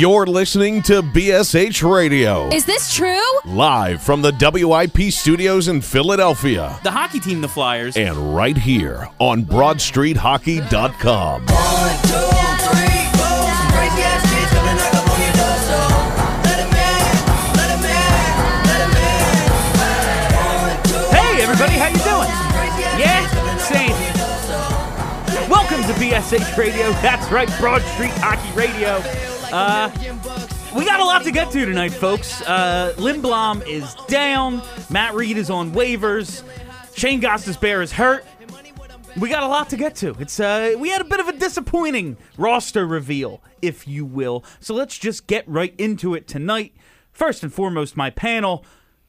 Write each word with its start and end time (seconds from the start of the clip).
You're 0.00 0.24
listening 0.24 0.80
to 0.84 1.02
BSH 1.02 1.82
Radio. 1.86 2.48
Is 2.48 2.64
this 2.64 2.94
true? 2.94 3.20
Live 3.44 4.02
from 4.02 4.22
the 4.22 4.32
WIP 4.32 5.12
studios 5.12 5.68
in 5.68 5.82
Philadelphia. 5.82 6.80
The 6.82 6.90
hockey 6.90 7.20
team, 7.20 7.42
the 7.42 7.48
Flyers. 7.48 7.98
And 7.98 8.34
right 8.34 8.56
here 8.56 9.10
on 9.18 9.44
BroadStreetHockey.com. 9.44 11.42
Hey, 21.12 21.42
everybody, 21.42 21.74
how 21.74 21.88
you 21.88 21.98
doing? 21.98 22.30
Yeah, 22.98 23.28
same. 23.58 23.92
Welcome 25.50 25.82
to 25.82 25.92
BSH 26.00 26.56
Radio. 26.56 26.90
That's 27.02 27.30
right, 27.30 27.50
Broad 27.60 27.82
Street 27.82 28.12
Hockey 28.14 28.50
Radio. 28.56 29.02
Uh, 29.52 29.90
we 30.76 30.84
got 30.84 31.00
a 31.00 31.04
lot 31.04 31.24
to 31.24 31.32
get 31.32 31.50
to 31.50 31.64
tonight, 31.66 31.90
folks. 31.90 32.40
Uh, 32.42 32.94
Lindblom 32.96 33.66
is 33.66 33.94
down. 34.06 34.62
Matt 34.90 35.14
Read 35.14 35.36
is 35.36 35.50
on 35.50 35.72
waivers. 35.72 36.44
Shane 36.94 37.20
Gostisbehere 37.20 37.82
is 37.82 37.92
hurt. 37.92 38.24
We 39.18 39.28
got 39.28 39.42
a 39.42 39.48
lot 39.48 39.68
to 39.70 39.76
get 39.76 39.96
to. 39.96 40.14
It's 40.20 40.38
uh, 40.38 40.74
we 40.78 40.88
had 40.90 41.00
a 41.00 41.04
bit 41.04 41.18
of 41.18 41.26
a 41.26 41.32
disappointing 41.32 42.16
roster 42.36 42.86
reveal, 42.86 43.42
if 43.60 43.88
you 43.88 44.04
will. 44.04 44.44
So 44.60 44.72
let's 44.72 44.96
just 44.96 45.26
get 45.26 45.48
right 45.48 45.74
into 45.78 46.14
it 46.14 46.28
tonight. 46.28 46.74
First 47.10 47.42
and 47.42 47.52
foremost, 47.52 47.96
my 47.96 48.10
panel. 48.10 48.64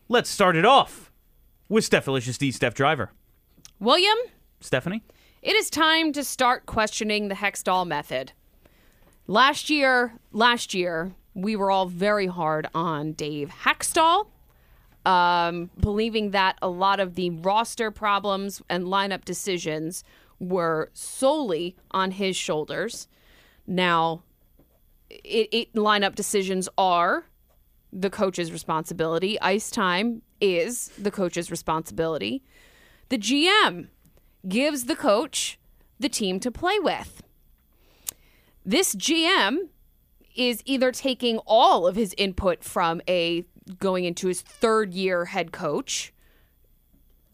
Let's 0.09 0.30
start 0.30 0.55
it 0.55 0.66
off 0.66 1.11
with 1.70 1.86
Steph 1.86 2.05
Stephalicious 2.05 2.38
D, 2.38 2.52
Steph 2.52 2.73
Driver. 2.73 3.11
William, 3.80 4.17
Stephanie. 4.59 5.03
it 5.42 5.55
is 5.55 5.70
time 5.70 6.11
to 6.14 6.23
start 6.23 6.66
questioning 6.66 7.28
the 7.28 7.36
Hextall 7.36 7.86
method. 7.86 8.33
Last 9.27 9.69
year, 9.69 10.14
last 10.31 10.73
year, 10.73 11.14
we 11.33 11.55
were 11.55 11.72
all 11.72 11.86
very 11.86 12.27
hard 12.27 12.67
on 12.73 13.14
Dave 13.14 13.50
Hakstol, 13.64 14.27
um, 15.05 15.69
believing 15.80 16.31
that 16.31 16.58
a 16.61 16.67
lot 16.69 17.00
of 17.00 17.16
the 17.16 17.30
roster 17.30 17.92
problems 17.92 18.61
and 18.69 18.86
lineup 18.86 19.23
decisions 19.23 20.03
were 20.39 20.89
solely 20.94 21.75
on 21.92 22.11
his 22.11 22.36
shoulders. 22.36 23.08
Now, 23.67 24.23
it, 25.09 25.49
it 25.52 25.73
lineup 25.73 26.16
decisions 26.16 26.67
are 26.77 27.25
the 27.94 28.09
coach's 28.09 28.52
responsibility. 28.52 29.39
Ice 29.42 29.69
time 29.69 30.23
is 30.39 30.89
the 30.97 31.11
coach's 31.11 31.52
responsibility. 31.52 32.44
The 33.09 33.17
GM 33.17 33.88
gives 34.47 34.86
the 34.86 34.95
coach 34.95 35.59
the 35.99 36.09
team 36.09 36.39
to 36.39 36.49
play 36.52 36.80
with. 36.80 37.22
This 38.66 38.95
GM 38.95 39.70
is 40.36 40.62
either 40.66 40.92
taking 40.92 41.40
all 41.40 41.88
of 41.88 41.95
his 41.95 42.14
input 42.17 42.64
from 42.64 43.02
a 43.08 43.45
going 43.80 44.06
into 44.06 44.28
his 44.28 44.42
third 44.42 44.94
year 44.94 45.26
head 45.26 45.52
coach 45.52 46.14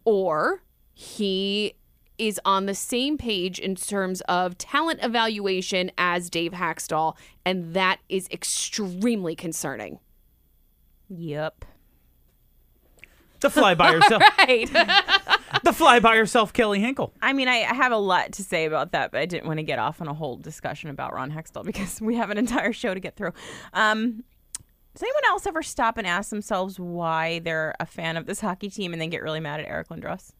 or 0.03 0.63
he 0.93 1.73
is 2.17 2.39
on 2.43 2.65
the 2.65 2.73
same 2.73 3.17
page 3.17 3.59
in 3.59 3.75
terms 3.75 4.21
of 4.21 4.57
talent 4.57 4.99
evaluation 5.03 5.91
as 5.97 6.29
Dave 6.29 6.53
Hakstol 6.53 7.15
and 7.45 7.73
that 7.73 7.99
is 8.09 8.27
extremely 8.31 9.35
concerning. 9.35 9.99
Yep. 11.09 11.65
The 13.39 13.49
fly 13.49 13.75
by 13.75 13.91
yourself. 13.93 14.23
Right. 14.39 14.69
the 15.63 15.73
fly 15.73 15.99
by 15.99 16.15
yourself, 16.15 16.53
Kelly 16.53 16.79
Hinkle. 16.79 17.13
I 17.21 17.33
mean, 17.33 17.47
I, 17.47 17.63
I 17.63 17.73
have 17.73 17.91
a 17.91 17.97
lot 17.97 18.31
to 18.33 18.43
say 18.43 18.65
about 18.65 18.91
that, 18.91 19.11
but 19.11 19.19
I 19.21 19.25
didn't 19.25 19.47
want 19.47 19.57
to 19.59 19.63
get 19.63 19.79
off 19.79 20.01
on 20.01 20.07
a 20.07 20.13
whole 20.13 20.35
discussion 20.37 20.89
about 20.89 21.13
Ron 21.13 21.31
Hextall 21.31 21.63
because 21.65 22.01
we 22.01 22.15
have 22.15 22.29
an 22.29 22.37
entire 22.37 22.73
show 22.73 22.93
to 22.93 22.99
get 22.99 23.15
through. 23.15 23.33
Um, 23.73 24.23
does 24.93 25.03
anyone 25.03 25.25
else 25.27 25.45
ever 25.45 25.61
stop 25.61 25.97
and 25.97 26.07
ask 26.07 26.29
themselves 26.31 26.79
why 26.79 27.39
they're 27.39 27.75
a 27.79 27.85
fan 27.85 28.17
of 28.17 28.25
this 28.25 28.39
hockey 28.41 28.69
team 28.69 28.93
and 28.93 29.01
then 29.01 29.09
get 29.09 29.21
really 29.21 29.39
mad 29.39 29.59
at 29.59 29.67
Eric 29.67 29.89
Lindros? 29.89 30.31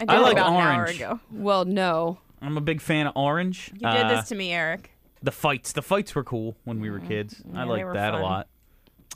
I 0.00 0.06
did 0.06 0.10
I 0.14 0.18
it 0.18 0.22
like 0.22 0.32
about 0.32 0.48
an 0.48 0.54
hour 0.56 0.80
orange. 0.82 0.96
ago. 0.96 1.20
well, 1.30 1.64
no. 1.66 2.18
I'm 2.40 2.56
a 2.56 2.62
big 2.62 2.80
fan 2.80 3.06
of 3.06 3.12
Orange. 3.16 3.70
You 3.74 3.80
did 3.80 4.06
Uh, 4.06 4.08
this 4.16 4.28
to 4.30 4.34
me, 4.34 4.50
Eric. 4.50 4.92
the 5.22 5.30
fights. 5.30 5.72
The 5.72 5.82
fights 5.82 6.14
were 6.14 6.24
cool 6.24 6.56
when 6.64 6.80
we 6.80 6.88
were 6.90 7.00
kids. 7.00 7.42
I 7.54 7.58
Yeah, 7.58 7.64
they 7.64 7.70
liked 7.70 7.84
were 7.84 7.92
that 7.92 8.12
fun. 8.14 8.20
a 8.22 8.24
lot. 8.24 8.48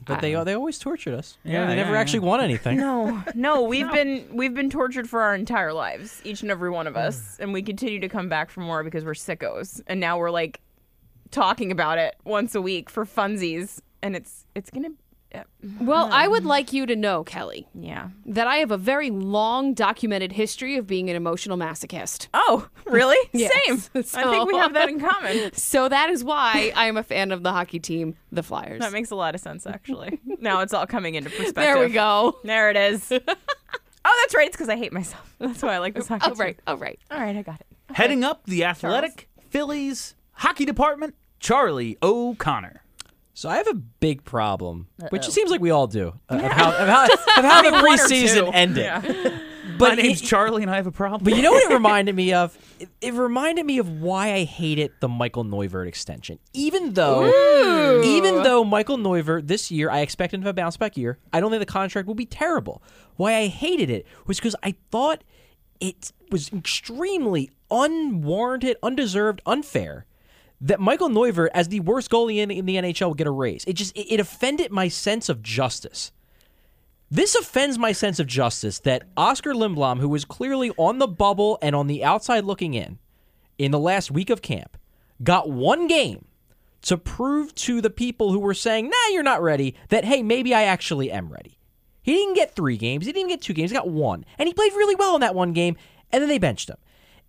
But 0.05 0.21
they 0.21 0.35
they 0.45 0.55
always 0.55 0.79
tortured 0.79 1.15
us. 1.15 1.39
You 1.45 1.53
know, 1.53 1.61
Yeah, 1.63 1.67
they 1.69 1.77
never 1.77 1.93
yeah, 1.93 1.99
actually 2.01 2.21
yeah. 2.21 2.29
won 2.29 2.41
anything. 2.41 2.77
No, 2.79 3.23
no, 3.35 3.63
we've 3.73 3.91
been 3.93 4.27
we've 4.33 4.55
been 4.55 4.69
tortured 4.71 5.09
for 5.09 5.23
our 5.23 5.35
entire 5.35 5.73
lives, 5.73 6.21
each 6.25 6.43
and 6.43 6.51
every 6.51 6.71
one 6.71 6.87
of 6.87 6.95
Mm. 6.95 7.07
us, 7.07 7.37
and 7.41 7.53
we 7.53 7.63
continue 7.63 8.01
to 8.01 8.09
come 8.09 8.29
back 8.29 8.51
for 8.51 8.61
more 8.61 8.83
because 8.83 9.05
we're 9.05 9.13
sickos. 9.15 9.81
And 9.87 10.01
now 10.01 10.19
we're 10.19 10.31
like 10.33 10.61
talking 11.31 11.71
about 11.73 11.99
it 11.99 12.17
once 12.25 12.55
a 12.55 12.61
week 12.61 12.91
for 12.91 13.05
funsies, 13.05 13.81
and 14.03 14.15
it's 14.17 14.47
it's 14.55 14.71
gonna, 14.71 14.91
yeah, 14.91 14.95
Mm-hmm. 15.65 15.87
Well, 15.87 16.09
I 16.13 16.29
would 16.29 16.41
mm-hmm. 16.41 16.49
like 16.49 16.73
you 16.73 16.87
to 16.87 16.97
know, 16.97 17.25
Kelly, 17.25 17.67
yeah. 17.75 18.09
that 18.27 18.47
I 18.47 18.57
have 18.57 18.71
a 18.71 18.77
very 18.77 19.11
long 19.11 19.75
documented 19.75 20.33
history 20.33 20.77
of 20.77 20.87
being 20.87 21.11
an 21.11 21.17
emotional 21.17 21.57
masochist. 21.57 22.29
Oh, 22.35 22.69
really? 22.87 23.17
Yes. 23.33 23.91
Same. 24.09 24.25
I 24.27 24.31
think 24.31 24.49
we 24.49 24.57
have 24.57 24.75
that 24.75 24.89
in 24.89 25.01
common. 25.09 25.53
So 25.55 25.89
that 25.89 26.09
is 26.09 26.23
why 26.23 26.73
I 26.77 26.87
am 26.87 26.97
a 26.97 27.03
fan 27.03 27.33
of 27.33 27.43
the 27.43 27.51
hockey 27.51 27.81
team, 27.81 28.15
the 28.31 28.43
Flyers. 28.43 28.81
That 28.81 28.93
makes 28.93 29.11
a 29.11 29.17
lot 29.17 29.35
of 29.35 29.41
sense, 29.41 29.67
actually. 29.67 30.21
now 30.41 30.61
it's 30.61 30.73
all 30.73 30.87
coming 30.87 31.15
into 31.17 31.31
perspective. 31.31 31.55
there 31.57 31.79
we 31.79 31.89
go. 31.89 32.39
There 32.45 32.71
it 32.71 32.77
is. 32.77 33.11
oh, 33.11 33.19
that's 33.25 34.35
right. 34.35 34.47
It's 34.47 34.57
because 34.57 34.69
I 34.69 34.77
hate 34.77 34.93
myself. 34.93 35.35
That's 35.39 35.63
why 35.63 35.75
I 35.75 35.79
like 35.79 35.95
this 35.95 36.07
hockey. 36.07 36.31
Oh, 36.31 36.35
right. 36.35 36.57
team. 36.57 36.63
Oh, 36.67 36.77
right. 36.77 36.99
All 37.11 37.19
right, 37.19 37.37
I 37.37 37.43
got 37.43 37.61
it. 37.61 37.67
Heading 37.95 38.23
up 38.23 38.45
the 38.45 38.65
athletic 38.65 39.29
Phillies 39.51 40.15
hockey 40.35 40.65
department, 40.65 41.15
Charlie 41.41 41.99
O'Connor. 42.03 42.84
So 43.37 43.49
I 43.49 43.57
have 43.57 43.67
a 43.69 43.75
big 43.75 44.23
problem, 44.25 44.87
which 45.11 45.27
it 45.27 45.33
seems 45.33 45.51
like 45.51 45.61
we 45.61 45.71
all 45.71 45.87
do, 45.89 46.15
uh, 46.31 46.37
of 46.37 46.53
how 46.53 46.71
of 46.71 46.89
how, 46.89 47.05
of 47.05 47.45
how 47.45 47.63
the 47.63 47.77
preseason 47.87 48.47
two. 48.47 48.53
ended. 48.53 48.85
Yeah. 48.85 49.01
My 49.65 49.79
But 49.79 49.95
name's 49.97 50.23
it- 50.23 50.27
Charlie, 50.27 50.63
and 50.63 50.71
I 50.71 50.77
have 50.77 50.87
a 50.87 50.93
problem. 50.93 51.25
But 51.25 51.35
you 51.35 51.43
know 51.43 51.51
what 51.51 51.69
it 51.69 51.75
reminded 51.75 52.15
me 52.15 52.33
of? 52.33 52.57
It, 52.79 52.89
it 53.01 53.13
reminded 53.15 53.67
me 53.67 53.79
of 53.79 53.89
why 54.01 54.33
I 54.35 54.45
hated 54.45 54.93
the 55.01 55.09
Michael 55.09 55.45
Neuvirth 55.45 55.89
extension. 55.89 56.39
Even 56.53 56.93
though, 56.93 58.03
even 58.05 58.45
though 58.45 58.63
Michael 58.63 58.99
Neuvirth 58.99 59.49
this 59.49 59.73
year, 59.73 59.91
I 59.91 60.01
expect 60.01 60.33
him 60.33 60.43
to 60.43 60.47
have 60.47 60.55
a 60.55 60.55
bounce 60.55 60.77
back 60.77 60.97
year. 60.97 61.19
I 61.33 61.41
don't 61.41 61.51
think 61.51 61.59
the 61.61 61.67
contract 61.67 62.07
will 62.07 62.15
be 62.15 62.27
terrible. 62.27 62.83
Why 63.17 63.35
I 63.35 63.47
hated 63.49 63.91
it 63.91 64.07
was 64.27 64.39
because 64.39 64.55
I 64.63 64.77
thought 64.93 65.25
it 65.81 66.13
was 66.31 66.53
extremely 66.53 67.51
unwarranted, 67.69 68.77
undeserved, 68.83 69.41
unfair 69.45 70.07
that 70.65 70.81
Michael 70.81 71.11
Neuvirth, 71.11 71.51
as 71.55 71.69
the 71.69 71.81
worst 71.81 72.11
goalie 72.11 72.39
in, 72.39 72.51
in 72.51 72.65
the 72.65 72.77
NHL, 72.77 73.11
would 73.11 73.19
get 73.19 73.27
a 73.27 73.31
raise. 73.31 73.65
It 73.67 73.75
just 73.75 73.97
it, 73.97 74.15
it 74.15 74.21
offended 74.21 74.73
my 74.73 74.89
sense 74.89 75.29
of 75.29 75.43
justice. 75.43 76.11
This 77.11 77.35
offends 77.35 77.79
my 77.79 77.93
sense 77.93 78.19
of 78.19 78.27
justice 78.27 78.81
that 78.81 79.05
Oskar 79.17 79.53
Lindblom, 79.53 80.01
who 80.01 80.09
was 80.09 80.25
clearly 80.25 80.71
on 80.77 80.99
the 80.99 81.07
bubble 81.07 81.59
and 81.63 81.77
on 81.77 81.87
the 81.87 82.03
outside 82.03 82.45
looking 82.45 82.75
in 82.75 82.99
in 83.59 83.71
the 83.71 83.79
last 83.79 84.11
week 84.11 84.31
of 84.31 84.43
camp, 84.43 84.77
got 85.23 85.51
one 85.51 85.87
game 85.87 86.25
to 86.83 86.97
prove 86.97 87.55
to 87.55 87.81
the 87.81 87.91
people 87.91 88.33
who 88.33 88.39
were 88.39 88.55
saying, 88.55 88.89
nah, 88.89 89.13
you're 89.13 89.23
not 89.23 89.43
ready, 89.43 89.75
that, 89.91 90.05
hey, 90.05 90.23
maybe 90.23 90.55
I 90.55 90.65
actually 90.65 91.11
am 91.11 91.33
ready. 91.33 91.59
He 92.03 92.13
didn't 92.13 92.35
get 92.35 92.55
three 92.55 92.77
games. 92.77 93.07
He 93.07 93.13
didn't 93.13 93.31
get 93.31 93.41
two 93.41 93.55
games. 93.55 93.71
He 93.71 93.77
got 93.77 93.89
one. 93.89 94.27
And 94.39 94.47
he 94.47 94.53
played 94.53 94.73
really 94.73 94.95
well 94.95 95.15
in 95.15 95.21
that 95.21 95.35
one 95.35 95.53
game, 95.53 95.77
and 96.11 96.21
then 96.21 96.29
they 96.29 96.39
benched 96.39 96.69
him. 96.69 96.77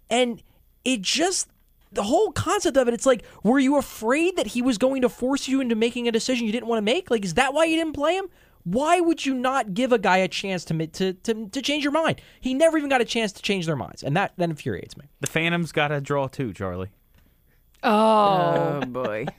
And 0.10 0.42
it 0.84 1.02
just, 1.02 1.48
the 1.96 2.04
whole 2.04 2.32
concept 2.32 2.78
of 2.78 2.88
it, 2.88 2.94
it's 2.94 3.06
like, 3.06 3.24
were 3.44 3.60
you 3.60 3.78
afraid 3.78 4.36
that 4.36 4.48
he 4.48 4.62
was 4.62 4.78
going 4.78 5.02
to 5.02 5.10
force 5.10 5.48
you 5.48 5.60
into 5.62 5.76
making 5.76 6.08
a 6.08 6.12
decision 6.12 6.46
you 6.46 6.52
didn't 6.52 6.68
want 6.68 6.78
to 6.78 6.84
make? 6.84 7.10
Like, 7.10 7.26
is 7.26 7.34
that 7.34 7.54
why 7.54 7.66
you 7.66 7.76
didn't 7.76 7.94
play 7.94 8.16
him? 8.16 8.28
Why 8.64 9.00
would 9.00 9.26
you 9.26 9.34
not 9.34 9.74
give 9.74 9.92
a 9.92 10.00
guy 10.00 10.18
a 10.18 10.28
chance 10.28 10.66
to, 10.66 10.88
to 10.88 11.14
to 11.14 11.50
to 11.50 11.62
change 11.62 11.84
your 11.84 11.92
mind? 11.94 12.20
He 12.42 12.54
never 12.56 12.78
even 12.78 12.90
got 12.90 13.00
a 13.00 13.06
chance 13.06 13.32
to 13.34 13.42
change 13.42 13.66
their 13.68 13.76
minds, 13.76 14.02
and 14.02 14.16
that 14.18 14.34
that 14.38 14.50
infuriates 14.50 14.98
me. 14.98 15.06
the 15.20 15.28
Phantom's 15.28 15.72
got 15.72 15.92
a 15.92 16.02
draw 16.02 16.28
too, 16.28 16.52
Charlie. 16.52 16.90
Oh. 17.84 18.80
Oh 18.82 18.86
boy. 18.86 19.26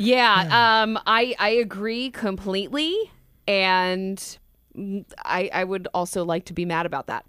Yeah, 0.00 0.82
um, 0.84 0.96
I 1.06 1.34
I 1.40 1.48
agree 1.48 2.10
completely, 2.12 2.96
and 3.48 4.38
I 5.24 5.50
I 5.52 5.64
would 5.64 5.88
also 5.92 6.24
like 6.24 6.44
to 6.44 6.52
be 6.52 6.64
mad 6.64 6.86
about 6.86 7.08
that. 7.08 7.24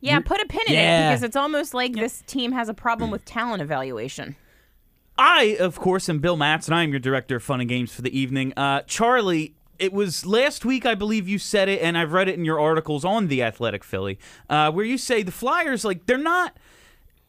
Yeah, 0.00 0.20
put 0.20 0.40
a 0.40 0.46
pin 0.46 0.62
in 0.68 0.74
it 0.74 1.08
because 1.08 1.22
it's 1.22 1.36
almost 1.36 1.74
like 1.74 1.94
this 1.94 2.22
team 2.26 2.52
has 2.52 2.68
a 2.68 2.74
problem 2.74 3.10
with 3.10 3.24
talent 3.24 3.62
evaluation. 3.62 4.36
I, 5.16 5.56
of 5.58 5.80
course, 5.80 6.08
am 6.08 6.20
Bill 6.20 6.36
Matz, 6.36 6.68
and 6.68 6.74
I 6.76 6.84
am 6.84 6.90
your 6.90 7.00
director 7.00 7.36
of 7.36 7.42
fun 7.42 7.60
and 7.60 7.68
games 7.68 7.92
for 7.92 8.02
the 8.02 8.16
evening. 8.16 8.52
Uh, 8.56 8.82
Charlie, 8.82 9.56
it 9.78 9.92
was 9.92 10.24
last 10.24 10.64
week, 10.64 10.86
I 10.86 10.94
believe 10.94 11.28
you 11.28 11.38
said 11.38 11.68
it, 11.68 11.82
and 11.82 11.98
I've 11.98 12.12
read 12.12 12.28
it 12.28 12.36
in 12.36 12.44
your 12.44 12.60
articles 12.60 13.04
on 13.04 13.26
the 13.26 13.42
Athletic 13.42 13.82
Philly, 13.82 14.18
uh, 14.48 14.70
where 14.70 14.84
you 14.84 14.96
say 14.96 15.24
the 15.24 15.32
Flyers, 15.32 15.84
like, 15.84 16.06
they're 16.06 16.18
not. 16.18 16.56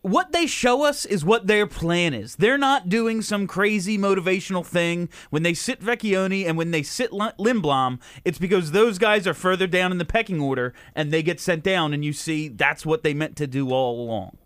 What 0.01 0.31
they 0.31 0.48
show 0.48 0.86
us 0.86 1.04
is 1.04 1.25
what 1.25 1.48
their 1.48 1.68
plan 1.68 2.13
is. 2.13 2.38
They're 2.38 2.57
not 2.57 2.88
doing 2.88 3.22
some 3.22 3.48
crazy 3.48 3.98
motivational 3.98 4.66
thing. 4.66 5.10
When 5.30 5.44
they 5.44 5.54
sit 5.54 5.81
Vecchione 5.81 6.48
and 6.48 6.57
when 6.57 6.72
they 6.72 6.84
sit 6.84 7.12
Lindblom, 7.12 8.00
it's 8.24 8.38
because 8.38 8.72
those 8.72 8.98
guys 8.98 9.28
are 9.28 9.34
further 9.34 9.68
down 9.68 9.92
in 9.92 9.98
the 9.98 10.06
pecking 10.06 10.40
order 10.40 10.74
and 10.96 11.12
they 11.12 11.22
get 11.22 11.42
sent 11.42 11.63
down, 11.63 11.94
and 11.94 12.06
you 12.06 12.13
see 12.13 12.48
that's 12.48 12.86
what 12.86 13.04
they 13.04 13.13
meant 13.13 13.36
to 13.38 13.48
do 13.48 13.72
all 13.72 14.00
along. 14.01 14.38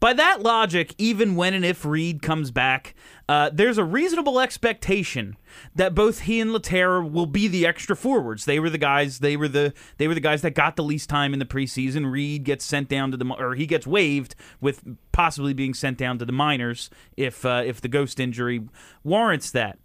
By 0.00 0.12
that 0.12 0.42
logic, 0.42 0.94
even 0.98 1.36
when 1.36 1.54
and 1.54 1.64
if 1.64 1.84
Read 1.84 2.22
comes 2.22 2.50
back, 2.50 2.94
uh, 3.28 3.50
there's 3.52 3.76
a 3.76 3.84
reasonable 3.84 4.40
expectation 4.40 5.36
that 5.74 5.94
both 5.94 6.20
he 6.20 6.40
and 6.40 6.50
Lehtera 6.50 7.08
will 7.08 7.26
be 7.26 7.46
the 7.46 7.66
extra 7.66 7.94
forwards. 7.94 8.46
They 8.46 8.58
were 8.58 8.70
the 8.70 8.78
guys. 8.78 9.18
They 9.18 9.36
were 9.36 9.48
the 9.48 9.74
they 9.98 10.08
were 10.08 10.14
the 10.14 10.20
guys 10.20 10.40
that 10.42 10.52
got 10.52 10.76
the 10.76 10.82
least 10.82 11.10
time 11.10 11.34
in 11.34 11.38
the 11.38 11.44
preseason. 11.44 12.10
Read 12.10 12.44
gets 12.44 12.64
sent 12.64 12.88
down 12.88 13.10
to 13.10 13.18
the 13.18 13.26
or 13.38 13.54
he 13.54 13.66
gets 13.66 13.86
waived 13.86 14.34
with 14.62 14.82
possibly 15.12 15.52
being 15.52 15.74
sent 15.74 15.98
down 15.98 16.18
to 16.18 16.24
the 16.24 16.32
minors 16.32 16.88
if 17.18 17.44
uh, 17.44 17.62
if 17.66 17.82
the 17.82 17.88
ghost 17.88 18.18
injury 18.18 18.62
warrants 19.04 19.50
that. 19.50 19.78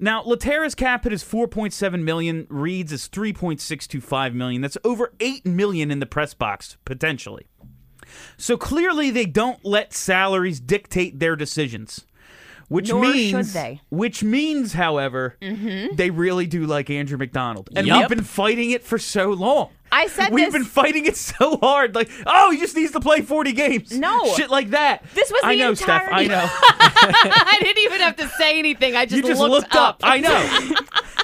Now, 0.00 0.22
Lehtera's 0.22 0.76
cap 0.76 1.02
hit 1.02 1.12
is 1.12 1.24
4.7 1.24 2.04
million. 2.04 2.46
Read's 2.48 2.92
is 2.92 3.08
3.625 3.08 4.32
million. 4.32 4.62
That's 4.62 4.78
over 4.84 5.12
8 5.18 5.44
million 5.44 5.90
in 5.90 5.98
the 5.98 6.06
press 6.06 6.34
box 6.34 6.76
potentially. 6.84 7.48
So 8.36 8.56
clearly, 8.56 9.10
they 9.10 9.26
don't 9.26 9.64
let 9.64 9.92
salaries 9.92 10.60
dictate 10.60 11.18
their 11.18 11.34
decisions. 11.34 12.06
Which 12.68 12.90
Nor 12.90 13.00
means, 13.00 13.30
should 13.48 13.54
they. 13.54 13.80
Mm-hmm. 13.82 13.96
which 13.96 14.22
means, 14.22 14.72
however, 14.74 15.36
they 15.40 16.10
really 16.10 16.46
do 16.46 16.66
like 16.66 16.90
Andrew 16.90 17.16
McDonald, 17.16 17.70
and 17.74 17.86
Yup. 17.86 17.98
we've 18.00 18.08
been 18.18 18.24
fighting 18.26 18.70
it 18.72 18.84
for 18.84 18.98
so 18.98 19.30
long. 19.30 19.70
I 19.90 20.06
said 20.08 20.32
we've 20.32 20.52
this- 20.52 20.52
been 20.52 20.64
fighting 20.64 21.06
it 21.06 21.16
so 21.16 21.56
hard. 21.56 21.94
Like, 21.94 22.10
oh, 22.26 22.50
he 22.50 22.58
just 22.58 22.76
needs 22.76 22.92
to 22.92 23.00
play 23.00 23.22
forty 23.22 23.52
games. 23.52 23.90
No. 23.98 24.34
shit 24.34 24.50
like 24.50 24.70
that. 24.70 25.02
This 25.14 25.30
was 25.30 25.40
I 25.42 25.54
the 25.54 25.62
know, 25.62 25.72
Steph. 25.74 26.08
I 26.12 26.24
know. 26.26 26.46
I 26.50 27.58
didn't 27.62 27.82
even 27.84 28.00
have 28.00 28.16
to 28.16 28.28
say 28.36 28.58
anything. 28.58 28.94
I 28.94 29.06
just, 29.06 29.16
you 29.16 29.22
just 29.22 29.40
looked, 29.40 29.50
looked 29.50 29.74
up. 29.74 30.00
I 30.02 30.20
know. 30.20 30.74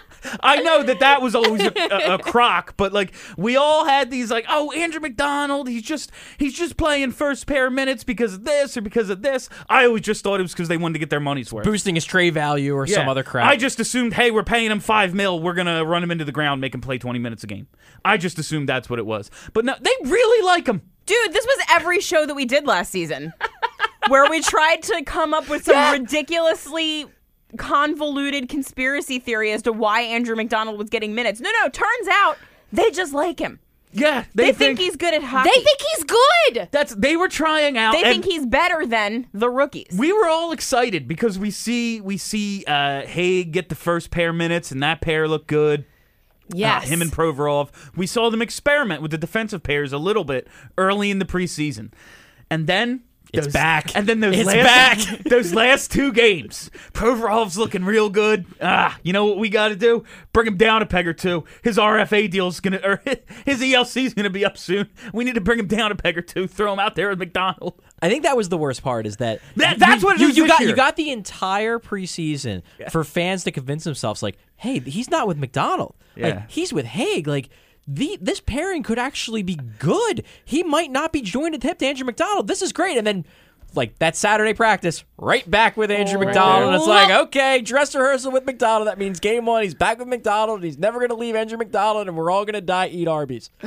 I 0.40 0.60
know 0.62 0.82
that 0.82 1.00
that 1.00 1.22
was 1.22 1.34
always 1.34 1.62
a, 1.62 1.72
a, 1.90 2.14
a 2.14 2.18
crock, 2.18 2.76
but 2.76 2.92
like 2.92 3.14
we 3.36 3.56
all 3.56 3.84
had 3.84 4.10
these 4.10 4.30
like, 4.30 4.46
oh, 4.48 4.72
Andrew 4.72 5.00
McDonald, 5.00 5.68
he's 5.68 5.82
just 5.82 6.10
he's 6.38 6.54
just 6.54 6.76
playing 6.76 7.12
first 7.12 7.46
pair 7.46 7.70
minutes 7.70 8.04
because 8.04 8.34
of 8.34 8.44
this 8.44 8.76
or 8.76 8.80
because 8.80 9.10
of 9.10 9.22
this. 9.22 9.48
I 9.68 9.86
always 9.86 10.02
just 10.02 10.22
thought 10.22 10.40
it 10.40 10.42
was 10.42 10.52
because 10.52 10.68
they 10.68 10.76
wanted 10.76 10.94
to 10.94 10.98
get 10.98 11.10
their 11.10 11.20
money's 11.20 11.52
worth. 11.52 11.64
Boosting 11.64 11.94
his 11.94 12.04
trade 12.04 12.34
value 12.34 12.74
or 12.74 12.86
some 12.86 13.08
other 13.08 13.22
crap. 13.22 13.48
I 13.48 13.56
just 13.56 13.80
assumed, 13.80 14.14
hey, 14.14 14.30
we're 14.30 14.44
paying 14.44 14.70
him 14.70 14.80
five 14.80 15.14
mil. 15.14 15.40
We're 15.40 15.54
gonna 15.54 15.84
run 15.84 16.02
him 16.02 16.10
into 16.10 16.24
the 16.24 16.32
ground, 16.32 16.60
make 16.60 16.74
him 16.74 16.80
play 16.80 16.98
twenty 16.98 17.18
minutes 17.18 17.44
a 17.44 17.46
game. 17.46 17.66
I 18.04 18.16
just 18.16 18.38
assumed 18.38 18.68
that's 18.68 18.90
what 18.90 18.98
it 18.98 19.06
was. 19.06 19.30
But 19.52 19.64
no, 19.64 19.74
they 19.80 19.92
really 20.04 20.46
like 20.46 20.66
him. 20.66 20.82
Dude, 21.06 21.32
this 21.32 21.44
was 21.44 21.66
every 21.70 22.00
show 22.00 22.24
that 22.26 22.34
we 22.34 22.46
did 22.46 22.66
last 22.66 22.90
season, 22.90 23.32
where 24.08 24.28
we 24.30 24.40
tried 24.40 24.82
to 24.84 25.02
come 25.04 25.34
up 25.34 25.48
with 25.48 25.64
some 25.64 25.92
ridiculously 25.92 27.06
convoluted 27.56 28.48
conspiracy 28.48 29.18
theory 29.18 29.52
as 29.52 29.62
to 29.62 29.72
why 29.72 30.00
Andrew 30.02 30.36
McDonald 30.36 30.78
was 30.78 30.90
getting 30.90 31.14
minutes. 31.14 31.40
No, 31.40 31.50
no, 31.62 31.68
turns 31.68 32.08
out 32.10 32.36
they 32.72 32.90
just 32.90 33.12
like 33.12 33.38
him. 33.38 33.60
Yeah, 33.96 34.24
They, 34.34 34.52
think, 34.52 34.80
he's 34.80 34.96
good 34.96 35.14
at 35.14 35.22
hockey. 35.22 35.50
They 35.54 35.62
think 35.62 35.80
he's 35.80 36.04
good. 36.04 36.68
that's 36.72 36.96
they 36.96 37.16
were 37.16 37.28
trying 37.28 37.78
out. 37.78 37.92
They 37.92 38.02
and- 38.02 38.08
think 38.08 38.24
he's 38.24 38.44
better 38.44 38.84
than 38.84 39.28
the 39.32 39.48
rookies. 39.48 39.96
we 39.96 40.12
were 40.12 40.26
all 40.26 40.50
excited 40.50 41.06
because 41.06 41.38
we 41.38 41.52
see 41.52 42.00
we 42.00 42.16
see 42.16 42.64
uh, 42.66 43.06
Hagg 43.06 43.52
get 43.52 43.68
the 43.68 43.76
first 43.76 44.10
pair 44.10 44.32
minutes 44.32 44.72
and 44.72 44.82
that 44.82 45.00
pair 45.00 45.28
look 45.28 45.46
good. 45.46 45.84
Yes. 46.52 46.84
Uh, 46.84 46.88
him 46.88 47.02
and 47.02 47.12
Provorov. 47.12 47.70
We 47.96 48.08
saw 48.08 48.30
them 48.30 48.42
experiment 48.42 49.00
with 49.00 49.12
the 49.12 49.18
defensive 49.18 49.62
pairs 49.62 49.92
a 49.92 49.98
little 49.98 50.24
bit 50.24 50.48
early 50.76 51.12
in 51.12 51.20
the 51.20 51.24
preseason, 51.24 51.92
and 52.50 52.66
then 52.66 53.04
It's 53.36 53.46
those- 53.46 53.52
back. 53.52 53.94
And 53.96 54.06
then 54.06 54.20
those 54.20 54.36
It's 54.38 54.46
last 54.46 55.08
back. 55.10 55.18
those 55.24 55.52
last 55.54 55.90
two 55.92 56.12
games, 56.12 56.70
Provorov's 56.92 57.56
looking 57.58 57.84
real 57.84 58.08
good. 58.10 58.46
Ah, 58.60 58.98
you 59.02 59.12
know 59.12 59.24
what 59.26 59.38
we 59.38 59.48
got 59.48 59.68
to 59.68 59.76
do? 59.76 60.04
Bring 60.32 60.46
him 60.46 60.56
down 60.56 60.82
a 60.82 60.86
peg 60.86 61.06
or 61.06 61.12
two. 61.12 61.44
His 61.62 61.76
RFA 61.78 62.30
deal's 62.30 62.60
gonna 62.60 62.80
or 62.82 63.02
his 63.44 63.60
ELC's 63.62 64.14
gonna 64.14 64.30
be 64.30 64.44
up 64.44 64.56
soon. 64.58 64.88
We 65.12 65.24
need 65.24 65.34
to 65.34 65.40
bring 65.40 65.58
him 65.58 65.66
down 65.66 65.92
a 65.92 65.94
peg 65.94 66.16
or 66.18 66.22
two. 66.22 66.46
Throw 66.46 66.72
him 66.72 66.78
out 66.78 66.94
there 66.94 67.08
with 67.10 67.18
McDonald. 67.18 67.74
I 68.02 68.08
think 68.08 68.22
that 68.24 68.36
was 68.36 68.48
the 68.50 68.58
worst 68.58 68.82
part 68.82 69.06
is 69.06 69.16
that, 69.18 69.40
That- 69.56 69.78
that's 69.78 70.02
you, 70.02 70.06
what 70.06 70.16
it 70.16 70.22
you, 70.22 70.28
is 70.28 70.36
you 70.36 70.46
got 70.46 70.60
year. 70.60 70.68
you 70.70 70.76
got 70.76 70.96
the 70.96 71.10
entire 71.10 71.78
preseason 71.78 72.62
for 72.90 73.02
fans 73.04 73.44
to 73.44 73.50
convince 73.52 73.84
themselves 73.84 74.22
like, 74.22 74.36
hey, 74.56 74.78
he's 74.80 75.10
not 75.10 75.26
with 75.26 75.38
McDonald. 75.38 75.94
Yeah. 76.16 76.26
Like 76.28 76.50
he's 76.50 76.72
with 76.72 76.84
Hagg. 76.86 77.26
Like 77.26 77.48
the 77.86 78.18
this 78.20 78.40
pairing 78.40 78.82
could 78.82 78.98
actually 78.98 79.42
be 79.42 79.56
good. 79.78 80.24
He 80.44 80.62
might 80.62 80.90
not 80.90 81.12
be 81.12 81.20
joined 81.20 81.54
at 81.54 81.60
the 81.60 81.68
hip 81.68 81.78
to 81.78 81.86
Andrew 81.86 82.06
McDonald. 82.06 82.46
This 82.46 82.62
is 82.62 82.72
great. 82.72 82.96
And 82.96 83.06
then 83.06 83.26
like 83.76 83.98
that 83.98 84.16
Saturday 84.16 84.54
practice, 84.54 85.04
right 85.18 85.48
back 85.50 85.76
with 85.76 85.90
Andrew 85.90 86.18
McDonald. 86.18 86.72
And 86.72 86.76
it's 86.76 86.86
like, 86.88 87.10
okay, 87.26 87.60
dress 87.60 87.94
rehearsal 87.94 88.32
with 88.32 88.44
McDonald. 88.44 88.88
That 88.88 88.98
means 88.98 89.20
game 89.20 89.46
one, 89.46 89.62
he's 89.62 89.74
back 89.74 89.98
with 89.98 90.08
McDonald. 90.08 90.62
He's 90.62 90.78
never 90.78 91.00
gonna 91.00 91.14
leave 91.18 91.34
Andrew 91.36 91.58
McDonald, 91.58 92.08
and 92.08 92.16
we're 92.16 92.30
all 92.30 92.44
gonna 92.44 92.60
die, 92.60 92.88
eat 92.88 93.08
Arby's. 93.08 93.50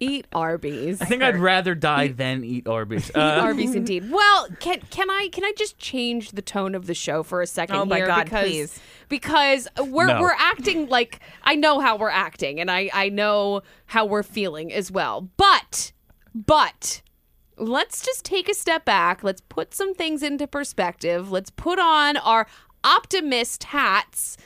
Eat 0.00 0.26
Arby's. 0.32 1.00
I 1.00 1.04
think 1.06 1.22
I'd 1.22 1.36
rather 1.36 1.74
die 1.74 2.08
than 2.08 2.44
eat 2.44 2.66
Arby's. 2.66 3.10
Eat 3.10 3.16
Uh, 3.16 3.40
Arby's 3.42 3.74
indeed. 3.74 4.10
Well, 4.18 4.48
can 4.60 4.80
can 4.90 5.10
I 5.10 5.28
can 5.32 5.44
I 5.44 5.52
just 5.56 5.78
change 5.78 6.32
the 6.32 6.42
tone 6.42 6.74
of 6.74 6.86
the 6.86 6.94
show 6.94 7.22
for 7.22 7.40
a 7.42 7.46
second 7.46 7.76
Oh 7.76 7.84
my 7.84 7.96
here 7.96 8.06
God, 8.06 8.24
because 8.24 8.44
please. 8.48 8.80
because 9.08 9.68
we're 9.78 10.06
No. 10.06 10.20
we're 10.20 10.34
acting 10.36 10.88
like 10.88 11.20
I 11.44 11.54
know 11.56 11.78
how 11.80 11.96
we're 11.96 12.08
acting 12.10 12.60
and 12.60 12.70
I 12.70 12.90
I 12.92 13.08
know 13.10 13.62
how 13.86 14.04
we're 14.06 14.22
feeling 14.22 14.72
as 14.72 14.90
well. 14.90 15.28
But 15.36 15.92
but 16.34 17.02
let's 17.58 18.04
just 18.04 18.24
take 18.24 18.48
a 18.48 18.54
step 18.54 18.84
back. 18.84 19.22
Let's 19.22 19.40
put 19.48 19.74
some 19.74 19.94
things 19.94 20.22
into 20.22 20.46
perspective. 20.46 21.30
Let's 21.30 21.50
put 21.50 21.78
on 21.78 22.16
our 22.18 22.46
optimist 22.84 23.64
hats. 23.64 24.36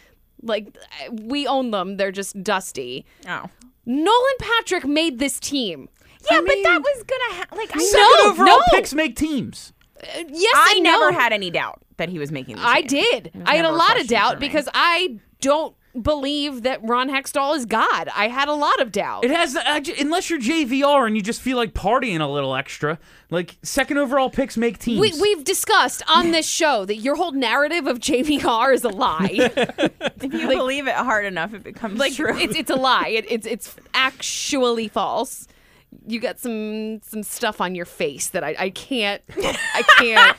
Like 0.42 0.76
we 1.10 1.46
own 1.46 1.70
them. 1.70 1.96
They're 1.96 2.12
just 2.12 2.42
dusty. 2.42 3.04
oh. 3.28 3.48
Nolan 3.84 4.36
Patrick 4.38 4.84
made 4.84 5.18
this 5.18 5.40
team. 5.40 5.88
Yeah, 6.30 6.38
I 6.38 6.40
but 6.40 6.48
mean- 6.48 6.62
that 6.62 6.80
was 6.80 7.02
gonna 7.04 7.34
ha- 7.40 7.56
like 7.56 7.74
I, 7.74 7.78
second 7.80 8.06
No, 8.24 8.30
overall 8.30 8.58
no. 8.58 8.62
picks 8.70 8.94
make 8.94 9.16
teams. 9.16 9.72
Uh, 10.00 10.22
yes, 10.28 10.54
I 10.56 10.74
and 10.76 10.84
never 10.84 11.10
had 11.12 11.32
any 11.32 11.50
doubt 11.50 11.80
that 11.96 12.08
he 12.08 12.18
was 12.18 12.30
making. 12.32 12.56
The 12.56 12.62
I 12.66 12.82
team. 12.82 13.02
did. 13.10 13.32
I 13.44 13.56
had 13.56 13.64
a 13.64 13.72
lot 13.72 14.00
of 14.00 14.06
doubt 14.08 14.38
because 14.40 14.68
I 14.72 15.18
don't 15.40 15.74
believe 16.00 16.62
that 16.62 16.82
Ron 16.82 17.10
Hextall 17.10 17.56
is 17.56 17.66
God. 17.66 18.08
I 18.14 18.28
had 18.28 18.48
a 18.48 18.54
lot 18.54 18.80
of 18.80 18.92
doubt. 18.92 19.24
It 19.24 19.30
has 19.30 19.56
uh, 19.56 19.80
j- 19.80 19.96
unless 20.00 20.30
you're 20.30 20.38
JVR 20.38 21.06
and 21.06 21.16
you 21.16 21.22
just 21.22 21.40
feel 21.40 21.56
like 21.56 21.74
partying 21.74 22.20
a 22.20 22.26
little 22.26 22.54
extra. 22.54 22.98
Like 23.30 23.56
second 23.62 23.98
overall 23.98 24.30
picks 24.30 24.56
make 24.56 24.78
teams. 24.78 25.00
we, 25.00 25.12
we've 25.20 25.44
discussed 25.44 26.02
on 26.08 26.30
this 26.30 26.46
show 26.46 26.84
that 26.84 26.96
your 26.96 27.16
whole 27.16 27.32
narrative 27.32 27.86
of 27.86 27.98
JVR 27.98 28.74
is 28.74 28.84
a 28.84 28.88
lie. 28.88 29.28
if 29.32 30.22
you 30.22 30.48
believe 30.48 30.86
it 30.86 30.94
hard 30.94 31.24
enough, 31.24 31.54
it 31.54 31.62
becomes 31.62 31.98
like 31.98 32.14
true. 32.14 32.36
it's 32.38 32.56
it's 32.56 32.70
a 32.70 32.76
lie. 32.76 33.08
It, 33.08 33.26
it's 33.30 33.46
it's 33.46 33.76
actually 33.94 34.88
false. 34.88 35.46
You 36.06 36.20
got 36.20 36.38
some 36.38 37.00
some 37.02 37.22
stuff 37.22 37.60
on 37.60 37.74
your 37.74 37.84
face 37.84 38.28
that 38.30 38.42
I, 38.42 38.54
I 38.58 38.70
can't 38.70 39.22
I 39.36 39.82
can't 39.98 40.36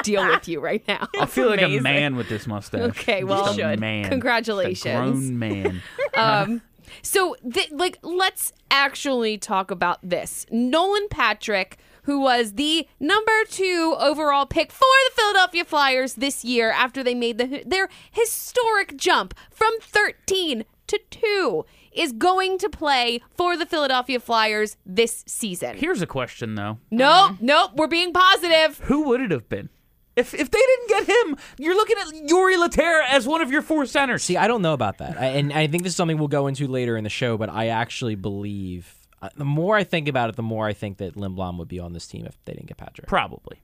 deal 0.04 0.26
with 0.26 0.48
you 0.48 0.60
right 0.60 0.82
now. 0.88 1.08
I 1.18 1.26
feel 1.26 1.48
like 1.48 1.62
a 1.62 1.80
man 1.80 2.16
with 2.16 2.28
this 2.28 2.46
mustache. 2.46 2.80
Okay, 2.90 3.24
well, 3.24 3.46
Just 3.46 3.58
a 3.58 3.62
should. 3.62 3.80
man. 3.80 4.08
Congratulations. 4.08 4.84
A 4.86 4.96
grown 4.98 5.38
man. 5.38 5.82
um 6.14 6.62
so 7.02 7.36
th- 7.52 7.70
like 7.70 7.98
let's 8.02 8.52
actually 8.70 9.38
talk 9.38 9.70
about 9.70 9.98
this 10.02 10.46
nolan 10.50 11.06
patrick 11.10 11.78
who 12.04 12.18
was 12.20 12.52
the 12.54 12.88
number 12.98 13.44
two 13.50 13.94
overall 13.98 14.46
pick 14.46 14.72
for 14.72 14.86
the 15.08 15.14
philadelphia 15.14 15.64
flyers 15.64 16.14
this 16.14 16.44
year 16.44 16.70
after 16.70 17.02
they 17.02 17.14
made 17.14 17.36
the, 17.38 17.62
their 17.66 17.88
historic 18.10 18.96
jump 18.96 19.34
from 19.50 19.72
13 19.80 20.64
to 20.88 21.00
2 21.10 21.64
is 21.92 22.12
going 22.12 22.58
to 22.58 22.68
play 22.68 23.20
for 23.36 23.56
the 23.56 23.66
philadelphia 23.66 24.20
flyers 24.20 24.76
this 24.84 25.24
season 25.26 25.76
Here's 25.76 26.02
a 26.02 26.06
question 26.06 26.54
though: 26.54 26.78
nope 26.90 27.36
nope 27.40 27.72
we're 27.76 27.86
being 27.86 28.12
positive 28.12 28.78
Who 28.84 29.02
would 29.04 29.20
it 29.20 29.30
have 29.30 29.48
been? 29.48 29.68
If, 30.16 30.34
if 30.34 30.50
they 30.50 30.58
didn't 30.58 30.88
get 30.88 31.16
him, 31.16 31.36
you're 31.58 31.76
looking 31.76 31.96
at 31.96 32.28
Jori 32.28 32.56
Lehtera 32.56 33.04
as 33.08 33.24
one 33.28 33.40
of 33.40 33.52
your 33.52 33.62
four 33.62 33.86
centers. 33.86 34.24
See, 34.24 34.36
I 34.36 34.48
don't 34.48 34.62
know 34.62 34.72
about 34.72 34.98
that, 34.98 35.16
I, 35.16 35.26
and 35.26 35.52
I 35.52 35.68
think 35.68 35.84
this 35.84 35.92
is 35.92 35.96
something 35.96 36.18
we'll 36.18 36.26
go 36.26 36.48
into 36.48 36.66
later 36.66 36.96
in 36.96 37.04
the 37.04 37.10
show. 37.10 37.38
But 37.38 37.50
I 37.50 37.68
actually 37.68 38.16
believe 38.16 38.92
uh, 39.22 39.28
the 39.36 39.44
more 39.44 39.76
I 39.76 39.84
think 39.84 40.08
about 40.08 40.28
it, 40.28 40.34
the 40.34 40.42
more 40.42 40.66
I 40.66 40.72
think 40.72 40.98
that 40.98 41.14
Lindblom 41.14 41.58
would 41.58 41.68
be 41.68 41.78
on 41.78 41.92
this 41.92 42.08
team 42.08 42.26
if 42.26 42.36
they 42.44 42.52
didn't 42.54 42.66
get 42.66 42.78
Patrick. 42.78 43.06
Probably. 43.06 43.60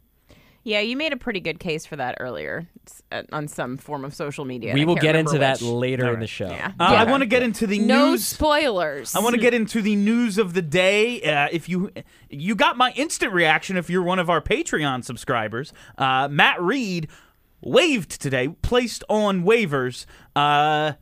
Yeah, 0.66 0.80
you 0.80 0.97
made 0.97 1.12
a 1.12 1.16
pretty 1.18 1.40
good 1.40 1.61
case 1.61 1.85
for 1.85 1.97
that 1.97 2.16
earlier 2.21 2.66
uh, 3.12 3.23
on 3.33 3.49
some 3.49 3.76
form 3.76 4.02
of 4.04 4.14
social 4.14 4.47
media. 4.47 4.73
we 4.73 4.87
will 4.87 4.94
get 4.94 5.09
remember 5.09 5.30
into 5.30 5.38
that 5.40 5.61
which. 5.61 5.62
later 5.71 6.12
in 6.12 6.21
the 6.21 6.26
show. 6.26 6.49
Yeah. 6.49 6.73
Uh, 6.80 6.88
Yeah. 6.92 7.02
I 7.02 7.04
want 7.04 7.21
to 7.21 7.26
get 7.26 7.42
into 7.42 7.66
the 7.66 7.78
no 7.78 8.12
news. 8.12 8.26
spoilers 8.26 9.14
I 9.14 9.21
want 9.21 9.35
to 9.35 9.40
get 9.40 9.52
into 9.52 9.83
the 9.83 9.94
news 9.94 10.38
of 10.38 10.54
the 10.54 10.62
day. 10.62 11.21
Uh, 11.23 11.49
if 11.52 11.68
you 11.68 11.90
you 12.30 12.54
got 12.54 12.78
my 12.78 12.92
instant 12.97 13.33
reaction, 13.35 13.76
if 13.76 13.90
you're 13.90 14.02
one 14.02 14.18
of 14.18 14.30
our 14.30 14.40
Patreon 14.40 15.04
subscribers, 15.04 15.73
uh, 15.99 16.28
Matt 16.30 16.61
Read 16.62 17.09
waived 17.61 18.21
today, 18.21 18.49
placed 18.62 19.04
on 19.11 19.44
waivers. 19.44 20.06
Uh, 20.35 20.92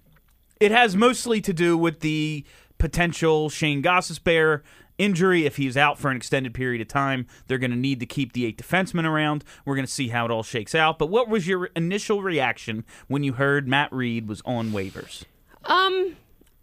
it 0.60 0.72
has 0.72 0.96
mostly 0.96 1.40
to 1.40 1.52
do 1.52 1.78
with 1.78 2.00
the 2.00 2.44
potential 2.78 3.48
Shane 3.48 3.80
Gostisbehere 3.82 4.62
injury. 4.98 5.46
If 5.46 5.56
he's 5.56 5.76
out 5.76 5.98
for 5.98 6.10
an 6.10 6.16
extended 6.16 6.54
period 6.54 6.80
of 6.80 6.88
time, 6.88 7.26
they're 7.46 7.58
going 7.58 7.70
to 7.70 7.76
need 7.76 8.00
to 8.00 8.06
keep 8.06 8.32
the 8.32 8.46
eight 8.46 8.58
defensemen 8.58 9.04
around. 9.04 9.44
We're 9.64 9.74
going 9.74 9.86
to 9.86 9.92
see 9.92 10.08
how 10.08 10.24
it 10.24 10.30
all 10.30 10.42
shakes 10.42 10.74
out. 10.74 10.98
But 10.98 11.06
what 11.06 11.28
was 11.28 11.46
your 11.46 11.66
initial 11.76 12.22
reaction 12.22 12.84
when 13.08 13.22
you 13.22 13.34
heard 13.34 13.68
Matt 13.68 13.92
Read 13.92 14.28
was 14.28 14.42
on 14.44 14.70
waivers? 14.70 15.24
Um, 15.64 16.16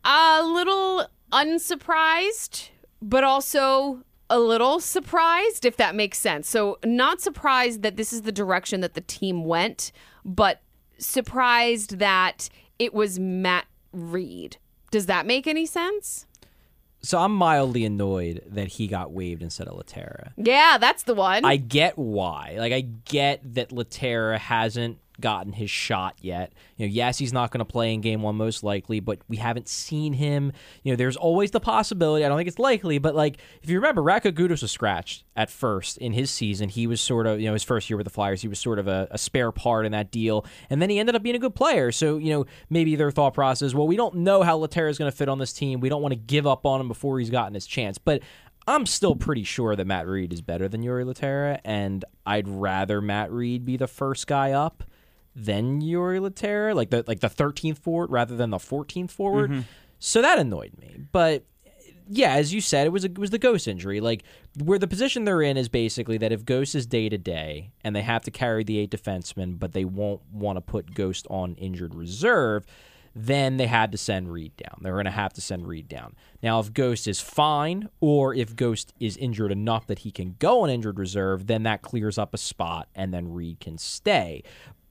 a 0.04 0.44
little 0.44 1.08
unsurprised, 1.32 2.70
but 3.02 3.24
also 3.24 4.04
a 4.30 4.40
little 4.40 4.80
surprised, 4.80 5.66
if 5.66 5.78
that 5.78 5.96
makes 5.96 6.20
sense. 6.20 6.48
So, 6.48 6.78
not 6.86 7.22
surprised 7.22 7.82
that 7.82 7.98
this 7.98 8.14
is 8.14 8.24
the 8.24 8.32
direction 8.32 8.82
that 8.82 8.94
the 8.94 9.02
team 9.02 9.44
went, 9.44 9.92
but 10.24 10.62
surprised 10.98 11.98
that 12.00 12.50
it 12.78 12.94
was 12.94 13.18
Matt 13.20 13.66
Read. 13.92 14.58
Does 14.92 15.08
that 15.08 15.26
make 15.26 15.48
any 15.48 15.66
sense? 15.66 16.26
So 17.02 17.18
I'm 17.18 17.34
mildly 17.34 17.86
annoyed 17.86 18.44
that 18.48 18.68
he 18.68 18.88
got 18.88 19.12
waived 19.12 19.42
instead 19.42 19.68
of 19.68 19.78
Lehtera. 19.78 20.32
Yeah, 20.36 20.78
that's 20.78 21.04
the 21.04 21.14
one. 21.14 21.46
I 21.46 21.56
get 21.56 21.98
why. 21.98 22.56
Like 22.58 22.74
I 22.74 22.82
get 22.82 23.56
that 23.56 23.70
Lehtera 23.70 24.38
hasn't 24.38 24.98
gotten 25.20 25.54
his 25.54 25.70
shot 25.70 26.16
yet. 26.22 26.54
You 26.78 26.88
know, 26.88 26.92
yes, 26.92 27.18
he's 27.18 27.34
not 27.34 27.52
going 27.52 27.60
to 27.60 27.66
play 27.66 27.94
in 27.94 28.02
game 28.02 28.22
one 28.22 28.36
most 28.36 28.64
likely, 28.64 29.00
but 29.00 29.20
we 29.28 29.38
haven't 29.38 29.68
seen 29.68 30.14
him. 30.14 30.52
You 30.84 30.92
know, 30.92 30.96
there's 30.96 31.18
always 31.18 31.52
the 31.52 31.60
possibility. 31.60 32.26
I 32.26 32.30
don't 32.30 32.38
think 32.38 32.48
it's 32.48 32.60
likely, 32.60 32.98
but 32.98 33.16
like 33.16 33.38
if 33.62 33.70
you 33.70 33.78
remember, 33.78 34.02
Radko 34.02 34.32
Gudas 34.32 34.62
was 34.62 34.72
scratched 34.72 35.24
at 35.36 35.50
first 35.50 35.98
in 35.98 36.14
his 36.14 36.32
season. 36.32 36.70
He 36.70 36.88
was 36.88 37.02
sort 37.02 37.28
of, 37.28 37.40
you 37.40 37.48
know, 37.48 37.54
his 37.54 37.64
first 37.64 37.90
year 37.90 37.98
with 37.98 38.06
the 38.06 38.12
Flyers, 38.12 38.42
he 38.42 38.48
was 38.48 38.60
sort 38.60 38.80
of 38.80 38.88
a, 38.88 39.08
a 39.12 39.18
spare 39.18 39.52
part 39.52 39.86
in 39.86 39.92
that 39.92 40.12
deal, 40.12 40.46
and 40.70 40.82
then 40.82 40.90
he 40.90 41.00
ended 41.00 41.16
up 41.16 41.24
being 41.24 41.36
a 41.36 41.40
good 41.40 41.56
player. 41.56 41.92
So 41.92 42.18
you 42.18 42.32
know, 42.32 42.46
maybe 42.70 42.96
their 42.96 43.12
thought 43.12 43.34
process, 43.34 43.74
well, 43.74 43.88
we 43.88 43.96
don't 43.96 44.16
know 44.16 44.44
how 44.44 44.58
Lehtera 44.60 44.90
is 44.90 44.98
going 44.98 45.12
to 45.12 45.16
fit 45.16 45.30
on 45.30 45.40
this 45.40 45.54
team. 45.54 45.80
We 45.80 45.90
don't 45.90 46.02
want 46.02 46.14
to 46.14 46.20
give 46.20 46.46
up 46.48 46.66
on 46.66 46.82
him 46.82 46.88
before 46.88 47.20
he's 47.20 47.30
gotten 47.30 47.54
his 47.54 47.66
chance, 47.66 47.98
but. 47.98 48.22
I'm 48.68 48.86
still 48.86 49.16
pretty 49.16 49.46
sure 49.46 49.76
that 49.76 49.88
Matt 49.88 50.06
Read 50.06 50.32
is 50.32 50.42
better 50.42 50.68
than 50.68 50.84
Jori 50.84 51.04
Lehtera, 51.04 51.60
and 51.66 52.06
I'd 52.24 52.48
rather 52.48 53.02
Matt 53.02 53.32
Read 53.32 53.66
be 53.66 53.78
the 53.78 53.88
first 53.88 54.28
guy 54.28 54.52
up 54.52 54.84
than 55.46 55.82
Jori 55.82 56.20
Lehtera, 56.20 56.76
like 56.76 56.90
the 56.90 57.04
like 57.08 57.20
the 57.20 57.30
13th 57.30 57.78
forward 57.78 58.12
rather 58.12 58.36
than 58.36 58.50
the 58.50 58.58
14th 58.58 59.12
forward. 59.12 59.52
Mm-hmm. 59.52 59.62
So 60.00 60.22
that 60.22 60.40
annoyed 60.40 60.74
me. 60.80 60.96
But 61.12 61.44
yeah, 62.12 62.34
as 62.34 62.54
you 62.54 62.60
said, 62.60 62.88
it 62.88 62.90
was 62.90 63.04
a, 63.04 63.08
it 63.08 63.18
was 63.18 63.30
the 63.30 63.38
Ghost 63.38 63.68
injury. 63.68 64.02
Like 64.02 64.24
where 64.64 64.80
the 64.80 64.88
position 64.88 65.26
they're 65.26 65.42
in 65.42 65.58
is 65.58 65.70
basically 65.70 66.18
that 66.18 66.32
if 66.32 66.46
Ghost 66.46 66.76
is 66.76 66.86
day 66.86 67.08
to 67.08 67.18
day 67.18 67.72
and 67.84 67.96
they 67.96 68.02
have 68.02 68.24
to 68.24 68.32
carry 68.32 68.64
the 68.64 68.80
eight 68.80 68.92
defensemen, 68.92 69.60
but 69.60 69.74
they 69.74 69.86
won't 69.86 70.22
want 70.32 70.58
to 70.58 70.62
put 70.62 70.94
Ghost 70.94 71.28
on 71.30 71.56
injured 71.56 71.94
reserve, 71.94 72.66
then 73.16 73.58
they 73.58 73.68
had 73.68 73.92
to 73.92 73.98
send 73.98 74.32
Read 74.32 74.56
down. 74.58 74.80
They're 74.82 74.94
going 74.94 75.06
to 75.06 75.12
have 75.12 75.34
to 75.34 75.42
send 75.42 75.68
Read 75.68 75.88
down. 75.88 76.16
Now, 76.42 76.60
if 76.60 76.74
Ghost 76.74 77.08
is 77.08 77.20
fine, 77.20 77.90
or 78.00 78.34
if 78.34 78.56
Ghost 78.56 78.94
is 79.00 79.18
injured 79.18 79.52
enough 79.52 79.88
that 79.88 80.00
he 80.00 80.12
can 80.12 80.36
go 80.40 80.62
on 80.62 80.70
injured 80.70 81.00
reserve, 81.00 81.48
then 81.48 81.64
that 81.64 81.82
clears 81.82 82.18
up 82.18 82.34
a 82.34 82.38
spot, 82.38 82.88
and 82.96 83.14
then 83.14 83.34
Read 83.34 83.60
can 83.60 83.78
stay 83.78 84.44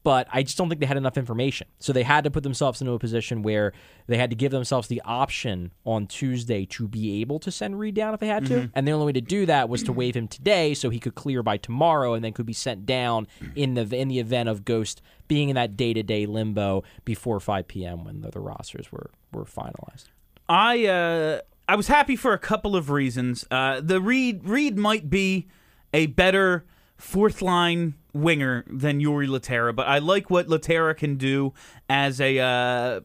but 0.09 0.27
I 0.33 0.43
just 0.43 0.57
don't 0.57 0.71
think 0.71 0.81
they 0.81 0.87
had 0.87 0.97
enough 0.97 1.19
information. 1.19 1.69
So 1.81 1.93
they 1.93 2.03
had 2.03 2.25
to 2.25 2.31
put 2.31 2.43
themselves 2.43 2.81
into 2.81 2.95
a 2.95 2.99
position 2.99 3.43
where 3.43 3.75
they 4.07 4.17
had 4.17 4.31
to 4.31 4.37
give 4.37 4.53
themselves 4.53 4.89
the 4.89 5.03
option 5.05 5.71
on 5.85 6.07
Tuesday 6.07 6.65
to 6.65 6.89
be 6.89 7.21
able 7.21 7.39
to 7.41 7.51
send 7.51 7.79
Read 7.79 7.95
down 7.95 8.15
if 8.15 8.21
they 8.21 8.27
had 8.27 8.47
to. 8.47 8.71
And 8.75 8.89
the 8.89 8.93
only 8.93 9.05
way 9.05 9.13
to 9.13 9.21
do 9.21 9.45
that 9.45 9.69
was 9.69 9.83
to 9.83 9.93
waive 9.93 10.17
him 10.17 10.27
today 10.27 10.73
so 10.73 10.89
he 10.89 10.99
could 10.99 11.15
clear 11.15 11.43
by 11.43 11.59
tomorrow 11.59 12.15
and 12.15 12.25
then 12.25 12.33
could 12.33 12.47
be 12.47 12.55
sent 12.55 12.87
down 12.87 13.27
in 13.55 13.75
the 13.75 13.83
in 13.95 14.09
the 14.09 14.19
event 14.19 14.49
of 14.49 14.65
Ghost 14.65 15.03
being 15.27 15.51
in 15.51 15.57
that 15.57 15.77
day-to-day 15.77 16.25
limbo 16.25 16.85
before 17.05 17.39
5 17.39 17.69
p.m. 17.69 18.07
when 18.07 18.23
the, 18.23 18.31
the 18.31 18.41
rosters 18.41 18.91
were 18.91 19.11
were 19.31 19.45
finalized. 19.45 20.05
I 20.49 20.87
uh, 20.87 21.41
I 21.69 21.77
was 21.77 21.89
happy 21.89 22.17
for 22.17 22.33
a 22.33 22.39
couple 22.39 22.77
of 22.77 22.89
reasons. 22.89 23.45
Uh, 23.51 23.83
the 23.83 24.01
Read 24.01 24.43
Read 24.49 24.79
might 24.79 25.11
be 25.11 25.49
a 25.93 26.07
better 26.07 26.65
fourth 26.97 27.43
line 27.43 27.95
winger 28.23 28.65
than 28.67 29.01
Jori 29.01 29.29
Lehtera, 29.29 29.75
but 29.75 29.87
I 29.87 29.99
like 29.99 30.31
what 30.31 30.49
Lehtera 30.49 30.97
can 30.97 31.17
do 31.17 31.55
as 31.89 32.21
a 32.21 32.39
uh, 32.39 33.01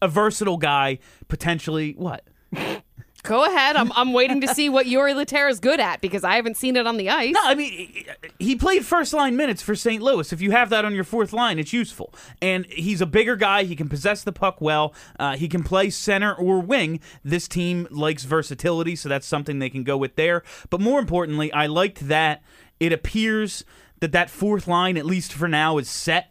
a 0.00 0.08
versatile 0.08 0.58
guy. 0.58 0.98
Potentially, 1.28 1.92
what? 1.92 2.24
Go 3.22 3.44
ahead. 3.44 3.76
I'm, 3.76 3.92
I'm 3.92 4.12
waiting 4.12 4.40
to 4.40 4.48
see 4.48 4.68
what 4.68 4.86
Jori 4.86 5.14
Lehtera 5.14 5.48
is 5.48 5.60
good 5.60 5.78
at 5.78 6.00
because 6.00 6.24
I 6.24 6.34
haven't 6.34 6.56
seen 6.56 6.74
it 6.74 6.88
on 6.88 6.96
the 6.96 7.08
ice. 7.08 7.32
No, 7.32 7.40
I 7.44 7.54
mean 7.54 8.04
he 8.40 8.56
played 8.56 8.84
first 8.84 9.12
line 9.12 9.36
minutes 9.36 9.62
for 9.62 9.76
St. 9.76 10.02
Louis. 10.02 10.32
If 10.32 10.40
you 10.40 10.50
have 10.50 10.70
that 10.70 10.84
on 10.84 10.92
your 10.92 11.04
fourth 11.04 11.32
line, 11.32 11.60
it's 11.60 11.72
useful. 11.72 12.12
And 12.40 12.66
he's 12.66 13.00
a 13.00 13.06
bigger 13.06 13.36
guy. 13.36 13.62
He 13.62 13.76
can 13.76 13.88
possess 13.88 14.24
the 14.24 14.32
puck 14.32 14.60
well. 14.60 14.92
Uh, 15.20 15.36
he 15.36 15.46
can 15.48 15.62
play 15.62 15.88
center 15.88 16.34
or 16.34 16.58
wing. 16.58 16.98
This 17.22 17.46
team 17.46 17.86
likes 17.92 18.24
versatility, 18.24 18.96
so 18.96 19.08
that's 19.08 19.26
something 19.26 19.60
they 19.60 19.70
can 19.70 19.84
go 19.84 19.96
with 19.96 20.16
there. 20.16 20.42
But 20.68 20.80
more 20.80 20.98
importantly, 20.98 21.52
I 21.52 21.66
liked 21.66 22.08
that 22.08 22.42
it 22.80 22.92
appears 22.92 23.64
that 24.02 24.12
that 24.12 24.28
fourth 24.28 24.66
line, 24.66 24.96
at 24.96 25.06
least 25.06 25.32
for 25.32 25.46
now, 25.46 25.78
is 25.78 25.88
set. 25.88 26.28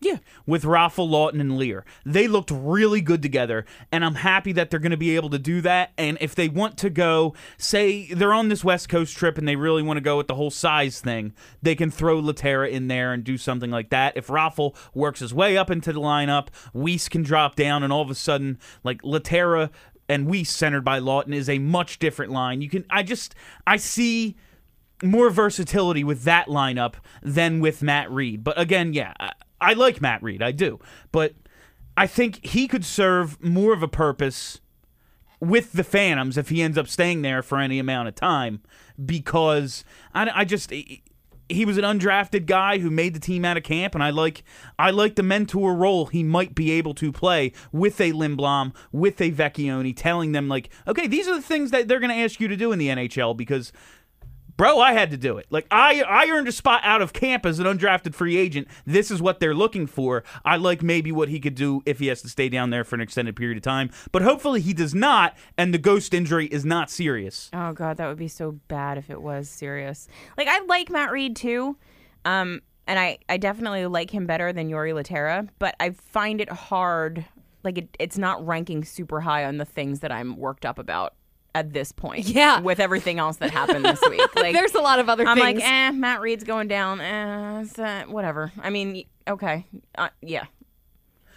Yeah. 0.00 0.18
With 0.46 0.64
Raffl, 0.64 1.08
Laughton, 1.08 1.40
and 1.40 1.52
Leier. 1.52 1.84
They 2.04 2.26
looked 2.26 2.50
really 2.50 3.00
good 3.00 3.22
together, 3.22 3.64
and 3.92 4.04
I'm 4.04 4.16
happy 4.16 4.50
that 4.52 4.68
they're 4.68 4.80
going 4.80 4.90
to 4.90 4.98
be 4.98 5.14
able 5.14 5.30
to 5.30 5.38
do 5.38 5.60
that. 5.60 5.92
And 5.96 6.18
if 6.20 6.34
they 6.34 6.48
want 6.48 6.76
to 6.78 6.90
go, 6.90 7.34
say 7.56 8.12
they're 8.12 8.34
on 8.34 8.48
this 8.48 8.64
West 8.64 8.88
Coast 8.88 9.16
trip 9.16 9.38
and 9.38 9.46
they 9.46 9.56
really 9.56 9.82
want 9.82 9.96
to 9.96 10.02
go 10.02 10.16
with 10.16 10.26
the 10.26 10.34
whole 10.34 10.50
size 10.50 11.00
thing, 11.00 11.32
they 11.62 11.76
can 11.76 11.90
throw 11.90 12.20
Lehtera 12.20 12.68
in 12.68 12.88
there 12.88 13.12
and 13.14 13.22
do 13.22 13.38
something 13.38 13.70
like 13.70 13.90
that. 13.90 14.16
If 14.16 14.26
Raffl 14.26 14.76
works 14.92 15.20
his 15.20 15.32
way 15.32 15.56
up 15.56 15.70
into 15.70 15.92
the 15.92 16.00
lineup, 16.00 16.48
Weise 16.74 17.08
can 17.08 17.22
drop 17.22 17.54
down, 17.54 17.82
and 17.84 17.92
all 17.92 18.02
of 18.02 18.10
a 18.10 18.14
sudden, 18.14 18.58
like 18.82 19.00
Lehtera 19.02 19.70
and 20.08 20.26
Weise 20.26 20.48
centered 20.48 20.84
by 20.84 21.00
Laughton 21.00 21.32
is 21.32 21.48
a 21.48 21.60
much 21.60 21.98
different 22.00 22.32
line. 22.32 22.60
You 22.60 22.68
can, 22.68 22.84
I 22.90 23.04
just, 23.04 23.34
I 23.66 23.78
see 23.78 24.36
more 25.04 25.30
versatility 25.30 26.04
with 26.04 26.24
that 26.24 26.46
lineup 26.46 26.94
than 27.22 27.60
with 27.60 27.82
Matt 27.82 28.10
Read. 28.10 28.44
But 28.44 28.58
again, 28.58 28.92
yeah, 28.92 29.12
I, 29.18 29.32
I 29.60 29.72
like 29.74 30.00
Matt 30.00 30.22
Read, 30.22 30.42
I 30.42 30.52
do. 30.52 30.80
But 31.12 31.34
I 31.96 32.06
think 32.06 32.44
he 32.44 32.66
could 32.66 32.84
serve 32.84 33.42
more 33.42 33.72
of 33.72 33.82
a 33.82 33.88
purpose 33.88 34.60
with 35.40 35.72
the 35.72 35.84
Phantoms 35.84 36.36
if 36.36 36.48
he 36.48 36.62
ends 36.62 36.78
up 36.78 36.88
staying 36.88 37.22
there 37.22 37.42
for 37.42 37.58
any 37.58 37.78
amount 37.78 38.08
of 38.08 38.14
time 38.14 38.62
because 39.04 39.84
I, 40.14 40.30
I 40.34 40.44
just 40.44 40.72
he 41.48 41.64
was 41.64 41.76
an 41.76 41.84
undrafted 41.84 42.46
guy 42.46 42.78
who 42.78 42.90
made 42.90 43.14
the 43.14 43.20
team 43.20 43.44
out 43.44 43.56
of 43.56 43.62
camp 43.62 43.94
and 43.94 44.02
I 44.02 44.10
like 44.10 44.42
I 44.78 44.90
like 44.90 45.16
the 45.16 45.22
mentor 45.22 45.74
role 45.74 46.06
he 46.06 46.22
might 46.22 46.54
be 46.54 46.70
able 46.72 46.94
to 46.94 47.12
play 47.12 47.52
with 47.72 48.00
a 48.00 48.12
Lindblom, 48.12 48.74
with 48.92 49.20
a 49.20 49.30
Vecchione, 49.30 49.94
telling 49.94 50.32
them 50.32 50.48
like, 50.48 50.70
okay, 50.88 51.06
these 51.06 51.28
are 51.28 51.34
the 51.34 51.42
things 51.42 51.70
that 51.70 51.86
they're 51.86 52.00
going 52.00 52.10
to 52.10 52.22
ask 52.22 52.40
you 52.40 52.48
to 52.48 52.56
do 52.56 52.72
in 52.72 52.78
the 52.78 52.88
NHL 52.88 53.36
because 53.36 53.72
Bro, 54.56 54.78
I 54.78 54.92
had 54.92 55.10
to 55.10 55.16
do 55.16 55.38
it. 55.38 55.46
Like 55.50 55.66
I, 55.70 56.02
I 56.02 56.28
earned 56.28 56.46
a 56.46 56.52
spot 56.52 56.80
out 56.84 57.02
of 57.02 57.12
camp 57.12 57.44
as 57.44 57.58
an 57.58 57.66
undrafted 57.66 58.14
free 58.14 58.36
agent. 58.36 58.68
This 58.86 59.10
is 59.10 59.20
what 59.20 59.40
they're 59.40 59.54
looking 59.54 59.86
for. 59.86 60.22
I 60.44 60.56
like 60.56 60.82
maybe 60.82 61.10
what 61.10 61.28
he 61.28 61.40
could 61.40 61.56
do 61.56 61.82
if 61.86 61.98
he 61.98 62.06
has 62.06 62.22
to 62.22 62.28
stay 62.28 62.48
down 62.48 62.70
there 62.70 62.84
for 62.84 62.94
an 62.94 63.00
extended 63.00 63.34
period 63.34 63.56
of 63.56 63.64
time. 63.64 63.90
But 64.12 64.22
hopefully 64.22 64.60
he 64.60 64.72
does 64.72 64.94
not, 64.94 65.36
and 65.58 65.74
the 65.74 65.78
ghost 65.78 66.14
injury 66.14 66.46
is 66.46 66.64
not 66.64 66.88
serious. 66.88 67.50
Oh 67.52 67.72
god, 67.72 67.96
that 67.96 68.06
would 68.06 68.18
be 68.18 68.28
so 68.28 68.52
bad 68.68 68.96
if 68.96 69.10
it 69.10 69.20
was 69.20 69.48
serious. 69.48 70.06
Like 70.38 70.46
I 70.46 70.60
like 70.60 70.88
Matt 70.88 71.10
Read 71.10 71.34
too, 71.34 71.76
um, 72.24 72.62
and 72.86 72.98
I 72.98 73.18
I 73.28 73.38
definitely 73.38 73.86
like 73.86 74.10
him 74.10 74.26
better 74.26 74.52
than 74.52 74.70
Jori 74.70 74.94
Lehtera, 74.94 75.48
but 75.58 75.74
I 75.80 75.90
find 75.90 76.40
it 76.40 76.50
hard. 76.50 77.24
Like 77.64 77.78
it, 77.78 77.96
it's 77.98 78.18
not 78.18 78.46
ranking 78.46 78.84
super 78.84 79.20
high 79.20 79.44
on 79.46 79.56
the 79.56 79.64
things 79.64 80.00
that 80.00 80.12
I'm 80.12 80.36
worked 80.36 80.64
up 80.64 80.78
about 80.78 81.14
at 81.54 81.72
this 81.72 81.92
point. 81.92 82.26
Yeah. 82.26 82.60
with 82.60 82.80
everything 82.80 83.18
else 83.18 83.36
that 83.38 83.50
happened 83.50 83.84
this 83.84 84.00
week. 84.08 84.20
Like 84.36 84.52
There's 84.54 84.74
a 84.74 84.80
lot 84.80 84.98
of 84.98 85.08
other 85.08 85.26
I'm 85.26 85.38
things. 85.38 85.60
like, 85.60 85.70
eh, 85.70 85.90
Matt 85.92 86.20
Read's 86.20 86.44
going 86.44 86.68
down. 86.68 87.00
Eh, 87.00 87.64
uh, 87.78 88.02
whatever. 88.04 88.52
I 88.60 88.70
mean, 88.70 89.04
okay, 89.28 89.66
uh, 89.96 90.08
yeah. 90.20 90.44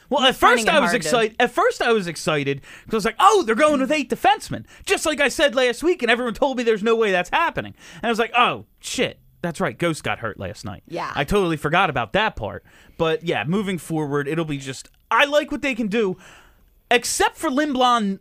Well, 0.10 0.24
at 0.24 0.36
first 0.36 0.70
I 0.70 0.80
was 0.80 0.92
hard 0.92 1.02
to- 1.02 1.08
excited. 1.08 1.36
At 1.40 1.52
first 1.52 1.82
I 1.82 1.92
was 1.92 2.08
excited 2.08 2.62
because 2.86 2.94
I 2.94 2.98
was 2.98 3.06
like, 3.06 3.16
"Oh, 3.20 3.44
they're 3.44 3.56
going 3.56 3.82
with 3.82 3.92
eight 3.92 4.10
defensemen," 4.10 4.66
just 4.86 5.06
like 5.06 5.20
I 5.20 5.28
said 5.28 5.54
last 5.54 5.84
week, 5.84 6.02
and 6.02 6.10
everyone 6.10 6.34
told 6.34 6.58
me 6.58 6.64
there's 6.64 6.82
no 6.84 6.96
way 6.96 7.12
that's 7.12 7.30
happening. 7.30 7.74
And 7.96 8.06
I 8.06 8.10
was 8.10 8.18
like, 8.20 8.32
"Oh 8.36 8.66
shit, 8.80 9.20
that's 9.42 9.60
right. 9.60 9.78
Ghost 9.78 10.06
got 10.06 10.20
hurt 10.20 10.40
last 10.40 10.64
night." 10.64 10.84
Yeah. 10.88 11.12
I 11.14 11.26
totally 11.26 11.58
forgot 11.58 11.90
about 11.90 12.14
that 12.14 12.38
part. 12.38 12.64
But 12.98 13.24
yeah, 13.24 13.44
moving 13.44 13.78
forward, 13.78 14.30
it'll 14.30 14.46
be 14.46 14.60
just. 14.60 14.90
I 15.12 15.26
like 15.26 15.52
what 15.52 15.62
they 15.62 15.76
can 15.76 15.88
do. 15.88 16.18
Except 16.90 17.36
for 17.36 17.50
Lindblom, 17.50 18.20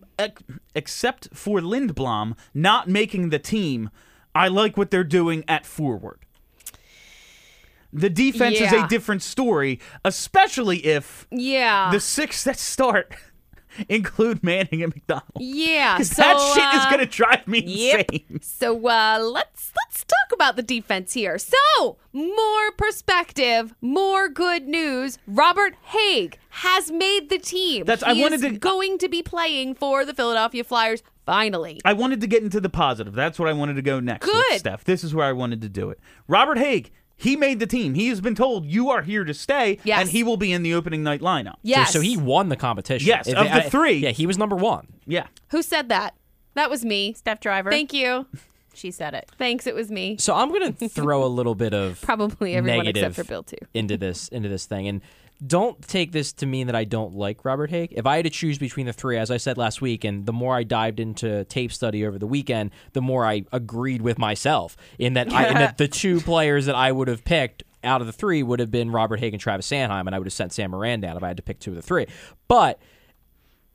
except 0.75 1.29
for 1.33 1.61
Lindblom 1.61 2.37
not 2.53 2.89
making 2.89 3.31
the 3.31 3.39
team, 3.39 3.91
I 4.35 4.49
like 4.49 4.77
what 4.77 4.91
they're 4.91 5.05
doing 5.05 5.45
at 5.47 5.65
forward. 5.65 6.19
The 7.93 8.11
defense 8.11 8.61
is 8.61 8.73
a 8.73 8.87
different 8.89 9.23
story, 9.23 9.81
especially 10.05 10.85
if 10.85 11.27
yeah. 11.31 11.91
the 11.91 12.01
six 12.01 12.45
that 12.45 12.59
start 12.59 13.15
include 13.89 14.43
Manning 14.43 14.83
and 14.83 14.95
McDonald. 14.95 15.25
Yeah, 15.39 15.99
so 15.99 16.23
that 16.23 16.39
shit 16.55 16.81
is 16.81 16.87
uh, 16.87 16.91
gonna 16.91 17.07
drive 17.07 17.47
me 17.47 17.63
yep. 17.65 18.11
insane. 18.11 18.41
So 18.43 18.77
uh, 18.89 19.19
let's 19.23 19.73
let's 19.85 20.05
talk 20.05 20.33
about 20.33 20.57
the 20.57 20.63
defense 20.63 21.13
here. 21.13 21.39
So 21.39 21.97
more 22.13 22.73
perspective, 22.77 23.75
more 23.81 24.29
good 24.29 24.67
news. 24.67 25.19
Robert 25.27 25.75
Hagg 25.83 26.39
has 26.51 26.91
made 26.91 27.29
the 27.29 27.39
team. 27.39 27.85
That's- 27.85 28.03
I 28.09 28.19
wanted 28.19 28.43
is 28.45 28.53
to- 28.53 28.59
going 28.59 28.99
to 28.99 29.09
be 29.09 29.23
playing 29.23 29.75
for 29.75 30.05
the 30.05 30.15
Philadelphia 30.15 30.65
Flyers 30.65 31.03
finally. 31.27 31.81
I 31.85 31.93
wanted 31.93 32.21
to 32.23 32.27
get 32.27 32.43
into 32.43 32.61
the 32.61 32.71
positive. 32.71 33.15
That's 33.15 33.39
what 33.39 33.49
I 33.49 33.53
wanted 33.53 33.75
to 33.75 33.83
go 33.83 34.01
next. 34.01 34.25
Good. 34.27 34.59
Steph. 34.59 34.85
This 34.85 35.05
is 35.05 35.15
where 35.15 35.27
I 35.27 35.33
wanted 35.33 35.61
to 35.63 35.69
do 35.69 35.91
it. 35.91 35.99
Robert 36.29 36.57
Hagg, 36.57 36.91
he 37.17 37.35
made 37.37 37.59
the 37.61 37.67
team. 37.67 37.95
He 37.95 38.09
has 38.09 38.21
been 38.21 38.35
told 38.35 38.67
you 38.67 38.91
are 38.91 39.03
here 39.03 39.25
to 39.25 39.33
stay, 39.35 39.79
Yes. 39.85 40.01
and 40.01 40.11
he 40.11 40.23
will 40.23 40.37
be 40.37 40.53
in 40.53 40.63
the 40.63 40.75
opening 40.75 41.03
night 41.03 41.21
lineup. 41.21 41.53
So- 41.55 41.59
Yes. 41.63 41.93
So, 41.93 42.01
he 42.01 42.17
won 42.17 42.49
the 42.51 42.57
competition. 42.57 43.07
Yes, 43.09 43.27
If 43.27 43.37
of 43.37 43.47
it- 43.47 43.51
the 43.51 43.65
I- 43.67 43.69
three. 43.69 43.95
Yeah, 43.99 44.11
he 44.11 44.27
was 44.27 44.37
number 44.39 44.57
one. 44.57 44.87
Yeah. 45.07 45.27
Who 45.51 45.63
said 45.63 45.89
that? 45.89 46.15
That 46.55 46.71
was 46.71 46.85
me. 46.85 47.13
Steph 47.15 47.41
Driver. 47.41 47.71
Thank 47.71 47.93
you. 47.93 48.27
She 48.75 48.91
said 48.91 49.15
it. 49.15 49.31
Thanks. 49.39 49.67
It 49.67 49.75
was 49.75 49.91
me. 49.91 50.17
So 50.19 50.35
I'm 50.35 50.53
gonna 50.53 50.71
throw 50.71 51.25
a 51.25 51.29
little 51.29 51.55
bit 51.55 51.73
of 51.73 51.99
Probably 52.03 52.55
everyone 52.55 52.85
negative 52.85 53.05
except 53.13 53.27
for 53.27 53.33
Bill 53.33 53.43
too. 53.43 53.57
into 53.73 53.97
this 53.97 54.29
into 54.29 54.51
this 54.51 54.67
thing 54.67 54.87
and 54.87 55.01
don't 55.45 55.81
take 55.87 56.13
this 56.13 56.33
to 56.35 56.47
mean 56.47 56.67
that 56.67 56.77
I 56.77 56.85
don't 56.85 57.15
like 57.15 57.45
Robert 57.45 57.71
Hagg. 57.71 57.93
If 57.93 58.07
I 58.07 58.17
had 58.17 58.25
to 58.25 58.31
choose 58.31 58.59
between 58.59 58.87
the 58.87 58.93
three, 58.93 59.19
as 59.19 59.31
I 59.31 59.37
said 59.37 59.59
last 59.59 59.81
week, 59.83 60.05
and 60.05 60.25
the 60.25 60.33
more 60.33 60.55
I 60.55 60.63
dived 60.63 61.01
into 61.01 61.45
tape 61.45 61.73
study 61.73 62.07
over 62.07 62.19
the 62.19 62.27
weekend, 62.27 62.71
the 62.93 63.03
more 63.03 63.27
I 63.27 63.45
agreed 63.53 64.03
with 64.03 64.19
myself 64.19 64.77
in 64.99 65.15
that, 65.15 65.33
I, 65.33 65.49
in 65.49 65.55
that 65.55 65.77
the 65.79 65.89
two 65.89 66.21
players 66.21 66.67
that 66.67 66.75
I 66.75 66.93
would 66.93 67.09
have 67.09 67.25
picked 67.25 67.65
out 67.85 68.01
of 68.01 68.07
the 68.07 68.13
three 68.13 68.43
would 68.43 68.61
have 68.61 68.71
been 68.71 68.91
Robert 68.91 69.21
Hagg 69.21 69.35
and 69.35 69.41
Travis 69.41 69.69
Sanheim, 69.69 70.07
and 70.07 70.15
I 70.15 70.19
would 70.19 70.27
have 70.27 70.33
sent 70.33 70.53
Sam 70.53 70.71
Morin 70.71 71.01
down 71.01 71.17
if 71.17 71.23
I 71.23 71.29
had 71.29 71.37
to 71.37 71.43
pick 71.43 71.59
two 71.59 71.71
of 71.71 71.77
the 71.77 71.83
three. 71.83 72.07
But 72.49 72.81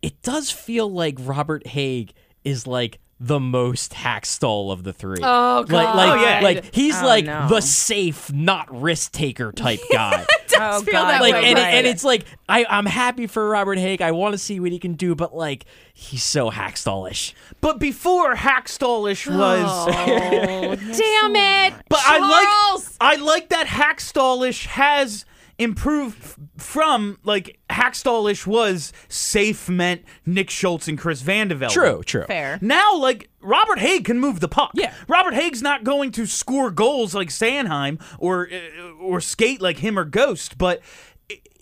it 0.02 0.22
does 0.22 0.50
feel 0.50 0.92
like 0.92 1.18
Robert 1.20 1.68
Hagg 1.68 2.14
is 2.44 2.66
like 2.66 3.00
the 3.24 3.40
most 3.40 3.92
Hakstol 3.94 4.72
of 4.72 4.84
the 4.84 4.92
three. 4.92 5.20
Oh, 5.22 5.60
Like, 5.70 5.70
God. 5.70 5.96
like, 5.96 6.10
Oh, 6.20 6.24
yeah. 6.24 6.40
like 6.42 6.74
he's 6.74 7.00
Oh, 7.00 7.06
like 7.06 7.26
no. 7.26 7.48
the 7.50 7.62
safe, 7.62 8.34
not 8.34 8.82
risk 8.82 9.12
taker 9.12 9.52
type 9.52 9.80
guy. 9.92 10.26
Oh 10.60 10.82
feel 10.82 10.92
God. 10.94 11.10
that 11.12 11.22
like, 11.22 11.34
way, 11.34 11.46
and, 11.46 11.58
it, 11.60 11.62
and 11.62 11.88
it's 11.88 12.04
like 12.04 12.26
I, 12.50 12.66
I'm 12.68 12.86
happy 12.88 13.28
for 13.28 13.48
Robert 13.48 13.78
Hagg. 13.78 14.02
I 14.02 14.12
want 14.12 14.34
to 14.34 14.38
see 14.40 14.60
what 14.60 14.72
he 14.72 14.80
can 14.80 14.94
do, 14.94 15.14
but 15.14 15.36
like 15.36 15.66
he's 15.94 16.24
so 16.24 16.50
Hakstolish. 16.50 17.34
But 17.62 17.80
before 17.80 18.34
Hakstolish 18.36 19.28
was. 19.28 19.66
Oh, 19.68 20.76
damn 20.76 21.36
it! 21.36 21.74
But 21.90 22.00
Charles! 22.00 22.98
I 23.00 23.12
like 23.12 23.20
I 23.20 23.22
like 23.24 23.50
that 23.50 23.68
Hakstolish 23.68 24.66
has 24.66 25.26
improved 25.62 26.18
f- 26.22 26.38
from 26.58 27.18
like 27.24 27.60
Hakstolish 27.70 28.46
was 28.48 28.92
safe 29.08 29.70
meant 29.70 30.04
Nick 30.26 30.50
Schultz 30.50 30.88
and 30.88 30.98
Chris 30.98 31.22
Vandevelde. 31.22 31.70
True, 31.72 32.04
true. 32.04 32.26
Fair. 32.26 32.58
Now, 32.62 32.96
like 32.96 33.30
Robert 33.42 33.80
Hagg 33.80 34.06
can 34.06 34.20
move 34.20 34.40
the 34.40 34.48
puck. 34.48 34.72
Yeah. 34.76 34.94
Robert 35.08 35.34
Hagg's 35.34 35.62
not 35.62 35.84
going 35.84 36.12
to 36.14 36.26
score 36.26 36.72
goals 36.72 37.14
like 37.16 37.30
Sanheim 37.30 38.02
or 38.20 38.50
uh, 38.52 38.92
or 39.02 39.22
skate 39.22 39.62
like 39.62 39.78
him 39.80 39.98
or 39.98 40.06
Ghost, 40.06 40.58
but 40.58 40.82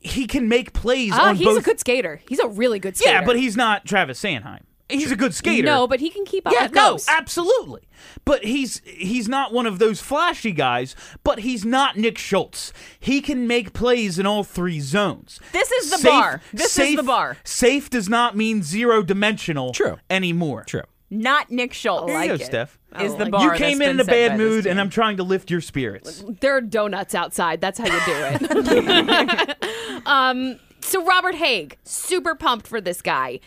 he 0.02 0.28
can 0.28 0.48
make 0.48 0.72
plays 0.74 1.12
on 1.14 1.36
he's 1.36 1.46
both. 1.46 1.60
a 1.60 1.62
good 1.62 1.80
skater. 1.80 2.22
He's 2.28 2.40
a 2.40 2.48
really 2.48 2.80
good 2.80 2.96
skater. 2.96 3.12
yeah, 3.12 3.26
but 3.26 3.38
he's 3.38 3.58
not 3.58 3.86
Travis 3.86 4.22
Sanheim. 4.22 4.62
He's 4.90 5.12
a 5.12 5.16
good 5.16 5.34
skater. 5.34 5.66
no, 5.66 5.88
but 5.88 6.00
he 6.00 6.10
can 6.10 6.26
keep 6.26 6.48
up 6.48 6.54
Yeah, 6.54 6.64
with 6.64 6.74
no, 6.74 6.92
Ghost. 6.92 7.08
absolutely. 7.10 7.82
But 8.26 8.44
he's 8.44 8.82
he's 8.86 9.28
not 9.30 9.54
one 9.54 9.66
of 9.68 9.78
those 9.80 10.02
flashy 10.02 10.52
guys, 10.52 10.96
but 11.24 11.40
he's 11.40 11.64
not 11.64 11.96
Nick 11.98 12.18
Schultz. 12.18 12.74
He 13.00 13.22
can 13.22 13.46
make 13.48 13.74
plays 13.74 14.18
in 14.18 14.26
all 14.26 14.44
three 14.44 14.80
zones. 14.80 15.40
This 15.52 15.72
is 15.72 15.92
the 15.92 16.08
bar. 16.08 16.42
This 16.52 16.66
is 16.68 16.72
safe- 16.72 16.98
the 16.98 17.04
bar. 17.04 17.38
Safe 17.44 17.90
does 17.90 18.10
not 18.10 18.36
mean 18.36 18.64
zero 18.64 19.04
dimensional 19.04 19.74
True. 19.74 19.98
anymore. 20.10 20.64
True. 20.66 20.82
Not 21.12 21.50
Nick 21.50 21.74
Schultz. 21.74 22.06
Here 22.08 22.14
like 22.20 22.30
you 22.30 22.38
go, 22.38 22.44
it. 22.44 22.46
Steph. 22.46 22.80
Is 23.00 23.16
the 23.16 23.24
like 23.26 23.32
bar 23.32 23.44
You 23.44 23.52
came 23.58 23.82
in 23.82 23.92
in 23.92 24.00
a 24.00 24.04
bad 24.06 24.38
mood, 24.38 24.66
and. 24.66 24.80
I'm 24.80 24.90
trying 24.90 25.18
to 25.18 25.24
lift 25.24 25.52
your 25.52 25.62
spirits. 25.62 26.24
there 26.42 26.56
are 26.58 26.62
donuts 26.62 27.14
outside. 27.16 27.62
That's 27.62 27.78
how 27.80 27.86
you 27.86 27.92
do 28.40 28.46
it. 28.46 29.58
um, 30.08 30.60
so 30.82 31.04
Robert 31.06 31.36
Hagg, 31.36 31.78
super 31.84 32.34
pumped 32.36 32.68
for 32.68 32.80
this 32.82 33.02
guy. 33.02 33.40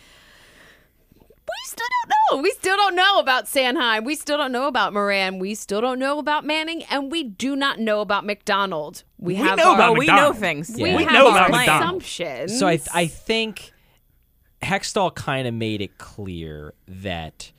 We 1.73 1.81
still 1.81 1.87
don't 2.05 2.37
know. 2.37 2.41
We 2.43 2.51
still 2.51 2.77
don't 2.77 2.95
know 2.95 3.19
about 3.19 3.45
Sanheim. 3.45 4.05
We 4.05 4.15
still 4.15 4.37
don't 4.37 4.51
know 4.51 4.67
about 4.67 4.93
Morin. 4.93 5.39
We 5.39 5.55
still 5.55 5.81
don't 5.81 5.97
know 5.99 6.19
about 6.19 6.45
Manning, 6.45 6.83
and 6.83 7.11
we 7.11 7.23
do 7.23 7.55
not 7.55 7.79
know 7.79 8.01
about 8.01 8.25
McDonald. 8.25 9.03
We, 9.17 9.35
have 9.35 9.57
know 9.57 9.69
our, 9.69 9.75
about 9.75 9.97
we 9.97 10.05
know 10.07 10.33
things. 10.33 10.71
we 10.75 10.89
Yeah. 10.89 10.97
We 10.97 11.03
have 11.03 11.13
know 11.13 11.29
our 11.29 11.37
about 11.47 11.51
McDonald. 11.51 11.83
assumptions. 12.03 12.59
So 12.59 12.67
I 12.67 12.79
I 12.93 13.07
think 13.07 13.71
Hextall 14.61 15.15
kind 15.15 15.47
of 15.47 15.53
made 15.53 15.81
it 15.81 15.97
clear 15.97 16.73
that 16.87 17.51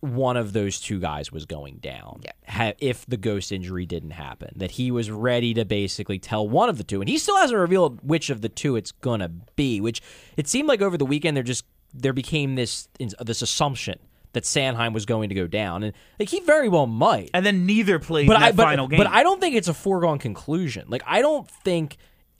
one 0.00 0.36
of 0.38 0.54
those 0.54 0.80
two 0.80 0.98
guys 0.98 1.30
was 1.30 1.44
going 1.44 1.76
down. 1.76 2.22
Ha- 2.48 2.72
if 2.78 3.04
the 3.06 3.18
ghost 3.18 3.52
injury 3.52 3.84
didn't 3.84 4.12
happen, 4.12 4.50
that 4.56 4.72
he 4.72 4.90
was 4.90 5.10
ready 5.10 5.52
to 5.54 5.64
basically 5.64 6.18
tell 6.18 6.48
one 6.48 6.68
of 6.70 6.78
the 6.78 6.84
two, 6.84 7.00
and 7.00 7.08
he 7.08 7.18
still 7.18 7.36
hasn't 7.36 7.58
revealed 7.58 8.00
which 8.02 8.30
of 8.30 8.40
the 8.40 8.48
two 8.48 8.76
it's 8.76 8.92
gonna 8.92 9.28
be. 9.56 9.80
Which 9.80 10.00
it 10.36 10.48
seemed 10.48 10.68
like 10.68 10.80
over 10.82 10.96
the 10.96 11.06
weekend 11.06 11.36
they're 11.36 11.44
just 11.44 11.64
there 11.94 12.12
became 12.12 12.54
this 12.54 12.88
this 12.98 13.42
assumption 13.42 13.98
that 14.32 14.44
Sanheim 14.44 14.92
was 14.92 15.06
going 15.06 15.28
to 15.30 15.34
go 15.34 15.46
down, 15.46 15.82
and 15.82 15.92
like 16.18 16.28
he 16.28 16.40
very 16.40 16.68
well 16.68 16.86
might 16.86 17.30
And 17.34 17.44
then 17.44 17.66
neither 17.66 17.98
played 17.98 18.28
but 18.28 18.36
I 18.36 18.50
that 18.50 18.56
but, 18.56 18.62
final 18.64 18.86
game. 18.88 18.98
but 18.98 19.08
I 19.08 19.22
don't 19.22 19.40
think 19.40 19.56
it's 19.56 19.68
a 19.68 19.74
foregone 19.74 20.18
conclusion. 20.18 20.86
Like 20.88 21.02
I 21.06 21.20
don't 21.20 21.50
think 21.50 21.96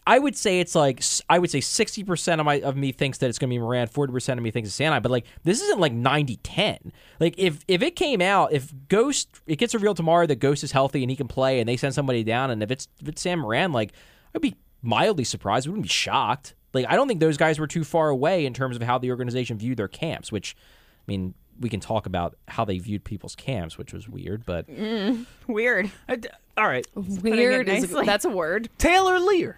I 0.06 0.18
would 0.18 0.36
say 0.36 0.60
it's 0.60 0.74
like 0.74 1.02
I 1.28 1.38
would 1.38 1.50
say 1.50 1.60
sixty 1.60 2.04
percent 2.04 2.40
of 2.40 2.44
my 2.44 2.60
of 2.60 2.76
me 2.76 2.92
thinks 2.92 3.18
that 3.18 3.28
it's 3.28 3.38
gonna 3.38 3.50
be 3.50 3.58
Morin, 3.58 3.86
forty 3.88 4.12
percent 4.12 4.38
of 4.38 4.44
me 4.44 4.50
thinks 4.50 4.68
it's 4.68 4.78
Sanheim. 4.78 5.02
But 5.02 5.10
like 5.10 5.26
this 5.44 5.60
isn't 5.60 5.80
like 5.80 5.92
90-10. 5.92 6.92
Like 7.18 7.34
if 7.38 7.64
if 7.68 7.82
it 7.82 7.96
came 7.96 8.20
out, 8.20 8.52
if 8.52 8.72
Ghost 8.88 9.28
it 9.46 9.56
gets 9.56 9.74
revealed 9.74 9.96
tomorrow 9.96 10.26
that 10.26 10.36
Ghost 10.36 10.64
is 10.64 10.72
healthy 10.72 11.02
and 11.02 11.10
he 11.10 11.16
can 11.16 11.28
play, 11.28 11.60
and 11.60 11.68
they 11.68 11.76
send 11.76 11.94
somebody 11.94 12.24
down, 12.24 12.50
and 12.50 12.62
if 12.62 12.70
it's 12.70 12.88
if 13.00 13.08
it's 13.08 13.20
Sam 13.20 13.40
Morin, 13.40 13.72
like 13.72 13.92
I'd 14.34 14.40
be 14.40 14.56
mildly 14.82 15.24
surprised. 15.24 15.66
I 15.66 15.70
wouldn't 15.70 15.84
be 15.84 15.88
shocked. 15.88 16.54
Like 16.72 16.86
I 16.88 16.96
don't 16.96 17.08
think 17.08 17.20
those 17.20 17.36
guys 17.36 17.58
were 17.58 17.66
too 17.66 17.84
far 17.84 18.08
away 18.10 18.46
in 18.46 18.54
terms 18.54 18.76
of 18.76 18.82
how 18.82 18.98
the 18.98 19.10
organization 19.10 19.58
viewed 19.58 19.76
their 19.78 19.88
camps. 19.88 20.30
Which, 20.30 20.56
I 20.58 21.04
mean, 21.06 21.34
we 21.58 21.68
can 21.68 21.80
talk 21.80 22.06
about 22.06 22.36
how 22.48 22.64
they 22.64 22.78
viewed 22.78 23.04
people's 23.04 23.34
camps, 23.34 23.76
which 23.76 23.92
was 23.92 24.08
weird, 24.08 24.46
but 24.46 24.66
mm, 24.68 25.26
Weird. 25.46 25.90
I 26.08 26.16
d- 26.16 26.28
all 26.56 26.66
right, 26.68 26.86
weird. 26.94 27.68
it 27.68 27.72
Is, 27.76 27.82
nicely. 27.84 28.06
that's 28.06 28.24
a 28.24 28.30
word. 28.30 28.68
Taylor 28.78 29.18
Leier, 29.18 29.56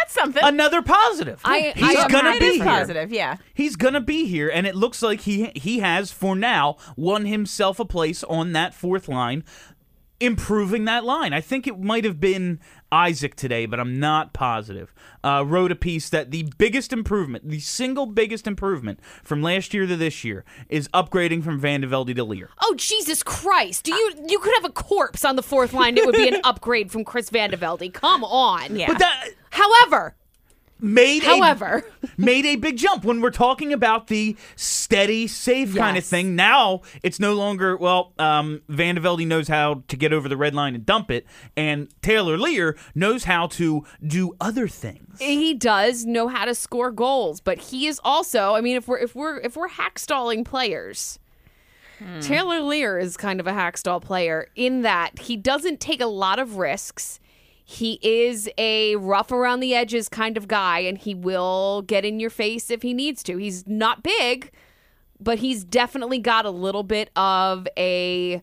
that's 0.00 0.12
something. 0.14 0.42
another 0.44 0.80
positive. 0.82 1.40
I- 1.44 1.72
He's 1.76 1.96
I- 1.98 2.08
gonna 2.08 2.30
It 2.30 2.40
be 2.40 2.54
here. 2.56 2.64
positive. 2.64 3.12
Yeah. 3.12 3.36
He's 3.52 3.76
gonna 3.76 4.00
be 4.00 4.26
here, 4.26 4.48
and 4.48 4.66
it 4.66 4.74
looks 4.74 5.02
like 5.02 5.22
he 5.22 5.50
he 5.54 5.80
has 5.80 6.10
for 6.12 6.34
now 6.36 6.76
won 6.96 7.26
himself 7.26 7.78
a 7.80 7.84
place 7.84 8.22
on 8.24 8.52
that 8.52 8.72
fourth 8.74 9.08
line, 9.08 9.42
improving 10.20 10.84
that 10.86 11.04
line. 11.04 11.32
I 11.32 11.40
think 11.40 11.66
it 11.66 11.78
might 11.80 12.04
have 12.04 12.20
been 12.20 12.60
Isaac 12.94 13.34
today, 13.34 13.66
but 13.66 13.80
I'm 13.80 13.98
not 13.98 14.32
positive. 14.32 14.94
Uh, 15.24 15.44
wrote 15.44 15.72
a 15.72 15.74
piece 15.74 16.08
that 16.10 16.30
the 16.30 16.44
biggest 16.58 16.92
improvement, 16.92 17.48
the 17.48 17.58
single 17.58 18.06
biggest 18.06 18.46
improvement 18.46 19.00
from 19.24 19.42
last 19.42 19.74
year 19.74 19.84
to 19.86 19.96
this 19.96 20.22
year, 20.22 20.44
is 20.68 20.86
upgrading 20.88 21.42
from 21.42 21.60
Vandevelde 21.60 22.14
to 22.14 22.24
Leier. 22.24 22.48
Oh 22.62 22.74
Jesus 22.76 23.24
Christ! 23.24 23.84
Do 23.84 23.92
you 23.92 24.12
you 24.28 24.38
could 24.38 24.54
have 24.54 24.64
a 24.64 24.72
corpse 24.72 25.24
on 25.24 25.34
the 25.34 25.42
fourth 25.42 25.72
line? 25.72 25.98
It 25.98 26.06
would 26.06 26.14
be 26.14 26.28
an 26.28 26.40
upgrade 26.44 26.92
from 26.92 27.04
Chris 27.04 27.30
Vandevelde. 27.30 27.92
Come 27.92 28.22
on. 28.22 28.76
Yeah. 28.76 28.86
But 28.86 29.00
that 29.00 29.30
However, 29.50 30.14
made 30.84 31.22
a- 31.22 31.26
however, 31.26 31.84
made 32.16 32.44
a 32.44 32.56
big 32.56 32.76
jump 32.76 33.04
when 33.04 33.20
we're 33.20 33.30
talking 33.30 33.72
about 33.72 34.06
the 34.08 34.36
steady, 34.56 35.26
safe 35.26 35.74
kind 35.74 35.96
of 35.96 36.04
thing. 36.04 36.36
Now 36.36 36.82
it's 37.02 37.18
no 37.18 37.34
longer 37.34 37.76
well. 37.76 38.12
Um, 38.18 38.62
Vandevelde 38.70 39.26
knows 39.26 39.48
how 39.48 39.82
to 39.88 39.96
get 39.96 40.12
over 40.12 40.28
the 40.28 40.36
red 40.36 40.54
line 40.54 40.74
and 40.74 40.84
dump 40.86 41.10
it, 41.10 41.26
and 41.56 41.88
Taylor 42.02 42.36
Leier 42.36 42.76
knows 42.94 43.24
how 43.24 43.46
to 43.48 43.84
do 44.06 44.36
other 44.40 44.68
things. 44.68 45.18
he 45.18 45.54
does 45.54 46.04
know 46.04 46.28
how 46.28 46.44
to 46.44 46.54
score 46.54 46.90
goals, 46.90 47.40
but 47.40 47.58
he 47.58 47.86
is 47.86 48.00
also. 48.04 48.54
I 48.54 48.60
mean, 48.60 48.76
if 48.76 48.86
we're 48.88 48.98
if 48.98 49.14
we're 49.14 49.38
if 49.40 49.56
we're 49.56 49.68
hakstolling 49.68 50.44
players. 50.44 51.18
Taylor 52.20 52.56
Leier 52.60 53.00
is 53.00 53.16
kind 53.16 53.40
of 53.40 53.46
a 53.46 53.52
hakstol 53.52 54.02
player 54.02 54.48
in 54.56 54.82
that 54.82 55.20
he 55.20 55.36
doesn't 55.36 55.80
take 55.80 56.00
a 56.02 56.06
lot 56.06 56.38
of 56.38 56.56
risks. 56.56 57.18
He 57.66 57.98
is 58.02 58.48
a 58.58 58.96
rough 58.96 59.32
around 59.32 59.60
the 59.60 59.74
edges 59.74 60.08
kind 60.10 60.36
of 60.36 60.46
guy, 60.46 60.80
and 60.80 60.98
he 60.98 61.14
will 61.14 61.80
get 61.82 62.04
in 62.04 62.20
your 62.20 62.28
face 62.30 62.70
if 62.70 62.82
he 62.82 62.92
needs 62.92 63.22
to. 63.22 63.38
He's 63.38 63.66
not 63.66 64.02
big, 64.02 64.50
but 65.18 65.38
he's 65.38 65.64
definitely 65.64 66.18
got 66.18 66.44
a 66.44 66.50
little 66.50 66.82
bit 66.82 67.10
of 67.16 67.66
a 67.78 68.42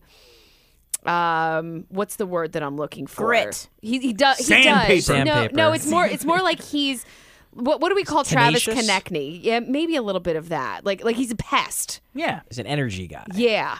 um 1.06 1.84
what's 1.88 2.16
the 2.16 2.26
word 2.26 2.52
that 2.52 2.62
I'm 2.62 2.76
looking 2.76 3.06
for? 3.06 3.26
Grit. 3.26 3.68
He 3.80 3.98
he 3.98 4.12
does 4.12 4.38
he 4.38 4.44
Sandpaper. 4.44 4.88
does. 4.94 5.08
No, 5.08 5.14
Sandpaper. 5.24 5.54
no, 5.56 5.72
it's 5.72 5.86
more 5.86 6.06
it's 6.06 6.24
more 6.24 6.40
like 6.40 6.60
he's 6.62 7.04
what 7.52 7.80
what 7.80 7.88
do 7.90 7.94
we 7.96 8.04
call 8.04 8.24
Travis 8.24 8.64
Tenacious? 8.64 8.88
Konecny? 8.88 9.38
Yeah, 9.42 9.60
maybe 9.60 9.96
a 9.96 10.02
little 10.02 10.20
bit 10.20 10.36
of 10.36 10.48
that. 10.50 10.84
Like 10.84 11.04
like 11.04 11.16
he's 11.16 11.30
a 11.32 11.36
pest. 11.36 12.00
Yeah, 12.14 12.40
he's 12.48 12.58
an 12.58 12.66
energy 12.66 13.06
guy, 13.08 13.24
Yeah. 13.34 13.78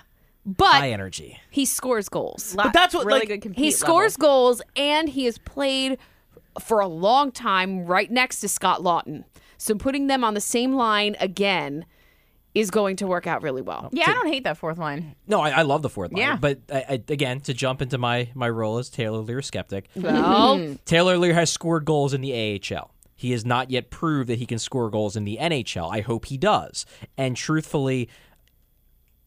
High 0.60 0.90
energy. 0.90 1.38
he 1.50 1.64
scores 1.64 2.08
goals. 2.08 2.54
Lot- 2.54 2.72
that's 2.72 2.94
what, 2.94 3.06
really 3.06 3.20
like, 3.20 3.28
good 3.28 3.42
compete 3.42 3.64
He 3.64 3.70
scores 3.70 4.18
level. 4.18 4.28
goals 4.34 4.62
and 4.76 5.08
he 5.08 5.24
has 5.26 5.38
played 5.38 5.98
for 6.60 6.80
a 6.80 6.88
long 6.88 7.30
time 7.32 7.84
right 7.86 8.10
next 8.10 8.40
to 8.40 8.48
Scott 8.48 8.80
Laughton. 8.80 9.24
So 9.56 9.74
putting 9.76 10.08
them 10.08 10.24
on 10.24 10.34
the 10.34 10.40
same 10.40 10.74
line 10.74 11.16
again 11.20 11.86
is 12.54 12.70
going 12.70 12.96
to 12.96 13.06
work 13.06 13.26
out 13.26 13.42
really 13.42 13.62
well. 13.62 13.88
Yeah, 13.92 14.10
I 14.10 14.12
don't 14.12 14.26
hate 14.26 14.44
that 14.44 14.58
fourth 14.58 14.76
line. 14.76 15.14
No, 15.26 15.40
I, 15.40 15.50
I 15.50 15.62
love 15.62 15.80
the 15.80 15.88
fourth 15.88 16.12
line. 16.12 16.20
Yeah. 16.20 16.36
But 16.36 16.58
I, 16.70 16.84
I, 16.88 16.92
again, 17.08 17.40
to 17.42 17.54
jump 17.54 17.80
into 17.80 17.96
my 17.96 18.28
my 18.34 18.48
role 18.50 18.76
as 18.78 18.90
Taylor 18.90 19.22
Leier 19.22 19.42
skeptic, 19.42 19.88
Well, 19.96 20.58
hmm. 20.58 20.74
Taylor 20.84 21.16
Leier 21.16 21.32
has 21.34 21.50
scored 21.50 21.84
goals 21.86 22.12
in 22.12 22.20
the 22.20 22.60
AHL. 22.60 22.90
He 23.14 23.30
has 23.30 23.46
not 23.46 23.70
yet 23.70 23.88
proved 23.90 24.28
that 24.28 24.38
he 24.38 24.46
can 24.46 24.58
score 24.58 24.90
goals 24.90 25.16
in 25.16 25.24
the 25.24 25.38
NHL. 25.40 25.90
I 25.90 26.00
hope 26.00 26.26
he 26.26 26.36
does. 26.36 26.84
And 27.16 27.36
truthfully, 27.36 28.08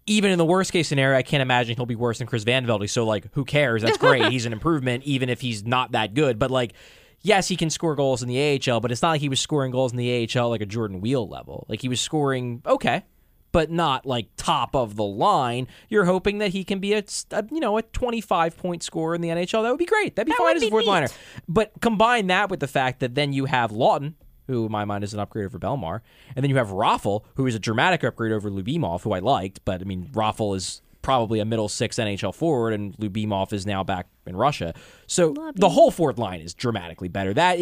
even 0.08 0.32
in 0.32 0.38
the 0.38 0.46
worst 0.46 0.72
case 0.72 0.88
scenario, 0.88 1.18
I 1.18 1.24
can't 1.24 1.42
imagine 1.42 1.76
he'll 1.76 1.86
be 1.86 1.96
worse 1.96 2.20
than 2.20 2.28
Chris 2.28 2.44
Van 2.44 2.66
Velde. 2.66 2.88
So, 2.90 3.06
like, 3.06 3.28
who 3.34 3.44
cares? 3.46 3.82
That's 3.82 3.98
great. 3.98 4.26
he's 4.32 4.46
an 4.46 4.54
improvement, 4.54 5.04
even 5.04 5.30
if 5.30 5.42
he's 5.42 5.66
not 5.66 5.94
that 5.94 6.14
good. 6.14 6.38
But, 6.38 6.52
like, 6.52 6.74
yes, 7.22 7.48
he 7.48 7.56
can 7.56 7.70
score 7.70 7.96
goals 7.96 8.22
in 8.22 8.30
the 8.30 8.62
AHL, 8.70 8.80
but 8.82 8.92
it's 8.92 9.02
not 9.02 9.10
like 9.12 9.22
he 9.22 9.30
was 9.30 9.40
scoring 9.40 9.72
goals 9.72 9.92
in 9.92 9.98
the 9.98 10.30
AHL 10.36 10.50
like 10.50 10.62
a 10.62 10.66
Jordan 10.66 11.02
Weal 11.02 11.28
level. 11.28 11.66
Like, 11.68 11.82
he 11.82 11.90
was 11.90 12.00
scoring 12.00 12.62
okay, 12.68 13.04
but 13.52 13.72
not 13.72 14.06
like 14.06 14.28
top 14.38 14.76
of 14.76 14.96
the 14.96 15.04
line. 15.04 15.68
You're 15.90 16.06
hoping 16.06 16.38
that 16.40 16.50
he 16.52 16.64
can 16.64 16.80
be 16.80 16.94
a, 16.94 17.04
a, 17.32 17.44
you 17.52 17.60
know 17.60 17.78
a 17.78 17.82
25 17.82 18.58
point 18.58 18.84
scorer 18.84 19.16
in 19.16 19.22
the 19.22 19.30
NHL. 19.30 19.64
That 19.64 19.70
would 19.70 19.80
be 19.80 19.86
great. 19.86 20.16
That'd 20.16 20.28
be 20.28 20.34
That 20.34 20.38
fine 20.38 20.58
as 20.58 20.64
a 20.64 20.70
fourth 20.70 20.84
neat. 20.84 20.92
liner. 20.92 21.08
But 21.48 21.72
combine 21.82 22.28
that 22.28 22.50
with 22.50 22.60
the 22.60 22.68
fact 22.68 23.00
that 23.00 23.16
then 23.16 23.34
you 23.34 23.46
have 23.46 23.72
Laughton, 23.72 24.14
who 24.48 24.66
in 24.66 24.72
my 24.72 24.86
mind 24.86 25.04
is 25.04 25.14
an 25.14 25.20
upgrade 25.20 25.46
over 25.46 25.60
Bellemare, 25.60 26.02
and 26.36 26.44
then 26.44 26.50
you 26.50 26.58
have 26.58 26.70
Raffl, 26.70 27.24
who 27.36 27.46
is 27.48 27.56
a 27.56 27.60
dramatic 27.60 28.04
upgrade 28.04 28.32
over 28.32 28.50
Lyubimov, 28.50 29.02
who 29.02 29.12
I 29.14 29.20
liked, 29.20 29.62
but 29.66 29.82
I 29.82 29.84
mean 29.86 30.10
Raffl 30.14 30.56
is 30.56 30.82
probably 31.02 31.40
a 31.40 31.46
middle 31.46 31.70
six 31.70 31.98
NHL 31.98 32.34
forward, 32.34 32.74
and 32.74 32.96
Lyubimov 32.98 33.54
is 33.54 33.66
now 33.66 33.84
back 33.84 34.08
in 34.26 34.36
Russia. 34.36 34.74
So 35.08 35.34
the 35.56 35.70
whole 35.70 35.92
fourth 35.92 36.18
line 36.18 36.40
is 36.42 36.54
dramatically 36.54 37.08
better. 37.10 37.34
That 37.34 37.60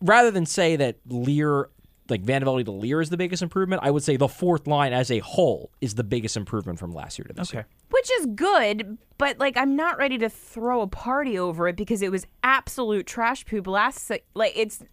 rather 0.00 0.30
than 0.30 0.46
say 0.46 0.76
that 0.76 0.96
Leier. 1.08 1.66
Like 2.08 2.20
Van 2.20 2.40
Velde 2.44 2.64
to 2.66 2.70
Leier 2.70 3.02
is 3.02 3.10
the 3.10 3.16
biggest 3.16 3.42
improvement. 3.42 3.82
I 3.82 3.90
would 3.90 4.04
say 4.04 4.16
the 4.16 4.28
fourth 4.28 4.68
line 4.68 4.92
as 4.92 5.10
a 5.10 5.18
whole 5.18 5.72
is 5.80 5.96
the 5.96 6.04
biggest 6.04 6.36
improvement 6.36 6.78
from 6.78 6.92
last 6.92 7.18
year 7.18 7.24
to 7.26 7.32
this 7.32 7.48
Okay. 7.50 7.58
year. 7.58 7.66
Which 7.90 8.08
is 8.20 8.26
good, 8.26 8.96
but 9.18 9.40
like 9.40 9.56
I'm 9.56 9.74
not 9.74 9.98
ready 9.98 10.16
to 10.18 10.28
throw 10.28 10.82
a 10.82 10.86
party 10.86 11.36
over 11.36 11.66
it 11.66 11.74
because 11.74 12.02
it 12.02 12.12
was 12.12 12.24
absolute 12.44 13.08
trash 13.08 13.44
poop 13.44 13.66
last. 13.66 14.12
Like 14.34 14.52
it's, 14.54 14.84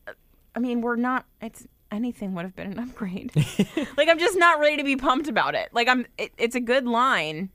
I 0.56 0.60
mean, 0.60 0.82
we're 0.82 0.96
not. 0.96 1.26
It's 1.42 1.68
anything 1.92 2.34
would 2.36 2.44
have 2.46 2.56
been 2.56 2.72
an 2.72 2.80
upgrade. 2.80 3.32
like 3.98 4.10
I'm 4.10 4.20
just 4.20 4.38
not 4.38 4.60
ready 4.60 4.78
to 4.78 4.84
be 4.84 4.96
pumped 4.96 5.28
about 5.28 5.56
it. 5.56 5.70
Like 5.74 5.88
I'm. 5.88 6.06
It, 6.18 6.34
it's 6.38 6.56
a 6.56 6.60
good 6.60 6.86
line, 6.86 7.50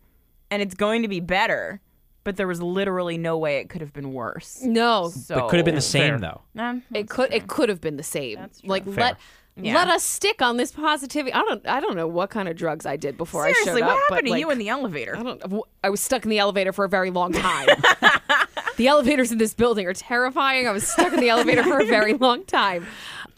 and 0.51 0.63
it's 0.63 0.75
going 0.75 1.03
to 1.03 1.09
be 1.09 1.21
better. 1.21 1.81
But 2.25 2.37
there 2.37 2.47
was 2.49 2.61
literally 2.61 3.17
no 3.17 3.39
way 3.39 3.57
it 3.59 3.71
could 3.71 3.81
have 3.81 3.95
been 3.95 4.13
worse. 4.13 4.61
no, 4.63 5.09
So 5.09 5.37
But 5.37 5.49
could 5.49 5.57
have 5.57 5.65
been 5.65 5.77
the 5.77 5.81
same 5.81 6.19
Fair. 6.19 6.41
though. 6.55 6.63
Um, 6.63 6.83
it 6.93 7.09
could 7.09 7.33
it 7.33 7.47
could 7.47 7.71
have 7.71 7.81
been 7.81 7.97
the 7.97 8.03
same. 8.03 8.39
Like 8.65 8.83
let 8.85 9.17
Yeah. 9.57 9.75
let 9.75 9.89
us 9.89 10.05
stick 10.05 10.43
on 10.43 10.59
this 10.59 10.71
positivity. 10.73 11.33
I 11.33 11.41
don't 11.41 11.67
I 11.67 11.81
don't 11.81 11.97
know 11.97 12.07
what 12.07 12.29
kind 12.29 12.47
of 12.49 12.57
drugs 12.57 12.85
I 12.85 12.97
did 12.97 13.17
before 13.17 13.47
I 13.47 13.53
seriously, 13.53 13.81
what 13.83 13.97
happened 14.11 14.29
but, 14.29 14.35
to 14.35 14.39
you 14.39 14.51
in 14.51 14.59
the 14.59 14.69
elevator? 14.69 15.17
I 15.17 15.23
don't. 15.23 15.63
I 15.83 15.89
was 15.89 16.01
stuck 16.03 16.25
in 16.25 16.31
the 16.31 16.39
elevator 16.39 16.73
for 16.73 16.85
a 16.85 16.89
very 16.89 17.11
long 17.11 17.33
time. 17.33 17.69
the 18.79 18.89
elevators 18.89 19.31
in 19.31 19.37
this 19.39 19.53
building 19.53 19.87
are 19.87 19.93
terrifying. 19.93 20.67
I 20.67 20.73
was 20.73 20.89
stuck 20.89 21.13
in 21.13 21.21
the 21.21 21.29
elevator 21.29 21.63
for 21.63 21.79
a 21.81 21.85
very 21.87 22.15
long 22.27 22.45
time. 22.47 22.87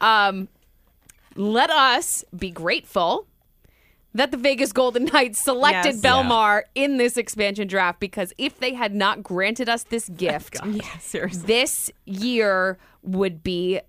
Um, 0.00 0.48
let 1.35 1.70
us 1.70 2.24
be 2.37 2.50
grateful 2.50 3.26
that 4.14 4.31
the 4.33 4.37
Vegas 4.37 4.72
Golden 4.72 5.05
Knights 5.05 5.38
selected 5.42 5.94
Yes. 5.94 6.00
Bellemare 6.03 6.62
in 6.74 6.96
this 6.96 7.16
expansion 7.16 7.68
draft 7.68 8.00
because 8.00 8.33
if 8.38 8.59
they 8.59 8.74
had 8.74 8.94
not 8.94 9.22
granted 9.22 9.68
us 9.68 9.85
this 9.85 10.09
gift, 10.09 10.57
Yeah, 10.66 10.98
seriously. 10.98 11.46
this 11.46 11.90
year 12.07 12.76
would 13.03 13.42
be 13.42 13.81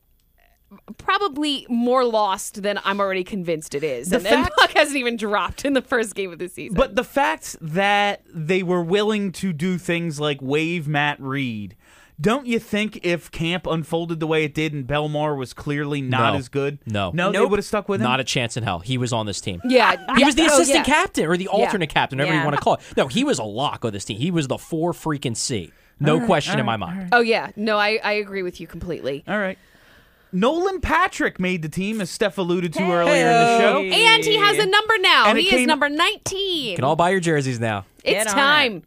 probably 0.97 1.65
more 1.69 2.03
lost 2.05 2.61
than 2.63 2.79
I'm 2.83 2.99
already 2.99 3.23
convinced 3.23 3.75
it 3.75 3.83
is. 3.83 4.09
The 4.09 4.17
and, 4.17 4.27
and 4.27 4.43
fact- 4.45 4.57
Puck 4.57 4.71
hasn't 4.71 4.97
even 4.97 5.17
dropped 5.17 5.65
in 5.65 5.73
the 5.73 5.81
first 5.81 6.15
game 6.15 6.31
of 6.31 6.39
the 6.39 6.47
season. 6.47 6.75
But 6.75 6.95
the 6.95 7.03
fact 7.03 7.57
that 7.61 8.23
they 8.33 8.63
were 8.63 8.81
willing 8.83 9.31
to 9.33 9.53
do 9.53 9.77
things 9.77 10.19
like 10.19 10.39
waive 10.41 10.87
Matt 10.87 11.19
Read, 11.19 11.75
don't 12.19 12.45
you 12.45 12.59
think 12.59 12.99
if 13.03 13.31
camp 13.31 13.65
unfolded 13.65 14.19
the 14.19 14.27
way 14.27 14.43
it 14.43 14.53
did 14.53 14.73
and 14.73 14.85
Bellemare 14.85 15.35
was 15.37 15.53
clearly 15.53 16.01
not 16.01 16.33
No. 16.33 16.39
as 16.39 16.49
good, 16.49 16.77
No. 16.85 17.11
no, 17.13 17.31
they 17.31 17.39
Nope. 17.39 17.49
would 17.51 17.57
have 17.59 17.65
stuck 17.65 17.89
with 17.89 17.99
him. 17.99 18.05
Not 18.05 18.19
a 18.19 18.23
chance 18.23 18.55
in 18.57 18.63
hell. 18.63 18.79
He 18.79 18.97
was 18.97 19.11
on 19.11 19.25
this 19.25 19.41
team. 19.41 19.59
yeah, 19.65 19.95
He 20.17 20.23
was 20.23 20.35
the 20.35 20.43
Oh, 20.43 20.45
assistant 20.47 20.87
yeah. 20.87 20.93
captain 20.93 21.25
or 21.25 21.35
the 21.35 21.47
alternate 21.47 21.89
captain, 21.89 22.19
whatever 22.19 22.35
Yeah. 22.35 22.41
you 22.41 22.45
want 22.45 22.57
to 22.57 22.61
call 22.63 22.75
it. 22.75 22.81
No, 22.95 23.07
he 23.07 23.23
was 23.23 23.39
a 23.39 23.43
lock 23.43 23.83
of 23.83 23.91
this 23.91 24.05
team. 24.05 24.17
He 24.19 24.29
was 24.31 24.47
the 24.47 24.57
four 24.57 24.93
freaking 24.93 25.35
C. 25.35 25.71
No 25.99 26.23
question 26.25 26.59
in 26.59 26.65
my 26.65 26.77
mind. 26.77 27.09
Oh 27.11 27.21
yeah, 27.21 27.51
no, 27.55 27.77
I, 27.77 27.99
I 28.03 28.13
agree 28.13 28.41
with 28.43 28.59
you 28.59 28.65
completely. 28.67 29.23
All 29.27 29.37
right. 29.37 29.57
Nolan 30.33 30.79
Patrick 30.81 31.39
made 31.39 31.61
the 31.61 31.69
team, 31.69 31.99
as 32.01 32.09
Steph 32.09 32.37
alluded 32.37 32.73
to 32.73 32.81
earlier 32.83 33.13
in 33.13 33.27
the 33.27 33.59
show. 33.59 33.81
And 33.81 34.23
he 34.23 34.37
has 34.37 34.57
a 34.57 34.65
number 34.65 34.97
now. 34.99 35.27
And 35.27 35.37
it 35.37 35.41
he 35.45 35.55
is 35.55 35.67
number 35.67 35.89
nineteen. 35.89 36.69
You 36.71 36.75
can 36.75 36.85
all 36.85 36.95
buy 36.95 37.09
your 37.09 37.19
jerseys 37.19 37.59
now. 37.59 37.85
it's 38.03 38.25
Get 38.25 38.27
on 38.27 38.33
time. 38.33 38.83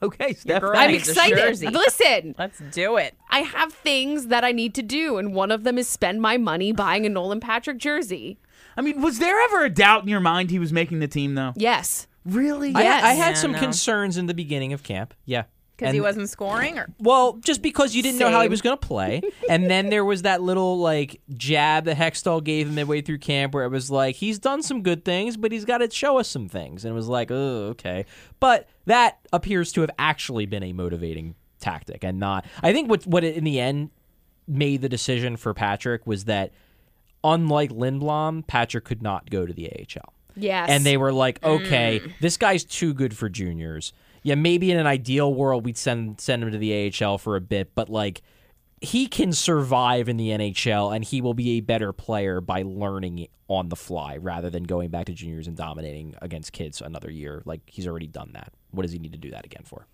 Okay, 0.00 0.32
Steph. 0.34 0.62
I'm 0.62 0.94
excited. 0.94 1.60
Listen, 1.72 2.34
Let's 2.38 2.60
do 2.70 2.96
it. 2.98 3.14
I 3.30 3.40
have 3.40 3.72
things 3.72 4.28
that 4.28 4.44
I 4.44 4.52
need 4.52 4.74
to 4.76 4.82
do, 4.82 5.18
and 5.18 5.34
one 5.34 5.50
of 5.50 5.64
them 5.64 5.76
is 5.76 5.88
spend 5.88 6.22
my 6.22 6.36
money 6.36 6.72
buying 6.72 7.04
a 7.04 7.08
Nolan 7.08 7.40
Patrick 7.40 7.78
jersey. 7.78 8.38
I 8.76 8.80
mean, 8.80 9.02
was 9.02 9.18
there 9.18 9.40
ever 9.46 9.64
a 9.64 9.70
doubt 9.70 10.02
in 10.04 10.08
your 10.08 10.20
mind 10.20 10.50
he 10.50 10.60
was 10.60 10.72
making 10.72 11.00
the 11.00 11.08
team, 11.08 11.34
though? 11.34 11.52
Yes. 11.56 12.06
Really? 12.24 12.72
I, 12.76 12.82
Yes. 12.82 13.02
I 13.04 13.12
had 13.14 13.28
Yeah, 13.30 13.34
some 13.34 13.52
no. 13.52 13.58
concerns 13.58 14.16
in 14.16 14.26
the 14.26 14.34
beginning 14.34 14.72
of 14.72 14.84
camp. 14.84 15.14
Yeah. 15.24 15.44
Because 15.78 15.94
he 15.94 16.00
wasn't 16.00 16.28
scoring, 16.28 16.76
or 16.76 16.88
Well, 16.98 17.34
just 17.34 17.62
because 17.62 17.94
you 17.94 18.02
didn't 18.02 18.18
know 18.18 18.30
how 18.30 18.40
he 18.40 18.44
Same. 18.44 18.50
was 18.50 18.62
going 18.62 18.78
to 18.78 18.86
play. 18.86 19.22
and 19.48 19.70
then 19.70 19.90
there 19.90 20.04
was 20.04 20.22
that 20.22 20.42
little, 20.42 20.78
like, 20.80 21.20
jab 21.36 21.84
that 21.84 21.96
Hextall 21.96 22.42
gave 22.42 22.66
him 22.66 22.74
midway 22.74 23.00
through 23.00 23.18
camp 23.18 23.54
where 23.54 23.64
it 23.64 23.70
was 23.70 23.88
like, 23.88 24.16
he's 24.16 24.40
done 24.40 24.62
some 24.62 24.82
good 24.82 25.04
things, 25.04 25.36
but 25.36 25.52
he's 25.52 25.64
got 25.64 25.78
to 25.78 25.88
show 25.90 26.18
us 26.18 26.26
some 26.28 26.48
things. 26.48 26.84
And 26.84 26.90
it 26.90 26.94
was 26.96 27.06
like, 27.06 27.30
oh, 27.30 27.68
okay. 27.68 28.06
But 28.40 28.68
that 28.86 29.20
appears 29.32 29.70
to 29.72 29.82
have 29.82 29.90
actually 29.98 30.46
been 30.46 30.64
a 30.64 30.72
motivating 30.72 31.36
tactic 31.60 32.02
and 32.02 32.18
not. 32.18 32.44
I 32.60 32.72
think 32.72 32.90
what, 32.90 33.06
what 33.06 33.22
it, 33.22 33.36
in 33.36 33.44
the 33.44 33.60
end 33.60 33.90
made 34.48 34.82
the 34.82 34.88
decision 34.88 35.36
for 35.36 35.54
Patrick 35.54 36.06
was 36.08 36.24
that, 36.24 36.52
unlike 37.22 37.70
Lindblom, 37.70 38.46
Patrick 38.48 38.84
could 38.84 39.02
not 39.02 39.30
go 39.30 39.46
to 39.46 39.52
the 39.52 39.70
AHL. 39.70 40.12
Yes. 40.34 40.68
And 40.70 40.84
they 40.84 40.96
were 40.96 41.12
like, 41.12 41.44
okay, 41.44 42.00
mm. 42.00 42.12
this 42.20 42.36
guy's 42.36 42.64
too 42.64 42.94
good 42.94 43.16
for 43.16 43.28
juniors. 43.28 43.92
Yeah, 44.28 44.34
maybe 44.34 44.70
in 44.70 44.78
an 44.78 44.86
ideal 44.86 45.32
world 45.32 45.64
we'd 45.64 45.78
send 45.78 46.20
send 46.20 46.42
him 46.42 46.52
to 46.52 46.58
the 46.58 46.92
AHL 47.02 47.16
for 47.16 47.34
a 47.36 47.40
bit, 47.40 47.74
but 47.74 47.88
like 47.88 48.20
he 48.82 49.06
can 49.06 49.32
survive 49.32 50.06
in 50.08 50.18
the 50.18 50.28
NHL 50.28 50.94
and 50.94 51.02
he 51.02 51.22
will 51.22 51.32
be 51.32 51.52
a 51.52 51.60
better 51.60 51.92
player 51.94 52.40
by 52.42 52.62
learning 52.62 53.28
on 53.48 53.70
the 53.70 53.76
fly 53.76 54.18
rather 54.18 54.50
than 54.50 54.64
going 54.64 54.90
back 54.90 55.06
to 55.06 55.12
juniors 55.14 55.48
and 55.48 55.56
dominating 55.56 56.14
against 56.20 56.52
kids 56.52 56.82
another 56.82 57.10
year. 57.10 57.42
Like 57.46 57.62
he's 57.66 57.86
already 57.86 58.06
done 58.06 58.32
that. 58.34 58.52
What 58.70 58.82
does 58.82 58.92
he 58.92 58.98
need 58.98 59.12
to 59.12 59.18
do 59.18 59.30
that 59.30 59.46
again 59.46 59.62
for? 59.64 59.86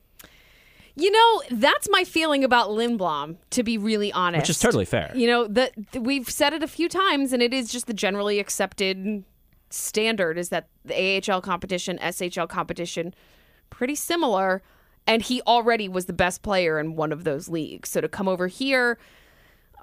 You 0.97 1.13
know, 1.13 1.43
that's 1.53 1.89
my 1.91 2.03
feeling 2.03 2.43
about 2.43 2.71
Lindblom, 2.71 3.37
to 3.51 3.63
be 3.63 3.79
really 3.79 4.13
honest. 4.13 4.43
Which 4.43 4.51
is 4.51 4.59
totally 4.59 4.85
fair. 4.85 5.13
You 5.15 5.29
know, 5.29 5.47
the, 5.47 5.71
the- 5.93 6.01
we've 6.01 6.29
said 6.29 6.53
it 6.53 6.63
a 6.63 6.69
few 6.69 6.89
times, 6.89 7.33
and 7.33 7.41
it 7.41 7.55
is 7.55 7.71
just 7.71 7.87
the 7.87 7.95
generally 7.95 8.39
accepted 8.41 9.25
standard 9.71 10.39
is 10.39 10.51
that 10.51 10.69
the 10.85 11.23
AHL 11.29 11.41
competition, 11.41 11.99
SHL 11.99 12.49
competition, 12.49 13.15
pretty 13.75 13.95
similar. 13.95 14.63
And 15.07 15.21
he 15.21 15.43
already 15.43 15.89
was 15.89 16.07
the 16.07 16.13
best 16.15 16.43
player 16.43 16.79
in 16.79 16.97
one 16.97 17.13
of 17.13 17.25
those 17.25 17.49
leagues. 17.49 17.91
So 17.91 18.01
to 18.01 18.09
come 18.09 18.29
over 18.29 18.47
here, 18.47 18.99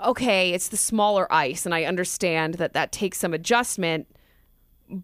okay, 0.05 0.51
it's 0.53 0.69
the 0.69 0.77
smaller 0.77 1.31
ice, 1.31 1.65
and 1.65 1.75
I 1.75 1.83
understand 1.83 2.55
that 2.55 2.73
that 2.73 2.91
takes 2.91 3.19
some 3.19 3.33
adjustment, 3.33 4.07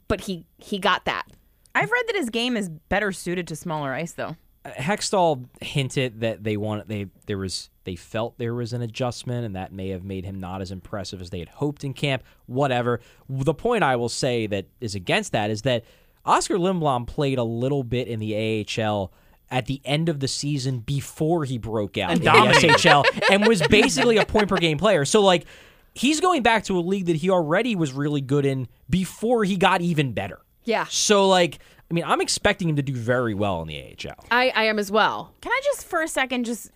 but 0.07 0.21
he 0.21 0.45
he 0.57 0.79
got 0.79 1.05
that. 1.05 1.27
I've 1.75 1.91
read 1.91 2.05
that 2.07 2.15
his 2.15 2.29
game 2.29 2.57
is 2.57 2.69
better 2.69 3.11
suited 3.11 3.47
to 3.49 3.55
smaller 3.55 3.93
ice, 3.93 4.13
though. 4.13 4.35
Uh, 4.65 4.71
Hextall 4.71 5.45
hinted 5.61 6.21
that 6.21 6.43
they 6.43 6.57
wanted 6.57 6.87
they 6.87 7.07
there 7.27 7.37
was 7.37 7.69
they 7.83 7.95
felt 7.95 8.37
there 8.37 8.55
was 8.55 8.73
an 8.73 8.81
adjustment 8.81 9.45
and 9.45 9.55
that 9.55 9.71
may 9.71 9.89
have 9.89 10.03
made 10.03 10.25
him 10.25 10.39
not 10.39 10.61
as 10.61 10.71
impressive 10.71 11.21
as 11.21 11.29
they 11.29 11.39
had 11.39 11.49
hoped 11.49 11.83
in 11.83 11.93
camp. 11.93 12.23
Whatever. 12.47 12.99
The 13.29 13.53
point 13.53 13.83
I 13.83 13.95
will 13.95 14.09
say 14.09 14.47
that 14.47 14.65
is 14.81 14.95
against 14.95 15.31
that 15.33 15.51
is 15.51 15.61
that 15.61 15.85
Oskar 16.27 16.55
Lindblom 16.55 17.07
played 17.07 17.37
a 17.37 17.43
little 17.43 17.83
bit 17.83 18.07
in 18.07 18.19
the 18.19 18.65
AHL 18.77 19.11
at 19.49 19.65
the 19.65 19.81
end 19.85 20.09
of 20.09 20.19
the 20.19 20.27
season 20.27 20.79
before 20.79 21.45
he 21.45 21.57
broke 21.57 21.97
out 21.97 22.11
in 22.11 22.19
the 22.19 22.25
dominated. 22.25 22.71
SHL 22.71 23.05
and 23.31 23.47
was 23.47 23.65
basically 23.67 24.17
a 24.17 24.25
point 24.25 24.49
per 24.49 24.57
game 24.57 24.77
player. 24.77 25.05
So 25.05 25.21
like 25.21 25.45
he's 25.93 26.19
going 26.19 26.43
back 26.43 26.65
to 26.65 26.77
a 26.77 26.81
league 26.81 27.05
that 27.05 27.15
he 27.15 27.29
already 27.29 27.75
was 27.75 27.93
really 27.93 28.21
good 28.21 28.45
in 28.45 28.67
before 28.89 29.43
he 29.43 29.55
got 29.55 29.81
even 29.81 30.11
better. 30.13 30.41
Yeah. 30.65 30.85
So 30.89 31.27
like 31.27 31.59
I 31.89 31.93
mean, 31.93 32.03
I'm 32.03 32.19
expecting 32.19 32.67
him 32.67 32.75
to 32.75 32.81
do 32.81 32.93
very 32.93 33.33
well 33.33 33.61
in 33.61 33.69
the 33.69 33.81
AHL. 33.81 34.25
I, 34.29 34.49
I 34.49 34.63
am 34.65 34.77
as 34.77 34.91
well. 34.91 35.33
Can 35.41 35.53
I 35.53 35.61
just 35.63 35.87
for 35.87 36.01
a 36.01 36.07
second 36.07 36.43
just 36.43 36.71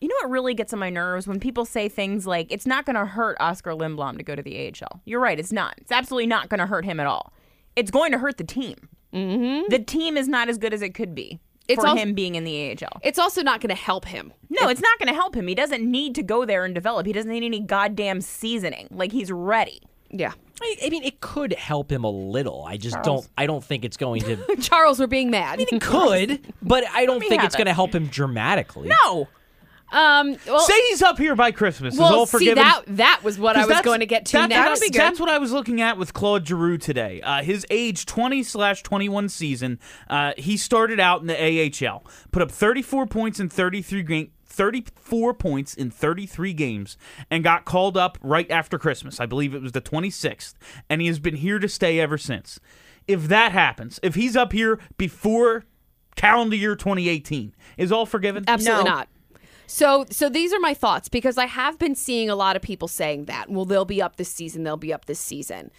you 0.00 0.08
know 0.08 0.14
what 0.20 0.30
really 0.30 0.54
gets 0.54 0.72
on 0.72 0.78
my 0.78 0.90
nerves 0.90 1.26
when 1.26 1.40
people 1.40 1.64
say 1.64 1.88
things 1.88 2.26
like 2.26 2.46
it's 2.50 2.66
not 2.66 2.86
going 2.86 2.96
to 2.96 3.04
hurt 3.04 3.36
Oskar 3.40 3.72
Lindblom 3.72 4.16
to 4.18 4.22
go 4.22 4.36
to 4.36 4.42
the 4.42 4.68
AHL. 4.68 5.00
You're 5.04 5.20
right, 5.20 5.38
it's 5.38 5.52
not. 5.52 5.74
It's 5.78 5.90
absolutely 5.90 6.26
not 6.26 6.48
going 6.48 6.60
to 6.60 6.66
hurt 6.66 6.84
him 6.84 7.00
at 7.00 7.06
all. 7.06 7.32
It's 7.76 7.90
going 7.90 8.12
to 8.12 8.18
hurt 8.18 8.36
the 8.36 8.44
team. 8.44 8.88
Mm-hmm. 9.12 9.70
The 9.70 9.78
team 9.78 10.16
is 10.16 10.28
not 10.28 10.48
as 10.48 10.58
good 10.58 10.72
as 10.74 10.82
it 10.82 10.94
could 10.94 11.14
be. 11.14 11.40
It's 11.68 11.80
for 11.80 11.88
al- 11.88 11.96
him 11.96 12.14
being 12.14 12.34
in 12.34 12.44
the 12.44 12.70
AHL. 12.72 13.00
It's 13.02 13.18
also 13.18 13.42
not 13.42 13.60
going 13.60 13.74
to 13.74 13.80
help 13.80 14.04
him. 14.04 14.32
No, 14.48 14.68
it's 14.68 14.80
not 14.80 14.98
going 14.98 15.08
to 15.08 15.14
help 15.14 15.36
him. 15.36 15.46
He 15.46 15.54
doesn't 15.54 15.88
need 15.88 16.16
to 16.16 16.22
go 16.22 16.44
there 16.44 16.64
and 16.64 16.74
develop. 16.74 17.06
He 17.06 17.12
doesn't 17.12 17.30
need 17.30 17.44
any 17.44 17.60
goddamn 17.60 18.20
seasoning. 18.20 18.88
Like 18.90 19.12
he's 19.12 19.30
ready. 19.30 19.80
Yeah. 20.10 20.32
I, 20.60 20.76
I 20.84 20.90
mean, 20.90 21.04
it 21.04 21.20
could 21.20 21.52
help 21.54 21.90
him 21.90 22.04
a 22.04 22.10
little. 22.10 22.64
I 22.64 22.76
just 22.76 23.00
don't. 23.02 23.26
I 23.38 23.46
don't 23.46 23.64
think 23.64 23.84
it's 23.84 23.96
going 23.96 24.22
to. 24.22 24.56
Charles, 24.60 24.98
we're 24.98 25.06
being 25.06 25.30
mad. 25.30 25.60
it 25.60 25.80
could, 25.80 26.40
but 26.62 26.84
I 26.92 27.06
don't 27.06 27.20
think 27.20 27.44
it's 27.44 27.54
it. 27.54 27.58
going 27.58 27.66
to 27.66 27.72
help 27.72 27.94
him 27.94 28.06
dramatically. 28.08 28.90
No. 29.04 29.28
Um. 29.92 30.36
Well, 30.46 30.60
Say 30.60 30.80
he's 30.88 31.02
up 31.02 31.18
here 31.18 31.34
by 31.34 31.50
Christmas. 31.52 31.94
is 31.94 32.00
well, 32.00 32.14
all 32.20 32.26
see 32.26 32.52
that 32.54 32.82
that 32.86 33.20
was 33.22 33.38
what 33.38 33.56
I 33.56 33.66
was 33.66 33.80
going 33.82 34.00
to 34.00 34.06
get 34.06 34.24
to 34.26 34.32
that- 34.38 34.48
next. 34.48 34.80
That's, 34.80 34.96
that's 34.96 35.20
what 35.20 35.28
I 35.28 35.38
was 35.38 35.52
looking 35.52 35.80
at 35.80 35.96
with 35.98 36.12
Claude 36.14 36.46
Giroux 36.46 36.78
today. 36.78 37.20
Uh, 37.22 37.42
his 37.42 37.66
age 37.70 38.06
20 38.06 38.42
slash 38.42 38.82
21 38.82 39.28
season, 39.28 39.78
uh, 40.08 40.32
he 40.36 40.56
started 40.56 41.00
out 41.00 41.20
in 41.20 41.26
the 41.26 41.86
AHL, 41.86 42.04
put 42.32 42.42
up 42.42 42.50
34 42.50 43.06
points 43.06 43.40
in 43.40 43.48
33 43.48 44.02
game, 44.02 44.30
34 44.44 45.34
points 45.34 45.74
in 45.74 45.90
33 45.90 46.52
games, 46.52 46.96
and 47.30 47.42
got 47.44 47.64
called 47.64 47.96
up 47.96 48.18
right 48.22 48.50
after 48.50 48.78
Christmas. 48.78 49.20
I 49.20 49.26
believe 49.26 49.54
it 49.54 49.62
was 49.62 49.72
the 49.72 49.80
26th, 49.80 50.54
and 50.88 51.00
he 51.00 51.06
has 51.08 51.18
been 51.18 51.36
here 51.36 51.58
to 51.58 51.68
stay 51.68 51.98
ever 52.00 52.18
since. 52.18 52.60
If 53.06 53.28
that 53.28 53.52
happens, 53.52 53.98
if 54.02 54.14
he's 54.14 54.36
up 54.36 54.52
here 54.52 54.78
before 54.98 55.64
calendar 56.16 56.56
year 56.56 56.76
2018, 56.76 57.54
is 57.76 57.90
all 57.90 58.06
forgiven? 58.06 58.44
Absolutely 58.46 58.84
No. 58.84 58.90
not. 58.90 59.08
So, 59.70 60.04
so 60.10 60.28
these 60.28 60.52
are 60.52 60.58
my 60.58 60.74
thoughts 60.74 61.08
because 61.08 61.38
I 61.38 61.46
have 61.46 61.78
been 61.78 61.94
seeing 61.94 62.28
a 62.28 62.34
lot 62.34 62.56
of 62.56 62.62
people 62.62 62.88
saying 62.88 63.26
that. 63.26 63.48
Well, 63.48 63.64
they'll 63.64 63.84
be 63.84 64.02
up 64.02 64.16
this 64.16 64.28
season. 64.28 64.64
They'll 64.64 64.76
be 64.76 64.92
up 64.92 65.04
this 65.04 65.20
season. 65.20 65.70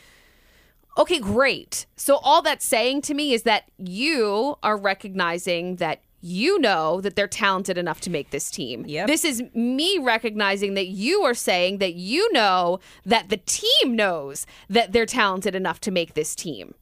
Okay, 0.98 1.20
great. 1.20 1.86
So 1.98 2.16
all 2.24 2.42
that's 2.42 2.66
saying 2.66 3.02
to 3.04 3.14
me 3.14 3.34
is 3.34 3.44
that 3.44 3.66
you 3.78 4.56
are 4.64 4.78
recognizing 4.78 5.76
that 5.76 6.02
you 6.22 6.58
know 6.60 7.02
that 7.02 7.18
they're 7.18 7.28
talented 7.28 7.78
enough 7.78 8.00
to 8.02 8.10
make 8.10 8.30
this 8.30 8.50
team. 8.50 8.86
Yep. 8.88 9.08
This 9.08 9.26
is 9.26 9.44
me 9.54 9.98
recognizing 9.98 10.76
that 10.76 10.88
you 10.88 11.24
are 11.24 11.34
saying 11.34 11.80
that 11.80 11.96
you 11.96 12.32
know 12.32 12.80
that 13.06 13.28
the 13.28 13.38
team 13.38 13.96
knows 13.96 14.46
that 14.70 14.94
they're 14.94 15.06
talented 15.06 15.54
enough 15.54 15.82
to 15.82 15.92
make 15.92 16.14
this 16.14 16.34
team. 16.34 16.76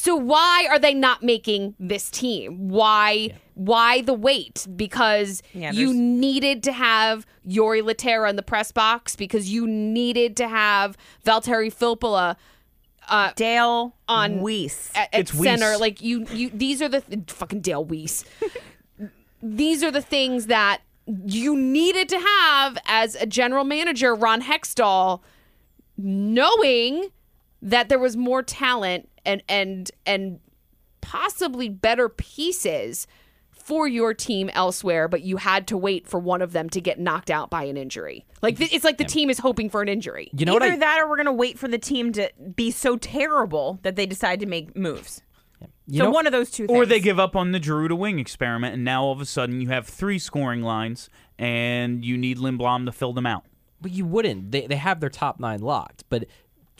So 0.00 0.16
why 0.16 0.66
are 0.70 0.78
they 0.78 0.94
not 0.94 1.22
making 1.22 1.74
this 1.78 2.10
team? 2.10 2.68
Why 2.70 3.38
why 3.52 4.00
the 4.00 4.14
wait? 4.14 4.66
Because 4.74 5.42
Yeah, 5.52 5.72
you 5.72 5.92
needed 5.92 6.62
to 6.62 6.72
have 6.72 7.26
Jori 7.46 7.82
Lehtera 7.82 8.30
in 8.30 8.36
the 8.36 8.42
press 8.42 8.72
box 8.72 9.14
because 9.14 9.50
you 9.50 9.66
needed 9.66 10.38
to 10.38 10.48
have 10.48 10.96
Valtteri 11.26 11.70
Filppula 11.70 12.36
uh, 13.10 13.32
Dale 13.36 13.94
On- 14.08 14.38
Weise. 14.40 14.90
at, 14.94 15.12
at 15.12 15.20
It's 15.20 15.32
center. 15.32 15.66
Weise. 15.66 15.80
Like 15.80 16.00
you 16.00 16.24
you 16.32 16.48
these 16.48 16.80
are 16.80 16.88
the 16.88 17.02
fucking 17.26 17.60
Dale 17.60 17.84
Weise. 17.84 18.24
these 19.42 19.84
are 19.84 19.90
the 19.90 20.00
things 20.00 20.46
that 20.46 20.80
you 21.26 21.54
needed 21.58 22.08
to 22.08 22.18
have 22.18 22.78
as 22.86 23.16
a 23.16 23.26
general 23.26 23.64
manager, 23.64 24.14
Ron 24.14 24.40
Hextall, 24.40 25.20
knowing 25.98 27.10
that 27.62 27.90
there 27.90 27.98
was 27.98 28.16
more 28.16 28.42
talent 28.42 29.09
and 29.24 29.42
and 29.48 29.90
and 30.06 30.40
possibly 31.00 31.68
better 31.68 32.08
pieces 32.08 33.06
for 33.50 33.86
your 33.86 34.14
team 34.14 34.50
elsewhere, 34.52 35.06
but 35.06 35.22
you 35.22 35.36
had 35.36 35.66
to 35.68 35.76
wait 35.76 36.06
for 36.06 36.18
one 36.18 36.42
of 36.42 36.52
them 36.52 36.68
to 36.70 36.80
get 36.80 36.98
knocked 36.98 37.30
out 37.30 37.50
by 37.50 37.64
an 37.64 37.76
injury. 37.76 38.26
Like 38.42 38.56
th- 38.56 38.72
it's 38.72 38.84
like 38.84 38.98
the 38.98 39.04
team 39.04 39.30
is 39.30 39.38
hoping 39.38 39.70
for 39.70 39.80
an 39.82 39.88
injury. 39.88 40.30
You 40.32 40.46
know 40.46 40.54
what? 40.54 40.62
Either 40.62 40.74
I, 40.74 40.78
that 40.78 41.00
or 41.00 41.08
we're 41.08 41.16
going 41.16 41.26
to 41.26 41.32
wait 41.32 41.58
for 41.58 41.68
the 41.68 41.78
team 41.78 42.12
to 42.12 42.30
be 42.56 42.70
so 42.70 42.96
terrible 42.96 43.78
that 43.82 43.96
they 43.96 44.06
decide 44.06 44.40
to 44.40 44.46
make 44.46 44.76
moves. 44.76 45.22
you 45.86 45.98
so 45.98 46.04
know, 46.04 46.10
one 46.10 46.26
of 46.26 46.32
those 46.32 46.50
two 46.50 46.66
things. 46.66 46.76
Or 46.76 46.86
they 46.86 47.00
give 47.00 47.20
up 47.20 47.36
on 47.36 47.52
the 47.52 47.62
Giroux 47.62 47.88
to 47.88 47.94
wing 47.96 48.18
experiment, 48.18 48.74
and 48.74 48.84
now 48.84 49.04
all 49.04 49.12
of 49.12 49.20
a 49.20 49.26
sudden 49.26 49.60
you 49.60 49.68
have 49.68 49.86
three 49.86 50.18
scoring 50.18 50.62
lines, 50.62 51.10
and 51.38 52.04
you 52.04 52.16
need 52.16 52.38
Lindblom 52.38 52.86
to 52.86 52.92
fill 52.92 53.12
them 53.12 53.26
out. 53.26 53.44
But 53.80 53.92
you 53.92 54.04
wouldn't. 54.04 54.50
They 54.50 54.66
they 54.66 54.76
have 54.76 55.00
their 55.00 55.10
top 55.10 55.38
nine 55.38 55.60
locked. 55.60 56.04
But 56.08 56.26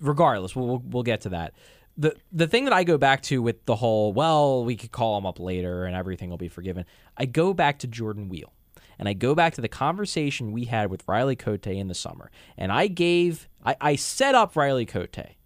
regardless, 0.00 0.56
we'll 0.56 0.66
we'll, 0.66 0.82
we'll 0.84 1.02
get 1.02 1.20
to 1.22 1.28
that. 1.28 1.54
The 2.00 2.16
the 2.32 2.46
thing 2.46 2.64
that 2.64 2.72
I 2.72 2.82
go 2.82 2.98
back 2.98 3.22
to 3.24 3.42
with 3.42 3.66
the 3.66 3.76
whole 3.76 4.12
well, 4.12 4.64
we 4.64 4.74
could 4.74 4.90
call 4.90 5.18
him 5.18 5.26
up 5.26 5.38
later 5.38 5.84
and 5.84 5.94
everything 5.94 6.30
will 6.30 6.38
be 6.38 6.48
forgiven. 6.48 6.86
I 7.16 7.26
go 7.26 7.52
back 7.52 7.78
to 7.80 7.86
Jordan 7.86 8.28
Weal. 8.28 8.52
And 8.98 9.08
I 9.08 9.14
go 9.14 9.34
back 9.34 9.54
to 9.54 9.62
the 9.62 9.68
conversation 9.68 10.52
we 10.52 10.66
had 10.66 10.90
with 10.90 11.08
Riley 11.08 11.34
Cote 11.34 11.66
in 11.66 11.88
the 11.88 11.94
summer. 11.94 12.30
And 12.58 12.70
I 12.70 12.86
gave 12.86 13.48
I, 13.64 13.76
I 13.80 13.96
set 13.96 14.34
up 14.34 14.56
Riley 14.56 14.84
Cote 14.84 15.36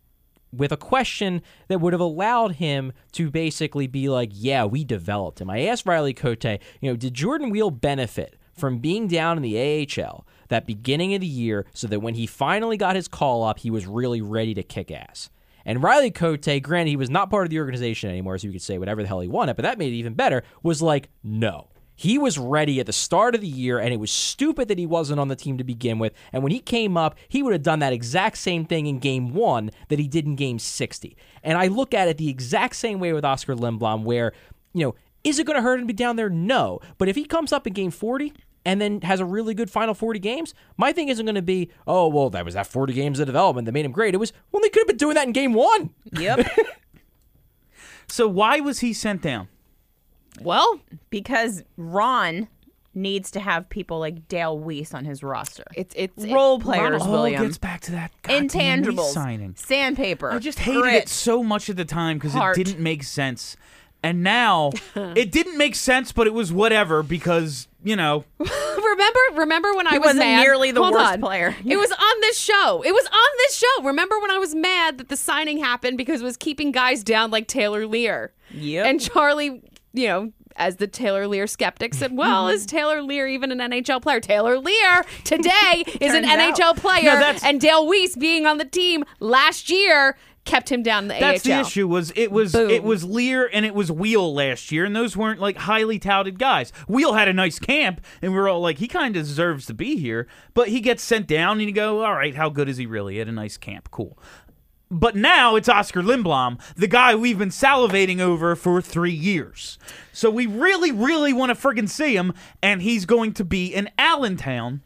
with 0.52 0.72
a 0.72 0.76
question 0.76 1.42
that 1.68 1.80
would 1.80 1.92
have 1.92 2.00
allowed 2.00 2.52
him 2.56 2.92
to 3.12 3.30
basically 3.30 3.86
be 3.86 4.08
like, 4.08 4.30
yeah, 4.32 4.64
we 4.64 4.84
developed 4.84 5.40
him. 5.40 5.50
I 5.50 5.62
asked 5.62 5.86
Riley 5.86 6.14
Cote, 6.14 6.44
you 6.44 6.58
know, 6.82 6.96
did 6.96 7.14
Jordan 7.14 7.50
Weal 7.50 7.70
benefit 7.70 8.36
from 8.52 8.78
being 8.78 9.08
down 9.08 9.36
in 9.36 9.42
the 9.42 9.86
AHL 9.98 10.26
that 10.48 10.66
beginning 10.66 11.14
of 11.14 11.20
the 11.20 11.26
year 11.26 11.66
so 11.74 11.86
that 11.88 12.00
when 12.00 12.14
he 12.14 12.26
finally 12.26 12.76
got 12.76 12.96
his 12.96 13.08
call 13.08 13.42
up, 13.42 13.58
he 13.58 13.70
was 13.70 13.86
really 13.86 14.20
ready 14.20 14.54
to 14.54 14.62
kick 14.62 14.90
ass? 14.90 15.30
And 15.64 15.82
Riley 15.82 16.10
Cote, 16.10 16.46
granted, 16.62 16.90
he 16.90 16.96
was 16.96 17.10
not 17.10 17.30
part 17.30 17.46
of 17.46 17.50
the 17.50 17.58
organization 17.58 18.10
anymore, 18.10 18.38
so 18.38 18.46
you 18.46 18.52
could 18.52 18.62
say 18.62 18.78
whatever 18.78 19.02
the 19.02 19.08
hell 19.08 19.20
he 19.20 19.28
wanted, 19.28 19.56
but 19.56 19.62
that 19.62 19.78
made 19.78 19.92
it 19.92 19.96
even 19.96 20.14
better, 20.14 20.42
was 20.62 20.82
like, 20.82 21.08
no. 21.22 21.68
He 21.96 22.18
was 22.18 22.38
ready 22.38 22.80
at 22.80 22.86
the 22.86 22.92
start 22.92 23.36
of 23.36 23.40
the 23.40 23.46
year, 23.46 23.78
and 23.78 23.92
it 23.92 24.00
was 24.00 24.10
stupid 24.10 24.66
that 24.66 24.78
he 24.78 24.86
wasn't 24.86 25.20
on 25.20 25.28
the 25.28 25.36
team 25.36 25.58
to 25.58 25.64
begin 25.64 26.00
with. 26.00 26.12
And 26.32 26.42
when 26.42 26.50
he 26.50 26.58
came 26.58 26.96
up, 26.96 27.16
he 27.28 27.40
would 27.42 27.52
have 27.52 27.62
done 27.62 27.78
that 27.78 27.92
exact 27.92 28.38
same 28.38 28.64
thing 28.64 28.86
in 28.86 28.98
game 28.98 29.32
one 29.32 29.70
that 29.88 30.00
he 30.00 30.08
did 30.08 30.26
in 30.26 30.34
game 30.34 30.58
60. 30.58 31.16
And 31.44 31.56
I 31.56 31.68
look 31.68 31.94
at 31.94 32.08
it 32.08 32.18
the 32.18 32.28
exact 32.28 32.74
same 32.74 32.98
way 32.98 33.12
with 33.12 33.24
Oskar 33.24 33.54
Lindblom, 33.54 34.02
where, 34.02 34.32
you 34.72 34.84
know, 34.84 34.94
is 35.22 35.38
it 35.38 35.46
going 35.46 35.56
to 35.56 35.62
hurt 35.62 35.80
him 35.80 35.86
to 35.86 35.86
be 35.86 35.92
down 35.92 36.16
there? 36.16 36.28
No. 36.28 36.80
But 36.98 37.08
if 37.08 37.14
he 37.16 37.24
comes 37.24 37.52
up 37.52 37.66
in 37.66 37.72
game 37.72 37.92
40 37.92 38.32
and 38.64 38.80
then 38.80 39.00
has 39.02 39.20
a 39.20 39.24
really 39.24 39.54
good 39.54 39.70
final 39.70 39.94
40 39.94 40.18
games, 40.18 40.54
my 40.76 40.92
thing 40.92 41.08
isn't 41.08 41.24
going 41.26 41.34
to 41.34 41.42
be, 41.42 41.70
oh, 41.86 42.08
well, 42.08 42.30
that 42.30 42.44
was 42.44 42.54
that 42.54 42.66
40 42.66 42.92
games 42.92 43.20
of 43.20 43.26
development 43.26 43.66
that 43.66 43.72
made 43.72 43.84
him 43.84 43.92
great. 43.92 44.14
It 44.14 44.18
was, 44.18 44.32
well, 44.52 44.60
they 44.62 44.68
could 44.70 44.80
have 44.80 44.88
been 44.88 44.96
doing 44.96 45.14
that 45.16 45.26
in 45.26 45.32
game 45.32 45.52
one. 45.54 45.90
Yep. 46.12 46.46
So 48.06 48.28
why 48.28 48.60
was 48.60 48.80
he 48.80 48.92
sent 48.92 49.22
down? 49.22 49.48
Well, 50.40 50.80
because 51.10 51.62
Ron 51.76 52.48
needs 52.94 53.30
to 53.32 53.40
have 53.40 53.68
people 53.68 53.98
like 53.98 54.28
Dale 54.28 54.58
Weise 54.58 54.94
on 54.94 55.04
his 55.04 55.22
roster. 55.22 55.64
it's 55.74 55.94
it's 55.96 56.24
Role 56.26 56.56
it- 56.58 56.62
players, 56.62 57.00
Ron- 57.02 57.10
William. 57.10 57.42
gets 57.42 57.58
back 57.58 57.80
to 57.82 57.92
that 57.92 58.12
goddamn 58.22 58.48
Weise 58.48 58.84
Intangibles. 58.84 59.12
signing. 59.12 59.54
Sandpaper. 59.56 60.30
I 60.30 60.38
just 60.38 60.58
hated 60.60 60.82
grit. 60.82 60.94
it 60.94 61.08
so 61.08 61.42
much 61.42 61.68
at 61.70 61.76
the 61.76 61.84
time 61.84 62.18
because 62.18 62.34
it 62.36 62.54
didn't 62.64 62.80
make 62.82 63.02
sense. 63.04 63.56
And 64.04 64.22
now 64.22 64.70
it 64.94 65.32
didn't 65.32 65.56
make 65.58 65.74
sense, 65.74 66.12
but 66.12 66.26
it 66.26 66.34
was 66.34 66.52
whatever 66.52 67.02
because 67.02 67.66
you 67.82 67.96
know 67.96 68.24
remember 68.38 69.18
remember 69.34 69.74
when 69.74 69.86
I 69.86 69.92
He 69.92 69.98
was 69.98 70.06
wasn't 70.06 70.20
mad? 70.26 70.42
nearly 70.42 70.70
the 70.72 70.82
Hold 70.82 70.94
worst 70.94 71.14
on. 71.14 71.20
player. 71.20 71.54
It 71.64 71.76
was 71.76 71.90
on 71.90 72.20
this 72.20 72.38
show. 72.38 72.82
It 72.84 72.92
was 72.92 73.06
on 73.06 73.30
this 73.38 73.56
show. 73.56 73.82
Remember 73.82 74.18
when 74.20 74.30
I 74.30 74.38
was 74.38 74.54
mad 74.54 74.98
that 74.98 75.08
the 75.08 75.16
signing 75.16 75.58
happened 75.58 75.98
because 75.98 76.20
it 76.20 76.24
was 76.24 76.36
keeping 76.36 76.70
guys 76.72 77.02
down 77.02 77.30
like 77.30 77.46
Taylor 77.48 77.84
Leier. 77.86 78.28
Yep. 78.52 78.86
And 78.86 79.00
Charlie, 79.00 79.62
you 79.92 80.06
know, 80.08 80.32
as 80.56 80.76
the 80.76 80.86
Taylor 80.86 81.24
Leier 81.26 81.48
skeptic 81.48 81.94
said, 81.94 82.12
"Well, 82.16 82.48
is 82.48 82.64
Taylor 82.66 83.00
Leier 83.00 83.28
even 83.30 83.50
an 83.52 83.58
NHL 83.58 84.00
player? 84.02 84.20
Taylor 84.20 84.56
Leier 84.56 85.04
today 85.24 85.84
is 86.00 86.14
an 86.14 86.24
Turns 86.24 86.58
NHL 86.58 86.76
player, 86.76 87.04
No, 87.14 87.18
that's- 87.18 87.42
and 87.44 87.60
Dale 87.60 87.86
Weise 87.86 88.18
being 88.18 88.46
on 88.46 88.58
the 88.58 88.64
team 88.64 89.04
last 89.20 89.68
year 89.70 90.16
kept 90.44 90.70
him 90.70 90.82
down 90.82 91.04
in 91.04 91.08
the 91.08 91.16
that's 91.18 91.46
AHL. 91.46 91.54
the 91.54 91.60
issue. 91.60 91.88
Was 91.88 92.12
it 92.16 92.30
was 92.30 92.52
Boom. 92.52 92.70
it 92.70 92.82
was 92.82 93.04
Leier 93.04 93.48
and 93.52 93.64
it 93.64 93.74
was 93.74 93.90
Weal 93.90 94.34
last 94.34 94.70
year, 94.70 94.84
and 94.84 94.94
those 94.94 95.16
weren't 95.16 95.40
like 95.40 95.56
highly 95.56 95.98
touted 95.98 96.38
guys. 96.38 96.72
Weal 96.88 97.14
had 97.14 97.28
a 97.28 97.32
nice 97.32 97.58
camp, 97.58 98.00
and 98.22 98.32
we 98.32 98.38
are 98.38 98.48
all 98.48 98.60
like, 98.60 98.78
he 98.78 98.88
kind 98.88 99.16
of 99.16 99.22
deserves 99.24 99.66
to 99.66 99.74
be 99.74 99.96
here, 99.96 100.26
but 100.54 100.68
he 100.68 100.80
gets 100.80 101.02
sent 101.02 101.26
down, 101.26 101.58
and 101.58 101.68
you 101.68 101.72
go, 101.72 102.04
all 102.04 102.14
right, 102.14 102.34
how 102.34 102.48
good 102.48 102.68
is 102.68 102.76
he 102.76 102.86
really? 102.86 103.14
He 103.14 103.18
had 103.18 103.28
a 103.28 103.32
nice 103.32 103.56
camp, 103.56 103.90
cool. 103.90 104.18
But 104.90 105.16
now 105.16 105.56
it's 105.56 105.68
Oskar 105.68 106.02
Lindblom, 106.02 106.60
the 106.76 106.86
guy 106.86 107.14
we've 107.14 107.38
been 107.38 107.48
salivating 107.48 108.20
over 108.20 108.54
for 108.54 108.80
three 108.80 109.12
years. 109.12 109.78
So 110.12 110.30
we 110.30 110.46
really, 110.46 110.92
really 110.92 111.32
want 111.32 111.50
to 111.50 111.60
friggin' 111.60 111.88
see 111.88 112.14
him, 112.14 112.32
and 112.62 112.80
he's 112.82 113.06
going 113.06 113.32
to 113.34 113.44
be 113.44 113.74
in 113.74 113.90
Allentown, 113.98 114.82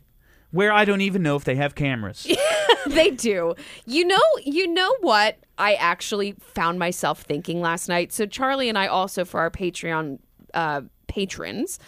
where 0.51 0.73
I 0.73 0.85
don't 0.85 1.01
even 1.01 1.23
know 1.23 1.37
if 1.37 1.45
they 1.45 1.57
have 1.57 1.75
cameras. 1.75 2.27
they 2.87 3.11
do. 3.11 3.55
You 3.87 4.07
know, 4.07 4.23
you 4.45 4.67
know 4.67 4.95
what 5.01 5.39
I 5.59 5.75
actually 5.75 6.33
found 6.39 6.79
myself 6.79 7.23
thinking 7.23 7.61
last 7.61 7.89
night. 7.89 8.13
So 8.13 8.27
Charlie 8.27 8.69
and 8.69 8.79
I 8.79 8.87
also 8.87 9.25
for 9.25 9.41
our 9.41 9.51
Patreon 9.51 10.19
uh, 10.55 10.83
patrons 11.07 11.79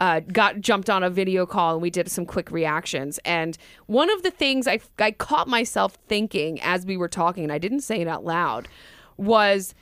uh, 0.00 0.20
got 0.20 0.60
jumped 0.60 0.90
on 0.90 1.02
a 1.02 1.10
video 1.10 1.46
call 1.46 1.74
and 1.74 1.82
we 1.82 1.90
did 1.90 2.10
some 2.10 2.26
quick 2.26 2.50
reactions. 2.50 3.18
And 3.24 3.56
one 3.86 4.10
of 4.10 4.22
the 4.22 4.30
things 4.30 4.66
I 4.66 4.80
I 4.98 5.10
caught 5.10 5.48
myself 5.48 5.96
thinking 6.08 6.60
as 6.62 6.86
we 6.86 6.96
were 6.96 7.08
talking, 7.08 7.44
and 7.44 7.52
I 7.52 7.58
didn't 7.58 7.80
say 7.80 8.00
it 8.00 8.08
out 8.08 8.24
loud, 8.24 8.68
was 9.16 9.74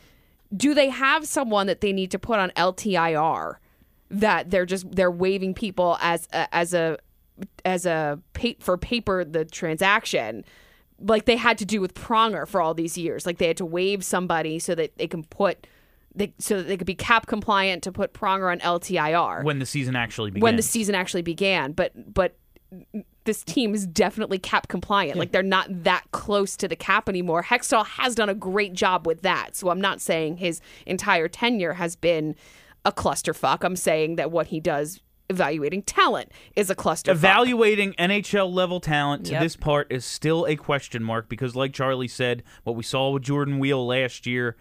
do 0.57 0.75
they 0.75 0.89
have 0.89 1.27
someone 1.27 1.67
that 1.67 1.81
they 1.81 1.93
need 1.93 2.11
to 2.13 2.19
put 2.19 2.39
on 2.39 2.51
LTIR 2.51 3.57
that 4.11 4.51
they're 4.51 4.67
just 4.67 4.95
they're 4.95 5.11
waving 5.11 5.55
people 5.55 5.99
as 6.01 6.29
a, 6.33 6.55
as 6.55 6.75
a 6.75 6.99
as 7.65 7.87
a 7.87 8.21
pa- 8.33 8.59
for 8.61 8.77
paper 8.77 9.25
the 9.25 9.45
transaction 9.45 10.45
like 11.01 11.25
they 11.25 11.37
had 11.37 11.59
to 11.59 11.65
do 11.65 11.81
with 11.81 11.95
Pronger 11.95 12.47
for 12.47 12.61
all 12.61 12.75
these 12.75 12.97
years 12.97 13.27
like 13.27 13.39
they 13.39 13.49
had 13.49 13.57
to 13.57 13.67
waive 13.67 14.05
somebody 14.05 14.59
so 14.59 14.75
that 14.75 14.97
they 14.99 15.07
can 15.07 15.25
put 15.25 15.67
they, 16.15 16.33
so 16.39 16.59
that 16.59 16.69
they 16.69 16.77
could 16.77 16.87
be 16.87 16.95
cap 16.95 17.27
compliant 17.27 17.83
to 17.83 17.93
put 17.93 18.13
Pronger 18.13 18.51
on 18.51 18.61
LTIR 18.61 19.43
when 19.45 19.59
the 19.59 19.67
season 19.67 19.97
actually 19.97 20.31
began. 20.31 20.43
when 20.43 20.57
the 20.57 20.63
season 20.63 20.95
actually 20.95 21.23
began. 21.23 21.73
But 21.73 21.93
but 22.15 22.37
this 23.25 23.43
team 23.43 23.75
is 23.75 23.87
definitely 23.87 24.39
cap 24.39 24.69
compliant. 24.69 25.19
Like 25.19 25.33
they're 25.33 25.43
not 25.43 25.67
that 25.85 26.05
close 26.13 26.57
to 26.59 26.69
the 26.69 26.77
cap 26.77 27.09
anymore. 27.09 27.43
Hextall 27.43 27.87
has 27.87 28.15
done 28.15 28.29
a 28.29 28.35
great 28.35 28.75
job 28.75 29.07
with 29.07 29.23
that. 29.23 29.57
So 29.57 29.71
I'm 29.71 29.81
not 29.81 30.01
saying 30.01 30.39
his 30.39 30.61
entire 30.87 31.29
tenure 31.29 31.75
has 31.75 31.97
been 31.97 32.37
a 32.85 32.93
clusterfuck. 32.93 33.65
I'm 33.65 33.77
saying 33.77 34.17
that 34.17 34.31
what 34.31 34.49
he 34.49 34.61
does 34.61 35.01
evaluating 35.31 35.83
talent 35.83 36.31
is 36.57 36.71
a 36.71 36.75
cluster. 36.75 37.11
Evaluating 37.13 37.93
NHL 37.95 38.53
level 38.53 38.81
talent 38.81 39.27
to 39.27 39.33
Yep. 39.33 39.43
this 39.43 39.57
part 39.57 39.87
is 39.91 40.05
still 40.05 40.47
a 40.47 40.57
question 40.57 41.03
mark 41.03 41.29
because, 41.29 41.55
like 41.57 41.73
Charlie 41.73 42.09
said, 42.09 42.43
what 42.65 42.77
we 42.77 42.83
saw 42.83 43.11
with 43.11 43.23
Jordan 43.23 43.59
Weal 43.59 43.87
last 43.87 44.27
year. 44.27 44.57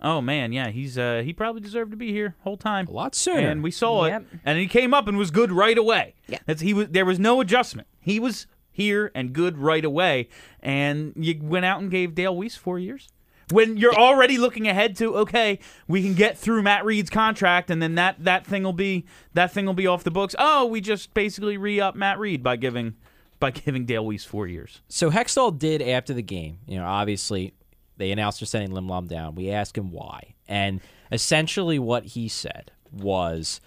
Oh 0.00 0.20
man, 0.20 0.52
yeah, 0.52 0.68
he's 0.68 0.96
uh, 0.96 1.22
he 1.24 1.32
probably 1.32 1.60
deserved 1.60 1.90
to 1.90 1.96
be 1.96 2.12
here 2.12 2.36
whole 2.42 2.56
time. 2.56 2.86
A 2.86 2.92
lot 2.92 3.14
sooner. 3.16 3.48
and 3.48 3.62
we 3.64 3.72
saw 3.72 4.06
Yep. 4.06 4.22
it, 4.32 4.38
and 4.44 4.58
he 4.58 4.68
came 4.68 4.94
up 4.94 5.08
and 5.08 5.18
was 5.18 5.30
good 5.32 5.50
right 5.50 5.76
away. 5.76 6.14
Yeah. 6.28 6.38
That's, 6.46 6.60
he 6.60 6.72
was 6.72 6.88
there 6.90 7.04
was 7.04 7.18
no 7.18 7.40
adjustment. 7.40 7.88
He 8.00 8.20
was 8.20 8.46
here 8.70 9.10
and 9.14 9.32
good 9.32 9.58
right 9.58 9.84
away, 9.84 10.28
and 10.60 11.12
you 11.16 11.40
went 11.42 11.64
out 11.64 11.80
and 11.80 11.90
gave 11.90 12.14
Dale 12.14 12.36
Weise 12.36 12.56
four 12.56 12.78
years. 12.78 13.08
When 13.50 13.76
you're 13.76 13.94
already 13.94 14.38
looking 14.38 14.68
ahead 14.68 14.96
to 14.96 15.16
okay, 15.18 15.58
we 15.86 16.02
can 16.02 16.14
get 16.14 16.36
through 16.36 16.62
Matt 16.62 16.84
Read's 16.84 17.10
contract, 17.10 17.70
and 17.70 17.80
then 17.80 17.94
that 17.94 18.24
that 18.24 18.46
thing 18.46 18.62
will 18.62 18.72
be 18.72 19.06
that 19.34 19.52
thing 19.52 19.66
will 19.66 19.74
be 19.74 19.86
off 19.86 20.04
the 20.04 20.10
books. 20.10 20.34
Oh, 20.38 20.66
we 20.66 20.80
just 20.80 21.14
basically 21.14 21.56
re 21.56 21.80
up 21.80 21.94
Matt 21.94 22.18
Reed 22.18 22.42
by 22.42 22.56
giving 22.56 22.94
by 23.40 23.50
giving 23.50 23.84
Dale 23.84 24.04
Weise 24.04 24.26
four 24.26 24.46
years. 24.46 24.82
So 24.88 25.10
Hextall 25.10 25.58
did 25.58 25.80
after 25.82 26.12
the 26.12 26.22
game. 26.22 26.58
You 26.66 26.78
know, 26.78 26.86
obviously 26.86 27.54
they 27.96 28.10
announced 28.10 28.40
they're 28.40 28.46
sending 28.46 28.70
Lindblom 28.70 29.08
down. 29.08 29.34
We 29.34 29.50
asked 29.50 29.76
him 29.76 29.90
why, 29.90 30.34
and 30.46 30.80
essentially 31.10 31.78
what 31.78 32.04
he 32.04 32.28
said 32.28 32.72
was, 32.92 33.60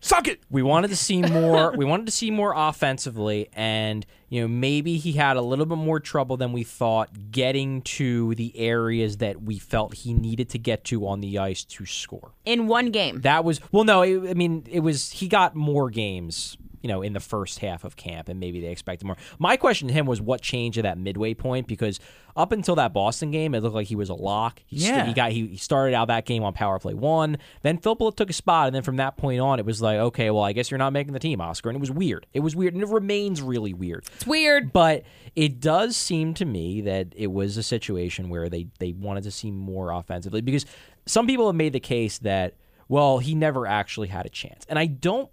Suck 0.00 0.28
it. 0.28 0.40
we 0.48 0.62
wanted 0.62 0.88
to 0.88 0.96
see 0.96 1.22
more. 1.22 1.74
we 1.76 1.84
wanted 1.84 2.06
to 2.06 2.12
see 2.12 2.30
more 2.30 2.52
offensively, 2.56 3.48
and 3.52 4.06
you 4.28 4.40
know 4.40 4.48
maybe 4.48 4.96
he 4.96 5.12
had 5.12 5.36
a 5.36 5.42
little 5.42 5.66
bit 5.66 5.78
more 5.78 5.98
trouble 6.00 6.36
than 6.36 6.52
we 6.52 6.62
thought 6.62 7.30
getting 7.30 7.82
to 7.82 8.34
the 8.36 8.56
areas 8.58 9.16
that 9.18 9.42
we 9.42 9.58
felt 9.58 9.94
he 9.94 10.14
needed 10.14 10.48
to 10.50 10.58
get 10.58 10.84
to 10.84 11.06
on 11.06 11.20
the 11.20 11.38
ice 11.38 11.64
to 11.64 11.84
score. 11.84 12.32
in 12.44 12.66
one 12.68 12.90
game. 12.90 13.20
That 13.22 13.44
was 13.44 13.60
well, 13.72 13.84
no, 13.84 14.02
it, 14.02 14.30
I 14.30 14.34
mean 14.34 14.64
it 14.70 14.80
was 14.80 15.10
he 15.10 15.26
got 15.28 15.54
more 15.56 15.90
games, 15.90 16.56
you 16.82 16.88
know, 16.88 17.02
in 17.02 17.12
the 17.12 17.20
first 17.20 17.58
half 17.60 17.84
of 17.84 17.96
camp, 17.96 18.28
and 18.28 18.38
maybe 18.40 18.60
they 18.60 18.68
expected 18.68 19.04
more. 19.06 19.16
My 19.38 19.56
question 19.56 19.88
to 19.88 19.94
him 19.94 20.06
was 20.06 20.20
what 20.20 20.40
changed 20.40 20.78
at 20.78 20.82
that 20.84 20.98
midway 20.98 21.34
point 21.34 21.66
because 21.66 21.98
up 22.36 22.52
until 22.52 22.76
that 22.76 22.92
Boston 22.92 23.30
game, 23.32 23.54
it 23.54 23.62
looked 23.62 23.74
like 23.74 23.88
he 23.88 23.96
was 23.96 24.08
a 24.10 24.14
lock. 24.14 24.62
He 24.66 24.78
st- 24.78 24.94
Yeah. 24.94 25.06
he 25.06 25.12
got 25.12 25.32
he, 25.32 25.46
he 25.48 25.56
started 25.56 25.94
out 25.94 26.06
that 26.08 26.24
game 26.24 26.44
on 26.44 26.52
power 26.52 26.78
play 26.78 26.94
one. 26.94 27.38
Then 27.62 27.78
Philpott 27.78 28.16
took 28.16 28.30
a 28.30 28.32
spot, 28.32 28.66
and 28.68 28.74
then 28.76 28.82
from 28.82 28.96
that 28.96 29.16
point 29.16 29.40
on, 29.40 29.58
it 29.58 29.66
was 29.66 29.82
like, 29.82 29.98
okay, 29.98 30.30
well, 30.30 30.44
I 30.44 30.52
guess 30.52 30.70
you're 30.70 30.78
not 30.78 30.92
making 30.92 31.12
the 31.14 31.18
team, 31.18 31.40
Oskar, 31.40 31.68
and 31.70 31.76
it 31.76 31.80
was 31.80 31.90
weird. 31.90 32.26
It 32.32 32.40
was 32.40 32.54
weird, 32.54 32.74
and 32.74 32.82
it 32.82 32.88
remains 32.88 33.42
really 33.42 33.74
weird. 33.74 34.04
it's 34.14 34.26
weird. 34.26 34.72
But 34.72 35.02
it 35.34 35.60
does 35.60 35.96
seem 35.96 36.34
to 36.34 36.44
me 36.44 36.80
that 36.82 37.08
it 37.16 37.28
was 37.32 37.56
a 37.56 37.62
situation 37.62 38.28
where 38.28 38.48
they, 38.48 38.68
they 38.78 38.92
wanted 38.92 39.24
to 39.24 39.30
see 39.30 39.50
more 39.50 39.90
offensively 39.90 40.40
because 40.40 40.64
some 41.06 41.26
people 41.26 41.46
have 41.46 41.56
made 41.56 41.72
the 41.72 41.80
case 41.80 42.18
that, 42.18 42.54
well, 42.88 43.18
he 43.18 43.34
never 43.34 43.66
actually 43.66 44.08
had 44.08 44.26
a 44.26 44.28
chance. 44.30 44.64
And 44.68 44.78
I 44.78 44.86
don't 44.86 45.28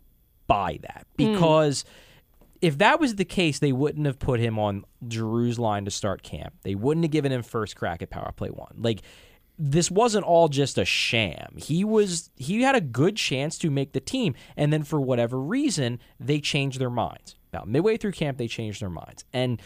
buy 0.48 0.80
that 0.82 1.08
hmm. 1.18 1.34
because 1.34 1.86
if 2.62 2.78
that 2.80 3.00
was 3.00 3.16
the 3.16 3.26
case, 3.26 3.60
they 3.60 3.72
wouldn't 3.72 4.06
have 4.06 4.20
put 4.20 4.40
him 4.40 4.58
on 4.58 4.86
Drew's 5.08 5.60
line 5.60 5.86
to 5.86 5.92
start 5.92 6.24
camp. 6.24 6.56
They 6.64 6.76
wouldn't 6.76 7.04
have 7.04 7.12
given 7.12 7.32
him 7.32 7.44
first 7.44 7.76
crack 7.76 8.02
at 8.02 8.10
power 8.10 8.32
play 8.32 8.50
one. 8.50 8.76
Like, 8.78 9.02
this 9.58 9.90
wasn't 9.90 10.26
all 10.26 10.48
just 10.48 10.78
a 10.78 10.86
sham. 10.86 11.56
He 11.58 11.84
was 11.84 12.30
he 12.36 12.62
had 12.62 12.76
a 12.76 12.82
good 12.82 13.16
chance 13.16 13.58
to 13.60 13.70
make 13.70 13.94
the 13.94 14.00
team, 14.00 14.36
and 14.58 14.74
then 14.74 14.84
for 14.84 15.00
whatever 15.00 15.40
reason, 15.40 16.00
they 16.20 16.40
changed 16.40 16.80
their 16.80 16.90
minds. 16.90 17.36
About 17.54 17.68
midway 17.68 17.98
through 17.98 18.12
camp, 18.14 18.38
they 18.38 18.48
changed 18.48 18.82
their 18.82 18.90
minds. 18.90 19.24
And 19.32 19.62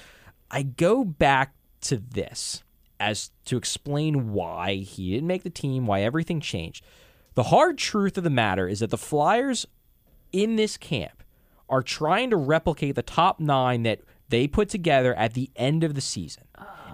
I 0.52 0.63
go 0.63 1.04
back 1.04 1.54
to 1.82 1.98
this 1.98 2.63
as 3.00 3.32
to 3.46 3.58
explain 3.58 4.32
why 4.32 4.76
he 4.76 5.12
didn't 5.12 5.28
make 5.28 5.44
the 5.44 5.50
team, 5.50 5.88
why 5.88 6.02
everything 6.02 6.42
changed. 6.42 6.84
The 7.36 7.44
hard 7.44 7.78
truth 7.78 8.18
of 8.18 8.24
the 8.24 8.30
matter 8.30 8.68
is 8.68 8.82
that 8.82 8.89
the 8.89 8.98
Flyers 8.98 9.65
in 10.32 10.56
this 10.56 10.78
camp 10.78 11.24
are 11.70 11.84
trying 11.84 12.30
to 12.32 12.36
replicate 12.36 12.96
the 12.96 13.02
top 13.04 13.39
nine 13.39 13.84
that 13.84 14.00
they 14.30 14.48
put 14.48 14.70
together 14.70 15.13
at 15.15 15.34
the 15.34 15.50
end 15.56 15.84
of 15.84 15.96
the 15.96 16.02
season. 16.02 16.44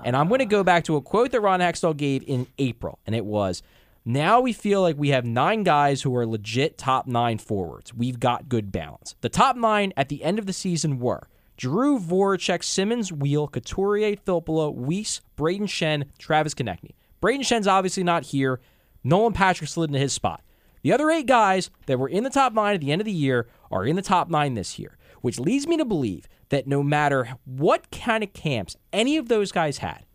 And 0.04 0.16
I'm 0.16 0.28
going 0.28 0.40
to 0.40 0.46
go 0.46 0.64
back 0.64 0.84
to 0.86 0.96
a 0.96 1.02
quote 1.02 1.32
that 1.32 1.42
Ron 1.42 1.62
Hextall 1.62 1.98
gave 1.98 2.24
in 2.28 2.48
April, 2.58 3.00
and 3.06 3.16
it 3.16 3.26
was 3.26 3.64
Now 4.06 4.40
we 4.40 4.54
feel 4.54 4.82
like 4.82 4.98
we 4.98 5.10
have 5.10 5.26
nine 5.26 5.64
guys 5.64 6.04
who 6.04 6.16
are 6.16 6.28
legit 6.28 6.78
top 6.78 7.08
nine 7.08 7.40
forwards. 7.40 7.94
We've 7.94 8.20
got 8.20 8.48
good 8.48 8.72
balance. 8.72 9.16
The 9.22 9.30
top 9.30 9.56
nine 9.56 9.94
at 9.98 10.10
the 10.10 10.24
end 10.24 10.38
of 10.38 10.46
the 10.46 10.54
season 10.54 11.00
were 11.00 11.28
Drew 11.58 12.00
Voracek, 12.00 12.64
Simmonds, 12.64 13.12
Weal, 13.12 13.48
Couturier, 13.48 14.16
Filppula, 14.18 14.76
Weise, 14.76 15.22
Brayden 15.38 15.64
Schenn, 15.64 16.06
Travis 16.20 16.54
Konecny. 16.54 16.92
Brayden 17.22 17.40
Schenn's 17.40 17.68
obviously 17.68 18.04
not 18.04 18.26
here. 18.26 18.60
Nolan 19.04 19.34
Patrick 19.34 19.70
slid 19.70 19.90
into 19.90 20.00
his 20.00 20.14
spot. 20.14 20.44
The 20.86 20.94
other 20.94 21.10
eight 21.10 21.26
guys 21.26 21.72
that 21.88 21.98
were 21.98 22.08
in 22.08 22.24
the 22.24 22.30
top 22.30 22.54
nine 22.54 22.76
at 22.76 22.80
the 22.80 22.92
end 22.92 23.02
of 23.02 23.06
the 23.06 23.12
year 23.12 23.48
are 23.72 23.88
in 23.88 23.96
the 23.96 24.04
top 24.04 24.30
nine 24.30 24.54
this 24.54 24.78
year, 24.78 25.00
which 25.22 25.40
leads 25.40 25.66
me 25.66 25.78
to 25.78 25.84
believe 25.84 26.28
that 26.50 26.68
no 26.68 26.84
matter 26.84 27.40
what 27.44 27.90
kind 27.90 28.24
of 28.24 28.34
camps 28.34 28.78
any 28.94 29.18
of 29.18 29.28
those 29.28 29.52
guys 29.52 29.80
had, 29.80 30.06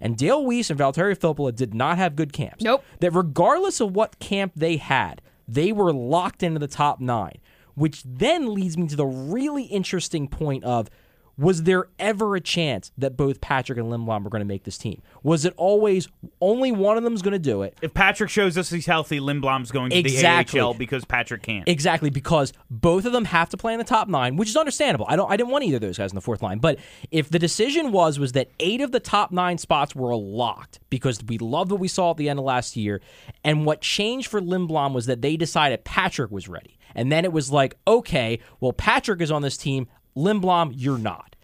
and 0.00 0.16
Dale 0.16 0.44
Weise 0.44 0.70
and 0.70 0.78
Valtteri 0.78 1.18
Filppula 1.18 1.52
did 1.52 1.74
not 1.74 1.98
have 1.98 2.14
good 2.14 2.32
camps. 2.32 2.62
Nope. 2.62 2.84
That 3.00 3.10
regardless 3.10 3.80
of 3.80 3.96
what 3.96 4.20
camp 4.20 4.52
they 4.54 4.76
had, 4.76 5.22
they 5.48 5.72
were 5.72 5.92
locked 5.92 6.44
into 6.44 6.60
the 6.60 6.68
top 6.68 7.00
nine, 7.00 7.38
which 7.74 8.04
then 8.04 8.54
leads 8.54 8.78
me 8.78 8.86
to 8.86 8.94
the 8.94 9.04
really 9.04 9.64
interesting 9.64 10.28
point 10.28 10.62
of 10.62 10.88
was 11.38 11.62
there 11.62 11.86
ever 11.98 12.36
a 12.36 12.40
chance 12.40 12.92
that 12.98 13.16
both 13.16 13.40
Patrick 13.40 13.78
and 13.78 13.88
Lindblom 13.88 14.22
were 14.22 14.30
going 14.30 14.40
to 14.42 14.46
make 14.46 14.64
this 14.64 14.76
team? 14.76 15.00
Was 15.22 15.44
it 15.44 15.54
always 15.56 16.08
only 16.40 16.72
one 16.72 16.96
of 16.98 17.04
them's 17.04 17.22
going 17.22 17.32
to 17.32 17.38
do 17.38 17.62
it? 17.62 17.76
If 17.80 17.94
Patrick 17.94 18.28
shows 18.30 18.58
us 18.58 18.68
he's 18.70 18.86
healthy, 18.86 19.18
Lindblom's 19.18 19.70
going 19.70 19.90
to 19.90 19.96
Exactly. 19.96 20.60
the 20.60 20.66
AHL 20.66 20.74
because 20.74 21.04
Patrick 21.04 21.42
can't. 21.42 21.66
Exactly, 21.68 22.10
because 22.10 22.52
both 22.70 23.06
of 23.06 23.12
them 23.12 23.24
have 23.24 23.48
to 23.50 23.56
play 23.56 23.72
in 23.72 23.78
the 23.78 23.84
top 23.84 24.08
nine, 24.08 24.36
which 24.36 24.48
is 24.50 24.56
understandable. 24.56 25.06
I 25.08 25.16
don't 25.16 25.30
I 25.30 25.36
didn't 25.36 25.50
want 25.50 25.64
either 25.64 25.76
of 25.76 25.80
those 25.82 25.98
guys 25.98 26.10
in 26.10 26.14
the 26.16 26.20
fourth 26.20 26.42
line. 26.42 26.58
But 26.58 26.78
if 27.10 27.30
the 27.30 27.38
decision 27.38 27.92
was 27.92 28.18
was 28.18 28.32
that 28.32 28.50
eight 28.60 28.80
of 28.80 28.92
the 28.92 29.00
top 29.00 29.32
nine 29.32 29.56
spots 29.58 29.94
were 29.94 30.14
locked 30.14 30.80
because 30.90 31.22
we 31.26 31.38
loved 31.38 31.70
what 31.70 31.80
we 31.80 31.88
saw 31.88 32.10
at 32.10 32.18
the 32.18 32.28
end 32.28 32.38
of 32.38 32.44
last 32.44 32.76
year, 32.76 33.00
and 33.42 33.64
what 33.64 33.80
changed 33.80 34.28
for 34.28 34.40
Lindblom 34.40 34.92
was 34.92 35.06
that 35.06 35.22
they 35.22 35.36
decided 35.36 35.84
Patrick 35.84 36.30
was 36.30 36.48
ready. 36.48 36.78
And 36.94 37.10
then 37.10 37.24
it 37.24 37.32
was 37.32 37.50
like, 37.50 37.76
okay, 37.88 38.38
well, 38.60 38.74
Patrick 38.74 39.22
is 39.22 39.30
on 39.30 39.40
this 39.40 39.56
team, 39.56 39.88
Lindblom, 40.16 40.74
you're 40.76 40.98
not. 40.98 41.36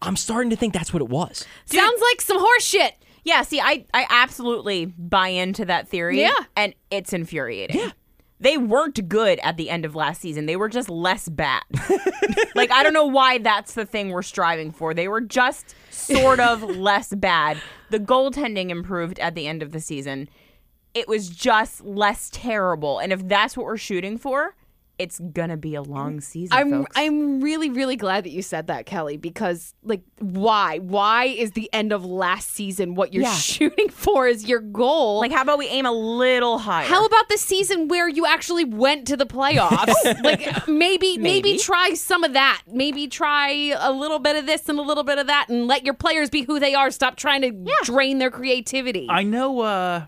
I'm 0.00 0.16
starting 0.16 0.50
to 0.50 0.56
think 0.56 0.74
that's 0.74 0.92
what 0.92 1.02
it 1.02 1.08
was. 1.08 1.44
Sounds 1.66 2.02
like 2.10 2.20
some 2.20 2.38
horse 2.38 2.64
shit. 2.64 2.94
Yeah, 3.24 3.42
see, 3.42 3.60
I, 3.60 3.84
I 3.92 4.06
absolutely 4.08 4.86
buy 4.86 5.28
into 5.28 5.64
that 5.64 5.88
theory. 5.88 6.20
Yeah. 6.20 6.34
And 6.56 6.74
it's 6.90 7.12
infuriating. 7.12 7.78
Yeah. 7.78 7.90
They 8.40 8.56
weren't 8.56 9.08
good 9.08 9.40
at 9.40 9.56
the 9.56 9.68
end 9.68 9.84
of 9.84 9.96
last 9.96 10.20
season. 10.20 10.46
They 10.46 10.56
were 10.56 10.68
just 10.68 10.88
less 10.88 11.28
bad. 11.28 11.62
like, 12.54 12.70
I 12.70 12.84
don't 12.84 12.92
know 12.92 13.06
why 13.06 13.38
that's 13.38 13.74
the 13.74 13.84
thing 13.84 14.10
we're 14.10 14.22
striving 14.22 14.70
for. 14.70 14.94
They 14.94 15.08
were 15.08 15.20
just 15.20 15.74
sort 15.90 16.38
of 16.38 16.62
less 16.76 17.12
bad. 17.14 17.60
The 17.90 17.98
goaltending 17.98 18.70
improved 18.70 19.18
at 19.18 19.34
the 19.34 19.48
end 19.48 19.62
of 19.62 19.72
the 19.72 19.80
season. 19.80 20.28
It 20.94 21.08
was 21.08 21.28
just 21.28 21.84
less 21.84 22.30
terrible. 22.32 23.00
And 23.00 23.12
if 23.12 23.26
that's 23.26 23.56
what 23.56 23.66
we're 23.66 23.76
shooting 23.76 24.18
for, 24.18 24.54
it's 24.98 25.20
going 25.20 25.50
to 25.50 25.56
be 25.56 25.74
a 25.76 25.82
long 25.82 26.20
season. 26.20 26.56
I'm 26.56 26.70
folks. 26.70 26.92
I'm 26.96 27.40
really 27.40 27.70
really 27.70 27.96
glad 27.96 28.24
that 28.24 28.30
you 28.30 28.42
said 28.42 28.66
that, 28.66 28.84
Kelly, 28.86 29.16
because 29.16 29.74
like 29.82 30.02
why? 30.18 30.78
Why 30.78 31.24
is 31.26 31.52
the 31.52 31.68
end 31.72 31.92
of 31.92 32.04
last 32.04 32.50
season 32.50 32.94
what 32.94 33.12
you're 33.12 33.22
Yeah. 33.22 33.32
shooting 33.34 33.88
for 33.90 34.26
is 34.26 34.46
your 34.48 34.60
goal? 34.60 35.20
like, 35.20 35.32
how 35.32 35.42
about 35.42 35.58
we 35.58 35.68
aim 35.68 35.86
a 35.86 35.92
little 35.92 36.58
higher? 36.58 36.86
how 36.86 37.04
about 37.06 37.28
the 37.28 37.38
season 37.38 37.88
where 37.88 38.08
you 38.08 38.26
actually 38.26 38.64
went 38.64 39.06
to 39.08 39.16
the 39.16 39.26
playoffs? 39.26 39.94
like 40.24 40.66
maybe, 40.68 41.16
maybe 41.18 41.50
Maybe. 41.52 41.58
try 41.58 41.94
some 41.94 42.24
of 42.24 42.32
that. 42.32 42.62
Maybe 42.66 43.06
try 43.06 43.74
a 43.78 43.92
little 43.92 44.18
bit 44.18 44.34
of 44.36 44.46
this 44.46 44.68
and 44.68 44.78
a 44.78 44.82
little 44.82 45.04
bit 45.04 45.18
of 45.18 45.28
that 45.28 45.48
and 45.48 45.66
let 45.68 45.84
your 45.84 45.94
players 45.94 46.28
be 46.30 46.42
who 46.42 46.58
they 46.58 46.74
are. 46.74 46.90
Stop 46.90 47.16
trying 47.16 47.42
to 47.42 47.52
drain 47.84 48.18
their 48.18 48.30
creativity. 48.30 49.06
I 49.08 49.22
know. 49.22 49.60
Uh, 49.60 50.06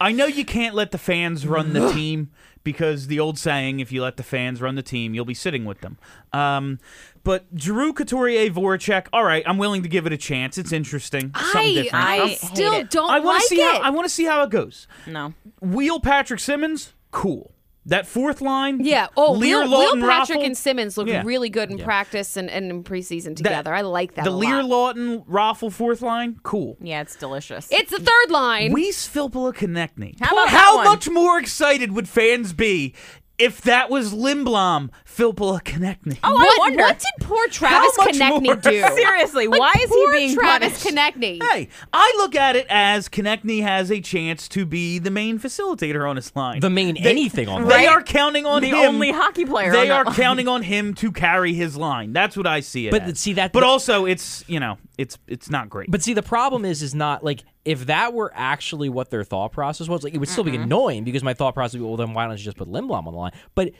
I 0.00 0.12
know 0.12 0.26
you 0.26 0.44
can't 0.44 0.74
let 0.74 0.90
the 0.90 0.98
fans 0.98 1.46
run 1.46 1.72
the 1.72 1.92
team 1.92 2.30
because 2.64 3.06
the 3.06 3.20
old 3.20 3.38
saying, 3.38 3.80
"If 3.80 3.92
you 3.92 4.02
let 4.02 4.16
the 4.16 4.22
fans 4.22 4.60
run 4.60 4.74
the 4.74 4.82
team, 4.82 5.14
you'll 5.14 5.24
be 5.24 5.34
sitting 5.34 5.64
with 5.64 5.80
them." 5.82 5.98
Um, 6.32 6.78
but 7.22 7.44
Giroux, 7.56 7.92
Couturier, 7.92 8.50
Voracek. 8.50 9.06
All 9.12 9.24
right, 9.24 9.42
I'm 9.46 9.56
willing 9.58 9.82
to 9.82 9.88
give 9.88 10.06
it 10.06 10.12
a 10.12 10.16
chance. 10.16 10.58
It's 10.58 10.72
interesting. 10.72 11.32
Something 11.34 11.60
I, 11.60 11.72
different. 11.74 12.04
I 12.04 12.16
I 12.22 12.34
still 12.34 12.84
don't 12.84 13.10
I 13.10 13.20
want 13.20 13.36
like 13.38 13.42
to 13.42 13.48
see 13.48 13.60
it. 13.60 13.74
how 13.74 13.80
I 13.80 13.90
want 13.90 14.04
to 14.06 14.14
see 14.14 14.24
how 14.24 14.42
it 14.42 14.50
goes. 14.50 14.88
no. 15.06 15.34
Weal 15.60 16.00
Patrick 16.00 16.40
Simmonds, 16.40 16.92
cool. 17.10 17.52
That 17.86 18.06
fourth 18.06 18.40
line. 18.40 18.82
Yeah. 18.82 19.08
Oh, 19.16 19.34
Leier, 19.34 19.68
Will, 19.68 19.68
Laughton, 19.92 20.00
Will 20.00 20.08
Patrick 20.08 20.38
Raffl. 20.38 20.46
and 20.46 20.56
Simmonds 20.56 20.96
look 20.96 21.06
Yeah. 21.06 21.22
really 21.24 21.50
good 21.50 21.70
in 21.70 21.78
practice 21.78 22.36
and, 22.38 22.48
and 22.50 22.70
in 22.70 22.82
preseason 22.82 23.24
That- 23.24 23.36
together. 23.36 23.74
I 23.74 23.82
like 23.82 24.14
that 24.14 24.24
The 24.24 24.30
a 24.30 24.34
Leier 24.34 24.66
lot. 24.66 24.96
Laughton 24.96 25.26
Raffl 25.26 25.70
fourth 25.70 26.00
line. 26.00 26.40
Cool. 26.42 26.78
Yeah, 26.80 27.02
it's 27.02 27.14
delicious. 27.16 27.68
It's 27.70 27.90
the 27.90 27.98
third 27.98 28.30
line. 28.30 28.72
Weise 28.74 29.06
Filppula 29.06 29.52
Konecny. 29.54 30.14
How 30.20 30.32
about 30.32 30.48
How 30.48 30.76
that 30.76 30.76
one? 30.76 30.84
much 30.86 31.10
more 31.10 31.38
excited 31.38 31.92
would 31.92 32.08
fans 32.08 32.52
be 32.54 32.94
if 33.38 33.62
that 33.62 33.90
was 33.90 34.12
Lindblom 34.14 34.90
Filppula 35.04 35.62
Konecny? 35.62 36.18
oh, 36.22 36.28
I 36.28 36.32
what, 36.32 36.58
wonder. 36.58 36.82
what 36.82 36.98
did 36.98 37.26
poor 37.26 37.48
Travis 37.48 37.96
much? 37.98 38.14
Konecny 38.16 38.62
do? 38.62 38.70
Seriously, 38.96 39.46
Like, 39.48 39.58
why 39.60 39.72
is 39.76 39.90
he 39.90 39.96
poor 39.96 40.12
being 40.12 40.34
Travis 40.34 40.82
punished? 40.84 41.16
Konecny? 41.16 41.42
Hey, 41.42 41.68
I 41.92 42.14
look 42.18 42.34
at 42.36 42.56
it 42.56 42.66
as 42.68 43.08
Konecny 43.08 43.62
has 43.62 43.90
a 43.90 44.00
chance 44.00 44.46
to 44.48 44.64
be 44.64 44.98
the 44.98 45.10
main 45.10 45.38
facilitator 45.38 46.08
on 46.08 46.16
his 46.16 46.34
line. 46.36 46.60
The 46.60 46.70
main 46.70 46.94
They- 46.94 47.10
anything 47.10 47.48
on 47.48 47.62
They 47.66 47.74
Right. 47.74 47.88
are 47.88 48.02
counting 48.02 48.46
on 48.46 48.62
The 48.62 48.68
him. 48.68 48.76
only 48.76 49.10
hockey 49.10 49.44
player 49.44 49.72
They 49.72 49.80
on 49.82 49.88
that 49.88 49.94
are 49.94 50.04
line. 50.04 50.14
counting 50.14 50.48
on 50.48 50.62
him 50.62 50.94
to 50.94 51.10
carry 51.10 51.54
his 51.54 51.76
line. 51.76 52.12
That's 52.12 52.36
what 52.36 52.46
I 52.46 52.60
see 52.60 52.86
it. 52.88 52.90
But 52.90 53.02
as. 53.02 53.18
see, 53.20 53.32
that- 53.34 53.52
But 53.52 53.64
also, 53.64 54.06
it's 54.06 54.44
you 54.46 54.60
know, 54.60 54.78
it's 54.98 55.18
it's 55.26 55.50
not 55.50 55.68
great. 55.68 55.90
But 55.90 56.02
see, 56.02 56.14
the 56.14 56.22
problem 56.22 56.64
is, 56.64 56.82
is 56.82 56.94
not 56.94 57.24
like 57.24 57.44
if 57.64 57.86
that 57.86 58.12
were 58.12 58.32
actually 58.34 58.88
what 58.88 59.10
their 59.10 59.24
thought 59.24 59.52
process 59.52 59.88
was, 59.88 60.04
like 60.04 60.14
it 60.14 60.18
would 60.18 60.28
still 60.28 60.44
be 60.44 60.56
annoying 60.56 61.04
because 61.04 61.24
my 61.24 61.34
thought 61.34 61.54
process 61.54 61.74
would 61.74 61.80
be, 61.80 61.86
well, 61.86 61.96
then 61.96 62.14
why 62.14 62.26
don't 62.26 62.38
you 62.38 62.44
just 62.44 62.56
put 62.56 62.68
Lindblom 62.68 63.06
on 63.06 63.12
the 63.12 63.18
line? 63.18 63.32
But 63.54 63.72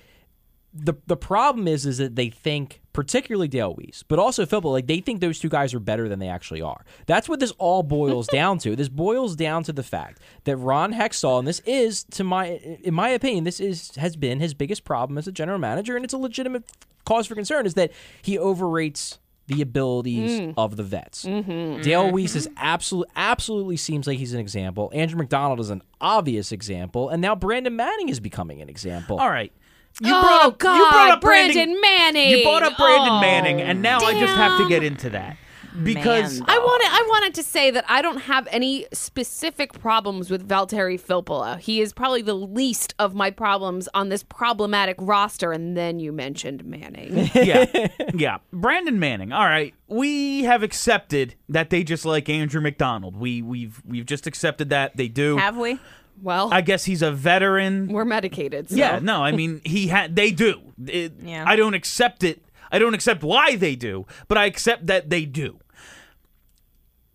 the 0.74 0.94
the 1.06 1.16
problem 1.16 1.68
is, 1.68 1.86
is 1.86 1.98
that 1.98 2.16
they 2.16 2.30
think, 2.30 2.82
particularly 2.92 3.46
Dale 3.46 3.74
Weise, 3.76 4.02
but 4.08 4.18
also 4.18 4.44
Phil, 4.44 4.60
like 4.60 4.88
they 4.88 4.98
think 4.98 5.20
those 5.20 5.38
two 5.38 5.48
guys 5.48 5.72
are 5.72 5.78
better 5.80 6.08
than 6.08 6.18
they 6.18 6.28
actually 6.28 6.60
are. 6.60 6.84
That's 7.06 7.28
what 7.28 7.38
this 7.38 7.52
all 7.58 7.84
boils 7.84 8.26
down 8.32 8.58
to. 8.58 8.74
This 8.74 8.88
boils 8.88 9.36
down 9.36 9.62
to 9.64 9.72
the 9.72 9.84
fact 9.84 10.20
that 10.44 10.56
Ron 10.56 10.92
Hextall, 10.92 11.38
and 11.38 11.46
this 11.46 11.60
is, 11.60 12.02
to 12.04 12.24
my, 12.24 12.46
in 12.82 12.92
my 12.92 13.10
opinion, 13.10 13.44
this 13.44 13.60
is 13.60 13.94
has 13.96 14.16
been 14.16 14.40
his 14.40 14.52
biggest 14.52 14.84
problem 14.84 15.16
as 15.16 15.28
a 15.28 15.32
general 15.32 15.58
manager, 15.58 15.94
and 15.94 16.04
it's 16.04 16.14
a 16.14 16.18
legitimate 16.18 16.64
cause 17.04 17.28
for 17.28 17.36
concern, 17.36 17.66
is 17.66 17.74
that 17.74 17.92
he 18.22 18.36
overrates 18.36 19.18
the 19.46 19.60
abilities 19.60 20.40
mm. 20.40 20.54
of 20.56 20.76
the 20.76 20.82
vets. 20.82 21.24
Mm-hmm. 21.24 21.50
Mm-hmm. 21.50 21.82
Dale 21.82 22.10
Weise 22.10 22.34
is 22.34 22.48
absolutely 22.56 23.12
absolutely 23.16 23.76
seems 23.76 24.06
like 24.06 24.18
he's 24.18 24.32
an 24.32 24.40
example. 24.40 24.90
Andrew 24.94 25.18
MacDonald 25.18 25.60
is 25.60 25.70
an 25.70 25.82
obvious 26.00 26.52
example, 26.52 27.08
and 27.08 27.20
now 27.20 27.34
Brandon 27.34 27.74
Manning 27.74 28.08
is 28.08 28.20
becoming 28.20 28.62
an 28.62 28.68
example. 28.68 29.18
All 29.18 29.30
right. 29.30 29.52
You 30.00 30.12
oh 30.12 30.20
brought 30.22 30.46
up, 30.46 30.58
God, 30.58 30.76
you 30.76 30.90
brought 30.90 31.10
up 31.12 31.20
Brandon, 31.20 31.80
Manning. 31.80 32.30
You 32.30 32.42
brought 32.42 32.64
up 32.64 32.76
Brandon 32.76 33.12
Oh, 33.12 33.20
Manning, 33.20 33.60
and 33.60 33.80
now 33.80 33.98
I 33.98 34.18
just 34.18 34.34
have 34.34 34.58
to 34.58 34.68
get 34.68 34.82
into 34.82 35.10
that 35.10 35.36
because 35.82 36.40
Man. 36.40 36.48
I 36.48 36.58
wanted 36.58 36.88
I 36.90 37.06
wanted 37.08 37.34
to 37.34 37.42
say 37.42 37.70
that 37.70 37.84
I 37.88 38.02
don't 38.02 38.18
have 38.22 38.46
any 38.50 38.86
specific 38.92 39.72
problems 39.72 40.30
with 40.30 40.48
Valtteri 40.48 41.00
Filppula. 41.00 41.58
He 41.58 41.80
is 41.80 41.92
probably 41.92 42.22
the 42.22 42.34
least 42.34 42.94
of 42.98 43.14
my 43.14 43.30
problems 43.30 43.88
on 43.94 44.08
this 44.08 44.22
problematic 44.22 44.96
roster. 45.00 45.52
And 45.52 45.76
then 45.76 45.98
you 45.98 46.12
mentioned 46.12 46.64
Manning. 46.64 47.30
yeah, 47.34 47.88
yeah. 48.14 48.38
Brandon 48.52 48.98
Manning. 48.98 49.32
All 49.32 49.44
right, 49.44 49.74
we 49.88 50.44
have 50.44 50.62
accepted 50.62 51.34
that 51.48 51.70
they 51.70 51.82
just 51.82 52.04
like 52.04 52.28
Andrew 52.28 52.60
MacDonald. 52.60 53.16
We 53.16 53.42
we've 53.42 53.82
we've 53.86 54.06
just 54.06 54.26
accepted 54.26 54.70
that 54.70 54.96
they 54.96 55.08
do. 55.08 55.36
Have 55.38 55.56
we? 55.56 55.78
Well, 56.22 56.52
I 56.52 56.60
guess 56.60 56.84
he's 56.84 57.02
a 57.02 57.10
veteran. 57.10 57.88
we're 57.88 58.04
medicated. 58.04 58.70
So. 58.70 58.76
Yeah, 58.76 59.00
no, 59.02 59.24
I 59.24 59.32
mean 59.32 59.60
he 59.64 59.88
had. 59.88 60.14
They 60.14 60.30
do. 60.30 60.60
It- 60.86 61.14
Yeah. 61.20 61.44
I 61.46 61.56
don't 61.56 61.74
accept 61.74 62.22
it. 62.22 62.40
I 62.70 62.78
don't 62.78 62.94
accept 62.94 63.22
why 63.22 63.56
they 63.56 63.76
do, 63.76 64.06
but 64.28 64.38
I 64.38 64.46
accept 64.46 64.86
that 64.86 65.10
they 65.10 65.24
do. 65.26 65.58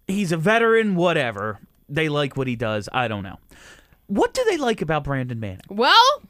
He's 0.10 0.32
a 0.32 0.38
veteran. 0.38 0.96
Whatever. 0.96 1.60
They 1.88 2.10
like 2.10 2.36
what 2.36 2.48
he 2.48 2.56
does. 2.56 2.90
I 2.92 3.08
don't 3.08 3.24
know. 3.24 3.38
What 4.08 4.34
do 4.34 4.44
they 4.50 4.58
like 4.58 4.82
about 4.82 5.04
Brandon 5.04 5.40
Manning? 5.40 5.62
Well, 5.70 6.22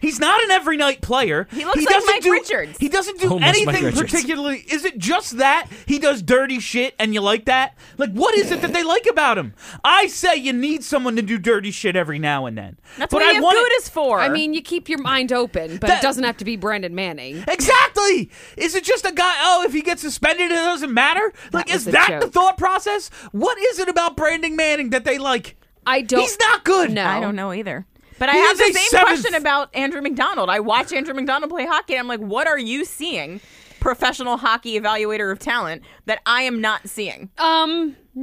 He's 0.00 0.18
not 0.18 0.42
an 0.44 0.50
every 0.50 0.76
night 0.76 1.00
player. 1.00 1.46
He 1.50 1.64
looks 1.64 1.76
like 1.76 1.88
doesn't 1.88 2.10
Mike 2.10 2.22
do, 2.22 2.32
Richards. 2.32 2.78
He 2.78 2.88
doesn't 2.88 3.20
do 3.20 3.30
Almost 3.32 3.56
anything 3.56 3.92
particularly. 3.92 4.58
Is 4.68 4.84
it 4.84 4.98
just 4.98 5.38
that 5.38 5.68
he 5.86 5.98
does 5.98 6.22
dirty 6.22 6.60
shit 6.60 6.94
and 6.98 7.14
you 7.14 7.20
like 7.20 7.46
that? 7.46 7.76
Like, 7.98 8.12
what 8.12 8.34
is 8.34 8.50
it 8.52 8.60
that 8.62 8.72
they 8.72 8.82
like 8.82 9.06
about 9.06 9.38
him? 9.38 9.54
I 9.84 10.06
say 10.06 10.36
you 10.36 10.52
need 10.52 10.84
someone 10.84 11.16
to 11.16 11.22
do 11.22 11.38
dirty 11.38 11.70
shit 11.70 11.96
every 11.96 12.18
now 12.18 12.46
and 12.46 12.56
then. 12.56 12.76
That's 12.98 13.10
but 13.10 13.18
what 13.20 13.22
I 13.24 13.28
you 13.30 13.34
have 13.36 13.42
want 13.44 13.58
Gudas 13.82 13.90
for. 13.90 14.20
I 14.20 14.28
mean, 14.28 14.54
you 14.54 14.62
keep 14.62 14.88
your 14.88 15.00
mind 15.00 15.32
open, 15.32 15.78
but 15.78 15.88
That- 15.88 15.98
it 15.98 16.02
doesn't 16.02 16.24
have 16.24 16.36
to 16.38 16.44
be 16.44 16.56
Brandon 16.56 16.94
Manning. 16.94 17.44
Exactly. 17.48 18.30
Is 18.56 18.74
it 18.74 18.84
just 18.84 19.04
a 19.04 19.12
guy? 19.12 19.34
Oh, 19.40 19.64
if 19.66 19.72
he 19.72 19.82
gets 19.82 20.02
suspended, 20.02 20.50
it 20.50 20.54
doesn't 20.54 20.92
matter. 20.92 21.32
Like, 21.52 21.66
was 21.68 21.86
is 21.86 21.92
that 21.92 22.08
joke. 22.08 22.20
the 22.20 22.28
thought 22.28 22.58
process? 22.58 23.08
What 23.32 23.58
is 23.58 23.78
it 23.78 23.88
about 23.88 24.16
Brandon 24.16 24.56
Manning 24.56 24.90
that 24.90 25.04
they 25.04 25.18
like? 25.18 25.56
I 25.86 26.02
don't. 26.02 26.20
He's 26.20 26.38
not 26.38 26.64
good. 26.64 26.90
No. 26.92 27.04
I 27.06 27.20
don't 27.20 27.36
know 27.36 27.52
either. 27.52 27.86
But 28.18 28.28
I 28.28 28.36
have 28.36 28.56
the 28.58 28.64
same 28.64 28.88
seventh- 28.88 29.08
question 29.20 29.34
about 29.34 29.74
Andrew 29.74 30.00
MacDonald. 30.00 30.48
I 30.50 30.60
watch 30.60 30.92
Andrew 30.92 31.14
MacDonald 31.14 31.50
play 31.50 31.66
hockey, 31.66 31.94
and 31.94 32.00
I'm 32.00 32.08
like, 32.08 32.20
what 32.20 32.46
are 32.48 32.58
you 32.58 32.84
seeing, 32.84 33.40
professional 33.80 34.36
hockey 34.38 34.78
evaluator 34.80 35.30
of 35.30 35.38
talent, 35.38 35.82
that 36.06 36.20
I 36.26 36.42
am 36.42 36.60
not 36.60 36.88
seeing? 36.88 37.30
Um. 37.38 37.96
hmm, 38.14 38.20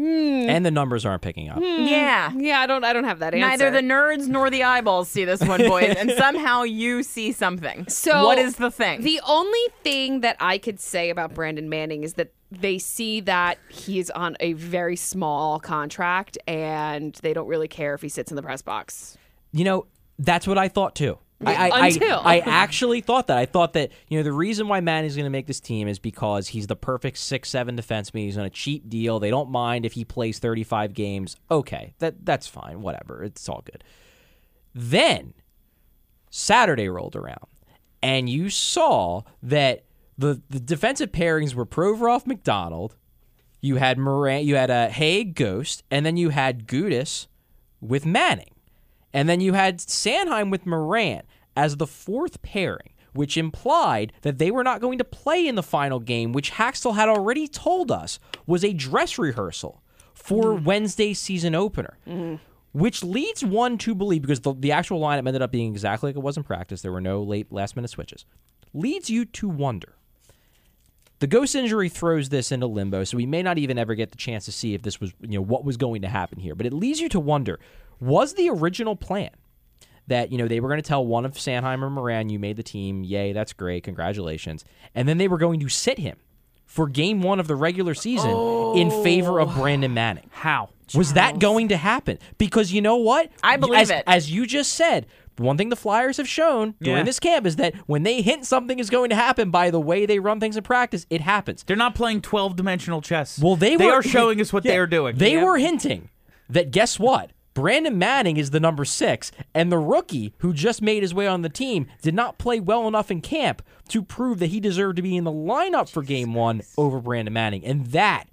and 0.49 0.65
the 0.65 0.71
numbers 0.71 1.05
aren't 1.05 1.21
picking 1.21 1.49
up. 1.49 1.59
Yeah. 1.61 2.31
yeah, 2.35 2.59
I 2.59 2.65
don't. 2.65 2.83
I 2.83 2.93
don't 2.93 3.03
have 3.03 3.19
that 3.19 3.35
answer. 3.35 3.47
Neither 3.47 3.71
the 3.71 3.87
nerds 3.87 4.27
nor 4.27 4.49
the 4.49 4.63
eyeballs 4.63 5.09
see 5.09 5.25
this 5.25 5.41
one, 5.41 5.59
boys, 5.61 5.95
and 5.97 6.11
somehow 6.17 6.63
you 6.63 7.03
see 7.03 7.31
something. 7.31 7.87
So 7.87 8.25
what 8.25 8.39
is 8.39 8.55
the 8.55 8.71
thing? 8.71 9.01
The 9.01 9.21
only 9.27 9.61
thing 9.83 10.21
that 10.21 10.37
I 10.39 10.57
could 10.57 10.79
say 10.79 11.11
about 11.11 11.33
Brandon 11.35 11.69
Manning 11.69 12.03
is 12.03 12.13
that 12.15 12.33
they 12.51 12.77
see 12.79 13.19
that 13.21 13.57
he's 13.69 14.09
on 14.11 14.37
a 14.39 14.53
very 14.53 14.95
small 14.95 15.59
contract 15.59 16.37
and 16.47 17.15
they 17.23 17.33
don't 17.33 17.47
really 17.47 17.67
care 17.67 17.93
if 17.95 18.01
he 18.01 18.09
sits 18.09 18.31
in 18.31 18.35
the 18.35 18.43
press 18.43 18.61
box. 18.61 19.17
You 19.53 19.63
know, 19.63 19.87
that's 20.19 20.45
what 20.45 20.57
I 20.57 20.67
thought 20.67 20.95
too. 20.95 21.17
I, 21.45 21.69
I, 21.69 21.87
Until. 21.87 22.19
I, 22.19 22.35
I 22.35 22.37
actually 22.45 23.01
thought 23.01 23.27
that. 23.27 23.37
I 23.37 23.45
thought 23.45 23.73
that, 23.73 23.91
you 24.07 24.17
know, 24.17 24.23
the 24.23 24.31
reason 24.31 24.67
why 24.67 24.79
Manning's 24.79 25.15
going 25.15 25.25
to 25.25 25.29
make 25.29 25.47
this 25.47 25.59
team 25.59 25.87
is 25.87 25.99
because 25.99 26.49
he's 26.49 26.67
the 26.67 26.75
perfect 26.75 27.17
6 27.17 27.49
7 27.49 27.75
defenseman. 27.75 28.25
He's 28.25 28.37
on 28.37 28.45
a 28.45 28.49
cheap 28.49 28.89
deal. 28.89 29.19
They 29.19 29.29
don't 29.29 29.49
mind 29.49 29.85
if 29.85 29.93
he 29.93 30.05
plays 30.05 30.39
35 30.39 30.93
games. 30.93 31.35
Okay, 31.51 31.93
that 31.99 32.25
that's 32.25 32.47
fine. 32.47 32.81
Whatever. 32.81 33.23
It's 33.23 33.47
all 33.49 33.63
good. 33.65 33.83
Then 34.73 35.33
Saturday 36.29 36.89
rolled 36.89 37.15
around, 37.15 37.47
and 38.01 38.29
you 38.29 38.49
saw 38.49 39.21
that 39.41 39.83
the, 40.17 40.41
the 40.49 40.59
defensive 40.59 41.11
pairings 41.11 41.53
were 41.53 41.65
Provorov 41.65 42.25
MacDonald. 42.25 42.95
You 43.61 43.77
had 43.77 43.97
Morin, 43.97 44.45
you 44.45 44.55
had 44.55 44.69
a 44.69 44.89
Hagg 44.89 45.35
Ghost, 45.35 45.83
and 45.89 46.05
then 46.05 46.17
you 46.17 46.29
had 46.29 46.67
Gudas 46.67 47.27
with 47.79 48.05
Manning. 48.05 48.52
And 49.13 49.29
then 49.29 49.41
you 49.41 49.53
had 49.53 49.77
Sanheim 49.79 50.49
with 50.49 50.65
Morin 50.65 51.23
as 51.55 51.77
the 51.77 51.87
fourth 51.87 52.41
pairing, 52.41 52.93
which 53.13 53.37
implied 53.37 54.11
that 54.21 54.39
they 54.39 54.49
were 54.49 54.63
not 54.63 54.81
going 54.81 54.97
to 54.97 55.03
play 55.03 55.47
in 55.47 55.55
the 55.55 55.63
final 55.63 55.99
game, 55.99 56.33
which 56.33 56.53
Hextall 56.53 56.95
had 56.95 57.09
already 57.09 57.47
told 57.47 57.91
us 57.91 58.19
was 58.47 58.63
a 58.63 58.73
dress 58.73 59.19
rehearsal 59.19 59.83
for 60.13 60.53
mm-hmm. 60.53 60.65
Wednesday's 60.65 61.19
season 61.19 61.53
opener. 61.53 61.97
Mm-hmm. 62.07 62.35
Which 62.71 63.03
leads 63.03 63.45
one 63.45 63.77
to 63.77 63.93
believe, 63.93 64.23
because 64.23 64.39
the, 64.39 64.55
the 64.57 64.71
actual 64.71 64.99
lineup 64.99 65.27
ended 65.27 65.43
up 65.43 65.51
being 65.51 65.71
exactly 65.71 66.09
like 66.09 66.15
it 66.15 66.23
was 66.23 66.37
in 66.37 66.43
practice, 66.43 66.81
there 66.81 66.91
were 66.91 66.99
no 66.99 67.21
late 67.21 67.51
last 67.51 67.75
minute 67.75 67.91
switches, 67.91 68.25
leads 68.73 69.11
you 69.11 69.25
to 69.25 69.47
wonder. 69.47 69.95
The 71.19 71.27
ghost 71.27 71.53
injury 71.53 71.87
throws 71.87 72.29
this 72.29 72.51
into 72.51 72.65
limbo, 72.65 73.03
so 73.03 73.15
we 73.15 73.27
may 73.27 73.43
not 73.43 73.59
even 73.59 73.77
ever 73.77 73.93
get 73.93 74.09
the 74.09 74.17
chance 74.17 74.45
to 74.45 74.51
see 74.51 74.73
if 74.73 74.81
this 74.81 74.99
was, 74.99 75.13
you 75.21 75.37
know, 75.37 75.41
what 75.41 75.63
was 75.63 75.77
going 75.77 76.01
to 76.01 76.09
happen 76.09 76.39
here. 76.39 76.55
But 76.55 76.65
it 76.65 76.73
leads 76.73 76.99
you 76.99 77.09
to 77.09 77.19
wonder: 77.19 77.59
was 78.03 78.33
the 78.33 78.49
original 78.49 78.95
plan 78.95 79.29
that 80.07 80.31
you 80.31 80.37
know 80.37 80.47
they 80.47 80.59
were 80.59 80.67
going 80.67 80.81
to 80.81 80.87
tell 80.87 81.05
one 81.05 81.25
of 81.25 81.33
Sanheim 81.33 81.81
or 81.81 81.89
Morin, 81.89 82.29
"You 82.29 82.39
made 82.39 82.57
the 82.57 82.63
team, 82.63 83.03
yay, 83.03 83.33
that's 83.33 83.53
great, 83.53 83.83
congratulations," 83.83 84.65
and 84.93 85.07
then 85.07 85.17
they 85.17 85.27
were 85.27 85.37
going 85.37 85.59
to 85.61 85.69
sit 85.69 85.97
him 85.97 86.17
for 86.65 86.87
Game 86.87 87.21
One 87.21 87.39
of 87.39 87.47
the 87.47 87.55
regular 87.55 87.93
season 87.93 88.31
in 88.75 88.89
favor 89.03 89.39
of 89.39 89.49
oh. 89.57 89.61
Brandon 89.61 89.93
Manning? 89.93 90.29
How? 90.31 90.69
Was 90.95 91.13
that 91.13 91.39
going 91.39 91.69
to 91.69 91.77
happen? 91.77 92.19
Because 92.37 92.71
you 92.71 92.81
know 92.81 92.97
what? 92.97 93.31
I 93.41 93.57
believe 93.57 93.79
as, 93.81 93.89
it. 93.89 94.03
As 94.05 94.31
you 94.31 94.45
just 94.45 94.73
said, 94.73 95.07
one 95.37 95.57
thing 95.57 95.69
the 95.69 95.75
Flyers 95.75 96.17
have 96.17 96.27
shown 96.27 96.75
during 96.81 96.99
Yeah. 96.99 97.03
this 97.03 97.19
camp 97.19 97.47
is 97.47 97.55
that 97.55 97.73
when 97.87 98.03
they 98.03 98.21
hint 98.21 98.45
something 98.45 98.77
is 98.77 98.89
going 98.91 99.09
to 99.09 99.15
happen 99.15 99.49
by 99.49 99.71
the 99.71 99.79
way 99.79 100.05
they 100.05 100.19
run 100.19 100.39
things 100.39 100.55
in 100.57 100.63
practice, 100.63 101.07
it 101.09 101.21
happens. 101.21 101.63
They're 101.63 101.77
not 101.77 101.95
playing 101.95 102.21
twelve 102.21 102.55
dimensional 102.55 103.01
chess. 103.01 103.39
Well, 103.39 103.55
they 103.55 103.75
they 103.75 103.87
were, 103.87 103.93
are 103.93 104.03
showing 104.03 104.39
us 104.41 104.51
what 104.53 104.65
Yeah, 104.65 104.73
they 104.73 104.77
are 104.77 104.87
doing. 104.87 105.15
They 105.17 105.33
Yeah. 105.33 105.45
were 105.45 105.57
hinting 105.57 106.09
that 106.49 106.71
guess 106.71 106.99
what? 106.99 107.31
Brandon 107.53 107.97
Manning 107.97 108.37
is 108.37 108.49
the 108.49 108.59
number 108.59 108.83
six, 108.83 109.31
and 109.53 109.71
the 109.71 109.77
rookie 109.77 110.33
who 110.39 110.53
just 110.53 110.81
made 110.81 111.03
his 111.03 111.13
way 111.13 111.27
on 111.27 111.43
the 111.43 111.49
team 111.49 111.87
did 112.01 112.15
not 112.15 112.39
play 112.39 112.59
well 112.59 112.87
enough 112.87 113.11
in 113.11 113.21
camp 113.21 113.61
to 113.89 114.01
prove 114.01 114.39
that 114.39 114.47
he 114.47 114.59
deserved 114.59 114.95
to 114.95 115.01
be 115.01 115.15
in 115.15 115.23
the 115.23 115.31
lineup 115.31 115.89
for 115.89 116.01
game 116.01 116.33
one 116.33 116.63
over 116.77 116.99
Brandon 116.99 117.33
Manning. 117.33 117.63
And 117.63 117.87
that, 117.87 118.25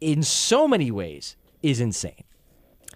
in 0.00 0.22
so 0.22 0.68
many 0.68 0.90
ways, 0.90 1.36
is 1.62 1.80
insane. 1.80 2.24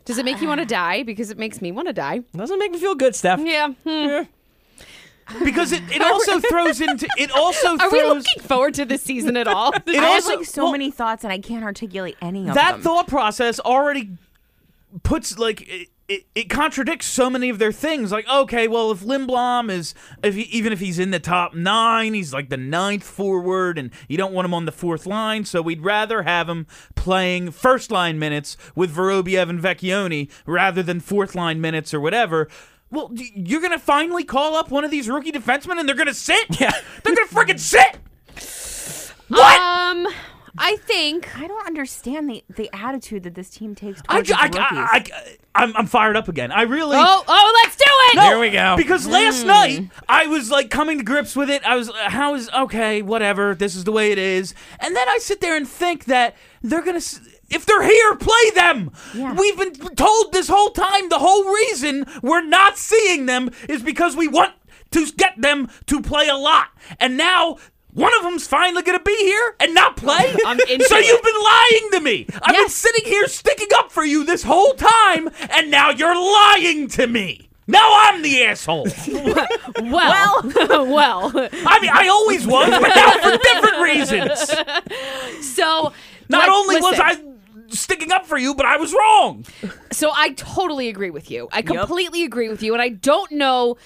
Does 0.05 0.19
it 0.19 0.27
make 0.27 0.43
you 0.43 0.49
want 0.49 0.61
to 0.61 0.67
die? 0.67 1.03
Because 1.03 1.31
it 1.31 1.39
makes 1.39 1.63
me 1.63 1.73
want 1.73 1.89
to 1.89 1.95
die. 1.95 2.21
Doesn't 2.37 2.59
make 2.59 2.73
me 2.73 2.79
feel 2.79 2.95
good, 2.95 3.15
Steph. 3.15 3.41
Yeah. 3.41 3.69
hmm. 3.87 4.25
because 5.43 5.73
it, 5.73 5.83
it 5.91 6.03
also 6.13 6.41
throws 6.41 6.83
into 6.83 7.09
it 7.17 7.31
also 7.31 7.79
Are 7.79 7.91
we 7.91 8.03
looking 8.03 8.43
forward 8.43 8.75
to 8.75 8.85
this 8.85 9.03
season 9.03 9.39
at 9.39 9.49
all? 9.49 9.73
it 9.87 9.89
I 9.89 9.95
have 9.95 10.27
like 10.27 10.45
so 10.45 10.65
well, 10.65 10.73
many 10.73 10.91
thoughts, 10.91 11.25
and 11.25 11.33
I 11.33 11.39
can't 11.39 11.65
articulate 11.65 12.17
any 12.21 12.41
of 12.41 12.55
that 12.55 12.73
them. 12.73 12.81
That 12.81 12.85
thought 12.85 13.07
process 13.09 13.59
already 13.61 14.11
puts 15.03 15.39
like 15.39 15.63
it- 15.63 15.89
it, 16.07 16.27
it 16.35 16.51
contradicts 16.51 17.07
so 17.07 17.31
many 17.31 17.49
of 17.49 17.59
their 17.59 17.73
things. 17.73 18.13
Like, 18.13 18.29
okay, 18.29 18.69
well, 18.69 18.91
if 18.91 19.01
Lindblom 19.01 19.71
is, 19.71 19.95
if 20.23 20.35
he, 20.35 20.43
even 20.43 20.71
if 20.71 20.79
he's 20.79 20.99
in 20.99 21.13
the 21.13 21.19
top 21.19 21.55
nine, 21.55 22.13
he's 22.13 22.31
like 22.31 22.51
the 22.51 22.59
ninth 22.59 23.03
forward, 23.05 23.79
and 23.79 23.91
you 24.07 24.19
don't 24.19 24.35
want 24.35 24.45
him 24.45 24.53
on 24.53 24.67
the 24.67 24.71
fourth 24.71 25.07
line, 25.07 25.47
so 25.47 25.63
we'd 25.63 25.81
rather 25.81 26.25
have 26.25 26.47
him 26.47 26.67
playing 26.95 27.53
first 27.53 27.91
line 27.91 28.19
minutes 28.19 28.59
with 28.75 28.95
Vorobyev 28.95 29.49
and 29.49 29.59
Vecchione 29.59 30.31
rather 30.45 30.83
than 30.83 31.01
fourth 31.01 31.35
line 31.35 31.59
minutes 31.59 31.95
or 31.95 32.01
whatever. 32.01 32.49
Well, 32.91 33.11
you're 33.15 33.63
gonna 33.63 33.79
finally 33.79 34.25
call 34.25 34.57
up 34.57 34.71
one 34.71 34.85
of 34.85 34.91
these 34.91 35.09
rookie 35.09 35.33
defensemen, 35.33 35.79
and 35.81 35.89
they're 35.89 35.97
gonna 35.97 36.13
sit. 36.13 36.61
Yeah. 36.61 36.71
they're 37.03 37.15
gonna 37.15 37.29
freaking 37.29 37.59
sit. 37.59 37.97
What? 39.29 39.59
Um, 39.97 40.07
I 40.57 40.77
think 40.77 41.37
I 41.37 41.47
don't 41.49 41.67
understand 41.67 42.31
the, 42.31 42.45
the 42.49 42.71
attitude 42.73 43.25
that 43.25 43.35
this 43.35 43.51
team 43.51 43.75
takes 43.75 44.01
I, 44.09 44.15
towards 44.15 44.31
its 44.31 44.39
I, 44.39 44.45
rookies. 44.45 44.59
I, 44.63 45.05
I, 45.13 45.37
I'm, 45.63 45.77
I'm 45.77 45.87
fired 45.87 46.17
up 46.17 46.29
again. 46.29 46.53
I 46.53 46.63
really. 46.63 46.97
Oh, 46.97 47.25
oh, 47.27 47.61
let's 47.65 47.77
do 47.77 47.85
it. 47.87 48.17
No, 48.17 48.23
Here 48.23 48.39
we 48.39 48.51
go. 48.51 48.77
Because 48.77 49.07
last 49.07 49.45
night 49.45 49.89
I 50.09 50.27
was 50.27 50.51
like 50.51 50.71
coming 50.71 50.99
to 50.99 51.05
grips 51.05 51.35
with 51.35 51.51
it. 51.51 51.65
I 51.65 51.77
was, 51.77 51.91
uh, 51.91 51.95
how 52.11 52.35
is 52.35 52.49
okay, 52.51 53.03
whatever. 53.03 53.55
This 53.55 53.75
is 53.75 53.85
the 53.85 53.93
way 53.93 54.13
it 54.13 54.19
is. 54.19 54.55
And 54.81 54.95
then 54.95 55.09
I 55.09 55.19
sit 55.19 55.41
there 55.41 55.57
and 55.57 55.67
think 55.67 56.05
that 56.07 56.37
they're 56.63 56.83
gonna, 56.83 56.99
s- 56.99 57.21
if 57.51 57.67
they're 57.67 57.83
here, 57.83 58.17
play 58.17 58.51
them. 58.55 58.93
Yeah. 59.15 59.35
We've 59.35 59.57
been 59.57 59.75
told 59.97 60.33
this 60.33 60.49
whole 60.49 60.71
time. 60.71 61.09
The 61.09 61.19
whole 61.19 61.45
reason 61.53 62.07
we're 62.23 62.45
not 62.45 62.79
seeing 62.79 63.27
them 63.27 63.51
is 63.69 63.83
because 63.83 64.17
we 64.17 64.29
want 64.29 64.55
to 64.93 65.07
get 65.17 65.41
them 65.41 65.69
to 65.87 66.01
play 66.01 66.29
a 66.29 66.37
lot. 66.37 66.69
And 67.01 67.17
now. 67.17 67.59
One 67.95 68.13
of 68.17 68.25
them's 68.25 68.47
finally 68.47 68.83
going 68.83 68.99
to 68.99 69.05
be 69.05 69.17
here 69.17 69.55
and 69.61 69.73
not 69.73 69.97
play. 69.97 70.35
I'm 70.47 70.59
so 70.59 70.67
it. 70.67 71.07
you've 71.07 71.23
been 71.23 71.43
lying 71.43 71.91
to 71.93 72.01
me. 72.01 72.27
I've 72.43 72.57
been 72.57 72.69
sitting 72.69 73.05
here 73.05 73.29
sticking 73.29 73.69
up 73.77 73.93
for 73.93 74.05
you 74.05 74.25
this 74.25 74.43
whole 74.43 74.75
time, 74.75 75.31
and 75.51 75.71
now 75.71 75.91
you're 75.91 76.15
lying 76.15 76.89
to 76.89 77.07
me. 77.07 77.49
Now 77.67 77.89
I'm 77.95 78.23
the 78.23 78.45
asshole. 78.45 78.89
Well, 79.83 80.43
well. 80.69 81.33
I 81.35 81.81
mean, 81.81 81.91
I 81.93 82.09
always 82.09 82.47
was, 82.47 82.71
but 82.71 82.95
now 82.95 83.11
for 83.13 83.37
different 83.39 83.83
reasons. 83.83 84.41
So 85.45 85.93
Not 86.29 86.49
like, 86.49 86.49
only 86.49 86.77
was 86.77 87.01
I 87.01 87.17
sticking 87.69 88.13
up 88.13 88.25
for 88.25 88.39
you, 88.39 88.55
but 88.55 88.67
I 88.67 88.77
was 88.77 88.93
wrong. 88.93 89.45
So 89.93 90.11
I 90.15 90.31
totally 90.31 90.89
agree 90.89 91.11
with 91.11 91.31
you. 91.31 91.49
I 91.53 91.63
completely 91.63 92.25
agree 92.25 92.49
with 92.49 92.63
you, 92.63 92.73
and 92.73 92.81
I 92.83 92.91
don't 92.91 93.33
know. 93.33 93.77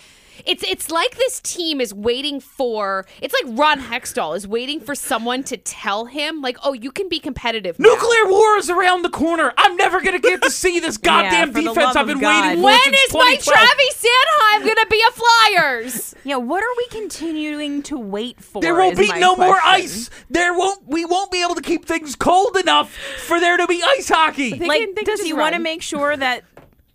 It's 0.46 0.62
it's 0.64 0.90
like 0.90 1.16
this 1.16 1.40
team 1.40 1.80
is 1.80 1.92
waiting 1.94 2.40
for. 2.40 3.06
It's 3.20 3.34
like 3.42 3.58
Ron 3.58 3.80
Hextall 3.80 4.36
is 4.36 4.46
waiting 4.46 4.80
for 4.80 4.94
someone 4.94 5.42
to 5.44 5.56
tell 5.56 6.06
him, 6.06 6.40
like, 6.40 6.58
"Oh, 6.62 6.72
you 6.72 6.90
can 6.90 7.08
be 7.08 7.18
competitive." 7.18 7.78
now." 7.78 7.88
Nuclear 7.88 8.26
war 8.30 8.56
is 8.56 8.70
around 8.70 9.02
the 9.02 9.10
corner. 9.10 9.52
I'm 9.56 9.76
never 9.76 10.00
gonna 10.00 10.18
get 10.18 10.42
to 10.42 10.50
see 10.50 10.80
this 10.80 10.96
goddamn 11.08 11.48
for 11.52 11.54
the 11.62 11.68
defense 11.68 11.76
love 11.94 11.96
I've 11.96 12.02
of 12.02 12.06
been 12.08 12.20
God. 12.20 12.44
waiting 12.44 12.58
for 12.60 12.64
When 12.64 12.82
since 12.84 12.96
is 13.08 13.14
my 13.14 13.36
2012. 13.36 13.58
Travis 13.58 14.04
Sanheim 14.04 14.74
gonna 14.74 14.86
be 14.90 15.02
a 15.08 15.12
Flyers? 15.12 16.14
yeah, 16.24 16.36
what 16.36 16.62
are 16.62 16.74
we 16.76 16.86
continuing 16.88 17.82
to 17.84 17.98
wait 17.98 18.40
for? 18.42 18.62
There 18.62 18.74
won't 18.74 18.92
is 18.94 18.98
be 18.98 19.08
my 19.08 19.18
no 19.18 19.36
more 19.36 19.58
question. 19.58 19.84
ice. 19.84 20.10
There 20.30 20.52
won't. 20.54 20.86
We 20.86 21.04
won't 21.04 21.30
be 21.30 21.42
able 21.42 21.54
to 21.54 21.62
keep 21.62 21.84
things 21.84 22.14
cold 22.16 22.56
enough 22.56 22.92
for 23.26 23.40
there 23.40 23.56
to 23.56 23.66
be 23.66 23.82
ice 23.96 24.08
hockey. 24.08 24.50
Like, 24.58 24.94
can- 24.94 25.04
does 25.04 25.20
he 25.22 25.32
want 25.32 25.54
to 25.54 25.60
make 25.60 25.82
sure 25.82 26.16
that 26.16 26.44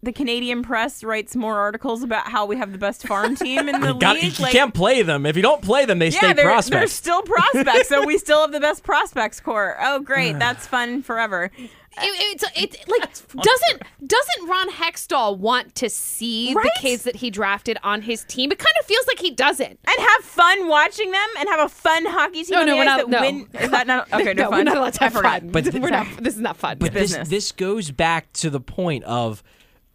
the 0.04 0.12
Canadian 0.12 0.62
press 0.64 1.04
writes 1.04 1.36
more 1.36 1.58
articles 1.60 2.04
about 2.04 2.28
how 2.28 2.46
we 2.46 2.58
have 2.58 2.72
the 2.72 2.78
best 2.78 3.08
farm 3.08 3.36
team 3.38 3.68
in 3.70 3.82
the 3.82 3.88
You, 3.88 4.00
got- 4.00 4.16
league? 4.16 4.38
you 4.38 4.46
can't 4.48 4.74
play 4.74 5.02
them. 5.02 5.26
If 5.26 5.36
you 5.36 5.42
don't 5.42 5.62
play 5.62 5.86
them, 5.86 6.00
they 6.00 6.10
yeah, 6.10 6.18
stay 6.20 6.34
they're, 6.34 6.62
they're 6.62 6.88
still 6.88 7.22
prospects, 7.24 7.90
so 7.90 8.06
we 8.06 8.18
still 8.26 8.42
have 8.42 8.52
the 8.52 8.60
best 8.60 8.84
prospects 8.84 9.40
core. 9.40 9.78
Oh, 9.82 10.00
great, 10.00 10.38
that's 10.40 10.68
fun 10.68 11.02
forever. 11.02 11.50
It, 11.96 12.42
it's 12.42 12.44
it's 12.56 12.88
like 12.88 13.02
doesn't 13.44 13.84
doesn't 14.08 14.50
Ron 14.50 14.68
Hextall 14.72 15.38
want 15.38 15.76
to 15.76 15.92
see 15.92 16.52
the 16.52 16.72
kids 16.80 17.04
that 17.04 17.18
he 17.18 17.30
drafted 17.30 17.78
on 17.84 18.02
his 18.02 18.24
team? 18.24 18.52
It 18.52 18.58
kind 18.58 18.74
of 18.80 18.86
feels 18.88 19.06
like 19.06 19.20
he 19.20 19.30
doesn't. 19.30 19.70
And 19.70 19.96
have 20.10 20.24
fun 20.24 20.68
watching 20.68 21.12
them, 21.12 21.28
and 21.38 21.48
have 21.50 21.60
a 21.60 21.70
fun 21.70 22.04
hockey 22.08 22.46
team. 22.46 22.56
No, 22.56 22.62
on 22.62 22.66
no, 22.66 22.78
we're 22.78 22.84
not- 22.86 22.98
that 22.98 23.10
no. 23.10 23.22
win. 23.22 23.48
Is 23.62 23.70
that 23.70 23.86
not 23.86 24.12
okay? 24.14 24.34
no, 24.34 24.46
No, 24.46 24.50
we're 24.50 24.64
not 24.64 24.78
allowed 24.78 24.94
to 24.94 25.02
I 25.04 25.06
have 25.06 25.14
forgot. 25.14 25.42
fun. 25.42 25.50
But 25.52 25.72
we're 25.76 25.90
not. 25.92 26.08
This 26.20 26.34
is 26.34 26.42
not 26.42 26.58
fun. 26.58 26.78
But 26.80 26.94
this 26.94 27.16
this 27.28 27.52
goes 27.52 27.92
back 27.92 28.34
to 28.34 28.50
the 28.50 28.60
point 28.60 29.04
of 29.04 29.44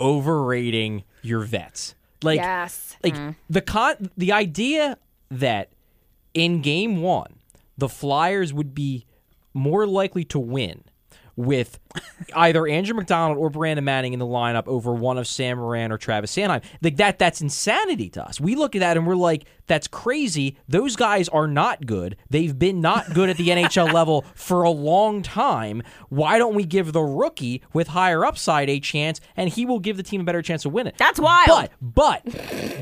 overrating 0.01 1.05
your 1.23 1.41
vets. 1.41 1.95
Like 2.23 2.41
yes. 2.41 2.97
like 3.03 3.15
mm. 3.15 3.37
the 3.49 3.61
con 3.61 4.11
the 4.17 4.33
idea 4.33 4.99
that 5.31 5.71
in 6.35 6.63
game 6.63 7.01
1 7.01 7.35
the 7.77 7.89
Flyers 7.89 8.53
would 8.53 8.75
be 8.75 9.07
more 9.55 9.87
likely 9.87 10.25
to 10.25 10.39
win 10.39 10.83
with 11.39 11.79
either 12.35 12.67
Andrew 12.67 12.97
MacDonald 12.97 13.39
or 13.39 13.49
Brandon 13.49 13.85
Manning 13.85 14.13
in 14.13 14.19
the 14.19 14.27
lineup 14.27 14.67
over 14.67 14.93
one 14.93 15.19
of 15.19 15.27
Sam 15.29 15.59
Morin 15.59 15.93
or 15.93 15.97
Travis 15.97 16.35
Sanheim. 16.35 16.63
Like 16.83 16.97
that 16.97 17.19
that's 17.21 17.41
insanity 17.41 18.11
to 18.11 18.25
us. 18.27 18.41
We 18.41 18.57
look 18.57 18.75
at 18.75 18.81
that 18.81 18.97
and 18.97 19.07
we're 19.07 19.15
like 19.15 19.45
that's 19.69 19.87
crazy. 19.87 20.57
Those 20.69 20.97
guys 20.97 21.29
are 21.29 21.47
not 21.47 21.87
good. 21.87 22.17
They've 22.29 22.59
been 22.59 22.81
not 22.81 23.15
good 23.15 23.31
at 23.31 23.37
the 23.37 23.49
NHL 23.51 23.93
level 23.93 24.25
for 24.35 24.63
a 24.63 24.71
long 24.71 25.23
time. 25.23 25.83
Why 26.09 26.39
don't 26.39 26.55
we 26.55 26.65
give 26.65 26.93
the 26.93 27.03
rookie 27.03 27.63
with 27.73 27.89
higher 27.89 28.25
upside 28.25 28.69
a 28.69 28.81
chance 28.81 29.21
and 29.37 29.49
he 29.49 29.65
will 29.65 29.79
give 29.79 29.97
the 29.97 30.03
team 30.03 30.23
a 30.23 30.25
better 30.25 30.43
chance 30.43 30.63
to 30.63 30.69
win 30.69 30.89
it? 30.89 30.97
That's 30.99 31.21
wild. 31.21 31.47
But 31.47 31.71
but 31.81 32.25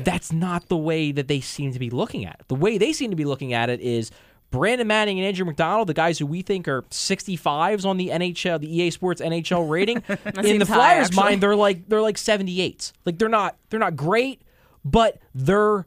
that's 0.03 0.33
not 0.33 0.67
the 0.67 0.77
way 0.77 1.11
that 1.11 1.27
they 1.27 1.41
seem 1.41 1.73
to 1.73 1.79
be 1.79 1.91
looking 1.91 2.25
at 2.25 2.39
it. 2.39 2.47
The 2.47 2.55
way 2.55 2.79
they 2.79 2.91
seem 2.91 3.11
to 3.11 3.15
be 3.15 3.25
looking 3.25 3.53
at 3.53 3.69
it 3.69 3.81
is 3.81 4.09
Brandon 4.49 4.87
Manning 4.87 5.19
and 5.19 5.27
Andrew 5.27 5.45
MacDonald, 5.45 5.87
the 5.87 5.93
guys 5.93 6.19
who 6.19 6.25
we 6.25 6.41
think 6.41 6.67
are 6.67 6.83
65s 6.83 7.85
on 7.85 7.97
the 7.97 8.09
NHL, 8.09 8.59
the 8.59 8.73
EA 8.73 8.91
Sports 8.91 9.21
NHL 9.21 9.69
rating, 9.69 9.97
in 10.07 10.17
the 10.33 10.43
seems 10.43 10.67
high, 10.69 10.75
Flyers' 10.75 11.13
mind, 11.13 11.41
they're 11.43 11.55
like 11.55 11.87
they're 11.89 12.01
like 12.01 12.15
78s. 12.15 12.93
Like 13.05 13.17
they're 13.17 13.29
not 13.29 13.57
they're 13.69 13.79
not 13.79 13.95
great, 13.95 14.41
but 14.85 15.19
they're 15.35 15.85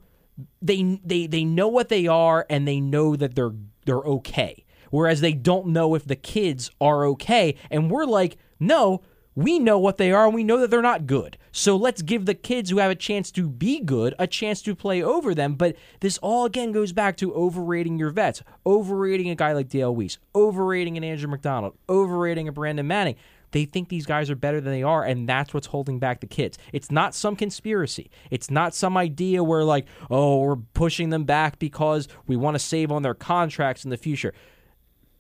they 0.61 1.01
they 1.05 1.27
they 1.27 1.45
know 1.45 1.69
what 1.69 1.89
they 1.89 2.07
are 2.07 2.47
and 2.51 2.69
they 2.69 2.81
know 2.81 3.17
that 3.17 3.35
they're 3.35 3.53
they're 3.87 3.97
okay. 3.97 4.65
Whereas 4.91 5.21
they 5.21 5.33
don't 5.33 5.69
know 5.69 5.95
if 5.95 6.05
the 6.05 6.17
kids 6.17 6.71
are 6.81 7.05
okay, 7.07 7.55
and 7.71 7.91
we're 7.91 8.07
like, 8.07 8.37
no, 8.59 9.03
we 9.35 9.59
know 9.59 9.79
what 9.79 9.97
they 9.97 10.13
are 10.13 10.27
and 10.27 10.35
we 10.35 10.45
know 10.45 10.59
that 10.59 10.71
they're 10.71 10.83
not 10.83 11.07
good. 11.07 11.39
So 11.53 11.77
let's 11.77 12.03
give 12.03 12.27
the 12.27 12.35
kids 12.35 12.71
who 12.71 12.79
have 12.79 12.91
a 12.91 12.97
chance 12.97 13.31
to 13.33 13.49
be 13.49 13.81
good 13.81 14.15
a 14.19 14.27
chance 14.27 14.63
to 14.63 14.75
play 14.75 15.03
over 15.03 15.35
them. 15.35 15.55
But 15.55 15.77
this 16.01 16.19
all 16.19 16.45
again 16.45 16.73
goes 16.73 16.93
back 16.93 17.17
to 17.19 17.35
overrating 17.35 17.99
your 17.99 18.11
vets, 18.11 18.43
overrating 18.65 19.31
a 19.31 19.35
guy 19.35 19.53
like 19.53 19.69
Dale 19.69 19.95
Weise, 19.95 20.19
overrating 20.35 20.97
an 20.97 21.05
Andrew 21.05 21.29
MacDonald, 21.29 21.77
overrating 21.89 22.49
a 22.49 22.53
Brandon 22.53 22.87
Manning. 22.87 23.17
They 23.53 23.65
think 23.65 23.89
these 23.89 24.07
guys 24.07 24.31
are 24.31 24.37
better 24.37 24.61
than 24.61 24.73
they 24.73 24.85
are, 24.85 25.03
and 25.03 25.29
that's 25.29 25.53
what's 25.53 25.67
holding 25.67 25.99
back 25.99 26.21
the 26.21 26.29
kids. 26.29 26.57
It's 26.73 26.93
not 26.93 27.17
some 27.17 27.35
conspiracy. 27.35 28.09
It's 28.31 28.49
not 28.49 28.77
some 28.77 28.97
idea 28.97 29.43
where, 29.43 29.65
like, 29.65 29.87
oh, 30.09 30.39
we're 30.39 30.55
pushing 30.55 31.11
them 31.11 31.25
back 31.25 31.59
because 31.59 32.07
we 32.29 32.37
want 32.37 32.55
to 32.55 32.61
save 32.61 32.93
on 32.93 33.03
their 33.03 33.15
contracts 33.15 33.83
in 33.83 33.91
the 33.91 33.97
future 33.97 34.33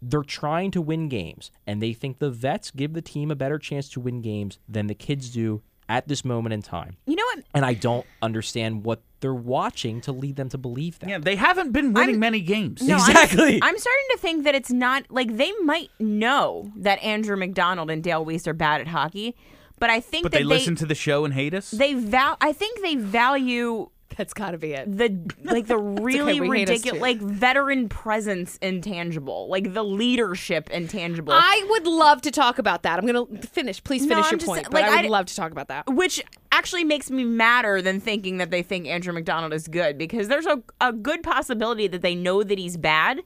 they're 0.03 0.22
trying 0.22 0.70
to 0.70 0.81
win 0.81 1.11
games, 1.11 1.51
and 1.66 1.83
they 1.83 1.93
think 1.93 2.18
the 2.18 2.31
vets 2.31 2.70
give 2.70 2.95
the 2.95 3.03
team 3.03 3.31
a 3.31 3.37
better 3.37 3.59
chance 3.59 3.87
to 3.91 4.01
win 4.01 4.22
games 4.22 4.59
than 4.66 4.87
the 4.87 4.95
kids 4.95 5.28
do 5.28 5.62
at 5.91 6.07
this 6.09 6.24
moment 6.24 6.53
in 6.53 6.62
time. 6.62 6.97
you 7.07 7.16
know 7.16 7.24
what? 7.34 7.45
And 7.53 7.64
I 7.66 7.74
don't 7.74 8.07
understand 8.22 8.84
what 8.84 9.03
they're 9.20 9.34
watching 9.34 10.01
to 10.03 10.12
lead 10.12 10.36
them 10.36 10.49
to 10.51 10.57
believe 10.57 10.99
that. 11.01 11.11
Yeah, 11.11 11.18
they 11.18 11.34
haven't 11.36 11.72
been 11.72 11.93
winning 11.93 12.18
many 12.20 12.41
games. 12.41 12.80
No, 12.80 12.95
I'm- 12.97 13.11
Exactly. 13.11 13.59
I'm, 13.61 13.76
starting 13.76 14.05
to 14.12 14.18
think 14.18 14.45
that 14.45 14.55
it's 14.55 14.70
not 14.70 15.05
like 15.11 15.36
they 15.36 15.53
might 15.64 15.91
know 15.99 16.70
that 16.76 17.03
Andrew 17.03 17.36
MacDonald 17.36 17.91
and 17.91 18.03
Dale 18.03 18.24
Weise 18.24 18.47
are 18.47 18.55
bad 18.55 18.80
at 18.80 18.86
hockey, 18.86 19.34
but 19.80 19.91
I 19.91 20.01
think 20.01 20.22
But 20.22 20.32
that 20.32 20.38
they 20.38 20.45
listen 20.45 20.76
to 20.76 20.86
the 20.86 20.95
show 20.95 21.24
and 21.24 21.34
hate 21.34 21.55
us. 21.55 21.70
they 21.72 21.95
val. 21.95 22.36
I 22.41 22.53
think 22.53 22.80
they 22.82 22.95
value 22.95 23.91
That's 24.17 24.35
got 24.35 24.51
to 24.51 24.59
be 24.59 24.73
it. 24.73 24.97
the 24.97 25.19
like 25.45 25.67
the 25.67 25.79
really 25.79 26.41
us 26.41 26.49
ridiculous 26.49 27.01
like 27.01 27.19
veteran 27.19 27.89
presence 27.89 28.59
intangible, 28.61 29.49
like 29.49 29.73
the 29.73 29.83
leadership 29.85 30.69
intangible. 30.71 31.33
I 31.33 31.67
would 31.71 31.87
love 31.87 32.23
to 32.23 32.31
talk 32.31 32.59
about 32.59 32.83
that. 32.83 32.99
I'm 32.99 33.07
gonna 33.07 33.27
finish. 33.43 33.83
Please 33.83 34.07
finish 34.07 34.27
I'm 34.27 34.33
your 34.33 34.39
just 34.39 34.47
point. 34.47 34.73
like, 34.73 34.85
I 34.85 34.97
would 34.97 35.05
I- 35.07 35.09
love 35.09 35.27
to 35.27 35.37
talk 35.37 35.53
about 35.53 35.69
that. 35.69 35.87
which 35.93 36.23
actually 36.53 36.85
makes 36.85 37.11
me 37.11 37.25
madder 37.25 37.81
than 37.81 38.01
thinking 38.01 38.39
that 38.39 38.51
they 38.51 38.63
think 38.63 38.87
Andrew 38.87 39.13
MacDonald 39.13 39.53
is 39.53 39.69
good 39.69 39.97
because 39.97 40.29
there's 40.29 40.47
a, 40.47 40.63
a 40.81 40.93
good 40.93 41.23
possibility 41.23 41.87
that 41.87 42.03
they 42.03 42.15
know 42.15 42.43
that 42.43 42.59
he's 42.59 42.77
bad, 42.77 43.21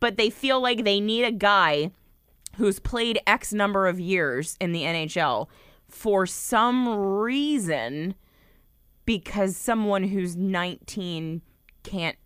but 0.00 0.16
they 0.16 0.30
feel 0.30 0.60
like 0.60 0.84
they 0.84 0.98
need 0.98 1.24
a 1.24 1.32
guy 1.32 1.90
who's 2.56 2.78
played 2.78 3.20
X 3.26 3.52
number 3.52 3.86
of 3.86 4.00
years 4.00 4.56
in 4.60 4.72
the 4.72 4.82
NHL 4.82 5.48
for 5.88 6.26
some 6.26 6.88
reason 6.88 8.14
because 9.04 9.56
someone 9.56 10.04
who's 10.04 10.36
19 10.36 11.42
can't 11.82 12.16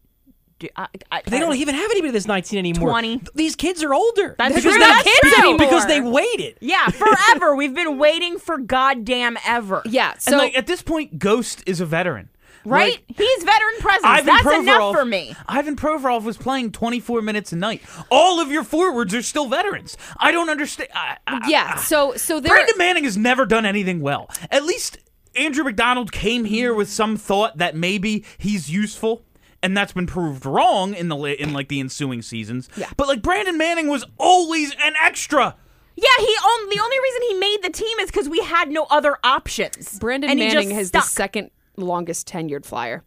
do. 0.59 0.68
I, 0.77 0.89
I, 1.11 1.22
But 1.22 1.31
they 1.31 1.39
don't 1.39 1.53
I- 1.53 1.57
even 1.57 1.74
have 1.74 1.91
anybody 1.91 2.12
that's 2.12 2.27
19 2.27 2.59
anymore. 2.59 2.91
20. 2.91 3.22
These 3.35 3.57
kids 3.57 3.83
are 3.83 3.93
older. 3.95 4.35
That's 4.39 4.55
because 4.55 4.62
true. 4.62 4.72
they, 4.72 4.79
They're 4.79 5.03
kids 5.03 5.18
because, 5.22 5.39
anymore. 5.39 5.59
because 5.59 5.87
they 5.87 6.01
waited. 6.01 6.59
Yeah, 6.61 6.87
forever. 6.89 7.55
We've 7.57 7.74
been 7.74 7.99
waiting 7.99 8.39
for 8.39 8.59
goddamn 8.59 9.37
ever. 9.47 9.83
Yeah. 9.85 10.16
So 10.18 10.33
and 10.33 10.39
like 10.39 10.57
at 10.57 10.66
this 10.66 10.83
point, 10.83 11.18
Ghost 11.18 11.62
is 11.66 11.81
a 11.81 11.87
veteran. 11.87 12.31
Right? 12.64 12.95
Like, 13.09 13.16
He's 13.16 13.45
veteran 13.45 13.74
presence. 13.79 14.05
Ivan 14.05 14.27
That's 14.27 14.43
Provorov, 14.45 14.62
enough 14.62 14.95
for 14.97 15.05
me. 15.05 15.37
Ivan 15.47 15.77
Provorov 15.77 16.24
was 16.24 16.37
playing 16.37 16.72
24 16.72 17.22
minutes 17.22 17.53
a 17.53 17.57
night. 17.57 17.81
All 18.11 18.41
of 18.41 18.51
your 18.51 18.64
forwards 18.64 19.14
are 19.14 19.22
still 19.22 19.47
veterans. 19.47 19.97
I 20.18 20.33
don't 20.33 20.51
understand. 20.51 20.89
I, 20.93 21.16
I- 21.29 21.47
yeah. 21.49 21.77
So 21.77 22.14
so 22.16 22.41
there. 22.41 22.51
Brandon 22.53 22.77
Manning 22.77 23.05
has 23.05 23.16
never 23.16 23.47
done 23.47 23.66
anything 23.66 24.01
well. 24.01 24.29
At 24.51 24.64
least 24.64 24.99
Andrew 25.37 25.64
MacDonald 25.64 26.12
came 26.12 26.45
here 26.45 26.74
with 26.74 26.89
some 26.91 27.16
thought 27.16 27.59
that 27.59 27.74
maybe 27.76 28.24
he's 28.39 28.70
useful. 28.70 29.24
And 29.62 29.76
that's 29.76 29.93
been 29.93 30.07
proved 30.07 30.47
wrong 30.47 30.95
in 30.95 31.09
the 31.09 31.16
in 31.43 31.53
like 31.53 31.68
the 31.68 31.80
ensuing 31.80 32.22
seasons. 32.22 32.68
Yeah. 32.76 32.89
But 32.97 33.09
like 33.09 33.22
Brandon 33.22 33.57
Manning 33.59 33.89
was 33.89 34.05
always 34.18 34.70
an 34.72 34.95
extra. 35.03 35.57
Yeah, 35.97 36.09
he 36.18 36.24
on, 36.26 36.68
the 36.68 36.78
only 36.80 37.01
reason 37.01 37.22
he 37.22 37.34
made 37.34 37.62
the 37.62 37.70
team 37.70 37.99
is 38.01 38.11
because 38.11 38.28
we 38.28 38.39
had 38.41 38.70
no 38.70 38.87
other 38.91 39.16
options. 39.24 39.99
Brandon 39.99 40.28
and 40.30 40.39
he 40.39 40.47
Manning 40.47 40.70
has 40.70 40.89
stuck. 40.89 41.05
the 41.05 41.09
second 41.09 41.51
longest 41.76 42.28
tenured 42.28 42.64
flyer. 42.66 43.03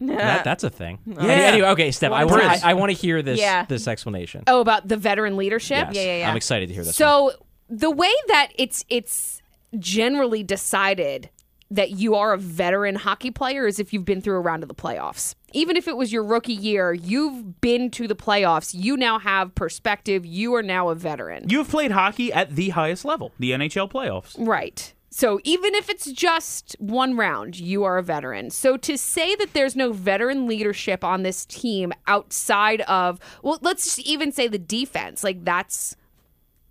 That, 0.00 0.44
that's 0.44 0.64
a 0.64 0.70
thing. 0.70 0.98
Any- 1.18 1.30
Anyway, 1.30 1.68
okay, 1.70 1.90
Steph, 1.90 2.12
I, 2.12 2.24
One 2.24 2.34
want 2.34 2.42
time. 2.44 2.60
I, 2.64 2.74
want 2.74 2.90
to 2.90 2.96
hear 2.96 3.20
this 3.22 3.38
Yeah. 3.40 3.64
this 3.66 3.86
explanation. 3.86 4.44
Oh, 4.46 4.60
about 4.60 4.88
the 4.88 4.96
veteran 4.96 5.36
leadership. 5.36 5.88
Yes. 5.92 5.96
yeah, 5.96 6.18
yeah. 6.18 6.30
I'm 6.30 6.36
excited 6.36 6.68
to 6.68 6.74
hear 6.74 6.84
this. 6.84 6.98
one. 6.98 7.08
So 7.08 7.32
the 7.68 7.90
way 7.90 8.12
that 8.28 8.48
it's 8.56 8.84
it's 8.88 9.42
generally 9.78 10.42
decided 10.42 11.28
that 11.72 11.90
you 11.92 12.14
are 12.14 12.32
a 12.32 12.38
veteran 12.38 12.94
hockey 12.94 13.30
player 13.30 13.66
is 13.66 13.78
if 13.78 13.92
you've 13.92 14.04
been 14.04 14.20
through 14.20 14.36
a 14.36 14.40
round 14.40 14.62
of 14.62 14.68
the 14.68 14.74
playoffs. 14.74 15.34
Even 15.52 15.76
if 15.76 15.88
it 15.88 15.96
was 15.96 16.12
your 16.12 16.24
rookie 16.24 16.52
year, 16.52 16.92
you've 16.92 17.60
been 17.60 17.90
to 17.90 18.06
the 18.06 18.14
playoffs. 18.14 18.74
You 18.74 18.96
now 18.96 19.18
have 19.18 19.54
perspective. 19.54 20.24
You 20.24 20.54
are 20.54 20.62
now 20.62 20.88
a 20.90 20.94
veteran. 20.94 21.48
You 21.48 21.58
have 21.58 21.68
played 21.68 21.90
hockey 21.90 22.32
at 22.32 22.54
the 22.56 22.70
highest 22.70 23.04
level, 23.04 23.32
the 23.38 23.52
NHL 23.52 23.90
playoffs. 23.90 24.34
Right. 24.38 24.94
So 25.10 25.40
even 25.44 25.74
if 25.74 25.90
it's 25.90 26.10
just 26.10 26.74
one 26.78 27.16
round, 27.16 27.60
you 27.60 27.84
are 27.84 27.98
a 27.98 28.02
veteran. 28.02 28.48
So 28.48 28.78
to 28.78 28.96
say 28.96 29.34
that 29.36 29.52
there's 29.52 29.76
no 29.76 29.92
veteran 29.92 30.46
leadership 30.46 31.04
on 31.04 31.22
this 31.22 31.44
team 31.44 31.92
outside 32.06 32.80
of, 32.82 33.20
well, 33.42 33.58
let's 33.60 33.84
just 33.84 33.98
even 33.98 34.32
say 34.32 34.48
the 34.48 34.58
defense, 34.58 35.22
like 35.22 35.44
that's 35.44 35.96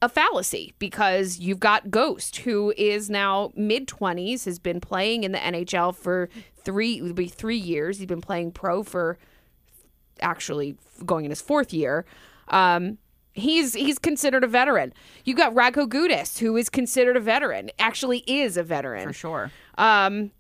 a 0.02 0.10
fallacy 0.10 0.74
because 0.80 1.40
you've 1.40 1.60
got 1.60 1.92
Ghost, 1.92 2.38
who 2.38 2.74
is 2.78 3.10
now 3.10 3.52
mid 3.56 3.88
20s, 3.88 4.46
has 4.46 4.58
been 4.60 4.82
playing 4.82 5.24
in 5.24 5.32
the 5.32 5.38
NHL 5.38 5.96
for 5.96 6.30
three, 6.64 6.98
it 6.98 7.02
would 7.04 7.16
be 7.16 7.28
three 7.28 7.58
years. 7.58 7.98
He's 7.98 8.08
been 8.08 8.22
playing 8.22 8.52
pro 8.52 8.84
for 8.84 9.18
actually 10.22 10.78
going 11.06 11.26
in 11.26 11.32
his 11.32 11.42
fourth 11.42 11.74
year. 11.74 12.06
Um, 12.48 12.98
he's 13.34 13.74
he's 13.74 13.98
considered 14.00 14.44
a 14.44 14.48
veteran. 14.48 14.94
You've 15.24 15.38
got 15.38 15.54
Radko 15.54 15.88
Gudas, 15.88 16.40
who 16.40 16.58
is 16.58 16.70
considered 16.70 17.16
a 17.18 17.22
veteran, 17.22 17.70
actually 17.80 18.20
is 18.28 18.58
a 18.58 18.64
veteran. 18.64 19.08
for 19.08 19.14
sure. 19.14 19.52
Um, 19.78 20.32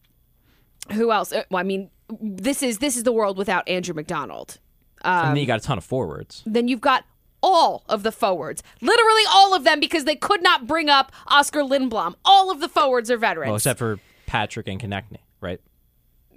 who 0.93 1.11
else? 1.11 1.31
Uh, 1.31 1.43
Well, 1.49 1.59
I 1.59 1.63
mean, 1.63 1.89
this 2.19 2.61
is 2.63 2.79
this 2.79 2.97
is 2.97 3.03
the 3.03 3.11
world 3.13 3.37
without 3.37 3.67
Andrew 3.69 3.93
MacDonald. 3.93 4.59
and 5.03 5.29
then 5.29 5.37
you 5.37 5.45
got 5.47 5.59
a 5.59 5.63
ton 5.63 5.77
of 5.77 5.83
forwards. 5.83 6.43
Then 6.45 6.67
you've 6.67 6.81
got 6.81 7.05
all 7.43 7.83
of 7.89 8.03
the 8.03 8.11
forwards, 8.11 8.61
literally 8.81 9.23
all 9.33 9.53
of 9.55 9.63
them, 9.63 9.79
because 9.79 10.05
they 10.05 10.15
could 10.15 10.43
not 10.43 10.67
bring 10.67 10.89
up 10.89 11.11
Oskar 11.27 11.61
Lindblom. 11.61 12.15
All 12.25 12.51
of 12.51 12.59
the 12.61 12.69
forwards 12.69 13.09
are 13.11 13.17
veterans, 13.17 13.47
Well, 13.49 13.55
except 13.55 13.79
for 13.79 13.99
Patrick 14.27 14.67
and 14.67 14.79
Konecny, 14.81 15.17
right? 15.41 15.59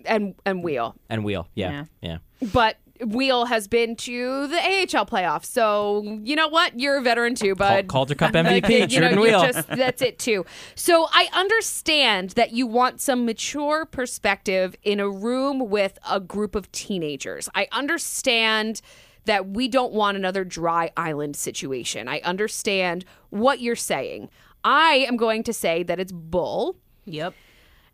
and 0.06 0.34
and 0.44 0.62
Weal. 0.62 0.94
And 1.08 1.24
Weal. 1.24 1.48
Yeah. 1.54 1.84
Yeah. 2.02 2.18
But 2.52 2.76
Weal 3.04 3.46
has 3.46 3.66
been 3.68 3.96
to 3.96 4.46
the 4.46 4.56
AHL 4.58 5.06
playoffs, 5.06 5.46
so 5.46 6.02
you 6.22 6.36
know 6.36 6.48
what? 6.48 6.78
You're 6.78 6.98
a 6.98 7.02
veteran 7.02 7.34
too, 7.34 7.54
bud. 7.54 7.88
Calder 7.88 8.14
Cup 8.14 8.32
MVP, 8.34 8.68
you 8.92 9.00
know, 9.00 9.08
Jordan 9.08 9.18
you 9.18 9.20
Weal. 9.24 9.42
just 9.42 9.66
that's 9.68 10.02
it 10.02 10.18
too. 10.18 10.44
So 10.74 11.06
I 11.12 11.28
understand 11.32 12.30
that 12.30 12.52
you 12.52 12.66
want 12.66 13.00
some 13.00 13.24
mature 13.24 13.84
perspective 13.86 14.76
in 14.82 15.00
a 15.00 15.08
room 15.08 15.70
with 15.70 15.98
a 16.08 16.20
group 16.20 16.54
of 16.54 16.70
teenagers. 16.70 17.48
I 17.54 17.66
understand 17.72 18.80
that 19.24 19.48
we 19.50 19.68
don't 19.68 19.92
want 19.92 20.16
another 20.16 20.44
dry 20.44 20.90
island 20.96 21.36
situation. 21.36 22.08
I 22.08 22.20
understand 22.20 23.04
what 23.30 23.60
you're 23.60 23.76
saying. 23.76 24.28
I 24.64 25.06
am 25.08 25.16
going 25.16 25.42
to 25.44 25.52
say 25.52 25.82
that 25.82 26.00
it's 26.00 26.12
bull. 26.12 26.76
Yep. 27.04 27.34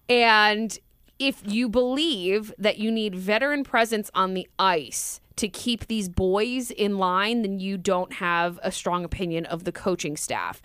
And 0.09 0.79
if 1.19 1.43
you 1.45 1.69
believe 1.69 2.53
that 2.59 2.79
you 2.79 2.91
need 2.91 3.15
veteran 3.15 3.63
presence 3.63 4.11
on 4.15 4.35
the 4.35 4.49
ice 4.59 5.21
to 5.37 5.49
keep 5.49 5.87
these 5.87 6.09
boys 6.09 6.71
in 6.71 6.99
line, 6.99 7.43
then 7.43 7.59
you 7.59 7.79
don't 7.79 8.15
have 8.15 8.59
a 8.63 8.73
strong 8.73 9.05
opinion 9.05 9.47
of 9.47 9.65
the 9.65 9.73
coaching 9.73 10.17
staff, 10.17 10.61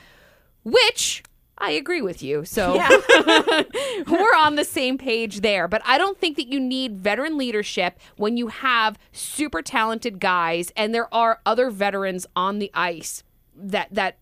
which 0.63 1.23
I 1.57 1.71
agree 1.71 2.01
with 2.01 2.21
you. 2.21 2.43
So 2.43 2.73
we're 4.07 4.35
on 4.37 4.55
the 4.55 4.65
same 4.65 4.97
page 4.97 5.41
there. 5.41 5.67
But 5.67 5.81
I 5.85 5.97
don't 5.97 6.17
think 6.17 6.35
that 6.37 6.47
you 6.47 6.59
need 6.59 6.97
veteran 6.97 7.37
leadership 7.37 7.97
when 8.17 8.37
you 8.37 8.47
have 8.47 8.97
super 9.11 9.61
talented 9.61 10.19
guys 10.19 10.71
and 10.75 10.93
there 10.93 11.13
are 11.13 11.39
other 11.45 11.69
veterans 11.69 12.27
on 12.35 12.59
the 12.59 12.71
ice 12.73 13.23
that 13.55 13.87
that 13.91 14.17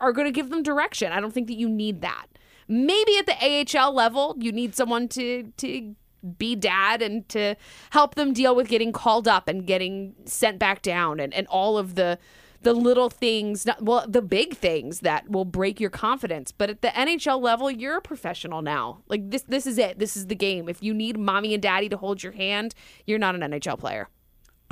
are 0.00 0.12
going 0.12 0.26
to 0.26 0.32
give 0.32 0.50
them 0.50 0.62
direction. 0.62 1.12
I 1.12 1.20
don't 1.20 1.32
think 1.32 1.48
that 1.48 1.58
you 1.58 1.68
need 1.68 2.00
that. 2.00 2.26
Maybe 2.68 3.18
at 3.18 3.26
the 3.26 3.78
AHL 3.78 3.92
level, 3.92 4.36
you 4.38 4.52
need 4.52 4.74
someone 4.74 5.08
to 5.08 5.52
to 5.58 5.94
be 6.36 6.56
dad 6.56 7.00
and 7.00 7.28
to 7.28 7.54
help 7.90 8.14
them 8.14 8.32
deal 8.32 8.54
with 8.54 8.68
getting 8.68 8.92
called 8.92 9.28
up 9.28 9.46
and 9.46 9.66
getting 9.66 10.14
sent 10.24 10.58
back 10.58 10.82
down 10.82 11.20
and, 11.20 11.32
and 11.32 11.46
all 11.46 11.78
of 11.78 11.94
the 11.94 12.18
the 12.62 12.72
little 12.72 13.08
things 13.08 13.64
not, 13.64 13.82
well 13.82 14.04
the 14.08 14.22
big 14.22 14.54
things 14.54 15.00
that 15.00 15.30
will 15.30 15.44
break 15.44 15.80
your 15.80 15.90
confidence 15.90 16.50
but 16.52 16.68
at 16.70 16.82
the 16.82 16.88
NHL 16.88 17.40
level 17.40 17.70
you're 17.70 17.96
a 17.96 18.00
professional 18.02 18.62
now 18.62 18.98
like 19.08 19.30
this 19.30 19.42
this 19.42 19.66
is 19.66 19.78
it 19.78 19.98
this 19.98 20.16
is 20.16 20.26
the 20.26 20.34
game 20.34 20.68
if 20.68 20.82
you 20.82 20.92
need 20.92 21.18
mommy 21.18 21.54
and 21.54 21.62
daddy 21.62 21.88
to 21.88 21.96
hold 21.96 22.22
your 22.22 22.32
hand 22.32 22.74
you're 23.06 23.18
not 23.18 23.34
an 23.34 23.40
NHL 23.40 23.78
player 23.78 24.08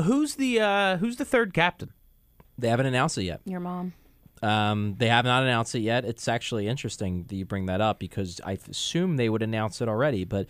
Who's 0.02 0.34
the 0.34 0.60
uh 0.60 0.96
who's 0.98 1.16
the 1.16 1.24
third 1.24 1.54
captain? 1.54 1.92
They 2.58 2.68
haven't 2.68 2.86
announced 2.86 3.18
it 3.18 3.24
yet. 3.24 3.40
Your 3.44 3.60
mom. 3.60 3.94
Um, 4.42 4.96
they 4.98 5.08
have 5.08 5.24
not 5.24 5.42
announced 5.42 5.74
it 5.74 5.80
yet. 5.80 6.04
It's 6.04 6.28
actually 6.28 6.68
interesting 6.68 7.24
that 7.28 7.34
you 7.34 7.46
bring 7.46 7.66
that 7.66 7.80
up 7.80 7.98
because 7.98 8.40
I 8.44 8.58
assume 8.68 9.16
they 9.16 9.30
would 9.30 9.42
announce 9.42 9.80
it 9.80 9.88
already, 9.88 10.24
but 10.24 10.46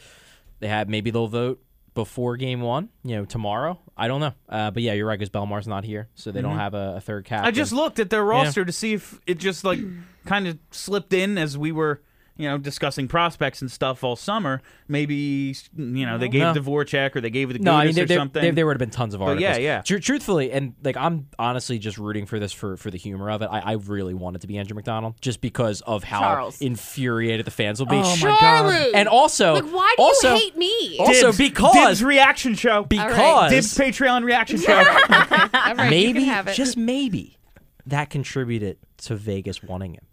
they 0.58 0.66
have 0.66 0.88
maybe 0.88 1.10
they'll 1.10 1.28
vote 1.28 1.62
before 1.96 2.36
game 2.36 2.60
one, 2.60 2.90
you 3.02 3.16
know, 3.16 3.24
tomorrow. 3.24 3.80
I 3.96 4.06
don't 4.06 4.20
know. 4.20 4.34
Uh, 4.48 4.70
but 4.70 4.84
yeah, 4.84 4.92
you're 4.92 5.06
right 5.06 5.18
because 5.18 5.30
Bellemare's 5.30 5.66
not 5.66 5.82
here, 5.82 6.08
so 6.14 6.30
they 6.30 6.42
don't 6.42 6.58
have 6.58 6.74
a, 6.74 6.96
a 6.98 7.00
third 7.00 7.24
captain. 7.24 7.48
I 7.48 7.50
just 7.50 7.72
looked 7.72 7.98
at 7.98 8.10
their 8.10 8.22
roster 8.22 8.64
to 8.64 8.70
see 8.72 8.92
if 8.92 9.18
it 9.26 9.38
just 9.38 9.64
like 9.64 9.80
kind 10.26 10.46
of 10.46 10.58
slipped 10.70 11.12
in 11.12 11.38
as 11.38 11.56
we 11.58 11.72
were, 11.72 12.02
you 12.38 12.48
know, 12.48 12.58
discussing 12.58 13.08
prospects 13.08 13.62
and 13.62 13.70
stuff 13.70 14.04
all 14.04 14.14
summer. 14.16 14.60
Maybe 14.88 15.54
you 15.76 16.04
know 16.06 16.18
they 16.18 16.28
gave 16.28 16.42
No. 16.42 16.50
it 16.50 16.54
to 16.54 16.62
Voracek 16.62 17.16
or 17.16 17.20
they 17.20 17.30
gave 17.30 17.50
it 17.50 17.54
to 17.54 17.58
no, 17.62 17.72
Gudas 17.72 17.74
I 17.74 17.84
mean 17.84 17.90
or 17.90 17.92
there, 17.94 18.06
there, 18.06 18.18
something. 18.18 18.42
there, 18.42 18.52
there 18.52 18.66
would 18.66 18.74
have 18.74 18.78
been 18.78 18.90
tons 18.90 19.14
of 19.14 19.20
But 19.20 19.26
articles. 19.26 19.42
yeah, 19.42 19.56
yeah. 19.56 19.82
Tru- 19.82 20.00
truthfully, 20.00 20.52
and 20.52 20.74
like 20.84 20.96
I'm 20.96 21.28
honestly 21.38 21.78
just 21.78 21.96
rooting 21.98 22.26
for 22.26 22.38
this 22.38 22.52
for 22.52 22.76
for 22.76 22.90
the 22.90 22.98
humor 22.98 23.30
of 23.30 23.42
it. 23.42 23.46
I, 23.50 23.60
I 23.60 23.72
really 23.72 24.14
want 24.14 24.36
it 24.36 24.40
to 24.40 24.46
be 24.46 24.58
Andrew 24.58 24.74
MacDonald 24.74 25.14
just 25.20 25.40
because 25.40 25.80
of 25.82 26.04
how 26.04 26.20
Charles. 26.20 26.60
infuriated 26.60 27.46
the 27.46 27.50
fans 27.50 27.78
will 27.80 27.86
be. 27.86 28.00
Oh 28.04 28.16
Charlie! 28.16 28.94
And 28.94 29.08
also, 29.08 29.54
like 29.54 29.64
why 29.64 29.94
do 29.96 30.02
also, 30.02 30.34
you 30.34 30.40
hate 30.40 30.56
me 30.56 30.96
Also, 31.00 31.26
Dibs, 31.28 31.38
because 31.38 31.74
Dibs 31.74 32.04
reaction 32.04 32.54
show. 32.54 32.84
because 32.84 33.50
Dibs 33.50 33.74
Patreon 33.76 34.24
reaction 34.24 34.58
show. 34.58 34.76
All 34.76 34.84
right, 34.84 35.84
you 35.84 35.90
maybe 35.90 36.24
can 36.24 36.46
just 36.54 36.76
maybe 36.76 37.38
that 37.86 38.10
contributed 38.10 38.78
to 38.98 39.14
Vegas 39.16 39.62
wanting 39.62 39.94
him, 39.94 40.04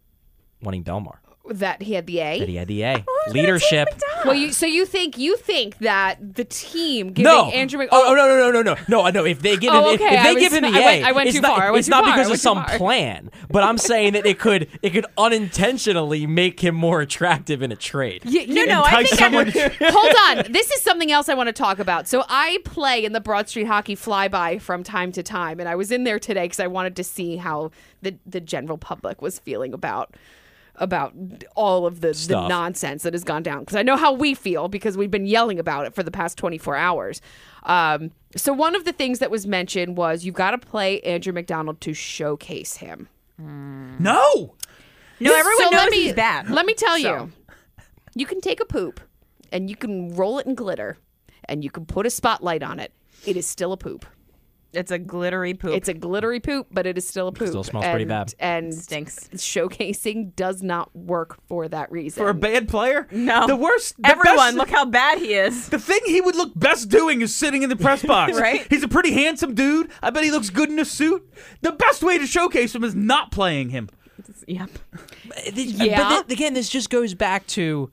wanting 0.62 0.84
Bellemare. 0.84 1.18
That 1.50 1.82
he 1.82 1.94
had 1.94 2.06
the 2.08 2.20
A 2.20 2.40
That 2.40 2.48
he 2.48 2.56
had 2.56 2.68
the 2.70 2.84
A 2.84 3.04
oh, 3.08 3.32
leadership. 3.32 3.88
well 4.24 4.34
you 4.34 4.54
so 4.54 4.66
you 4.66 4.86
think 4.86 5.18
you 5.18 5.36
think 5.36 5.78
that 5.80 6.36
the 6.36 6.46
team 6.46 7.08
giving 7.12 7.24
No, 7.32 7.50
Andrew 7.50 7.80
Mc- 7.80 7.90
oh, 7.92 8.02
oh, 8.08 8.12
oh 8.12 8.16
no 8.16 8.28
no 8.30 8.52
no 8.52 8.62
no 8.62 8.76
no 8.88 9.04
no 9.04 9.10
no! 9.10 9.26
If 9.26 9.42
they 9.42 9.58
give 9.58 9.74
oh, 9.74 9.78
him, 9.80 9.84
Oh, 9.84 9.94
okay, 9.96 10.06
if 10.16 10.20
I 10.22 10.24
they 10.24 10.34
was- 10.36 10.42
give 10.44 10.54
him 10.54 10.62
the 10.62 10.70
I 10.70 10.80
A, 10.80 10.86
went- 10.86 11.06
I 11.06 11.12
went 11.12 11.28
it's 11.28 11.36
too 11.36 11.42
not, 11.42 11.58
far, 11.58 11.68
I 11.68 11.72
went 11.72 11.80
it's 11.80 11.88
too 11.88 11.92
not 11.92 12.06
far, 12.06 12.14
because 12.16 12.32
of 12.32 12.40
some 12.40 12.64
far. 12.66 12.78
plan, 12.78 13.30
but 13.50 13.64
I'm 13.64 13.78
saying 13.78 14.14
that 14.14 14.26
it 14.26 14.40
could 14.40 14.70
it 14.82 14.92
could 14.92 15.06
unintentionally 15.18 16.26
make 16.26 16.62
him 16.62 16.76
more 16.76 17.02
attractive 17.02 17.62
in 17.62 17.72
a 17.72 17.76
trade. 17.76 18.24
Y- 18.26 18.46
No, 18.48 18.62
you- 18.62 18.68
no, 18.68 18.82
I 18.82 19.00
Entice 19.02 19.10
think 19.10 19.20
someone. 19.20 19.52
Hold 19.94 20.46
on. 20.46 20.52
This 20.52 20.72
is 20.72 20.82
something 20.82 21.12
else 21.12 21.28
I 21.30 21.34
want 21.34 21.48
to 21.48 21.54
talk 21.54 21.80
about. 21.80 22.08
So 22.08 22.24
I 22.30 22.60
play 22.64 23.04
in 23.04 23.12
the 23.14 23.22
Broad 23.22 23.50
Street 23.50 23.66
Hockey 23.68 23.96
Flyby 23.96 24.62
from 24.62 24.84
time 24.84 25.12
to 25.14 25.24
time, 25.24 25.60
and 25.60 25.68
I 25.68 25.76
was 25.76 25.92
in 25.92 26.04
there 26.06 26.20
today 26.20 26.46
because 26.46 26.60
I 26.62 26.68
wanted 26.68 26.96
to 26.96 27.04
see 27.04 27.36
how 27.38 27.72
the 28.02 28.16
the 28.26 28.40
general 28.40 28.78
public 28.78 29.22
was 29.22 29.40
feeling 29.40 29.74
about 29.74 30.16
about 30.78 31.14
all 31.56 31.86
of 31.86 32.02
the, 32.02 32.12
the 32.28 32.48
nonsense 32.48 33.04
that 33.04 33.14
has 33.14 33.24
gone 33.24 33.44
down. 33.44 33.60
Because 33.60 33.76
I 33.76 33.84
know 33.84 33.96
how 33.96 34.12
we 34.14 34.34
feel 34.34 34.68
because 34.68 34.98
we've 34.98 35.12
been 35.12 35.26
yelling 35.26 35.60
about 35.60 35.86
it 35.86 35.94
for 35.94 36.02
the 36.04 36.12
past 36.12 36.38
24 36.38 36.76
hours. 36.76 37.22
Um, 37.64 38.12
so 38.36 38.52
one 38.54 38.76
of 38.76 38.84
the 38.84 38.92
things 38.92 39.20
that 39.20 39.30
was 39.30 39.46
mentioned 39.46 39.98
was 39.98 40.26
you've 40.26 40.34
got 40.36 40.52
to 40.52 40.58
play 40.58 41.00
Andrew 41.02 41.32
MacDonald 41.32 41.80
to 41.82 41.94
showcase 41.94 42.78
him. 42.78 43.08
no. 43.38 44.56
No, 45.20 45.34
everyone 45.34 45.64
So 45.64 45.70
knows 45.70 45.92
me, 45.92 46.04
he's 46.04 46.14
bad. 46.14 46.50
Let 46.50 46.66
me 46.66 46.74
tell 46.74 47.00
So. 47.00 47.16
you, 47.16 47.32
you 48.16 48.26
can 48.26 48.42
take 48.42 48.60
a 48.60 48.66
poop 48.66 49.00
and 49.52 49.70
you 49.70 49.76
can 49.76 50.16
roll 50.16 50.40
it 50.40 50.46
in 50.48 50.56
glitter 50.56 50.98
and 51.48 51.64
you 51.64 51.70
can 51.70 51.86
put 51.86 52.06
a 52.06 52.10
spotlight 52.10 52.62
on 52.64 52.80
it. 52.80 52.92
It 53.26 53.38
is 53.38 53.46
still 53.48 53.72
a 53.72 53.78
poop. 53.78 54.06
It's 54.74 54.92
a 54.92 54.98
glittery 55.00 55.54
poop. 55.54 55.74
It's 55.76 55.88
a 55.88 55.94
glittery 55.94 56.40
poop, 56.40 56.68
but 56.72 56.86
it 56.88 56.98
is 56.98 57.08
still 57.08 57.28
a 57.28 57.32
poop. 57.32 57.50
Still 57.50 57.64
smells 57.64 57.86
and, 57.86 57.92
pretty 57.94 58.06
bad. 58.06 58.34
And 58.40 58.74
Stinks. 58.74 59.30
showcasing 59.36 60.36
does 60.36 60.64
not 60.64 60.96
work 60.96 61.38
for 61.48 61.68
that 61.68 61.92
reason. 61.92 62.22
For 62.24 62.30
a 62.30 62.34
bad 62.34 62.68
player? 62.68 63.08
No. 63.12 63.48
The 63.48 63.56
worst. 63.56 63.96
The 64.02 64.10
Everyone, 64.10 64.38
best- 64.38 64.58
look 64.58 64.70
how 64.70 64.86
bad 64.86 65.20
he 65.20 65.34
is. 65.34 65.70
The 65.70 65.80
thing 65.80 66.00
he 66.06 66.22
would 66.22 66.36
look 66.36 66.52
best 66.58 66.90
doing 66.90 67.22
is 67.22 67.34
sitting 67.34 67.64
in 67.64 67.70
the 67.70 67.76
press 67.76 68.02
box. 68.06 68.40
Right. 68.40 68.66
He's 68.70 68.84
a 68.84 68.88
pretty 68.88 69.12
handsome 69.12 69.54
dude. 69.54 69.90
I 70.02 70.10
bet 70.10 70.24
he 70.24 70.32
looks 70.32 70.50
good 70.50 70.70
in 70.70 70.80
a 70.80 70.86
suit. 70.86 71.28
The 71.62 71.72
best 71.72 72.04
way 72.04 72.18
to 72.18 72.26
showcase 72.28 72.74
him 72.74 72.84
is 72.84 72.96
not 72.96 73.32
playing 73.32 73.70
him. 73.70 73.90
Yep. 74.48 74.70
Yeah. 75.48 75.98
But 75.98 76.28
then, 76.28 76.32
again, 76.38 76.54
this 76.54 76.70
just 76.70 76.90
goes 76.90 77.14
back 77.14 77.48
to 77.48 77.92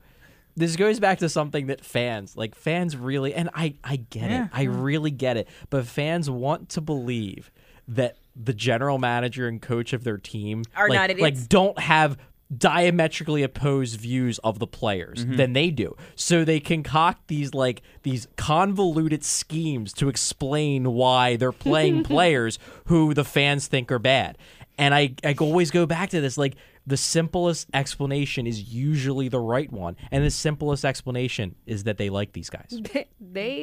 this 0.55 0.75
goes 0.75 0.99
back 0.99 1.19
to 1.19 1.29
something 1.29 1.67
that 1.67 1.83
fans 1.85 2.35
like 2.35 2.55
fans 2.55 2.95
really 2.97 3.33
and 3.33 3.49
I 3.53 3.75
I 3.83 3.95
get 3.97 4.29
Yeah. 4.29 4.45
it. 4.45 4.49
I 4.53 4.63
really 4.63 5.11
get 5.11 5.37
it. 5.37 5.47
But 5.69 5.85
fans 5.87 6.29
want 6.29 6.69
to 6.69 6.81
believe 6.81 7.51
that 7.87 8.17
the 8.35 8.53
general 8.53 8.97
manager 8.97 9.47
and 9.47 9.61
coach 9.61 9.91
of 9.93 10.03
their 10.03 10.17
team 10.17 10.63
Are 10.75 10.87
like, 10.89 10.95
not 10.97 11.09
idiots. 11.09 11.21
like 11.39 11.49
don't 11.49 11.77
have 11.79 12.17
diametrically 12.55 13.43
opposed 13.43 13.99
views 13.99 14.37
of 14.39 14.59
the 14.59 14.67
players 14.67 15.23
Mm-hmm. 15.25 15.35
than 15.37 15.53
they 15.53 15.69
do. 15.71 15.95
So 16.15 16.43
they 16.45 16.59
concoct 16.59 17.27
these 17.27 17.53
like 17.53 17.81
these 18.03 18.27
convoluted 18.37 19.23
schemes 19.23 19.93
to 19.93 20.09
explain 20.09 20.93
why 20.93 21.35
they're 21.37 21.51
playing 21.51 22.03
players 22.15 22.59
who 22.85 23.13
the 23.13 23.23
fans 23.25 23.67
think 23.67 23.91
are 23.91 23.99
bad. 23.99 24.37
And 24.77 24.93
I, 24.95 25.13
I 25.23 25.35
always 25.39 25.69
go 25.71 25.85
back 25.85 26.09
to 26.11 26.21
this 26.21 26.37
like 26.37 26.55
the 26.85 26.97
simplest 26.97 27.67
explanation 27.73 28.45
is 28.47 28.73
usually 28.73 29.29
the 29.29 29.39
right 29.39 29.71
one. 29.71 29.95
And 30.11 30.23
the 30.23 30.31
simplest 30.31 30.85
explanation 30.85 31.55
is 31.65 31.85
that 31.85 31.97
they 31.97 32.09
like 32.09 32.33
these 32.33 32.49
guys. 32.49 32.79
They, 32.91 33.07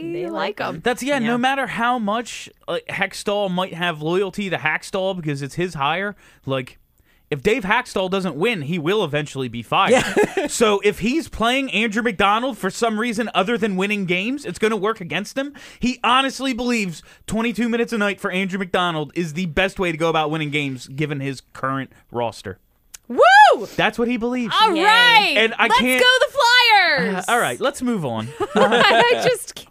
they, 0.03 0.13
They 0.13 0.27
like 0.31 0.49
like 0.49 0.57
them. 0.57 0.81
That's 0.83 1.03
yeah, 1.03 1.19
No 1.19 1.37
matter 1.37 1.67
how 1.67 1.99
much 1.99 2.49
like, 2.67 2.87
Hextall 2.87 3.51
might 3.51 3.75
have 3.75 4.01
loyalty 4.01 4.51
to 4.51 4.57
Hakstol 4.57 5.17
because 5.17 5.43
it's 5.43 5.55
his 5.55 5.75
hire, 5.75 6.17
like 6.47 6.79
if 7.31 7.43
Dave 7.43 7.63
Hakstol 7.65 8.09
doesn't 8.11 8.37
win, 8.37 8.63
he 8.63 8.79
will 8.79 9.05
eventually 9.05 9.49
be 9.49 9.63
fired. 9.63 10.03
so 10.49 10.81
if 10.83 11.01
he's 11.01 11.29
playing 11.29 11.71
Andrew 11.73 12.03
MacDonald 12.03 12.57
for 12.57 12.71
some 12.71 12.99
reason 12.99 13.29
other 13.35 13.59
than 13.59 13.77
winning 13.77 14.07
games, 14.07 14.47
it's 14.47 14.59
going 14.59 14.71
to 14.71 14.79
work 14.79 15.03
against 15.03 15.37
him. 15.37 15.53
He 15.79 16.01
honestly 16.03 16.55
believes 16.55 17.03
22 17.27 17.69
minutes 17.69 17.93
a 17.93 17.99
night 17.99 18.19
for 18.19 18.31
Andrew 18.31 18.59
MacDonald 18.59 19.13
is 19.15 19.35
the 19.35 19.47
best 19.47 19.79
way 19.79 19.93
to 19.93 19.99
go 19.99 20.09
about 20.09 20.31
winning 20.31 20.51
games 20.51 20.89
given 20.89 21.21
his 21.21 21.43
current 21.53 21.93
roster. 22.11 22.59
Woo! 23.09 23.67
That's 23.77 23.99
what 23.99 24.07
he 24.09 24.17
believes. 24.19 24.55
All 24.61 24.75
Yay. 24.75 24.85
right. 24.85 25.35
And 25.39 25.55
I 25.59 25.67
Let's 25.69 25.79
can't- 25.81 26.01
go 26.03 26.07
the 26.27 26.33
Flyers. 26.33 27.25
all 27.29 27.39
right, 27.41 27.61
let's 27.61 27.83
move 27.83 28.05
on. 28.05 28.29
I 28.55 29.23
just 29.27 29.67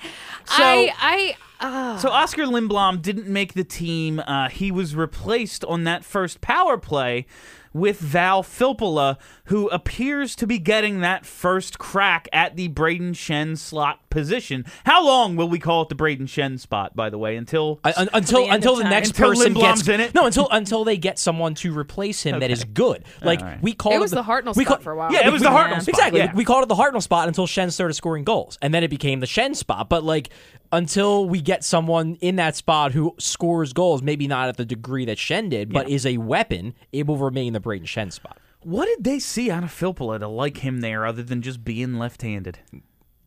I 0.50 1.36
I 1.60 1.66
uh, 1.66 1.98
So 1.98 2.10
Oskar 2.10 2.44
Lindblom 2.44 3.02
didn't 3.02 3.28
make 3.28 3.54
the 3.54 3.64
team. 3.64 4.20
Uh, 4.20 4.50
he 4.50 4.72
was 4.72 4.96
replaced 4.96 5.64
on 5.66 5.84
that 5.86 6.04
first 6.06 6.42
power 6.42 6.78
play 6.78 7.26
with 7.74 8.00
Val 8.00 8.44
Filppula, 8.44 9.18
who 9.46 9.68
appears 9.70 10.36
to 10.36 10.48
be 10.48 10.60
getting 10.60 11.02
that 11.02 11.26
first 11.26 11.80
crack 11.80 12.28
at 12.34 12.56
the 12.56 12.70
Brayden 12.70 13.12
Schenn 13.12 13.58
slot 13.58 14.10
position. 14.10 14.66
How 14.86 15.06
long 15.06 15.36
will 15.36 15.48
we 15.50 15.60
call 15.60 15.84
it 15.84 15.90
the 15.90 15.96
Brayden 15.96 16.24
Schenn 16.28 16.60
spot, 16.60 16.96
by 16.96 17.10
the 17.10 17.18
way, 17.18 17.36
until 17.36 17.80
Un- 17.84 17.94
un- 17.98 18.10
until 18.14 18.46
the 18.46 18.54
until 18.54 18.76
the 18.76 18.84
time. 18.84 18.92
next 18.92 19.10
Until 19.10 19.30
person 19.30 19.54
Lindblom's 19.54 19.84
gets 19.84 19.88
in 19.90 20.00
it? 20.02 20.14
no 20.16 20.26
until 20.26 20.48
until 20.52 20.84
they 20.84 20.98
get 20.98 21.20
someone 21.20 21.54
to 21.56 21.78
replace 21.78 22.24
him 22.24 22.40
that 22.40 22.52
is 22.52 22.64
good. 22.64 23.04
Like 23.22 23.42
right. 23.42 23.62
we 23.62 23.74
called 23.74 23.96
It 23.96 24.00
was 24.00 24.12
the 24.12 24.24
Hartnell 24.24 24.56
we 24.56 24.64
spot 24.66 24.78
call- 24.78 24.84
for 24.84 24.92
a 24.94 24.98
while. 24.98 25.12
Yeah, 25.14 25.28
it 25.28 25.32
was 25.32 25.42
the 25.42 25.50
we- 25.50 25.56
Hartnell 25.56 25.82
spot. 25.82 25.88
Exactly. 25.90 26.20
yeah. 26.20 26.34
We 26.34 26.46
called 26.46 26.64
it 26.64 26.70
the 26.70 26.76
Hartnell 26.76 27.02
spot 27.02 27.28
until 27.28 27.48
Schenn 27.48 27.72
started 27.72 27.94
scoring 27.94 28.24
goals, 28.24 28.58
and 28.62 28.74
then 28.74 28.84
it 28.84 28.90
became 28.90 29.20
the 29.20 29.28
Schenn 29.28 29.56
spot. 29.56 29.90
But 29.90 30.04
like 30.04 30.30
until 30.72 31.26
we 31.30 31.42
get 31.42 31.64
someone 31.64 32.16
in 32.20 32.36
that 32.36 32.56
spot 32.56 32.92
who 32.92 33.16
scores 33.20 33.72
goals, 33.72 34.02
maybe 34.02 34.28
not 34.28 34.50
at 34.50 34.58
the 34.58 34.66
degree 34.66 35.06
that 35.06 35.18
Schenn 35.18 35.50
did, 35.50 35.72
but 35.72 35.88
is 35.90 36.06
a 36.06 36.18
weapon, 36.18 36.74
it 36.92 37.08
will 37.08 37.18
remain 37.18 37.56
the 37.58 37.70
Brayden 37.70 37.84
Schenn 37.84 38.12
spot. 38.12 38.40
what 38.64 38.86
did 38.86 39.04
they 39.04 39.20
see 39.20 39.50
out 39.50 39.64
of 39.64 39.70
Filppula 39.70 40.20
to 40.20 40.28
like 40.28 40.58
him 40.58 40.82
there, 40.82 41.06
other 41.06 41.24
than 41.24 41.42
just 41.42 41.64
being 41.64 41.98
left-handed? 41.98 42.60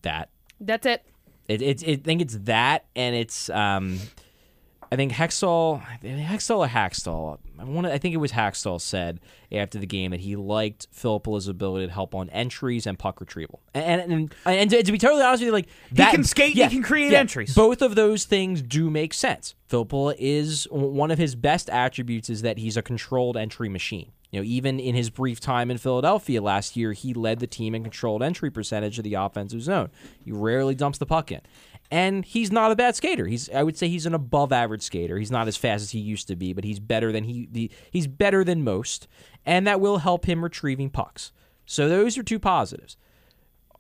That 0.03 0.31
that's 0.61 0.87
it. 0.87 1.05
It, 1.49 1.62
it, 1.62 1.83
it, 1.83 2.01
I 2.01 2.03
think 2.03 2.22
it's 2.22 2.39
that, 2.43 2.85
and 2.95 3.16
it's 3.16 3.51
um, 3.51 3.99
I 4.93 4.97
think 4.97 5.12
Hextall, 5.12 5.83
Hextall 6.03 6.59
or 6.59 6.68
Hakstol. 6.68 7.39
I 7.59 7.64
want 7.64 7.87
I 7.87 7.99
think 7.99 8.14
it 8.14 8.18
was 8.18 8.33
Hakstol 8.33 8.81
said 8.81 9.20
after 9.53 9.78
the 9.78 9.87
game 9.87 10.11
that 10.12 10.20
he 10.20 10.37
liked 10.37 10.89
Filppula's 10.95 11.49
ability 11.49 11.87
to 11.87 11.93
help 11.93 12.14
on 12.14 12.28
entries 12.31 12.87
and 12.87 12.99
puck 12.99 13.20
retrieval. 13.20 13.61
And 13.74 14.01
and, 14.01 14.12
and, 14.12 14.35
and 14.47 14.70
to, 14.70 14.83
to 14.83 14.93
be 14.93 14.99
totally 14.99 15.22
honest 15.22 15.43
with 15.43 15.47
you, 15.47 15.53
like 15.53 15.68
that, 15.93 16.12
can 16.12 16.24
skate, 16.24 16.55
he 16.55 16.66
can 16.68 16.83
create 16.83 17.12
entries. 17.12 17.55
Both 17.55 17.83
of 17.83 17.95
those 17.95 18.24
things 18.24 18.62
do 18.62 18.91
make 18.91 19.12
sense. 19.12 19.55
Filppula 19.68 20.14
is 20.18 20.66
one 20.70 21.11
of 21.11 21.18
his 21.18 21.35
best 21.35 21.68
attributes 21.70 22.31
is 22.31 22.43
that 22.43 22.59
he's 22.59 22.76
a 22.76 22.83
controlled 22.83 23.37
entry 23.37 23.68
machine. 23.68 24.12
You 24.31 24.41
know, 24.41 24.45
even 24.45 24.78
in 24.78 24.95
his 24.95 25.11
brief 25.11 25.41
time 25.41 25.70
in 25.70 25.78
Philadelphia 25.78 26.41
last 26.41 26.76
year, 26.76 26.93
he 26.93 27.14
led 27.14 27.41
the 27.41 27.47
team 27.47 27.74
in 27.74 27.83
controlled 27.83 28.22
entry 28.22 28.51
percentage 28.51 28.99
of 28.99 29.05
the 29.05 29.14
offensive 29.14 29.62
zone. 29.62 29.91
He 30.24 30.31
rarely 30.31 30.74
dumps 30.74 30.99
the 30.99 31.07
puck 31.07 31.33
in. 31.33 31.41
And 31.91 32.24
he's 32.24 32.53
not 32.53 32.70
a 32.70 32.76
bad 32.76 32.95
skater. 32.95 33.26
He's 33.26 33.51
I 33.51 33.64
would 33.64 33.76
say 33.76 33.89
he's 33.89 34.07
an 34.07 34.14
above 34.14 34.53
average 34.53 34.83
skater. 34.83 35.18
He's 35.18 35.33
not 35.33 35.49
as 35.49 35.57
fast 35.57 35.83
as 35.83 35.91
he 35.91 35.99
used 35.99 36.28
to 36.28 36.37
be, 36.37 36.53
but 36.53 36.62
he's 36.62 36.78
better 36.78 37.11
than 37.11 37.24
he 37.24 37.49
the, 37.51 37.70
he's 37.91 38.07
better 38.07 38.45
than 38.45 38.62
most, 38.62 39.09
and 39.45 39.66
that 39.66 39.81
will 39.81 39.99
help 39.99 40.26
him 40.26 40.45
retrieving 40.45 40.91
pucks. 40.91 41.33
So 41.66 41.89
those 41.89 42.16
are 42.16 42.22
two 42.22 42.39
positives 42.39 42.97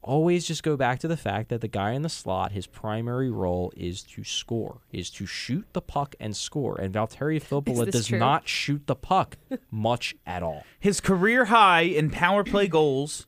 always 0.02 0.46
just 0.46 0.62
go 0.62 0.76
back 0.76 0.98
to 1.00 1.08
the 1.08 1.16
fact 1.16 1.48
that 1.50 1.60
the 1.60 1.68
guy 1.68 1.92
in 1.92 2.02
the 2.02 2.08
slot, 2.08 2.52
his 2.52 2.66
primary 2.66 3.30
role 3.30 3.72
is 3.76 4.02
to 4.02 4.24
score, 4.24 4.80
is 4.92 5.10
to 5.10 5.26
shoot 5.26 5.66
the 5.72 5.82
puck 5.82 6.14
and 6.18 6.36
score. 6.36 6.80
And 6.80 6.94
Valtteri 6.94 7.42
Filppula 7.42 7.90
does 7.90 8.08
true? 8.08 8.18
not 8.18 8.48
shoot 8.48 8.86
the 8.86 8.96
puck 8.96 9.36
much 9.70 10.14
at 10.26 10.42
all. 10.42 10.64
His 10.78 11.00
career 11.00 11.46
high 11.46 11.82
in 11.82 12.10
power 12.10 12.44
play 12.44 12.68
goals 12.68 13.26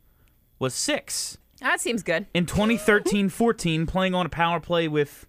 was 0.59 0.75
six. 0.75 1.39
That 1.61 1.81
seems 1.81 2.03
good. 2.03 2.27
in 2.35 2.47
2013-14 2.47 3.87
playing 3.87 4.14
on 4.14 4.27
a 4.27 4.29
power 4.29 4.59
play 4.59 4.89
with 4.89 5.27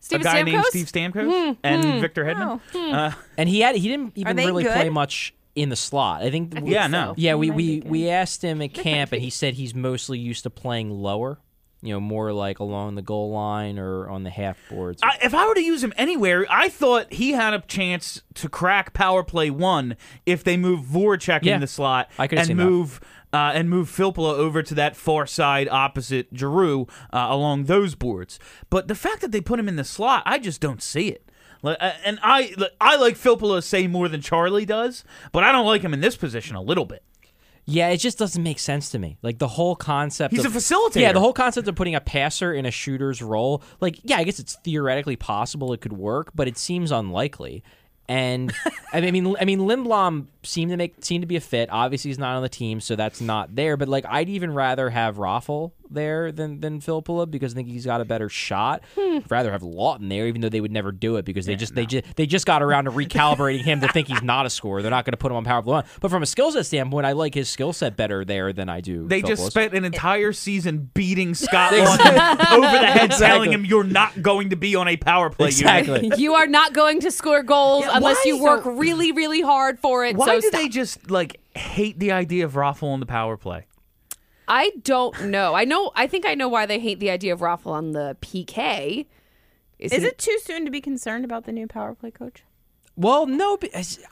Steve 0.00 0.20
a 0.20 0.24
guy 0.24 0.42
Stamkos? 0.42 0.44
named 0.44 0.64
Steve 0.66 0.86
Stamkos 0.86 1.46
hmm. 1.46 1.52
and 1.62 1.84
hmm. 1.84 2.00
Victor 2.00 2.24
Hedman. 2.24 2.60
Oh, 2.74 2.78
hmm. 2.78 2.94
Uh, 2.94 3.12
And 3.38 3.48
he 3.48 3.60
had 3.60 3.74
he 3.76 3.88
didn't 3.88 4.12
even 4.16 4.36
they 4.36 4.46
really 4.46 4.64
play 4.64 4.90
much 4.90 5.34
in 5.56 5.70
the 5.70 5.76
slot. 5.76 6.22
I 6.22 6.30
think, 6.30 6.52
think 6.52 6.68
yeah, 6.68 6.84
so. 6.84 6.88
no. 6.90 7.14
yeah, 7.16 7.34
we 7.34 7.50
we, 7.50 7.82
we 7.84 8.08
asked 8.08 8.42
him 8.44 8.62
at 8.62 8.72
camp 8.74 9.12
and 9.12 9.20
he 9.20 9.30
said 9.40 9.54
he's 9.54 9.74
mostly 9.74 10.18
used 10.18 10.44
to 10.44 10.50
playing 10.50 10.90
lower. 10.90 11.40
You 11.82 11.92
know, 11.92 12.00
more 12.00 12.32
like 12.32 12.58
along 12.58 12.94
the 12.94 13.02
goal 13.02 13.30
line 13.32 13.78
or 13.78 14.08
on 14.08 14.22
the 14.24 14.30
half 14.30 14.58
boards. 14.70 15.02
I, 15.04 15.18
if 15.22 15.34
I 15.34 15.46
were 15.46 15.54
to 15.54 15.60
use 15.62 15.84
him 15.84 15.92
anywhere, 15.96 16.46
I 16.48 16.68
thought 16.68 17.12
he 17.12 17.32
had 17.32 17.52
a 17.54 17.60
chance 17.60 18.22
to 18.34 18.48
crack 18.48 18.92
power 18.94 19.22
play 19.22 19.50
one 19.50 19.96
if 20.24 20.42
they 20.42 20.56
move 20.56 20.80
Voracek 20.86 21.40
Yeah. 21.44 21.56
in 21.56 21.60
the 21.60 21.66
slot 21.66 22.10
I 22.18 22.24
and 22.26 22.46
seen 22.46 22.56
that. 22.56 22.64
move 22.64 23.00
uh, 23.32 23.52
and 23.54 23.68
move 23.68 23.88
Filppula 23.90 24.32
over 24.34 24.62
to 24.62 24.74
that 24.74 24.96
far 24.96 25.26
side 25.26 25.68
opposite 25.68 26.28
Giroux 26.34 26.86
uh, 27.12 27.26
along 27.28 27.64
those 27.64 27.94
boards. 27.94 28.40
But 28.70 28.88
the 28.88 28.94
fact 28.94 29.20
that 29.20 29.30
they 29.30 29.42
put 29.42 29.60
him 29.60 29.68
in 29.68 29.76
the 29.76 29.84
slot, 29.84 30.22
I 30.26 30.38
just 30.38 30.60
don't 30.60 30.82
see 30.82 31.08
it. 31.08 31.30
Uh, 31.64 31.92
and 32.04 32.18
I 32.22 32.54
like, 32.56 32.72
I 32.80 32.96
like 32.96 33.16
Filppula 33.16 33.62
say 33.62 33.86
more 33.86 34.08
than 34.08 34.20
Charlie 34.20 34.64
does, 34.64 35.04
but 35.32 35.44
I 35.44 35.52
don't 35.52 35.66
like 35.66 35.82
him 35.82 35.92
in 35.94 36.00
this 36.00 36.16
position 36.16 36.56
a 36.56 36.62
little 36.62 36.84
bit. 36.84 37.02
Yeah, 37.68 37.88
it 37.88 37.96
just 37.96 38.16
doesn't 38.16 38.42
make 38.42 38.60
sense 38.60 38.90
to 38.90 38.98
me. 38.98 39.18
Like 39.22 39.38
the 39.38 39.48
whole 39.48 39.74
concept. 39.74 40.32
He's 40.32 40.44
of, 40.44 40.54
a 40.54 40.58
facilitator. 40.58 41.00
Yeah, 41.00 41.12
the 41.12 41.20
whole 41.20 41.32
concept 41.32 41.66
of 41.66 41.74
putting 41.74 41.96
a 41.96 42.00
passer 42.00 42.54
in 42.54 42.64
a 42.64 42.70
shooter's 42.70 43.20
role. 43.20 43.62
Like, 43.80 43.98
yeah, 44.04 44.18
I 44.18 44.24
guess 44.24 44.38
it's 44.38 44.54
theoretically 44.54 45.16
possible 45.16 45.72
it 45.72 45.80
could 45.80 45.92
work, 45.92 46.30
but 46.34 46.46
it 46.46 46.56
seems 46.56 46.92
unlikely. 46.92 47.64
And 48.08 48.52
I 48.92 49.00
mean, 49.10 49.34
I 49.40 49.44
mean, 49.44 49.60
Lindblom 49.60 50.28
seemed 50.44 50.70
to 50.70 50.76
make 50.76 51.04
seemed 51.04 51.22
to 51.22 51.26
be 51.26 51.34
a 51.34 51.40
fit. 51.40 51.68
Obviously, 51.72 52.10
he's 52.10 52.20
not 52.20 52.36
on 52.36 52.42
the 52.42 52.48
team, 52.48 52.80
so 52.80 52.94
that's 52.94 53.20
not 53.20 53.56
there. 53.56 53.76
But 53.76 53.88
like, 53.88 54.06
I'd 54.08 54.28
even 54.28 54.54
rather 54.54 54.88
have 54.90 55.16
Raffl 55.16 55.72
there 55.90 56.32
than 56.32 56.60
than 56.60 56.80
Filppula 56.80 57.30
because 57.30 57.52
I 57.52 57.56
think 57.56 57.68
he's 57.68 57.86
got 57.86 58.00
a 58.00 58.04
better 58.04 58.28
shot. 58.28 58.82
I'd 58.98 59.30
rather 59.30 59.52
have 59.52 59.62
Laughton 59.62 60.08
there, 60.08 60.26
even 60.26 60.40
though 60.40 60.48
they 60.48 60.60
would 60.60 60.72
never 60.72 60.92
do 60.92 61.16
it 61.16 61.24
because 61.24 61.46
they 61.46 61.56
just 61.56 61.74
they 61.74 61.86
just 61.86 62.04
they 62.16 62.26
just 62.26 62.46
got 62.46 62.62
around 62.62 62.84
to 62.84 62.90
recalibrating 62.90 63.62
him 63.64 63.80
to 63.80 63.88
think 63.88 64.08
he's 64.08 64.22
not 64.22 64.46
a 64.46 64.50
scorer. 64.50 64.82
They're 64.82 64.90
not 64.90 65.04
going 65.04 65.12
to 65.12 65.16
put 65.16 65.30
him 65.30 65.36
on 65.36 65.44
power 65.44 65.62
play. 65.62 65.82
But 66.00 66.10
from 66.10 66.22
a 66.22 66.26
skill 66.26 66.52
set 66.52 66.66
standpoint, 66.66 67.06
I 67.06 67.12
like 67.12 67.34
his 67.34 67.48
skill 67.48 67.72
set 67.72 67.96
better 67.96 68.24
there 68.24 68.52
than 68.52 68.68
I 68.68 68.80
do. 68.80 69.06
They 69.06 69.22
just 69.22 69.46
spent 69.46 69.74
an 69.74 69.84
entire 69.84 70.32
season 70.32 70.90
beating 70.94 71.34
Scott 71.34 71.72
Laughton 71.72 72.52
over 72.52 72.60
the 72.78 72.86
head, 72.86 73.10
telling 73.12 73.52
him 73.52 73.64
you're 73.64 73.84
not 73.84 74.22
going 74.22 74.50
to 74.50 74.56
be 74.56 74.76
on 74.76 74.88
a 74.88 74.96
power 74.96 75.30
play 75.30 75.50
unit. 75.50 75.60
exactly. 75.88 76.12
You 76.26 76.34
are 76.34 76.46
not 76.46 76.72
going 76.72 77.00
to 77.00 77.10
score 77.10 77.42
goals 77.42 77.84
Yeah, 77.84 77.96
unless 77.96 78.24
you 78.24 78.42
work 78.42 78.64
So- 78.64 78.70
really, 78.70 79.12
really 79.12 79.42
hard 79.42 79.78
for 79.78 80.04
it. 80.04 80.16
Why 80.16 80.26
so 80.26 80.40
do 80.40 80.48
stop. 80.48 80.60
they 80.60 80.68
just 80.68 81.10
like 81.10 81.40
hate 81.54 81.98
the 81.98 82.12
idea 82.12 82.44
of 82.44 82.54
Raffl 82.54 82.84
on 82.84 83.00
the 83.00 83.06
power 83.06 83.36
play? 83.36 83.66
I 84.48 84.72
don't 84.82 85.24
know. 85.26 85.54
I 85.54 85.64
know. 85.64 85.90
I 85.94 86.06
think 86.06 86.24
I 86.26 86.34
know 86.34 86.48
why 86.48 86.66
they 86.66 86.78
hate 86.78 87.00
the 87.00 87.10
idea 87.10 87.32
of 87.32 87.40
Raffl 87.40 87.66
on 87.66 87.92
the 87.92 88.16
PK. 88.20 89.06
Is 89.78 89.92
it 89.92 90.18
too 90.18 90.38
soon 90.42 90.64
to 90.64 90.70
be 90.70 90.80
concerned 90.80 91.24
about 91.24 91.44
the 91.44 91.52
new 91.52 91.66
power 91.66 91.94
play 91.94 92.10
coach? 92.10 92.44
Well, 92.96 93.26
no, 93.26 93.58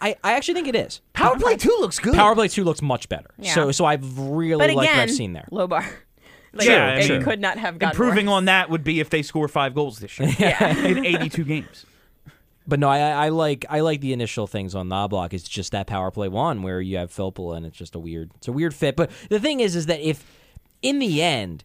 I 0.01 0.17
I 0.23 0.33
actually 0.35 0.55
think 0.55 0.69
it 0.69 0.77
is. 0.77 1.01
Power 1.15 1.39
play 1.39 1.57
two 1.57 1.75
looks 1.81 1.99
good. 1.99 2.15
Power 2.15 2.35
play 2.35 2.49
two 2.49 2.65
looks 2.65 2.83
much 2.83 3.09
better. 3.09 3.31
Yeah. 3.39 3.55
So 3.55 3.73
so 3.73 3.85
I've 3.87 4.19
really 4.19 4.59
But 4.67 4.75
liked 4.75 4.91
what 4.91 4.99
I've 4.99 5.11
seen 5.11 5.33
there. 5.33 5.49
low 5.51 5.67
bar. 5.67 5.85
Like, 6.57 6.69
Yeah, 6.69 6.95
I 6.95 7.05
they 7.09 7.19
could 7.19 7.41
not 7.41 7.59
have 7.59 7.81
gotten 7.81 7.97
Improving 7.97 8.27
worse. 8.27 8.35
on 8.35 8.45
that 8.45 8.71
would 8.71 8.85
be 8.85 9.01
if 9.01 9.11
they 9.11 9.23
score 9.23 9.49
five 9.49 9.75
goals 9.75 9.99
this 9.99 10.17
year 10.21 10.29
in 10.61 11.05
82 11.05 11.43
games. 11.45 11.85
But 12.67 12.81
no, 12.81 12.89
I, 12.89 13.27
I 13.27 13.29
like 13.29 13.67
I 13.69 13.81
like 13.81 14.01
the 14.01 14.13
initial 14.13 14.47
things 14.47 14.75
on 14.75 14.89
Knoblauch. 14.89 15.33
It's 15.33 15.49
just 15.49 15.73
that 15.73 15.87
power 15.87 16.11
play 16.11 16.29
one 16.29 16.63
where 16.63 16.81
you 16.81 16.97
have 16.97 17.11
Filppula 17.13 17.57
and 17.57 17.67
it's 17.67 17.77
just 17.77 17.95
a 17.95 17.99
weird 17.99 18.31
it's 18.37 18.49
a 18.49 18.53
weird 18.53 18.75
fit. 18.75 18.97
But 18.97 19.11
the 19.29 19.39
thing 19.41 19.61
is 19.61 19.77
is 19.77 19.87
that 19.87 20.01
if 20.01 20.25
in 20.83 20.99
the 20.99 21.23
end 21.23 21.65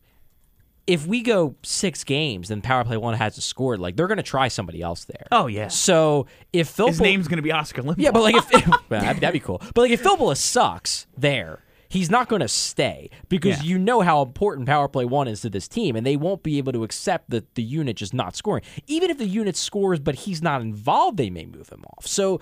if 0.87 1.05
we 1.05 1.21
go 1.21 1.55
six 1.63 2.03
games 2.03 2.49
then 2.49 2.61
power 2.61 2.83
play 2.83 2.97
one 2.97 3.13
hasn't 3.13 3.43
score. 3.43 3.77
like 3.77 3.95
they're 3.95 4.07
gonna 4.07 4.23
try 4.23 4.47
somebody 4.49 4.81
else 4.81 5.05
there. 5.05 5.27
Oh 5.31 5.47
yeah, 5.47 5.69
So 5.69 6.27
if 6.51 6.75
Filppula 6.75 6.87
his 6.89 7.01
name's 7.01 7.27
going 7.27 7.37
to 7.37 7.43
be 7.43 7.51
Oscar 7.51 7.81
Lindblom. 7.81 7.95
Yeah, 7.99 8.11
but 8.11 8.23
like 8.23 8.35
if 8.35 8.67
well, 8.67 8.79
that'd, 8.89 9.21
that'd 9.21 9.33
be 9.33 9.39
cool. 9.39 9.61
But 9.73 9.81
like 9.81 9.91
if 9.91 10.03
Filppula 10.03 10.35
sucks 10.35 11.07
there, 11.17 11.63
he's 11.89 12.09
not 12.09 12.29
going 12.29 12.39
to 12.41 12.47
stay 12.47 13.09
because 13.27 13.57
Yeah. 13.61 13.69
you 13.69 13.77
know 13.79 14.01
how 14.01 14.21
important 14.21 14.67
power 14.67 14.87
play 14.87 15.05
one 15.05 15.27
is 15.27 15.41
to 15.41 15.49
this 15.49 15.67
team, 15.67 15.95
and 15.95 16.05
they 16.05 16.15
won't 16.15 16.43
be 16.43 16.57
able 16.57 16.71
to 16.73 16.83
accept 16.83 17.29
that 17.31 17.55
the 17.55 17.63
unit 17.63 17.97
just 17.97 18.13
not 18.13 18.35
scoring. 18.35 18.63
Even 18.87 19.09
if 19.09 19.17
the 19.17 19.25
unit 19.27 19.57
scores, 19.57 19.99
but 19.99 20.15
he's 20.15 20.41
not 20.41 20.61
involved, 20.61 21.17
they 21.17 21.29
may 21.29 21.45
move 21.45 21.69
him 21.69 21.83
off. 21.97 22.07
So 22.07 22.39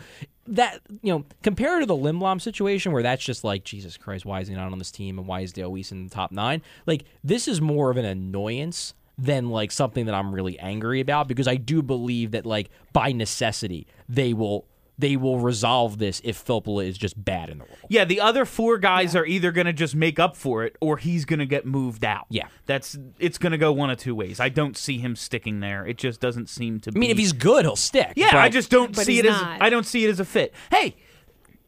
that 0.49 0.79
you 1.01 1.11
know, 1.11 1.25
compared 1.43 1.81
to 1.81 1.85
the 1.85 1.95
Lindblom 1.95 2.41
situation 2.41 2.91
where 2.91 3.03
that's 3.03 3.23
just 3.23 3.43
like 3.43 3.63
Jesus 3.63 3.97
Christ, 3.97 4.25
why 4.25 4.41
is 4.41 4.47
he 4.47 4.55
not 4.55 4.71
on 4.71 4.77
this 4.77 4.91
team, 4.91 5.17
and 5.17 5.27
why 5.27 5.41
is 5.41 5.51
Dale 5.53 5.71
Weise 5.71 5.91
in 5.91 6.03
the 6.05 6.09
top 6.09 6.31
nine? 6.31 6.61
Like 6.85 7.03
this 7.23 7.47
is 7.47 7.59
more 7.59 7.89
of 7.89 7.97
an 7.97 8.05
annoyance 8.05 8.93
than 9.17 9.49
like 9.49 9.71
something 9.71 10.05
that 10.05 10.13
I'm 10.13 10.31
really 10.33 10.59
angry 10.59 10.99
about 10.99 11.27
because 11.27 11.47
I 11.47 11.55
do 11.55 11.81
believe 11.81 12.31
that 12.31 12.45
like 12.45 12.69
by 12.93 13.11
necessity 13.11 13.87
they 14.07 14.31
will 14.33 14.65
they 14.99 15.15
will 15.15 15.39
resolve 15.39 15.99
this 15.99 16.21
if 16.23 16.43
Filppula 16.43 16.87
is 16.87 16.97
just 16.97 17.23
bad 17.23 17.49
in 17.49 17.59
the 17.59 17.65
role. 17.65 17.77
Yeah, 17.87 18.03
the 18.05 18.19
other 18.19 18.45
four 18.45 18.77
guys 18.79 19.15
are 19.15 19.25
either 19.25 19.51
going 19.51 19.67
to 19.67 19.73
just 19.73 19.95
make 19.95 20.17
up 20.19 20.35
for 20.35 20.63
it 20.63 20.75
or 20.81 20.97
he's 20.97 21.23
going 21.25 21.39
to 21.39 21.45
get 21.45 21.65
moved 21.65 22.03
out. 22.03 22.25
Yeah. 22.29 22.47
That's 22.65 22.97
it's 23.19 23.37
going 23.37 23.51
to 23.51 23.57
go 23.59 23.71
one 23.71 23.89
of 23.91 23.97
two 23.99 24.15
ways. 24.15 24.39
I 24.39 24.49
don't 24.49 24.75
see 24.75 24.97
him 24.97 25.15
sticking 25.15 25.59
there. 25.59 25.85
It 25.85 25.97
just 25.97 26.19
doesn't 26.19 26.49
seem 26.49 26.79
to 26.81 26.91
I 26.95 26.97
mean, 26.97 27.11
if 27.11 27.17
he's 27.17 27.31
good, 27.33 27.63
he'll 27.65 27.75
stick. 27.75 28.13
Yeah, 28.15 28.31
but- 28.31 28.39
I 28.39 28.49
just 28.49 28.69
don't 28.71 28.95
But 28.95 29.05
see 29.05 29.15
he's 29.17 29.25
it 29.25 29.31
as. 29.31 29.41
I 29.41 29.69
don't 29.69 29.85
see 29.85 30.03
it 30.05 30.09
as 30.09 30.19
a 30.19 30.25
fit. 30.25 30.53
Hey, 30.71 30.95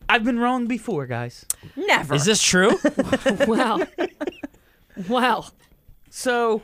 I've 0.09 0.23
been 0.23 0.39
wrong 0.39 0.65
before, 0.65 1.05
guys. 1.05 1.45
Never. 1.75 2.15
is 2.15 2.25
this 2.25 2.41
true? 2.41 2.79
Well, 3.47 3.85
well, 5.07 5.53
So 6.09 6.63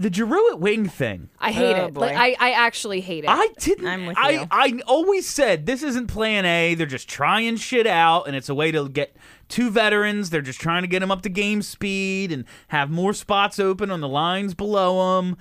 the 0.00 0.10
Giroux 0.12 0.50
at 0.52 0.58
wing 0.58 0.88
thing. 0.88 1.28
I 1.38 1.52
hate 1.52 1.76
Oh, 1.76 1.84
it. 1.86 1.94
boy. 1.94 2.00
Like 2.00 2.16
I, 2.16 2.34
I 2.40 2.50
actually 2.52 3.00
hate 3.02 3.24
it. 3.24 3.30
I 3.30 3.48
didn't. 3.58 3.86
I'm 3.86 4.06
with 4.06 4.16
I, 4.18 4.30
you. 4.30 4.46
I 4.50 4.80
always 4.86 5.28
said 5.28 5.66
this 5.66 5.82
isn't 5.82 6.06
Plan 6.06 6.46
A. 6.46 6.74
They're 6.74 6.86
just 6.86 7.08
trying 7.08 7.56
shit 7.56 7.86
out, 7.86 8.26
and 8.26 8.34
it's 8.34 8.48
a 8.48 8.54
way 8.54 8.72
to 8.72 8.88
get 8.88 9.14
two 9.48 9.70
veterans. 9.70 10.30
They're 10.30 10.40
just 10.40 10.58
trying 10.60 10.82
to 10.82 10.88
get 10.88 11.00
them 11.00 11.10
up 11.10 11.20
to 11.22 11.28
game 11.28 11.60
speed 11.60 12.32
and 12.32 12.46
have 12.68 12.90
more 12.90 13.12
spots 13.12 13.60
open 13.60 13.90
on 13.90 14.00
the 14.00 14.08
lines 14.08 14.54
below 14.54 15.16
them. 15.20 15.36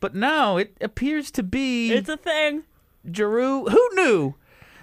But 0.00 0.14
no, 0.14 0.56
it 0.58 0.76
appears 0.80 1.30
to 1.32 1.42
be 1.42 1.90
It's 1.92 2.08
a 2.08 2.16
thing. 2.16 2.62
Giroux. 3.12 3.64
Who 3.66 3.88
knew 3.94 4.36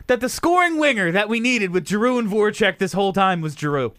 that 0.07 0.19
the 0.19 0.27
scoring 0.29 0.77
winger 0.77 1.11
that 1.13 1.29
we 1.29 1.39
needed 1.39 1.71
with 1.71 1.87
Giroux 1.87 2.19
and 2.19 2.29
Voracek 2.29 2.79
this 2.79 2.91
whole 2.93 3.13
time 3.13 3.39
was 3.39 3.55
Giroux? 3.55 3.93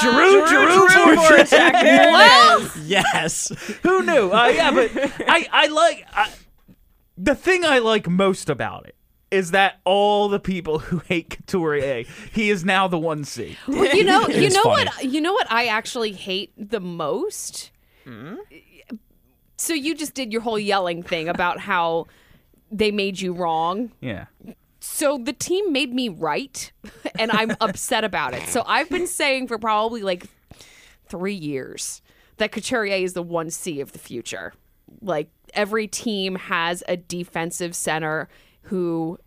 Giroux, 0.00 0.46
Giroux, 0.46 0.88
Voracek. 1.16 2.82
yes. 2.84 3.48
Who 3.82 4.02
knew? 4.02 4.30
Uh, 4.30 4.46
yeah, 4.48 4.70
but 4.70 4.90
I, 5.28 5.48
I 5.52 5.66
like 5.68 6.06
I, 6.12 6.30
the 7.16 7.34
thing 7.34 7.64
I 7.64 7.78
like 7.78 8.08
most 8.08 8.48
about 8.50 8.86
it 8.86 8.94
is 9.30 9.50
that 9.50 9.80
all 9.84 10.28
the 10.28 10.38
people 10.38 10.78
who 10.78 10.98
hate 11.00 11.30
Couturier, 11.30 12.04
he 12.32 12.50
is 12.50 12.64
now 12.64 12.86
the 12.88 12.98
one 12.98 13.24
C. 13.24 13.56
Well, 13.66 13.94
you 13.94 14.04
know, 14.04 14.28
you 14.28 14.50
know 14.50 14.62
funny. 14.62 14.84
what? 14.86 15.04
You 15.04 15.20
know 15.20 15.32
what 15.32 15.50
I 15.50 15.66
actually 15.66 16.12
hate 16.12 16.52
the 16.56 16.80
most. 16.80 17.70
So 19.56 19.74
you 19.74 19.94
just 19.96 20.14
did 20.14 20.32
your 20.32 20.42
whole 20.42 20.58
yelling 20.60 21.02
thing 21.02 21.28
about 21.28 21.58
how 21.58 22.06
they 22.70 22.92
made 22.92 23.20
you 23.20 23.32
wrong. 23.32 23.90
Yeah. 24.00 24.26
So 24.86 25.18
the 25.18 25.32
team 25.32 25.72
made 25.72 25.92
me 25.92 26.08
right, 26.08 26.72
and 27.18 27.30
I'm 27.30 27.56
upset 27.60 28.04
about 28.04 28.34
it. 28.34 28.42
So 28.48 28.62
I've 28.66 28.88
been 28.88 29.06
saying 29.06 29.48
for 29.48 29.58
probably 29.58 30.02
like 30.02 30.24
three 31.08 31.34
years 31.34 32.00
that 32.38 32.52
Couturier 32.52 33.04
is 33.04 33.12
the 33.12 33.22
one 33.22 33.50
C 33.50 33.80
of 33.80 33.92
the 33.92 33.98
future. 33.98 34.54
Like 35.02 35.28
every 35.54 35.86
team 35.86 36.36
has 36.36 36.82
a 36.88 36.96
defensive 36.96 37.74
center 37.74 38.28
who 38.62 39.18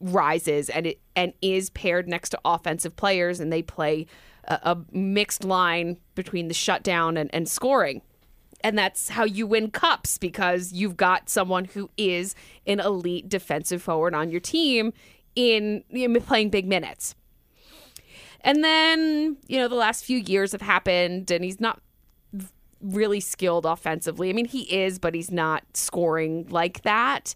rises 0.00 0.68
and 0.68 0.86
it 0.88 1.00
and 1.14 1.32
is 1.40 1.70
paired 1.70 2.08
next 2.08 2.30
to 2.30 2.40
offensive 2.44 2.96
players, 2.96 3.38
and 3.38 3.52
they 3.52 3.62
play 3.62 4.06
a, 4.44 4.58
a 4.62 4.78
mixed 4.90 5.44
line 5.44 5.98
between 6.14 6.48
the 6.48 6.54
shutdown 6.54 7.16
and, 7.16 7.30
and 7.34 7.48
scoring. 7.48 8.02
And 8.64 8.78
that's 8.78 9.08
how 9.08 9.24
you 9.24 9.46
win 9.46 9.70
cups 9.70 10.18
because 10.18 10.72
you've 10.72 10.96
got 10.96 11.28
someone 11.28 11.64
who 11.64 11.90
is 11.96 12.34
an 12.66 12.80
elite 12.80 13.28
defensive 13.28 13.82
forward 13.82 14.14
on 14.14 14.30
your 14.30 14.40
team 14.40 14.92
in 15.34 15.82
playing 16.26 16.50
big 16.50 16.66
minutes. 16.66 17.14
And 18.42 18.62
then, 18.62 19.36
you 19.46 19.58
know, 19.58 19.68
the 19.68 19.74
last 19.74 20.04
few 20.04 20.18
years 20.18 20.52
have 20.52 20.62
happened 20.62 21.30
and 21.30 21.44
he's 21.44 21.60
not 21.60 21.80
really 22.80 23.20
skilled 23.20 23.64
offensively. 23.64 24.30
I 24.30 24.32
mean, 24.32 24.46
he 24.46 24.62
is, 24.62 24.98
but 24.98 25.14
he's 25.14 25.30
not 25.30 25.62
scoring 25.74 26.46
like 26.48 26.82
that. 26.82 27.34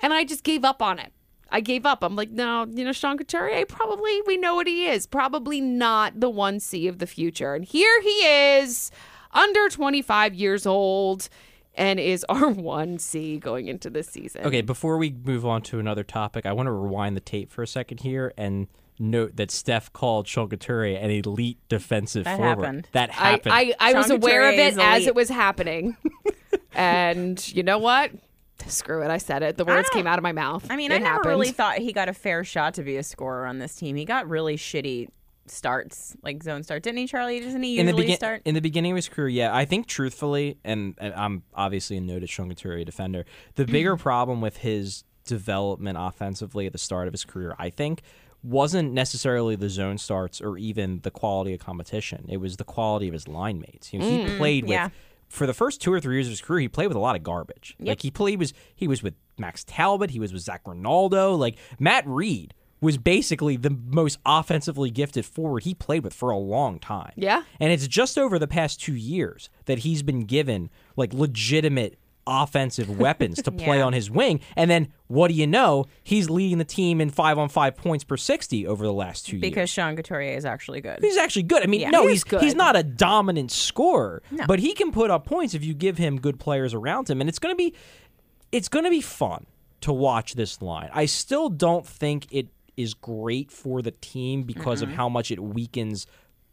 And 0.00 0.12
I 0.12 0.24
just 0.24 0.42
gave 0.42 0.64
up 0.64 0.82
on 0.82 0.98
it. 0.98 1.12
I 1.50 1.60
gave 1.60 1.86
up. 1.86 2.02
I'm 2.02 2.16
like, 2.16 2.30
no, 2.30 2.66
you 2.68 2.84
know, 2.84 2.92
Sean 2.92 3.18
Couturier, 3.18 3.66
probably 3.66 4.22
we 4.26 4.36
know 4.36 4.54
what 4.54 4.66
he 4.66 4.86
is. 4.86 5.06
Probably 5.06 5.60
not 5.60 6.18
the 6.18 6.30
1C 6.30 6.88
of 6.88 6.98
the 6.98 7.06
future. 7.06 7.54
And 7.54 7.64
here 7.64 8.00
he 8.00 8.08
is, 8.08 8.90
under 9.32 9.68
25 9.68 10.34
years 10.34 10.66
old, 10.66 11.28
and 11.74 11.98
is 11.98 12.24
our 12.28 12.52
1C 12.52 13.40
going 13.40 13.68
into 13.68 13.90
this 13.90 14.08
season. 14.08 14.44
Okay, 14.44 14.60
before 14.60 14.98
we 14.98 15.10
move 15.24 15.46
on 15.46 15.62
to 15.62 15.78
another 15.78 16.04
topic, 16.04 16.46
I 16.46 16.52
want 16.52 16.66
to 16.66 16.72
rewind 16.72 17.16
the 17.16 17.20
tape 17.20 17.50
for 17.50 17.62
a 17.62 17.66
second 17.66 18.00
here 18.00 18.32
and 18.36 18.68
note 18.98 19.36
that 19.36 19.50
Steph 19.50 19.92
called 19.92 20.28
Sean 20.28 20.48
Couturier 20.48 20.98
an 20.98 21.10
elite 21.10 21.58
defensive 21.68 22.24
That 22.24 22.36
forward. 22.36 22.64
happened. 22.64 22.88
That 22.92 23.10
I, 23.10 23.12
happened. 23.14 23.54
I, 23.54 23.74
I 23.80 23.94
was 23.94 24.10
aware 24.10 24.48
of 24.48 24.54
it 24.54 24.78
as 24.78 25.06
it 25.06 25.14
was 25.14 25.28
happening. 25.28 25.96
and 26.74 27.46
you 27.54 27.62
know 27.62 27.78
what? 27.78 28.12
Screw 28.66 29.02
it. 29.02 29.10
I 29.10 29.18
said 29.18 29.42
it. 29.42 29.56
The 29.56 29.64
words 29.64 29.88
came 29.90 30.06
out 30.06 30.18
of 30.18 30.22
my 30.22 30.30
mouth. 30.30 30.64
I 30.70 30.76
mean, 30.76 30.92
it 30.92 30.96
I 30.96 30.98
never 30.98 31.10
happened. 31.14 31.30
really 31.30 31.50
thought 31.50 31.78
he 31.78 31.92
got 31.92 32.08
a 32.08 32.12
fair 32.14 32.44
shot 32.44 32.74
to 32.74 32.82
be 32.82 32.96
a 32.96 33.02
scorer 33.02 33.46
on 33.46 33.58
this 33.58 33.74
team. 33.74 33.96
He 33.96 34.04
got 34.04 34.28
really 34.28 34.56
shitty 34.56 35.08
starts, 35.52 36.16
like 36.22 36.42
zone 36.42 36.62
start, 36.62 36.82
didn't 36.82 36.98
he, 36.98 37.06
Charlie? 37.06 37.40
Doesn't 37.40 37.62
he 37.62 37.78
in 37.78 37.86
the 37.86 37.92
usually 37.92 38.06
begin- 38.06 38.16
start? 38.16 38.42
in 38.44 38.54
the 38.54 38.60
beginning 38.60 38.92
of 38.92 38.96
his 38.96 39.08
career, 39.08 39.28
yeah, 39.28 39.54
I 39.54 39.64
think 39.64 39.86
truthfully, 39.86 40.58
and, 40.64 40.94
and 40.98 41.14
I'm 41.14 41.42
obviously 41.54 41.96
a 41.96 42.00
noted 42.00 42.28
Sean 42.28 42.48
Couturier 42.48 42.84
defender. 42.84 43.24
The 43.54 43.64
bigger 43.64 43.94
mm-hmm. 43.94 44.02
problem 44.02 44.40
with 44.40 44.58
his 44.58 45.04
development 45.24 45.98
offensively 46.00 46.66
at 46.66 46.72
the 46.72 46.78
start 46.78 47.06
of 47.06 47.12
his 47.12 47.24
career, 47.24 47.54
I 47.58 47.70
think, 47.70 48.02
wasn't 48.42 48.92
necessarily 48.92 49.56
the 49.56 49.68
zone 49.68 49.98
starts 49.98 50.40
or 50.40 50.58
even 50.58 51.00
the 51.02 51.10
quality 51.10 51.54
of 51.54 51.60
competition. 51.60 52.26
It 52.28 52.38
was 52.38 52.56
the 52.56 52.64
quality 52.64 53.06
of 53.08 53.12
his 53.12 53.28
line 53.28 53.60
mates. 53.60 53.92
You 53.92 54.00
know, 54.00 54.08
he 54.08 54.18
mm-hmm. 54.24 54.36
played 54.36 54.64
with 54.64 54.72
yeah. 54.72 54.88
for 55.28 55.46
the 55.46 55.54
first 55.54 55.80
two 55.80 55.92
or 55.92 56.00
three 56.00 56.16
years 56.16 56.26
of 56.26 56.32
his 56.32 56.40
career, 56.40 56.60
he 56.60 56.68
played 56.68 56.88
with 56.88 56.96
a 56.96 57.00
lot 57.00 57.14
of 57.14 57.22
garbage. 57.22 57.76
Like 57.78 58.02
he 58.02 58.10
played 58.10 58.38
was 58.38 58.52
he 58.74 58.88
was 58.88 59.02
with 59.02 59.14
Max 59.38 59.64
Talbot, 59.64 60.10
he 60.10 60.18
was 60.18 60.32
with 60.32 60.42
Zac 60.42 60.62
Rinaldo, 60.66 61.34
like 61.34 61.56
Matt 61.78 62.04
Read 62.06 62.54
was 62.82 62.98
basically 62.98 63.56
the 63.56 63.70
most 63.86 64.18
offensively 64.26 64.90
gifted 64.90 65.24
forward 65.24 65.62
he 65.62 65.72
played 65.72 66.04
with 66.04 66.12
for 66.12 66.28
a 66.30 66.36
long 66.36 66.78
time. 66.78 67.12
Yeah. 67.16 67.44
And 67.60 67.72
it's 67.72 67.86
just 67.88 68.18
over 68.18 68.38
the 68.38 68.48
past 68.48 68.78
two 68.80 68.94
years 68.94 69.48
that 69.64 69.78
he's 69.78 70.02
been 70.02 70.24
given 70.26 70.68
like 70.96 71.14
legitimate 71.14 71.96
offensive 72.26 72.98
weapons 72.98 73.40
to 73.42 73.50
play 73.50 73.78
Yeah. 73.78 73.84
on 73.84 73.92
his 73.92 74.10
wing. 74.10 74.40
And 74.56 74.70
then 74.70 74.88
what 75.06 75.28
do 75.28 75.34
you 75.34 75.46
know? 75.46 75.86
He's 76.04 76.28
leading 76.28 76.58
the 76.58 76.64
team 76.64 77.00
in 77.00 77.10
five 77.10 77.38
on 77.38 77.48
five 77.48 77.76
points 77.76 78.04
per 78.04 78.16
60 78.16 78.66
over 78.66 78.84
the 78.84 78.92
last 78.92 79.26
two 79.26 79.36
years. 79.36 79.42
because 79.42 79.70
Sean 79.70 79.96
Couturier 79.96 80.36
is 80.36 80.44
actually 80.44 80.80
good. 80.80 80.98
He's 81.00 81.16
actually 81.16 81.44
good. 81.44 81.62
I 81.62 81.66
mean, 81.66 81.80
Yeah. 81.80 81.90
no, 81.90 82.02
He 82.04 82.10
he's 82.10 82.24
good. 82.24 82.42
he's 82.42 82.54
not 82.54 82.76
a 82.76 82.82
dominant 82.82 83.50
scorer, 83.52 84.22
No. 84.30 84.44
but 84.46 84.58
he 84.60 84.72
can 84.74 84.92
put 84.92 85.10
up 85.10 85.24
points 85.24 85.54
if 85.54 85.64
you 85.64 85.74
give 85.74 85.98
him 85.98 86.20
good 86.20 86.38
players 86.38 86.74
around 86.74 87.08
him, 87.10 87.20
and 87.20 87.28
it's 87.28 87.38
going 87.38 87.52
to 87.52 87.56
be 87.56 87.74
it's 88.52 88.68
going 88.68 88.84
to 88.84 88.90
be 88.90 89.00
fun 89.00 89.46
to 89.80 89.92
watch 89.92 90.34
this 90.34 90.60
line. 90.62 90.90
I 90.92 91.06
still 91.06 91.48
don't 91.48 91.86
think 91.86 92.26
it 92.30 92.48
is 92.76 92.94
great 92.94 93.50
for 93.50 93.82
the 93.82 93.90
team 93.90 94.42
because 94.42 94.82
of 94.82 94.88
mm-hmm. 94.88 94.96
how 94.96 95.08
much 95.08 95.30
it 95.30 95.40
weakens 95.40 96.06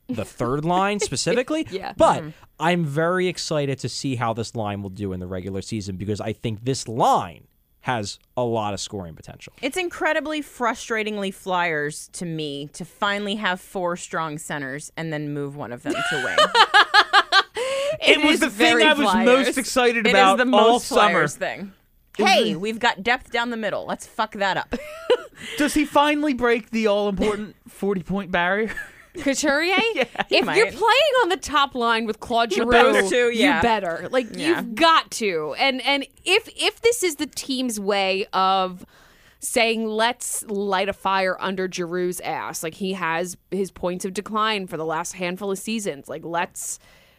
the 0.07 0.25
third 0.25 0.65
line 0.65 0.99
specifically. 0.99 1.67
Yeah. 1.69 1.93
But 1.95 2.21
mm-hmm. 2.21 2.29
I'm 2.59 2.85
very 2.85 3.27
excited 3.27 3.79
to 3.79 3.89
see 3.89 4.15
how 4.15 4.33
this 4.33 4.55
line 4.55 4.81
will 4.81 4.89
do 4.89 5.13
in 5.13 5.19
the 5.19 5.27
regular 5.27 5.61
season 5.61 5.95
because 5.95 6.19
I 6.19 6.33
think 6.33 6.65
this 6.65 6.87
line 6.87 7.47
has 7.81 8.19
a 8.35 8.43
lot 8.43 8.73
of 8.73 8.79
scoring 8.79 9.15
potential. 9.15 9.53
It's 9.61 9.77
incredibly 9.77 10.41
frustratingly 10.41 11.33
Flyers 11.33 12.09
to 12.13 12.25
me 12.25 12.67
to 12.73 12.83
finally 12.83 13.35
have 13.35 13.61
four 13.61 13.95
strong 13.95 14.37
centers 14.37 14.91
and 14.97 15.13
then 15.13 15.33
move 15.33 15.55
one 15.55 15.71
of 15.71 15.83
them 15.83 15.93
to 15.93 16.23
wing. 16.23 16.37
It, 18.01 18.23
was 18.23 18.39
the 18.39 18.49
thing 18.49 18.81
I 18.81 18.93
was 18.93 19.11
Flyers. 19.11 19.25
most 19.25 19.57
excited 19.57 20.07
It 20.07 20.11
about 20.11 20.37
the 20.37 20.43
all 20.43 20.49
most 20.49 20.87
summer. 20.87 21.09
Flyers 21.09 21.35
thing. 21.35 21.73
Hey, 22.27 22.55
we've 22.55 22.79
got 22.79 23.03
depth 23.03 23.31
down 23.31 23.49
the 23.49 23.57
middle. 23.57 23.85
Let's 23.85 24.05
fuck 24.05 24.33
that 24.33 24.57
up. 24.57 24.73
Does 25.57 25.73
he 25.73 25.85
finally 25.85 26.33
break 26.33 26.69
the 26.71 26.87
all 26.87 27.09
important 27.09 27.55
40 27.67 28.03
point 28.03 28.31
barrier? 28.31 28.71
Couturier? 29.15 29.75
if 30.29 30.45
might. 30.45 30.57
you're 30.57 30.67
playing 30.67 31.13
on 31.23 31.29
the 31.29 31.37
top 31.37 31.75
line 31.75 32.05
with 32.05 32.19
Claude 32.19 32.53
Giroux, 32.53 32.71
those 32.71 33.09
two, 33.09 33.31
yeah. 33.33 33.57
you 33.57 33.61
better. 33.61 34.07
Like 34.11 34.27
Yeah. 34.31 34.49
you've 34.49 34.75
got 34.75 35.09
to. 35.11 35.55
And 35.57 35.81
and 35.81 36.05
if 36.25 36.47
if 36.55 36.81
this 36.81 37.03
is 37.03 37.15
the 37.15 37.25
team's 37.25 37.79
way 37.79 38.27
of 38.33 38.85
saying 39.39 39.87
let's 39.87 40.43
light 40.47 40.89
a 40.89 40.93
fire 40.93 41.37
under 41.39 41.67
Giroux's 41.67 42.19
ass, 42.21 42.61
like 42.61 42.75
he 42.75 42.93
has 42.93 43.35
his 43.51 43.71
points 43.71 44.05
of 44.05 44.13
decline 44.13 44.67
for 44.67 44.77
the 44.77 44.85
last 44.85 45.13
handful 45.13 45.51
of 45.51 45.57
seasons, 45.57 46.07
like 46.07 46.23
let's 46.23 46.77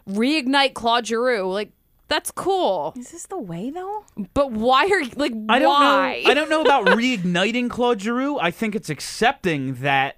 reignite 0.09 0.74
Claude 0.74 1.07
Giroux, 1.07 1.51
like 1.51 1.72
that's 2.11 2.30
cool. 2.30 2.92
is 2.96 3.12
this 3.12 3.26
the 3.26 3.38
way 3.38 3.70
though? 3.70 4.04
But 4.34 4.52
why 4.52 4.84
are 4.86 5.02
like 5.16 5.32
I 5.48 5.58
don't 5.58 5.68
why? 5.70 6.22
know. 6.24 6.30
I 6.30 6.34
don't 6.34 6.50
know 6.50 6.61
about 6.61 6.86
reigniting 6.88 7.70
Claude 7.70 8.02
Giroux. 8.02 8.38
I 8.38 8.50
think 8.50 8.74
it's 8.74 8.90
accepting 8.90 9.76
that 9.76 10.16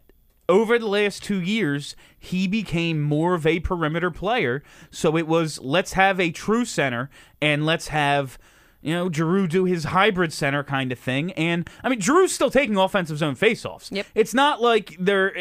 over 0.49 0.79
the 0.79 0.89
last 0.89 1.23
two 1.23 1.41
years, 1.41 1.95
he 2.19 2.49
became 2.49 3.01
more 3.01 3.35
of 3.35 3.47
a 3.47 3.61
perimeter 3.61 4.11
player. 4.11 4.63
So 4.91 5.17
it 5.17 5.27
was 5.29 5.61
let's 5.61 5.93
have 5.93 6.19
a 6.19 6.31
true 6.31 6.65
center 6.65 7.11
and 7.41 7.65
let's 7.65 7.89
have 7.89 8.39
you 8.81 8.93
know 8.93 9.11
Giroux 9.11 9.47
do 9.47 9.65
his 9.65 9.85
hybrid 9.85 10.33
center 10.33 10.65
kind 10.65 10.91
of 10.93 10.99
thing. 10.99 11.33
And 11.33 11.69
I 11.85 11.89
mean, 11.89 12.01
Giroux's 12.01 12.33
still 12.35 12.51
taking 12.51 12.77
offensive 12.77 13.19
zone 13.19 13.37
faceoffs. 13.37 13.89
Yep. 13.93 14.07
It's 14.15 14.35
not 14.35 14.61
like 14.61 14.97
they're. 14.99 15.35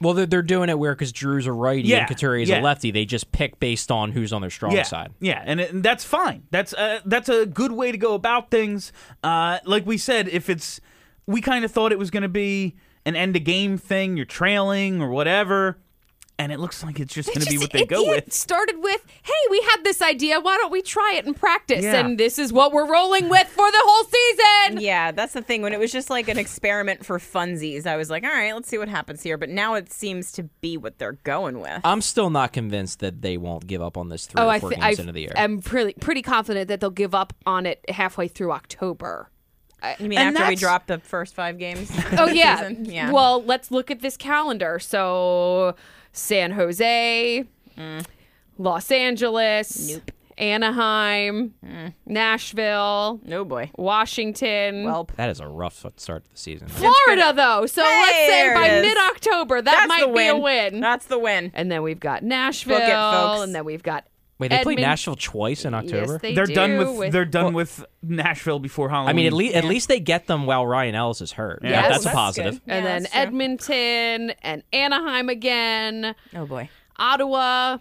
Well, 0.00 0.14
they're, 0.14 0.26
they're 0.26 0.42
doing 0.42 0.68
it 0.68 0.78
where 0.78 0.94
because 0.94 1.12
Drew's 1.12 1.46
a 1.46 1.52
righty 1.52 1.88
Yeah, 1.88 2.06
and 2.06 2.08
Couturier's 2.16 2.48
yeah. 2.48 2.60
a 2.60 2.62
lefty, 2.62 2.90
they 2.90 3.04
just 3.04 3.32
pick 3.32 3.58
based 3.60 3.90
on 3.90 4.12
who's 4.12 4.32
on 4.32 4.40
their 4.40 4.50
strong 4.50 4.72
yeah, 4.72 4.82
side. 4.82 5.12
Yeah, 5.20 5.42
and, 5.44 5.60
it, 5.60 5.72
and 5.72 5.82
that's 5.82 6.04
fine. 6.04 6.42
That's 6.50 6.74
uh, 6.74 7.00
that's 7.04 7.28
a 7.28 7.46
good 7.46 7.72
way 7.72 7.92
to 7.92 7.98
go 7.98 8.14
about 8.14 8.50
things. 8.50 8.92
Uh, 9.22 9.58
like 9.64 9.86
we 9.86 9.96
said, 9.96 10.28
if 10.28 10.50
it's 10.50 10.80
we 11.26 11.40
kind 11.40 11.64
of 11.64 11.70
thought 11.70 11.92
it 11.92 11.98
was 11.98 12.10
going 12.10 12.22
to 12.22 12.28
be 12.28 12.76
an 13.06 13.16
end 13.16 13.36
of 13.36 13.44
game 13.44 13.78
thing, 13.78 14.16
you're 14.16 14.26
trailing 14.26 15.00
or 15.00 15.10
whatever, 15.10 15.78
and 16.38 16.50
it 16.50 16.58
looks 16.58 16.82
like 16.82 16.98
it's 16.98 17.14
just 17.14 17.28
going 17.28 17.42
to 17.42 17.50
be 17.50 17.58
what 17.58 17.70
they 17.70 17.82
it- 17.82 17.88
go 17.88 18.02
it 18.12 18.24
with. 18.26 18.32
started 18.32 18.76
with, 18.82 19.00
"Hey, 19.22 19.32
we 19.50 19.60
had 19.70 19.84
this 19.84 20.02
idea. 20.02 20.40
Why 20.40 20.56
don't 20.56 20.72
we 20.72 20.82
try 20.82 21.14
it 21.16 21.26
in 21.26 21.34
practice?" 21.34 21.84
Yeah. 21.84 21.94
And 22.04 22.18
this 22.18 22.38
is 22.38 22.52
what 22.52 22.72
we're 22.72 22.90
rolling 22.90 23.28
with 23.28 23.46
for 23.48 23.70
the 23.70 23.80
whole 23.82 24.04
season. 24.04 24.80
Yeah, 24.82 25.12
that's 25.12 25.32
the 25.32 25.42
thing. 25.42 25.62
When 25.62 25.72
it 25.72 25.78
was 25.78 25.92
just 25.92 26.10
like 26.10 26.28
an 26.28 26.38
experiment 26.38 27.04
for 27.06 27.18
funsies, 27.18 27.86
I 27.86 27.96
was 27.96 28.10
like, 28.10 28.24
all 28.24 28.30
right, 28.30 28.52
let's 28.54 28.68
see 28.68 28.78
what 28.78 28.88
happens 28.88 29.22
here. 29.22 29.38
But 29.38 29.48
now 29.50 29.74
it 29.74 29.92
seems 29.92 30.32
to 30.32 30.44
be 30.60 30.76
what 30.76 30.98
they're 30.98 31.12
going 31.24 31.60
with. 31.60 31.80
I'm 31.84 32.00
still 32.00 32.30
not 32.30 32.52
convinced 32.52 32.98
that 33.00 33.22
they 33.22 33.36
won't 33.36 33.66
give 33.66 33.80
up 33.82 33.96
on 33.96 34.08
this 34.08 34.26
three 34.26 34.42
Oh, 34.42 34.46
or 34.46 34.50
I 34.50 34.60
four 34.60 34.70
th- 34.70 34.80
games 34.82 34.98
I 34.98 35.02
into 35.02 35.12
the 35.12 35.20
year. 35.20 35.32
am 35.36 35.60
pretty 35.60 35.92
pretty 36.00 36.22
confident 36.22 36.68
that 36.68 36.80
they'll 36.80 36.90
give 36.90 37.14
up 37.14 37.32
on 37.46 37.66
it 37.66 37.84
halfway 37.88 38.26
through 38.28 38.52
October. 38.52 39.30
You 40.00 40.08
mean 40.08 40.18
And 40.18 40.36
after 40.38 40.48
we 40.48 40.56
drop 40.56 40.86
the 40.86 40.98
first 40.98 41.34
five 41.34 41.58
games? 41.58 41.92
Oh 42.18 42.26
yeah. 42.26 42.70
yeah. 42.70 43.12
Well, 43.12 43.42
let's 43.44 43.70
look 43.70 43.90
at 43.90 44.00
this 44.00 44.16
calendar. 44.16 44.78
So, 44.78 45.74
San 46.14 46.52
Jose, 46.52 47.44
Los 48.56 48.90
Angeles, 48.90 50.00
Anaheim, 50.38 51.54
mm. 51.64 51.92
Nashville, 52.06 53.20
no 53.24 53.44
boy. 53.44 53.70
Washington. 53.76 54.84
Well, 54.84 55.08
that 55.16 55.28
is 55.28 55.40
a 55.40 55.48
rough 55.48 55.84
start 55.96 56.24
to 56.24 56.30
the 56.30 56.36
season. 56.38 56.68
Florida 56.68 57.32
though. 57.34 57.66
So 57.66 57.82
let's 57.82 58.30
say 58.30 58.54
by 58.54 58.80
mid 58.80 58.96
October 58.96 59.60
that 59.60 59.70
that's 59.70 59.88
might 59.88 60.14
be 60.14 60.28
a 60.28 60.36
win. 60.36 60.80
That's 60.80 61.06
the 61.06 61.18
win. 61.18 61.50
and 61.54 61.70
then 61.70 61.82
we've 61.82 62.00
got 62.00 62.22
Nashville, 62.22 62.78
folks. 62.78 63.42
and 63.44 63.54
then 63.54 63.64
we've 63.64 63.82
got 63.82 64.06
Wait, 64.38 64.48
they 64.48 64.62
played 64.64 64.78
Edmon- 64.78 64.82
Nashville 64.82 65.14
twice 65.16 65.64
in 65.64 65.74
October. 65.74 66.12
Yes, 66.14 66.20
they 66.22 66.34
They're 66.34 66.46
do 66.46 66.54
done 66.54 66.76
with, 66.76 66.96
with 66.98 67.12
they're 67.12 67.24
done 67.24 67.54
with 67.54 67.84
Nashville 68.02 68.58
before 68.58 68.88
Halloween. 68.88 69.10
I 69.10 69.12
mean, 69.12 69.26
at 69.26 69.32
least 69.32 69.54
at 69.54 69.64
least 69.64 69.88
they 69.88 70.00
get 70.00 70.26
them 70.26 70.44
while 70.46 70.66
Ryan 70.66 70.94
Ellis 70.96 71.20
is 71.20 71.32
hurt. 71.32 71.60
Yeah. 71.62 71.70
That- 71.70 71.76
Yes. 71.76 71.88
that's 71.90 72.00
a 72.00 72.04
That's 72.06 72.14
positive. 72.16 72.54
good. 72.54 72.62
and 72.66 72.84
Yeah, 72.84 72.90
then 72.90 73.02
that's 73.02 73.12
true. 73.14 73.22
Edmonton 73.22 74.30
and 74.42 74.62
Anaheim 74.72 75.28
again, 75.28 76.14
Oh 76.34 76.46
boy. 76.46 76.68
Ottawa, 76.98 77.76
That 77.76 77.80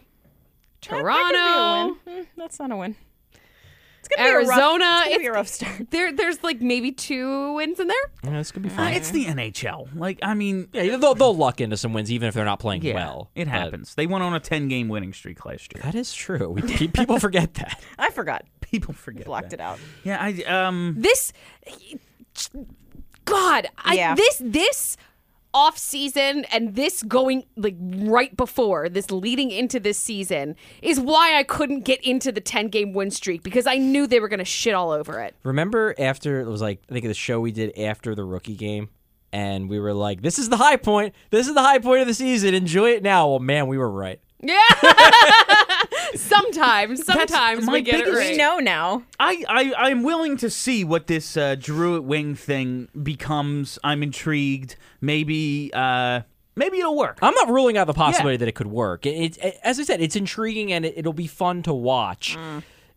could 0.88 0.91
be 0.91 0.97
a 0.97 1.01
Toronto. 1.01 1.97
win. 2.06 2.16
Hmm, 2.18 2.24
that's 2.38 2.60
not 2.60 2.72
a 2.72 2.76
win. 2.78 2.91
It's 2.91 2.97
gonna 2.97 3.01
be 3.34 3.38
a 3.38 3.93
Arizona, 4.20 4.84
rough, 4.86 5.06
it's 5.06 5.10
gonna 5.10 5.20
be 5.20 5.26
a 5.26 5.30
it's- 5.30 5.36
rough 5.36 5.47
start. 5.47 5.91
There, 5.91 6.12
there's 6.12 6.43
like 6.43 6.62
maybe 6.62 6.91
two 6.91 7.54
wins 7.54 7.80
in 7.80 7.88
there. 7.88 7.95
Yeah, 8.24 8.32
this 8.38 8.51
could 8.51 8.62
be 8.64 8.70
Uh, 8.70 8.74
fun. 8.74 8.93
it's 8.93 9.12
the 9.12 9.26
NHL. 9.26 9.89
Like, 9.95 10.20
I 10.22 10.34
mean, 10.34 10.68
yeah, 10.74 10.97
they'll, 10.97 11.16
they'll 11.16 11.36
luck 11.36 11.62
into 11.62 11.78
some 11.78 11.93
wins 11.93 12.12
even 12.12 12.28
if 12.28 12.34
they're 12.34 12.45
not 12.45 12.60
playing 12.60 12.84
yeah, 12.84 12.95
well. 12.95 13.30
it 13.36 13.45
but 13.45 13.51
happens. 13.51 13.95
They 13.95 14.08
went 14.08 14.24
on 14.24 14.34
a 14.34 14.39
10 14.39 14.68
game 14.68 14.88
winning 14.89 15.14
streak 15.14 15.45
last 15.45 15.74
year. 15.74 15.82
That 15.84 15.95
is 15.95 16.14
true. 16.14 16.49
We, 16.49 16.62
people 16.88 17.20
forget 17.20 17.54
that. 17.56 17.82
I 17.99 18.10
forgot. 18.10 18.43
People 18.62 18.93
forget. 18.93 19.26
Blocked 19.26 19.51
that. 19.51 19.60
it 19.60 19.62
out. 19.62 19.80
Yeah, 20.04 20.18
I 20.20 20.43
um. 20.43 20.95
This, 20.97 21.32
God, 23.26 23.68
I, 23.78 23.95
Yeah. 23.95 24.16
this 24.16 24.41
this 24.43 24.97
off 25.54 25.78
season 25.78 26.45
and 26.51 26.76
this 26.76 27.04
going 27.04 27.45
like 27.56 27.76
right 27.80 28.36
before 28.36 28.89
this 28.89 29.12
leading 29.12 29.51
into 29.51 29.80
this 29.80 29.97
season 29.97 30.56
is 30.82 30.99
why 30.99 31.38
I 31.38 31.43
couldn't 31.43 31.82
get 31.82 32.04
into 32.04 32.32
the 32.32 32.41
10 32.41 32.70
game 32.70 32.93
win 32.93 33.12
streak 33.12 33.43
because 33.43 33.68
I 33.68 33.78
knew 33.78 34.08
they 34.08 34.20
were 34.20 34.28
going 34.30 34.39
to 34.39 34.45
shit 34.45 34.74
all 34.74 34.91
over 34.91 35.20
it. 35.20 35.36
Remember 35.43 35.93
after 35.99 36.41
it 36.41 36.47
was 36.47 36.62
like 36.62 36.82
I 36.89 36.93
think 36.93 37.06
of 37.06 37.10
the 37.10 37.16
show 37.16 37.39
we 37.39 37.51
did 37.51 37.78
after 37.78 38.16
the 38.16 38.24
rookie 38.24 38.56
game, 38.56 38.89
and 39.32 39.70
we 39.70 39.80
were 39.80 39.93
like, 39.93 40.22
"This 40.22 40.38
is 40.38 40.49
the 40.49 40.58
high 40.58 40.78
point. 40.78 41.14
This 41.32 41.47
is 41.47 41.54
the 41.54 41.62
high 41.62 41.80
point 41.80 42.01
of 42.01 42.08
the 42.08 42.14
season. 42.14 42.54
Enjoy 42.54 42.91
it 42.91 43.04
now." 43.04 43.30
Well, 43.30 43.39
man, 43.39 43.68
we 43.68 43.78
were 43.78 43.89
right. 43.89 44.20
Yeah. 44.43 44.57
sometimes, 46.15 47.05
sometimes 47.05 47.65
my 47.65 47.73
we 47.73 47.81
get 47.81 47.95
it 48.01 48.05
biggest- 48.05 48.19
right. 48.19 48.31
We 48.31 48.37
know 48.37 48.59
now. 48.59 49.03
I, 49.19 49.43
I 49.47 49.73
I'm 49.89 50.03
willing 50.03 50.37
to 50.37 50.49
see 50.49 50.83
what 50.83 51.07
this 51.07 51.37
uh, 51.37 51.55
Drew 51.55 51.95
at 51.95 52.03
wing 52.03 52.35
thing 52.35 52.89
becomes. 53.01 53.79
I'm 53.83 54.03
intrigued. 54.03 54.75
Maybe 55.01 55.71
uh 55.73 56.21
maybe 56.55 56.79
it'll 56.79 56.97
work. 56.97 57.19
I'm 57.21 57.33
not 57.33 57.49
ruling 57.49 57.77
out 57.77 57.87
the 57.87 57.93
possibility 57.93 58.37
that 58.37 58.47
it 58.47 58.55
could 58.55 58.67
work. 58.67 59.05
It, 59.05 59.37
it, 59.37 59.59
as 59.63 59.79
I 59.79 59.83
said, 59.83 60.01
it's 60.01 60.15
intriguing 60.15 60.71
and 60.71 60.85
it, 60.85 60.93
it'll 60.97 61.13
be 61.13 61.27
fun 61.27 61.63
to 61.63 61.73
watch. 61.73 62.37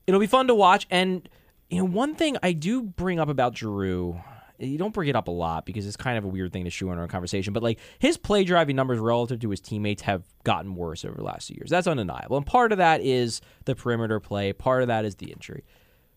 It'll 0.06 0.20
be 0.20 0.26
fun 0.26 0.46
to 0.48 0.54
watch. 0.54 0.86
And 0.90 1.28
you 1.70 1.78
know, 1.78 1.84
one 1.84 2.14
thing 2.14 2.36
I 2.42 2.52
do 2.52 2.82
bring 2.82 3.18
up 3.18 3.28
about 3.28 3.56
Giroux, 3.56 4.20
you 4.58 4.78
don't 4.78 4.94
bring 4.94 5.08
it 5.08 5.16
up 5.16 5.28
a 5.28 5.32
lot 5.32 5.66
because 5.66 5.86
it's 5.86 5.96
kind 5.96 6.18
of 6.18 6.24
a 6.24 6.28
weird 6.28 6.52
thing 6.52 6.64
to 6.64 6.70
shoe 6.70 6.90
in 6.90 6.98
our 6.98 7.08
conversation. 7.08 7.52
But 7.52 7.62
like 7.62 7.78
his 7.98 8.16
play 8.16 8.44
driving 8.44 8.76
numbers 8.76 8.98
relative 8.98 9.40
to 9.40 9.50
his 9.50 9.60
teammates 9.60 10.02
have 10.02 10.24
gotten 10.44 10.74
worse 10.74 11.04
over 11.04 11.14
the 11.14 11.24
last 11.24 11.48
few 11.48 11.56
years. 11.58 11.70
That's 11.70 11.86
undeniable. 11.86 12.36
And 12.36 12.46
part 12.46 12.72
of 12.72 12.78
that 12.78 13.00
is 13.00 13.40
the 13.64 13.74
perimeter 13.74 14.20
play. 14.20 14.52
Part 14.52 14.82
of 14.82 14.88
that 14.88 15.04
is 15.04 15.16
the 15.16 15.32
injury. 15.32 15.64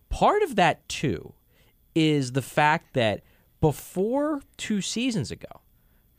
Part 0.09 0.41
of 0.43 0.55
that 0.55 0.87
too 0.89 1.33
is 1.95 2.31
the 2.31 2.41
fact 2.41 2.93
that 2.93 3.23
before 3.61 4.41
two 4.57 4.81
seasons 4.81 5.31
ago, 5.31 5.61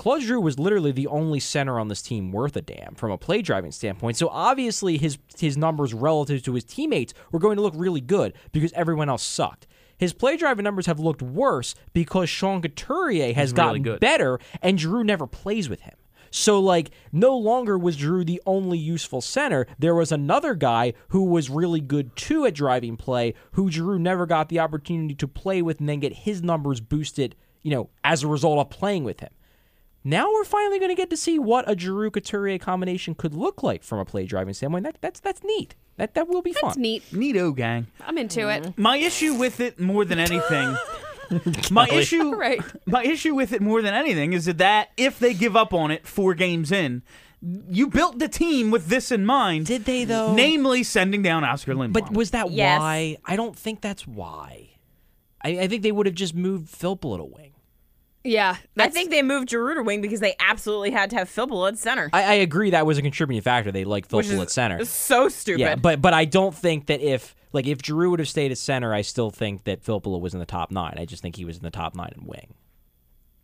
Claude 0.00 0.22
Giroux 0.22 0.40
was 0.40 0.58
literally 0.58 0.92
the 0.92 1.08
only 1.08 1.40
center 1.40 1.78
on 1.78 1.88
this 1.88 2.00
team 2.00 2.32
worth 2.32 2.56
a 2.56 2.62
damn 2.62 2.94
from 2.94 3.10
a 3.10 3.18
play 3.18 3.42
driving 3.42 3.70
standpoint. 3.70 4.16
So 4.16 4.28
obviously 4.28 4.96
his 4.96 5.18
his 5.38 5.58
numbers 5.58 5.92
relative 5.92 6.42
to 6.44 6.54
his 6.54 6.64
teammates 6.64 7.12
were 7.32 7.38
going 7.38 7.56
to 7.56 7.62
look 7.62 7.74
really 7.76 8.00
good 8.00 8.32
because 8.50 8.72
everyone 8.72 9.10
else 9.10 9.22
sucked. 9.22 9.66
His 10.00 10.14
play 10.14 10.38
driving 10.38 10.64
numbers 10.64 10.86
have 10.86 10.98
looked 10.98 11.20
worse 11.20 11.74
because 11.92 12.30
Sean 12.30 12.62
Couturier 12.62 13.34
has 13.34 13.50
He's 13.50 13.52
gotten 13.52 13.82
really 13.82 13.98
better 13.98 14.40
and 14.62 14.78
Drew 14.78 15.04
never 15.04 15.26
plays 15.26 15.68
with 15.68 15.82
him. 15.82 15.94
So 16.30 16.58
like 16.58 16.90
no 17.12 17.36
longer 17.36 17.76
was 17.76 17.98
Drew 17.98 18.24
the 18.24 18.40
only 18.46 18.78
useful 18.78 19.20
center. 19.20 19.66
There 19.78 19.94
was 19.94 20.10
another 20.10 20.54
guy 20.54 20.94
who 21.08 21.24
was 21.24 21.50
really 21.50 21.80
good 21.80 22.16
too 22.16 22.46
at 22.46 22.54
driving 22.54 22.96
play, 22.96 23.34
who 23.52 23.68
Drew 23.68 23.98
never 23.98 24.24
got 24.24 24.48
the 24.48 24.60
opportunity 24.60 25.14
to 25.16 25.28
play 25.28 25.60
with 25.60 25.80
and 25.80 25.88
then 25.88 26.00
get 26.00 26.14
his 26.14 26.42
numbers 26.42 26.80
boosted, 26.80 27.36
you 27.60 27.70
know, 27.70 27.90
as 28.02 28.22
a 28.22 28.28
result 28.28 28.58
of 28.58 28.70
playing 28.70 29.04
with 29.04 29.20
him. 29.20 29.30
Now 30.02 30.30
we're 30.32 30.44
finally 30.44 30.78
going 30.78 30.90
to 30.90 30.94
get 30.94 31.10
to 31.10 31.16
see 31.16 31.38
what 31.38 31.70
a 31.70 31.78
Giroux 31.78 32.10
Couturier 32.10 32.58
combination 32.58 33.14
could 33.14 33.34
look 33.34 33.62
like 33.62 33.82
from 33.82 33.98
a 33.98 34.04
play 34.04 34.24
driving 34.24 34.54
standpoint. 34.54 34.84
That, 34.84 34.96
that's 35.00 35.20
that's 35.20 35.42
neat. 35.44 35.74
That 35.96 36.14
that 36.14 36.26
will 36.28 36.40
be 36.42 36.52
That's 36.52 36.60
fun. 36.60 36.68
That's 36.70 36.78
neat. 36.78 37.02
Neato 37.12 37.54
gang. 37.54 37.86
I'm 38.06 38.16
into 38.16 38.48
it. 38.48 38.62
Mm-hmm. 38.62 38.82
My 38.82 38.96
issue 38.96 39.34
with 39.34 39.60
it 39.60 39.78
more 39.78 40.06
than 40.06 40.18
anything. 40.18 40.74
my 41.70 41.86
issue, 41.88 42.34
Right. 42.36 42.60
my 42.86 43.02
issue 43.04 43.34
with 43.34 43.52
it 43.52 43.60
more 43.60 43.82
than 43.82 43.92
anything 43.94 44.32
is 44.32 44.46
that 44.46 44.88
if 44.96 45.18
they 45.18 45.34
give 45.34 45.54
up 45.56 45.74
on 45.74 45.90
it 45.90 46.06
four 46.06 46.32
games 46.34 46.72
in, 46.72 47.02
you 47.42 47.86
built 47.88 48.18
the 48.18 48.28
team 48.28 48.70
with 48.70 48.86
this 48.86 49.12
in 49.12 49.26
mind. 49.26 49.66
Did 49.66 49.84
they 49.84 50.04
though? 50.04 50.32
Namely, 50.34 50.82
sending 50.82 51.22
down 51.22 51.44
Oskar 51.44 51.74
Lindblom. 51.74 51.92
But 51.92 52.12
was 52.12 52.30
that 52.30 52.50
Yes. 52.50 52.80
why? 52.80 53.16
I 53.26 53.36
don't 53.36 53.56
think 53.56 53.80
that's 53.82 54.06
why. 54.06 54.70
I, 55.42 55.50
I 55.60 55.68
think 55.68 55.82
they 55.82 55.92
would 55.92 56.06
have 56.06 56.14
just 56.14 56.34
moved 56.34 56.68
Philp 56.70 57.04
a 57.04 57.08
little 57.08 57.28
wing. 57.30 57.49
Yeah. 58.22 58.56
I 58.76 58.88
think 58.88 59.10
they 59.10 59.22
moved 59.22 59.50
Giroux 59.50 59.74
to 59.74 59.82
wing 59.82 60.00
because 60.00 60.20
they 60.20 60.34
absolutely 60.40 60.90
had 60.90 61.10
to 61.10 61.16
have 61.16 61.28
Phil 61.28 61.66
at 61.66 61.78
center. 61.78 62.10
I, 62.12 62.22
I 62.22 62.34
agree 62.34 62.70
that 62.70 62.86
was 62.86 62.98
a 62.98 63.02
contributing 63.02 63.42
factor. 63.42 63.72
They 63.72 63.84
like 63.84 64.10
which 64.10 64.26
Philp 64.26 64.42
at 64.42 64.50
center. 64.50 64.84
so 64.84 65.28
stupid. 65.28 65.60
Yeah, 65.60 65.76
but 65.76 66.02
but 66.02 66.12
I 66.12 66.26
don't 66.26 66.54
think 66.54 66.86
that 66.86 67.00
if 67.00 67.34
like 67.52 67.66
if 67.66 67.78
Giroux 67.84 68.10
would 68.10 68.20
have 68.20 68.28
stayed 68.28 68.50
at 68.50 68.58
center, 68.58 68.92
I 68.92 69.02
still 69.02 69.30
think 69.30 69.64
that 69.64 69.82
Filppula 69.82 70.20
was 70.20 70.34
in 70.34 70.40
the 70.40 70.46
top 70.46 70.70
nine. 70.70 70.94
I 70.98 71.04
just 71.04 71.22
think 71.22 71.36
he 71.36 71.44
was 71.44 71.56
in 71.56 71.62
the 71.62 71.70
top 71.70 71.94
nine 71.94 72.12
in 72.16 72.26
wing 72.26 72.54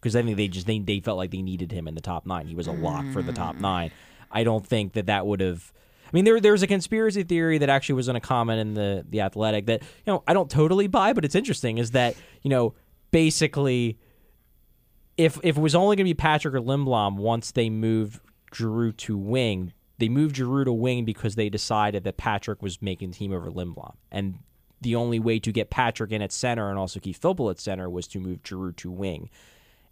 because 0.01 0.15
I 0.15 0.23
think 0.23 0.37
they 0.37 0.49
just 0.49 0.67
they, 0.67 0.79
they 0.79 1.01
felt 1.01 1.17
like 1.17 1.31
they 1.31 1.43
needed 1.43 1.73
him 1.73 1.89
in 1.89 1.95
the 1.95 2.01
top 2.01 2.27
nine. 2.27 2.47
He 2.47 2.55
was 2.55 2.67
a 2.67 2.73
lock 2.73 3.05
for 3.13 3.23
the 3.23 3.33
top 3.33 3.57
mm. 3.57 3.61
nine. 3.61 3.91
I 4.31 4.45
don't 4.45 4.67
think 4.67 4.93
that 4.93 5.07
that 5.07 5.27
would 5.27 5.41
have. 5.41 5.73
I 6.05 6.11
mean, 6.13 6.25
there 6.25 6.41
there's 6.41 6.63
a 6.63 6.67
conspiracy 6.67 7.25
theory 7.25 7.59
that 7.59 7.69
actually 7.69 7.97
was 7.97 8.09
in 8.09 8.17
a 8.17 8.21
comment 8.21 8.61
in 8.61 8.75
the 8.75 9.05
the 9.09 9.23
Athletic 9.23 9.67
that 9.67 9.83
you 9.83 10.13
know 10.13 10.23
I 10.27 10.35
don't 10.35 10.51
totally 10.51 10.87
buy, 10.87 11.13
but 11.13 11.25
it's 11.25 11.35
interesting. 11.35 11.79
Is 11.79 11.93
that 11.93 12.15
you 12.43 12.51
know 12.51 12.75
basically 13.11 13.99
if 15.17 15.39
if 15.43 15.57
it 15.57 15.61
was 15.61 15.75
only 15.75 15.97
going 15.97 16.05
to 16.07 16.11
be 16.11 16.15
Patrick 16.15 16.55
or 16.55 16.61
Lindblom 16.61 17.17
once 17.17 17.51
they 17.53 17.71
moved 17.71 18.21
Giroux 18.55 18.93
to 18.93 19.17
wing, 19.17 19.73
they 19.99 20.09
moved 20.09 20.37
Giroux 20.37 20.65
to 20.65 20.73
wing 20.73 21.05
because 21.05 21.35
they 21.35 21.49
decided 21.49 22.05
that 22.05 22.17
Patrick 22.17 22.63
was 22.63 22.81
making 22.83 23.11
the 23.13 23.17
team 23.17 23.33
over 23.33 23.51
Lindblom, 23.51 23.95
and 24.13 24.39
the 24.81 24.95
only 24.95 25.19
way 25.19 25.39
to 25.39 25.53
get 25.53 25.71
Patrick 25.71 26.13
in 26.13 26.21
at 26.23 26.33
center 26.33 26.69
and 26.69 26.79
also 26.79 27.01
keep 27.01 27.19
Filppula 27.19 27.53
at 27.53 27.61
center 27.61 27.89
was 27.89 28.07
to 28.09 28.21
move 28.21 28.41
Giroux 28.47 28.73
to 28.73 28.91
wing. 28.91 29.31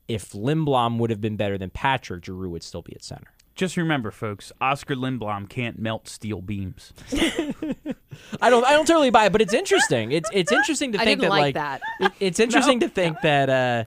If 0.09 0.33
Lindblom 0.33 0.99
would 0.99 1.09
have 1.09 1.23
been 1.23 1.37
better 1.37 1.57
than 1.57 1.71
Patrick, 1.71 2.27
Giroux 2.27 2.51
would 2.51 2.63
still 2.63 2.83
be 2.83 2.95
at 2.95 3.03
center. 3.03 3.29
just 3.55 3.79
remember, 3.79 4.11
folks, 4.11 4.53
Oskar 4.61 4.95
Lindblom 4.95 5.49
can't 5.49 5.79
melt 5.79 6.07
steel 6.09 6.43
beams. 6.43 6.93
I 8.43 8.51
don't 8.51 8.65
I 8.67 8.73
don't 8.73 8.87
totally 8.87 9.11
buy 9.11 9.27
it, 9.27 9.33
but 9.33 9.41
it's 9.41 9.55
interesting. 9.55 10.13
It's 10.13 10.29
it's 10.33 10.53
interesting 10.53 10.93
to 10.93 11.01
I 11.01 11.05
think 11.05 11.21
didn't 11.21 11.31
that 11.33 11.37
like 11.39 11.41
like 11.41 11.55
that. 11.55 11.81
it- 12.01 12.13
it's 12.21 12.41
interesting 12.47 12.81
to 12.81 12.89
think 12.89 13.19
that 13.23 13.49
uh 13.49 13.85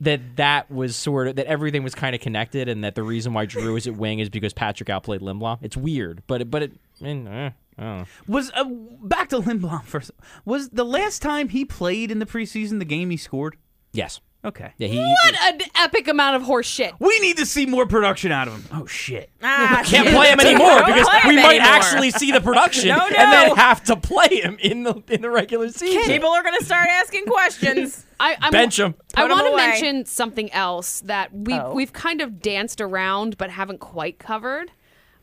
that 0.00 0.36
that 0.36 0.70
was 0.70 0.96
sort 0.96 1.28
of 1.28 1.36
that 1.36 1.46
everything 1.46 1.82
was 1.82 1.94
kind 1.94 2.14
of 2.14 2.20
connected, 2.20 2.68
and 2.68 2.84
that 2.84 2.94
the 2.94 3.02
reason 3.02 3.32
why 3.32 3.46
Drew 3.46 3.76
is 3.76 3.86
at 3.86 3.96
wing 3.96 4.18
is 4.18 4.28
because 4.28 4.52
Patrick 4.52 4.90
outplayed 4.90 5.20
Lindblom. 5.20 5.58
It's 5.62 5.76
weird, 5.76 6.22
but 6.26 6.40
it, 6.42 6.50
but 6.50 6.62
it. 6.62 6.72
I 7.00 7.04
mean, 7.04 7.26
eh, 7.26 7.50
I. 7.78 8.04
Was 8.26 8.50
uh, 8.54 8.64
back 8.64 9.28
to 9.30 9.40
Lindblom 9.40 9.84
first. 9.84 10.10
Was 10.44 10.70
the 10.70 10.84
last 10.84 11.22
time 11.22 11.48
he 11.48 11.64
played 11.64 12.10
in 12.10 12.18
the 12.18 12.26
preseason 12.26 12.78
the 12.78 12.84
game 12.84 13.10
he 13.10 13.16
scored? 13.16 13.56
Yes. 13.92 14.20
Okay. 14.44 14.72
Yeah. 14.78 14.86
He. 14.88 14.98
What 14.98 15.34
an 15.42 15.60
epic 15.74 16.06
amount 16.06 16.36
of 16.36 16.42
horse 16.42 16.66
shit. 16.66 16.94
We 17.00 17.18
need 17.18 17.38
to 17.38 17.44
see 17.46 17.66
more 17.66 17.86
production 17.86 18.30
out 18.30 18.46
of 18.46 18.54
him. 18.54 18.64
Oh 18.80 18.86
shit. 18.86 19.30
Ah, 19.42 19.82
can't 19.84 20.06
shit. 20.06 20.14
play 20.14 20.28
him 20.30 20.38
anymore 20.38 20.84
because 20.86 21.08
play 21.08 21.20
we 21.26 21.36
him 21.36 21.42
might 21.42 21.56
anymore. 21.56 21.72
actually 21.72 22.10
see 22.12 22.30
the 22.30 22.40
production 22.40 22.88
No, 22.96 23.04
and 23.04 23.14
then 23.32 23.48
no. 23.48 23.54
have 23.56 23.82
to 23.84 23.96
play 23.96 24.40
him 24.40 24.56
in 24.60 24.84
the 24.84 25.02
in 25.08 25.22
the 25.22 25.30
regular 25.30 25.68
season. 25.70 26.02
People 26.04 26.30
are 26.30 26.44
gonna 26.44 26.62
start 26.62 26.88
asking 26.88 27.26
questions. 27.26 28.06
I, 28.20 28.36
I'm, 28.40 28.52
Bench 28.52 28.78
him. 28.78 28.94
I 29.16 29.26
want 29.28 29.46
to 29.48 29.56
mention 29.56 30.04
something 30.06 30.52
else 30.52 31.00
that 31.02 31.32
we 31.34 31.54
Oh. 31.54 31.74
we've 31.74 31.92
kind 31.92 32.20
of 32.20 32.40
danced 32.40 32.80
around 32.80 33.36
but 33.38 33.50
haven't 33.50 33.78
quite 33.80 34.18
covered 34.20 34.70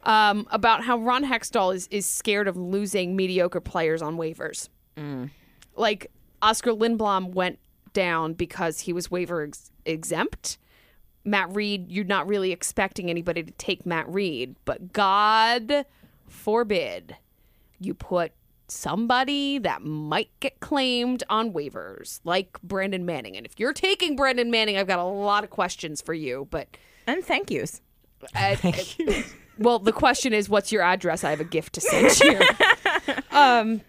um, 0.03 0.45
about 0.51 0.83
how 0.83 0.97
Ron 0.97 1.23
Hextall 1.25 1.73
is 1.73 1.87
is 1.89 2.05
scared 2.05 2.49
of 2.49 2.57
losing 2.57 3.15
mediocre 3.15 3.61
players 3.61 4.01
on 4.01 4.17
waivers. 4.17 4.67
Like 5.77 6.11
Oskar 6.41 6.71
Lindblom 6.71 7.33
went 7.33 7.59
down 7.95 8.33
because 8.33 8.81
he 8.81 8.93
was 8.93 9.09
waiver 9.09 9.41
ex- 9.41 9.71
exempt. 9.85 10.59
Matt 11.23 11.55
Read, 11.55 11.91
you're 11.91 12.05
not 12.05 12.27
really 12.27 12.51
expecting 12.51 13.09
anybody 13.09 13.41
to 13.41 13.51
take 13.53 13.83
Matt 13.83 14.07
Read, 14.07 14.55
but 14.63 14.93
God 14.93 15.87
forbid 16.27 17.15
you 17.79 17.95
put 17.95 18.31
somebody 18.67 19.57
that 19.59 19.81
might 19.81 20.29
get 20.39 20.59
claimed 20.59 21.23
on 21.29 21.51
waivers, 21.51 22.19
like 22.23 22.61
Brandon 22.61 23.05
Manning. 23.05 23.35
And 23.35 23.45
if 23.45 23.59
you're 23.59 23.73
taking 23.73 24.15
Brandon 24.15 24.51
Manning, 24.51 24.77
I've 24.77 24.87
got 24.87 24.99
a 24.99 25.03
lot 25.03 25.43
of 25.43 25.49
questions 25.49 26.01
for 26.01 26.13
you. 26.13 26.47
But 26.51 26.67
and 27.07 27.23
thank 27.23 27.49
yous. 27.49 27.81
Thank 28.33 28.95
uh, 28.99 29.21
well, 29.57 29.79
the 29.79 29.93
question 29.93 30.33
is, 30.33 30.49
what's 30.49 30.71
your 30.71 30.81
address? 30.81 31.23
I 31.23 31.29
have 31.29 31.39
a 31.39 31.45
gift 31.45 31.73
to 31.73 31.81
send 31.81 32.19
you. 32.19 32.39
um, 33.31 33.81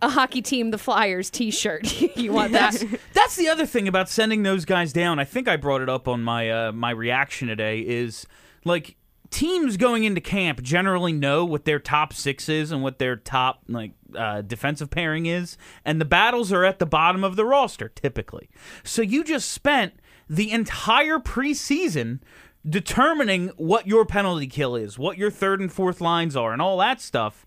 a 0.00 0.08
hockey 0.08 0.42
team, 0.42 0.70
the 0.70 0.78
Flyers 0.78 1.30
T-shirt. 1.30 2.00
you 2.16 2.32
want 2.32 2.52
that? 2.52 2.82
That's 3.12 3.36
the 3.36 3.48
other 3.48 3.66
thing 3.66 3.88
about 3.88 4.08
sending 4.08 4.42
those 4.42 4.64
guys 4.64 4.92
down. 4.92 5.18
I 5.18 5.24
think 5.24 5.48
I 5.48 5.56
brought 5.56 5.80
it 5.80 5.88
up 5.88 6.08
on 6.08 6.22
my 6.22 6.50
uh, 6.50 6.72
my 6.72 6.90
reaction 6.90 7.48
today. 7.48 7.80
Is 7.80 8.26
like 8.64 8.96
teams 9.30 9.76
going 9.76 10.04
into 10.04 10.20
camp 10.20 10.62
generally 10.62 11.12
know 11.12 11.44
what 11.44 11.64
their 11.64 11.78
top 11.78 12.12
six 12.12 12.48
is 12.48 12.70
and 12.70 12.82
what 12.82 12.98
their 12.98 13.16
top 13.16 13.62
like 13.68 13.92
uh, 14.14 14.42
defensive 14.42 14.90
pairing 14.90 15.26
is, 15.26 15.56
and 15.84 16.00
the 16.00 16.04
battles 16.04 16.52
are 16.52 16.64
at 16.64 16.78
the 16.78 16.86
bottom 16.86 17.24
of 17.24 17.36
the 17.36 17.44
roster 17.44 17.88
typically. 17.88 18.48
So 18.84 19.02
you 19.02 19.24
just 19.24 19.50
spent 19.50 19.94
the 20.28 20.50
entire 20.50 21.18
preseason 21.18 22.20
determining 22.68 23.48
what 23.56 23.86
your 23.86 24.04
penalty 24.04 24.46
kill 24.46 24.76
is, 24.76 24.98
what 24.98 25.18
your 25.18 25.30
third 25.30 25.60
and 25.60 25.72
fourth 25.72 26.00
lines 26.00 26.36
are, 26.36 26.52
and 26.52 26.62
all 26.62 26.78
that 26.78 27.00
stuff. 27.00 27.44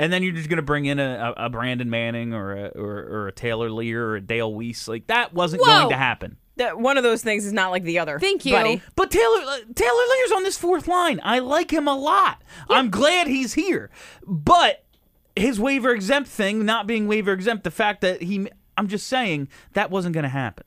And 0.00 0.10
then 0.10 0.22
you're 0.22 0.32
just 0.32 0.48
going 0.48 0.56
to 0.56 0.62
bring 0.62 0.86
in 0.86 0.98
a, 0.98 1.34
a, 1.36 1.44
a 1.46 1.50
Brandon 1.50 1.90
Manning 1.90 2.32
or 2.32 2.52
a, 2.52 2.68
or, 2.68 2.98
or 3.02 3.28
a 3.28 3.32
Taylor 3.32 3.68
Leier 3.68 3.96
or 3.96 4.16
a 4.16 4.20
Dale 4.22 4.50
Weise. 4.50 4.88
Like, 4.88 5.08
that 5.08 5.34
wasn't 5.34 5.60
Whoa. 5.60 5.66
going 5.66 5.90
to 5.90 5.96
happen. 5.96 6.38
That 6.56 6.78
one 6.78 6.96
of 6.96 7.02
those 7.02 7.22
things 7.22 7.44
is 7.44 7.52
not 7.52 7.70
like 7.70 7.84
the 7.84 7.98
other. 7.98 8.18
Thank 8.18 8.46
you. 8.46 8.52
buddy. 8.52 8.80
But 8.96 9.10
Taylor 9.10 9.40
uh, 9.46 9.58
Taylor 9.74 10.02
Leier's 10.10 10.32
on 10.32 10.42
this 10.42 10.56
fourth 10.56 10.88
line. 10.88 11.20
I 11.22 11.40
like 11.40 11.70
him 11.70 11.86
a 11.86 11.94
lot. 11.94 12.42
I'm 12.70 12.90
glad 12.90 13.26
he's 13.26 13.52
here. 13.54 13.90
But 14.26 14.84
his 15.36 15.60
waiver 15.60 15.92
exempt 15.92 16.30
thing, 16.30 16.64
not 16.64 16.86
being 16.86 17.06
waiver 17.06 17.32
exempt, 17.32 17.64
the 17.64 17.70
fact 17.70 18.00
that 18.00 18.22
he, 18.22 18.48
I'm 18.78 18.88
just 18.88 19.06
saying 19.06 19.48
that 19.74 19.90
wasn't 19.90 20.14
going 20.14 20.24
to 20.24 20.30
happen. 20.30 20.64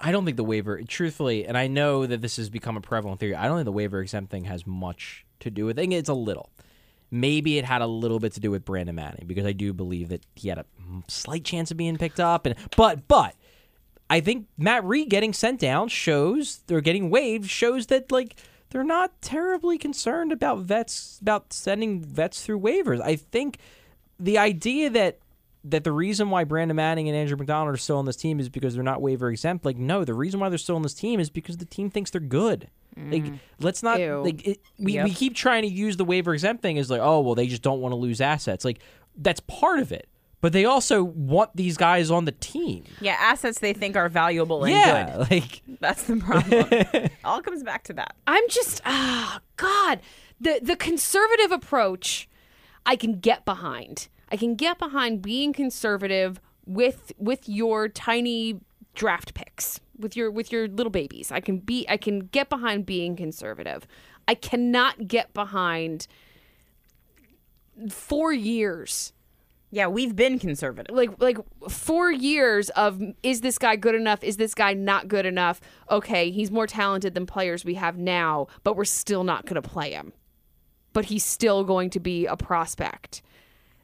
I 0.00 0.10
don't 0.10 0.24
think 0.24 0.36
the 0.36 0.44
waiver, 0.44 0.82
truthfully, 0.82 1.46
and 1.46 1.56
I 1.56 1.68
know 1.68 2.04
that 2.06 2.20
this 2.20 2.36
has 2.36 2.50
become 2.50 2.76
a 2.76 2.80
prevalent 2.80 3.20
theory. 3.20 3.36
I 3.36 3.46
don't 3.46 3.58
think 3.58 3.66
the 3.66 3.72
waiver 3.72 4.00
exempt 4.00 4.32
thing 4.32 4.44
has 4.44 4.66
much 4.66 5.24
to 5.40 5.50
do 5.50 5.66
with 5.66 5.78
it. 5.78 5.82
I 5.82 5.84
think 5.84 5.94
it's 5.94 6.08
a 6.08 6.14
little. 6.14 6.50
Maybe 7.12 7.58
it 7.58 7.64
had 7.64 7.82
a 7.82 7.86
little 7.86 8.18
bit 8.18 8.32
to 8.32 8.40
do 8.40 8.50
with 8.50 8.64
Brandon 8.64 8.94
Manning 8.94 9.24
because 9.26 9.44
I 9.44 9.52
do 9.52 9.72
believe 9.72 10.08
that 10.08 10.24
he 10.34 10.48
had 10.48 10.58
a 10.58 10.64
slight 11.08 11.44
chance 11.44 11.70
of 11.70 11.76
being 11.76 11.98
picked 11.98 12.18
up. 12.18 12.46
And 12.46 12.56
but 12.76 13.06
but 13.06 13.36
I 14.08 14.20
think 14.20 14.46
Matt 14.56 14.82
Read 14.84 15.10
getting 15.10 15.32
sent 15.32 15.60
down 15.60 15.88
shows 15.88 16.60
they're 16.66 16.80
getting 16.80 17.10
waived 17.10 17.50
shows 17.50 17.86
that 17.88 18.10
like 18.10 18.36
they're 18.70 18.82
not 18.82 19.20
terribly 19.20 19.76
concerned 19.76 20.32
about 20.32 20.60
vets 20.60 21.18
about 21.20 21.52
sending 21.52 22.00
vets 22.00 22.42
through 22.42 22.60
waivers. 22.60 23.00
I 23.02 23.16
think 23.16 23.58
the 24.18 24.38
idea 24.38 24.88
that 24.90 25.18
that 25.64 25.84
the 25.84 25.92
reason 25.92 26.30
why 26.30 26.44
Brandon 26.44 26.76
Manning 26.76 27.08
and 27.08 27.16
Andrew 27.16 27.36
MacDonald 27.36 27.74
are 27.74 27.78
still 27.78 27.98
on 27.98 28.06
this 28.06 28.16
team 28.16 28.40
is 28.40 28.48
because 28.48 28.74
they're 28.74 28.82
not 28.82 29.00
waiver 29.00 29.30
exempt. 29.30 29.64
Like, 29.64 29.76
no, 29.76 30.04
the 30.04 30.14
reason 30.14 30.40
why 30.40 30.48
they're 30.48 30.58
still 30.58 30.76
on 30.76 30.82
this 30.82 30.94
team 30.94 31.20
is 31.20 31.30
because 31.30 31.58
the 31.58 31.64
team 31.64 31.90
thinks 31.90 32.10
they're 32.10 32.20
good. 32.20 32.68
Like, 32.96 33.24
let's 33.58 33.82
not 33.82 34.00
Ew. 34.00 34.22
like 34.22 34.46
it, 34.46 34.60
we 34.78 34.92
Yep. 34.94 35.04
we 35.04 35.14
keep 35.14 35.34
trying 35.34 35.62
to 35.62 35.68
use 35.68 35.96
the 35.96 36.04
waiver 36.04 36.34
exempt 36.34 36.62
thing 36.62 36.78
as 36.78 36.90
like, 36.90 37.00
oh 37.00 37.20
well, 37.20 37.34
they 37.34 37.46
just 37.46 37.62
don't 37.62 37.80
want 37.80 37.92
to 37.92 37.96
lose 37.96 38.20
assets. 38.20 38.64
Like, 38.64 38.80
that's 39.16 39.40
part 39.40 39.78
of 39.78 39.92
it, 39.92 40.08
but 40.40 40.52
they 40.52 40.64
also 40.64 41.02
want 41.02 41.50
these 41.56 41.76
guys 41.76 42.10
on 42.10 42.24
the 42.26 42.32
team. 42.32 42.84
Yeah, 43.00 43.16
assets 43.18 43.60
they 43.60 43.72
think 43.72 43.96
are 43.96 44.08
valuable 44.08 44.64
and 44.64 44.72
yeah, 44.74 45.16
good. 45.16 45.30
like 45.30 45.62
That's 45.80 46.02
the 46.04 46.16
problem. 46.16 47.08
All 47.24 47.40
comes 47.40 47.62
back 47.62 47.84
to 47.84 47.92
that. 47.94 48.14
I'm 48.26 48.46
just 48.48 48.82
ah 48.84 49.40
God. 49.56 50.00
The 50.40 50.60
the 50.62 50.76
conservative 50.76 51.50
approach 51.52 52.28
I 52.84 52.96
can 52.96 53.20
get 53.20 53.44
behind. 53.44 54.08
I 54.30 54.36
can 54.36 54.54
get 54.54 54.78
behind 54.78 55.22
being 55.22 55.52
conservative 55.52 56.40
with 56.66 57.12
with 57.18 57.48
your 57.48 57.88
tiny 57.88 58.60
draft 58.94 59.34
picks, 59.34 59.80
with 60.02 60.16
your 60.16 60.30
with 60.30 60.52
your 60.52 60.68
little 60.68 60.90
babies. 60.90 61.32
I 61.32 61.40
can 61.40 61.58
be 61.58 61.86
I 61.88 61.96
can 61.96 62.26
get 62.26 62.50
behind 62.50 62.84
being 62.84 63.16
conservative. 63.16 63.86
I 64.28 64.34
cannot 64.34 65.08
get 65.08 65.32
behind 65.32 66.06
4 67.88 68.32
years 68.32 69.12
Yeah, 69.74 69.86
we've 69.86 70.14
been 70.14 70.38
conservative. 70.38 70.94
like 70.94 71.10
like 71.18 71.38
four 71.70 72.12
years 72.12 72.68
of 72.70 73.00
is 73.22 73.40
this 73.40 73.56
guy 73.58 73.76
good 73.76 73.94
enough? 73.94 74.22
Is 74.22 74.36
this 74.36 74.54
guy 74.54 74.74
not 74.74 75.08
good 75.08 75.24
enough? 75.24 75.62
Okay, 75.90 76.30
he's 76.30 76.50
more 76.50 76.66
talented 76.66 77.14
than 77.14 77.24
players 77.24 77.64
we 77.64 77.74
have 77.74 77.96
now, 77.96 78.48
but 78.64 78.76
we're 78.76 78.84
still 78.84 79.24
not 79.24 79.46
going 79.46 79.60
to 79.60 79.66
play 79.66 79.92
him. 79.92 80.12
But 80.92 81.06
he's 81.06 81.24
still 81.24 81.64
going 81.64 81.88
to 81.90 82.00
be 82.00 82.26
a 82.26 82.36
prospect. 82.36 83.22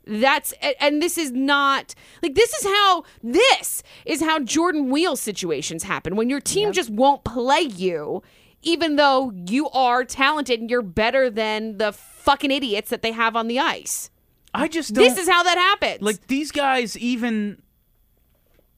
That's 0.09 0.55
and 0.81 1.03
this 1.03 1.19
is 1.19 1.33
not 1.33 1.95
like 2.23 2.35
this 2.35 2.53
is 2.55 2.65
how 2.65 3.05
this 3.23 3.83
is 4.07 4.23
how 4.23 4.41
Jordan 4.41 4.89
Weal 4.91 5.17
situations 5.17 5.83
happen 5.83 6.17
when 6.17 6.31
your 6.31 6.41
team 6.41 6.73
just 6.73 6.89
won't 6.89 7.25
play 7.25 7.61
you 7.61 8.23
even 8.63 8.97
though 8.97 9.33
you 9.47 9.69
are 9.71 10.05
talented 10.05 10.61
and 10.61 10.71
you're 10.71 10.83
better 10.83 11.31
than 11.31 11.79
the 11.79 11.93
fucking 11.93 12.51
idiots 12.51 12.91
that 12.91 13.03
they 13.03 13.13
have 13.13 13.37
on 13.37 13.49
the 13.49 13.59
ice. 13.59 14.11
I 14.55 14.67
just 14.67 14.95
don't. 14.95 15.05
This 15.05 15.19
is 15.19 15.29
how 15.29 15.43
that 15.43 15.59
happens. 15.59 16.03
like 16.03 16.27
these 16.27 16.51
guys 16.53 16.97
even 16.97 17.63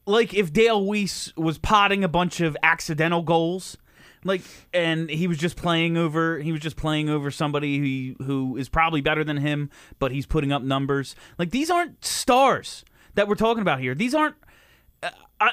like 0.07 0.35
if 0.35 0.53
Dale 0.53 0.85
Weise 0.85 1.37
was 1.37 1.59
potting 1.59 2.03
a 2.03 2.09
bunch 2.09 2.41
of 2.41 2.57
accidental 2.63 3.23
goals 3.23 3.77
like 4.25 4.43
and 4.73 5.09
he 5.11 5.27
was 5.27 5.39
just 5.39 5.57
playing 5.57 5.97
over 5.97 6.39
he 6.39 6.53
was 6.53 6.61
just 6.61 6.77
playing 6.77 7.09
over 7.09 7.31
somebody 7.31 8.15
who 8.19 8.25
who 8.25 8.57
is 8.57 8.69
probably 8.69 9.01
better 9.01 9.25
than 9.25 9.39
him 9.39 9.71
but 9.99 10.13
he's 10.13 10.27
putting 10.27 10.53
up 10.53 10.63
numbers. 10.63 11.15
Like 11.39 11.51
these 11.51 11.71
aren't 11.71 12.05
stars 12.05 12.85
that 13.15 13.29
we're 13.29 13.35
talking 13.35 13.63
about 13.63 13.81
here. 13.81 13.95
These 13.95 14.15
aren't 14.15 14.37
uh, 15.03 15.11
I, 15.41 15.51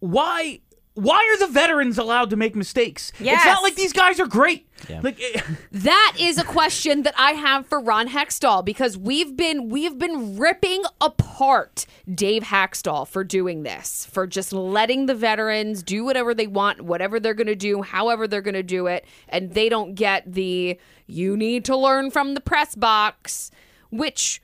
why 0.00 0.60
why 0.94 1.16
are 1.32 1.46
the 1.46 1.52
veterans 1.52 1.98
allowed 1.98 2.30
to 2.30 2.36
make 2.36 2.56
mistakes? 2.56 3.12
It's 3.36 3.44
not 3.46 3.62
like 3.62 3.76
these 3.76 3.92
guys 3.92 4.18
are 4.18 4.26
great. 4.26 4.66
Like 5.02 5.20
eh, 5.20 5.40
That 5.72 6.16
is 6.18 6.36
a 6.36 6.44
question 6.44 7.02
that 7.02 7.14
I 7.16 7.32
have 7.32 7.66
for 7.66 7.80
Ron 7.80 8.08
Hextall 8.08 8.64
because 8.64 8.98
we've 8.98 9.36
been 9.36 9.68
we've 9.68 9.98
been 9.98 10.36
ripping 10.36 10.82
apart 11.00 11.86
Dave 12.12 12.44
Hakstol 12.44 13.06
for 13.06 13.22
doing 13.22 13.62
this, 13.62 14.06
for 14.06 14.26
just 14.26 14.52
letting 14.52 15.06
the 15.06 15.14
veterans 15.14 15.82
do 15.82 16.04
whatever 16.04 16.34
they 16.34 16.46
want, 16.46 16.82
whatever 16.82 17.20
they're 17.20 17.34
going 17.34 17.46
to 17.46 17.54
do, 17.54 17.82
however 17.82 18.26
they're 18.26 18.42
going 18.42 18.54
to 18.54 18.62
do 18.62 18.86
it, 18.86 19.06
and 19.28 19.54
they 19.54 19.68
don't 19.68 19.94
get 19.94 20.32
the 20.32 20.78
you 21.06 21.36
need 21.36 21.64
to 21.66 21.76
learn 21.76 22.10
from 22.10 22.34
the 22.34 22.40
press 22.40 22.74
box, 22.74 23.50
which 23.90 24.42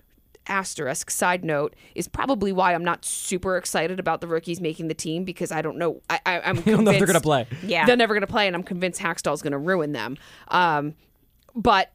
asterisk 0.48 1.10
side 1.10 1.44
note 1.44 1.74
is 1.94 2.08
probably 2.08 2.52
why 2.52 2.74
I'm 2.74 2.84
not 2.84 3.04
super 3.04 3.56
excited 3.56 3.98
about 3.98 4.20
the 4.20 4.26
rookies 4.26 4.60
making 4.60 4.88
the 4.88 4.94
team 4.94 5.24
because 5.24 5.50
I 5.52 5.62
don't 5.62 5.78
know 5.78 6.00
I, 6.08 6.20
I, 6.26 6.40
I'm 6.40 6.60
don't 6.60 6.84
know 6.84 6.90
if 6.90 6.98
they're 6.98 7.06
gonna 7.06 7.20
play. 7.20 7.46
Yeah. 7.64 7.86
they're 7.86 7.96
never 7.96 8.14
going 8.14 8.22
to 8.22 8.26
play, 8.26 8.46
and 8.46 8.54
I'm 8.54 8.62
convinced 8.62 9.00
Hakstol's 9.00 9.42
going 9.42 9.52
to 9.52 9.58
ruin 9.58 9.92
them. 9.92 10.16
Um, 10.48 10.94
but 11.54 11.92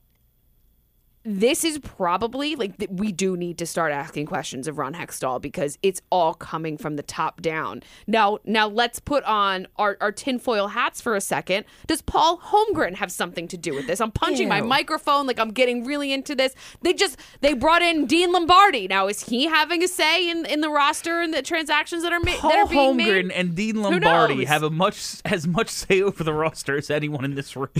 this 1.23 1.63
is 1.63 1.77
probably 1.79 2.55
like 2.55 2.77
th- 2.77 2.89
we 2.91 3.11
do 3.11 3.37
need 3.37 3.57
to 3.59 3.65
start 3.65 3.91
asking 3.91 4.25
questions 4.25 4.67
of 4.67 4.77
Ron 4.77 4.93
Hextall 4.95 5.39
because 5.41 5.77
it's 5.83 6.01
all 6.09 6.33
coming 6.33 6.77
from 6.77 6.95
the 6.95 7.03
top 7.03 7.41
down. 7.41 7.83
Now, 8.07 8.39
now 8.43 8.67
let's 8.67 8.99
put 8.99 9.23
on 9.25 9.67
our, 9.77 9.97
our 10.01 10.11
tinfoil 10.11 10.67
hats 10.69 10.99
for 10.99 11.15
a 11.15 11.21
second. 11.21 11.65
Does 11.85 12.01
Paul 12.01 12.39
Holmgren 12.39 12.95
have 12.95 13.11
something 13.11 13.47
to 13.49 13.57
do 13.57 13.75
with 13.75 13.85
this? 13.87 14.01
I'm 14.01 14.11
punching 14.11 14.47
my 14.47 14.61
microphone 14.61 15.27
like 15.27 15.39
I'm 15.39 15.51
getting 15.51 15.85
really 15.85 16.11
into 16.11 16.33
this. 16.35 16.55
They 16.81 16.93
just 16.93 17.17
they 17.41 17.53
brought 17.53 17.81
in 17.83 18.07
Dean 18.07 18.31
Lombardi. 18.31 18.87
Now, 18.87 19.07
is 19.07 19.23
he 19.27 19.45
having 19.45 19.83
a 19.83 19.87
say 19.87 20.29
in 20.29 20.45
in 20.47 20.61
the 20.61 20.69
roster 20.69 21.21
and 21.21 21.33
the 21.33 21.41
transactions 21.43 22.01
that 22.03 22.11
are 22.13 22.19
made? 22.19 22.35
that 22.35 22.41
Paul 22.41 22.51
are 22.53 22.67
being 22.67 22.97
Holmgren 22.97 23.27
made? 23.27 23.31
and 23.31 23.55
Dean 23.55 23.81
Lombardi 23.81 24.35
knows? 24.37 24.47
have 24.47 24.63
a 24.63 24.69
much 24.71 25.17
as 25.25 25.45
much 25.47 25.69
say 25.69 26.01
over 26.01 26.23
the 26.23 26.33
roster 26.33 26.77
as 26.77 26.89
anyone 26.89 27.25
in 27.25 27.35
this 27.35 27.55
room. 27.55 27.69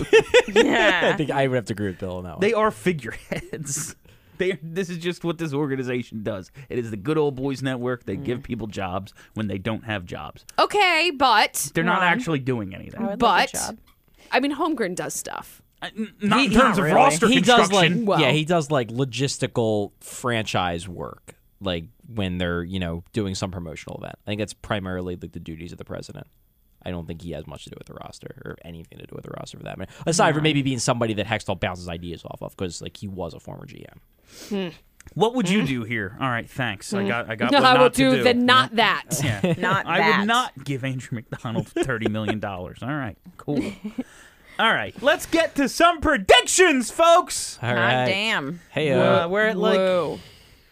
Yeah, 0.54 1.00
I 1.12 1.16
think 1.16 1.30
I 1.30 1.48
would 1.48 1.56
have 1.56 1.64
to 1.66 1.72
agree 1.72 1.88
with 1.88 1.98
Bill 1.98 2.16
on 2.18 2.24
that 2.24 2.32
one. 2.32 2.40
they 2.40 2.52
are 2.52 2.70
figureheads. 2.70 3.31
They, 4.38 4.58
this 4.62 4.88
is 4.90 4.98
just 4.98 5.22
what 5.24 5.38
this 5.38 5.52
organization 5.52 6.22
does. 6.24 6.50
It 6.68 6.78
is 6.78 6.90
the 6.90 6.96
good 6.96 7.16
old 7.18 7.36
boys 7.36 7.62
network. 7.62 8.06
They 8.06 8.16
Mm. 8.16 8.24
give 8.24 8.42
people 8.42 8.66
jobs 8.66 9.12
when 9.34 9.46
they 9.46 9.58
don't 9.58 9.84
have 9.84 10.04
jobs. 10.04 10.44
Okay, 10.58 11.12
but 11.16 11.70
They're 11.74 11.84
not 11.84 12.00
Ron. 12.00 12.12
actually 12.12 12.38
doing 12.40 12.74
anything. 12.74 13.02
I 13.02 13.10
would 13.10 13.18
but 13.20 13.26
like 13.26 13.48
a 13.50 13.52
job. 13.52 13.78
I 14.32 14.40
mean, 14.40 14.54
Holmgren 14.56 14.96
does 14.96 15.14
stuff. 15.14 15.62
Uh, 15.80 15.90
n- 15.96 16.14
not 16.22 16.40
He- 16.40 16.46
in 16.46 16.50
terms 16.52 16.62
not 16.62 16.78
of 16.78 16.84
really. 16.84 16.96
roster 16.96 17.28
he 17.28 17.40
does 17.40 17.70
like 17.70 17.86
construction. 17.88 18.06
Well- 18.06 18.20
yeah 18.20 18.30
he 18.32 18.44
does 18.44 18.70
like 18.70 18.88
logistical 18.88 19.92
franchise 20.00 20.88
work 20.88 21.34
like 21.60 21.84
when 22.12 22.38
they're 22.38 22.64
you 22.64 22.80
know 22.80 23.04
doing 23.12 23.34
some 23.36 23.50
promotional 23.52 23.98
event 23.98 24.14
i 24.26 24.30
think 24.30 24.38
that's 24.40 24.54
primarily 24.54 25.14
like 25.16 25.32
the 25.32 25.40
duties 25.40 25.70
of 25.72 25.78
the 25.78 25.84
president 25.84 26.26
i 26.84 26.90
don't 26.90 27.06
think 27.06 27.22
he 27.22 27.30
has 27.32 27.46
much 27.46 27.64
to 27.64 27.70
do 27.70 27.76
with 27.78 27.86
the 27.86 27.94
roster 27.94 28.42
or 28.44 28.56
anything 28.64 28.98
to 28.98 29.06
do 29.06 29.14
with 29.14 29.24
the 29.24 29.30
roster 29.30 29.56
for 29.58 29.64
that 29.64 29.78
matter 29.78 29.92
aside 30.06 30.34
from 30.34 30.42
maybe 30.42 30.62
being 30.62 30.78
somebody 30.78 31.14
that 31.14 31.26
hextall 31.26 31.58
bounces 31.58 31.88
ideas 31.88 32.22
off 32.24 32.42
of 32.42 32.56
because 32.56 32.80
like 32.82 32.96
he 32.96 33.08
was 33.08 33.34
a 33.34 33.40
former 33.40 33.66
gm 33.66 34.72
What 35.14 35.34
would 35.34 35.48
you 35.50 35.66
do 35.66 35.82
here? 35.82 36.16
All 36.20 36.28
right, 36.28 36.48
thanks. 36.48 36.94
I 36.94 37.06
got 37.06 37.28
I 37.28 37.34
got 37.34 37.50
No, 37.52 37.58
what 37.58 37.66
I 37.66 37.72
not 37.74 37.80
will 37.80 37.90
to 37.90 38.10
do 38.16 38.22
the 38.22 38.34
not 38.34 38.76
that. 38.76 39.04
Yeah. 39.22 39.54
Not 39.58 39.84
I 39.84 39.98
that. 39.98 40.18
would 40.20 40.26
not 40.28 40.64
give 40.64 40.84
Andrew 40.84 41.16
MacDonald 41.16 41.66
thirty 41.66 42.08
million 42.08 42.38
dollars. 42.38 42.78
All 42.82 42.88
right, 42.94 43.18
cool. 43.36 43.60
All 44.60 44.72
right, 44.72 44.94
let's 45.02 45.26
get 45.26 45.56
to 45.56 45.68
some 45.68 46.00
predictions, 46.00 46.92
folks. 46.92 47.58
all 47.60 47.74
God 47.74 47.80
right 47.80 48.06
damn. 48.06 48.60
hey 48.70 48.92
Uh, 48.92 49.24
uh, 49.24 49.28
we're 49.28 49.46
at 49.46 49.56
like 49.58 49.76
Whoa. 49.76 50.20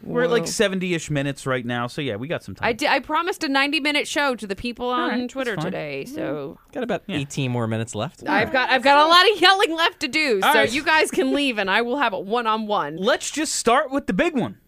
We're 0.03 0.23
at 0.25 0.31
like 0.31 0.47
seventy-ish 0.47 1.11
minutes 1.11 1.47
right 1.47 1.65
now, 1.65 1.87
so 1.87 2.01
yeah, 2.01 2.17
we 2.17 2.29
got 2.29 2.43
some 2.43 2.55
time. 2.55 2.69
I, 2.69 2.73
di- 2.73 2.87
I 2.89 3.01
promised 3.01 3.45
a 3.45 3.49
90 3.49 3.81
minute 3.81 4.09
show 4.09 4.35
to 4.35 4.47
the 4.47 4.57
people 4.57 4.89
on 4.89 5.09
right, 5.11 5.21
that's 5.21 5.33
Twitter 5.33 5.57
fine. 5.57 5.65
today, 5.65 6.05
so 6.07 6.59
got 6.73 6.83
about 6.83 7.03
18 7.09 7.51
more 7.51 7.67
minutes 7.67 7.95
left 7.95 8.27
I've 8.29 8.53
got 8.53 8.71
I've 8.71 8.83
got 8.83 9.07
a 9.07 9.09
lot 9.09 9.31
of 9.31 9.41
yelling 9.41 9.75
left 9.75 10.01
to 10.01 10.09
do. 10.09 10.41
All 10.43 10.53
so 10.53 10.59
right. 10.61 10.73
you 10.73 10.83
guys 10.85 11.11
can 11.11 11.33
leave, 11.35 11.59
and 11.59 11.71
I 11.71 11.83
will 11.83 11.99
have 11.99 12.13
a 12.13 12.19
one 12.21 12.47
on 12.47 12.67
one. 12.67 12.97
Let's 12.97 13.31
just 13.31 13.55
start 13.55 13.91
with 13.91 14.07
the 14.07 14.13
big 14.13 14.37
one. 14.37 14.59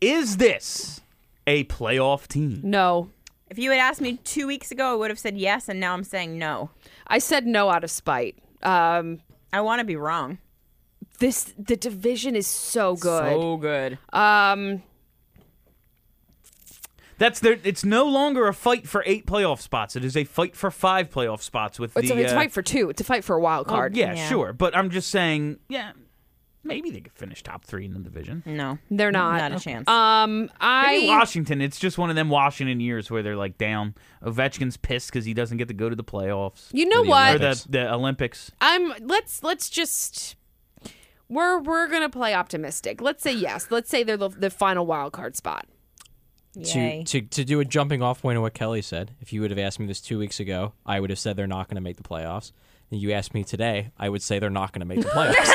Is 0.00 0.38
this 0.38 1.00
a 1.46 1.64
playoff 1.64 2.26
team? 2.26 2.60
No, 2.64 3.10
If 3.50 3.58
you 3.58 3.70
had 3.70 3.78
asked 3.80 4.00
me 4.00 4.16
two 4.24 4.46
weeks 4.46 4.70
ago, 4.70 4.92
I 4.92 4.94
would 4.94 5.10
have 5.10 5.18
said 5.18 5.36
yes, 5.36 5.68
and 5.68 5.78
now 5.78 5.92
I'm 5.92 6.04
saying 6.04 6.38
no. 6.38 6.70
I 7.06 7.18
said 7.18 7.46
no 7.46 7.70
out 7.70 7.84
of 7.84 7.90
spite. 7.90 8.38
Um, 8.62 9.20
I 9.52 9.60
want 9.60 9.80
to 9.80 9.84
be 9.84 9.96
wrong. 9.96 10.38
This 11.22 11.54
the 11.56 11.76
division 11.76 12.34
is 12.34 12.46
so 12.46 12.96
good. 12.96 13.32
So 13.32 13.56
good. 13.56 13.98
um, 14.12 14.82
That's 17.18 17.38
there. 17.38 17.58
It's 17.62 17.84
no 17.84 18.04
longer 18.06 18.48
a 18.48 18.52
fight 18.52 18.88
for 18.88 19.04
eight 19.06 19.24
playoff 19.24 19.60
spots. 19.60 19.94
It 19.94 20.04
is 20.04 20.16
a 20.16 20.24
fight 20.24 20.56
for 20.56 20.70
five 20.70 21.10
playoff 21.10 21.40
spots 21.40 21.78
with 21.78 21.96
it's, 21.96 22.08
the. 22.08 22.14
a, 22.14 22.18
it's 22.18 22.32
a 22.32 22.34
uh, 22.34 22.38
fight 22.38 22.52
for 22.52 22.62
two. 22.62 22.90
It's 22.90 23.00
a 23.00 23.04
fight 23.04 23.22
for 23.22 23.36
a 23.36 23.40
wild 23.40 23.68
well, 23.68 23.76
card. 23.76 23.96
yeah, 23.96 24.14
Yeah. 24.14 24.28
sure. 24.28 24.52
But 24.52 24.76
I'm 24.76 24.90
just 24.90 25.10
saying, 25.10 25.60
yeah, 25.68 25.92
maybe 26.64 26.90
they 26.90 27.00
could 27.00 27.12
finish 27.12 27.40
top 27.40 27.64
three 27.64 27.84
in 27.84 27.92
the 27.92 28.00
division. 28.00 28.42
No. 28.44 28.78
They're 28.90 29.12
not. 29.12 29.38
Not 29.38 29.60
a 29.60 29.60
chance. 29.60 29.86
Um, 29.88 30.40
Maybe 30.40 30.50
I 30.60 31.04
Washington. 31.06 31.60
It's 31.60 31.78
just 31.78 31.98
one 31.98 32.10
of 32.10 32.16
them 32.16 32.30
Washington 32.30 32.80
years 32.80 33.12
where 33.12 33.22
they're 33.22 33.36
like 33.36 33.58
down. 33.58 33.94
Ovechkin's 34.24 34.76
pissed 34.76 35.12
because 35.12 35.24
he 35.24 35.34
doesn't 35.34 35.58
get 35.58 35.68
to 35.68 35.74
go 35.74 35.88
to 35.88 35.94
the 35.94 36.04
playoffs 36.04 36.66
you 36.72 36.88
know 36.88 37.04
the 37.04 37.10
what? 37.10 37.36
or 37.36 37.38
the 37.38 37.66
the 37.68 37.94
Olympics. 37.94 38.50
I'm 38.60 38.92
let's 39.06 39.44
let's 39.44 39.70
just 39.70 40.34
we're 41.32 41.60
we're 41.60 41.88
gonna 41.88 42.10
play 42.10 42.34
optimistic. 42.34 43.00
Let's 43.00 43.22
say 43.22 43.32
yes. 43.32 43.68
Let's 43.70 43.90
say 43.90 44.02
they're 44.02 44.16
the, 44.16 44.28
the 44.28 44.50
final 44.50 44.86
wild 44.86 45.12
card 45.12 45.36
spot. 45.36 45.66
Yay. 46.54 47.02
to, 47.06 47.22
to 47.22 47.26
to 47.28 47.44
do 47.44 47.60
a 47.60 47.64
jumping 47.64 48.02
off 48.02 48.20
point 48.20 48.36
of 48.36 48.42
what 48.42 48.52
Kelly 48.52 48.82
said, 48.82 49.12
if 49.20 49.32
you 49.32 49.40
would 49.40 49.50
have 49.50 49.58
asked 49.58 49.80
me 49.80 49.86
this 49.86 50.00
two 50.00 50.18
weeks 50.18 50.38
ago, 50.38 50.74
I 50.84 51.00
would 51.00 51.08
have 51.10 51.18
said 51.18 51.36
they're 51.36 51.46
not 51.46 51.68
going 51.68 51.76
to 51.76 51.80
make 51.80 51.96
the 51.96 52.02
playoffs. 52.02 52.52
And 52.90 53.00
you 53.00 53.12
asked 53.12 53.32
me 53.32 53.42
today, 53.42 53.90
I 53.98 54.10
would 54.10 54.20
say 54.20 54.38
they're 54.38 54.50
not 54.50 54.72
going 54.72 54.80
to 54.80 54.86
make 54.86 55.00
the 55.00 55.08
playoffs. 55.08 55.48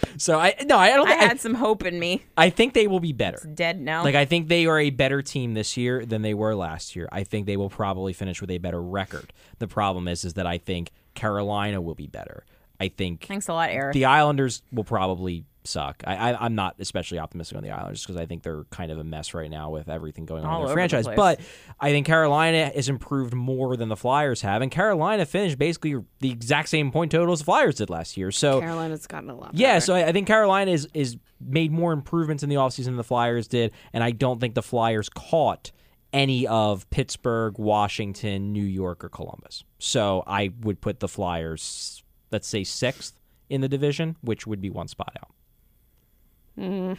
so 0.16 0.38
I 0.38 0.54
no, 0.64 0.78
I 0.78 0.88
don't. 0.90 1.06
I 1.06 1.10
Think, 1.10 1.22
I, 1.22 1.26
had 1.26 1.40
some 1.40 1.54
hope 1.54 1.84
in 1.84 1.98
me. 2.00 2.22
I 2.38 2.48
think 2.48 2.72
they 2.72 2.86
will 2.86 3.00
be 3.00 3.12
better. 3.12 3.46
Dead 3.52 3.78
now. 3.78 4.02
Like 4.02 4.14
I 4.14 4.24
think 4.24 4.48
they 4.48 4.64
are 4.64 4.80
a 4.80 4.88
better 4.88 5.20
team 5.20 5.52
this 5.52 5.76
year 5.76 6.06
than 6.06 6.22
they 6.22 6.32
were 6.32 6.54
last 6.54 6.96
year. 6.96 7.06
I 7.12 7.24
think 7.24 7.44
they 7.44 7.58
will 7.58 7.68
probably 7.68 8.14
finish 8.14 8.40
with 8.40 8.50
a 8.50 8.56
better 8.56 8.82
record. 8.82 9.32
The 9.58 9.68
problem 9.68 10.08
is, 10.08 10.24
is 10.24 10.34
that 10.34 10.46
I 10.46 10.56
think 10.56 10.90
Carolina 11.14 11.82
will 11.82 11.94
be 11.94 12.06
better. 12.06 12.44
I 12.80 12.88
think 12.88 13.26
Thanks 13.26 13.48
a 13.48 13.52
lot, 13.52 13.70
Eric. 13.70 13.92
the 13.94 14.06
Islanders 14.06 14.62
will 14.72 14.84
probably 14.84 15.44
suck. 15.64 16.02
I, 16.06 16.32
I 16.32 16.44
I'm 16.46 16.54
not 16.54 16.76
especially 16.78 17.18
optimistic 17.18 17.58
on 17.58 17.62
the 17.62 17.70
Islanders 17.70 18.02
because 18.02 18.16
I 18.16 18.24
think 18.24 18.42
they're 18.42 18.64
kind 18.70 18.90
of 18.90 18.98
a 18.98 19.04
mess 19.04 19.34
right 19.34 19.50
now 19.50 19.68
with 19.68 19.90
everything 19.90 20.24
going 20.24 20.42
on 20.42 20.50
All 20.50 20.60
in 20.62 20.66
their 20.68 20.74
franchise. 20.74 21.04
place. 21.04 21.16
But 21.16 21.40
I 21.78 21.90
think 21.90 22.06
Carolina 22.06 22.70
has 22.74 22.88
improved 22.88 23.34
more 23.34 23.76
than 23.76 23.90
the 23.90 23.96
Flyers 23.96 24.40
have, 24.40 24.62
and 24.62 24.70
Carolina 24.70 25.26
finished 25.26 25.58
basically 25.58 25.96
the 26.20 26.30
exact 26.30 26.70
same 26.70 26.90
point 26.90 27.12
total 27.12 27.32
as 27.34 27.40
the 27.40 27.44
Flyers 27.44 27.74
did 27.74 27.90
last 27.90 28.16
year. 28.16 28.30
So 28.30 28.60
Carolina's 28.60 29.06
gotten 29.06 29.28
a 29.28 29.34
lot. 29.36 29.50
yeah, 29.52 29.74
better. 29.74 29.80
so 29.84 29.94
I, 29.94 30.06
I 30.06 30.12
think 30.12 30.26
Carolina 30.26 30.70
is 30.70 30.88
is 30.94 31.18
made 31.38 31.70
more 31.72 31.92
improvements 31.92 32.42
in 32.42 32.48
the 32.48 32.56
offseason 32.56 32.86
than 32.86 32.96
the 32.96 33.04
Flyers 33.04 33.46
did, 33.46 33.72
and 33.92 34.02
I 34.02 34.12
don't 34.12 34.40
think 34.40 34.54
the 34.54 34.62
Flyers 34.62 35.10
caught 35.10 35.72
any 36.12 36.46
of 36.46 36.88
Pittsburgh, 36.90 37.58
Washington, 37.58 38.52
New 38.52 38.64
York, 38.64 39.04
or 39.04 39.08
Columbus. 39.10 39.62
So 39.78 40.24
I 40.26 40.52
would 40.62 40.80
put 40.80 41.00
the 41.00 41.06
Flyers, 41.08 42.02
let's 42.30 42.48
say 42.48 42.64
sixth 42.64 43.18
in 43.48 43.60
the 43.60 43.68
division, 43.68 44.16
which 44.22 44.46
would 44.46 44.60
be 44.60 44.70
one 44.70 44.88
spot 44.88 45.16
out. 45.20 45.30
Mm. 46.58 46.98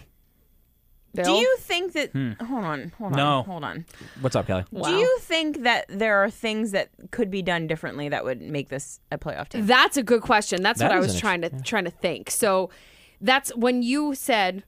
Do 1.13 1.23
Bill? 1.23 1.39
you 1.41 1.57
think 1.57 1.91
that? 1.91 2.11
Hmm. 2.11 2.31
Hold 2.41 2.63
on. 2.63 2.93
Hold 2.97 3.11
on. 3.11 3.17
No. 3.17 3.43
Hold 3.43 3.63
on. 3.65 3.85
What's 4.21 4.35
up, 4.35 4.47
Kelly? 4.47 4.63
Do 4.71 4.91
you 4.91 5.17
think 5.19 5.63
that 5.63 5.85
there 5.89 6.23
are 6.23 6.29
things 6.29 6.71
that 6.71 6.89
could 7.11 7.29
be 7.29 7.41
done 7.41 7.67
differently 7.67 8.07
that 8.07 8.23
would 8.23 8.41
make 8.41 8.69
this 8.69 9.01
a 9.11 9.17
playoff 9.17 9.49
team? 9.49 9.65
That's 9.65 9.97
a 9.97 10.03
good 10.03 10.21
question. 10.21 10.61
That's 10.61 10.79
That 10.79 10.89
what 10.89 10.97
I 10.97 10.99
was 11.01 11.19
trying 11.19 11.41
to 11.41 11.49
trying 11.63 11.83
to 11.83 11.91
think. 11.91 12.31
So 12.31 12.69
that's 13.19 13.53
when 13.57 13.83
you 13.83 14.15
said 14.15 14.63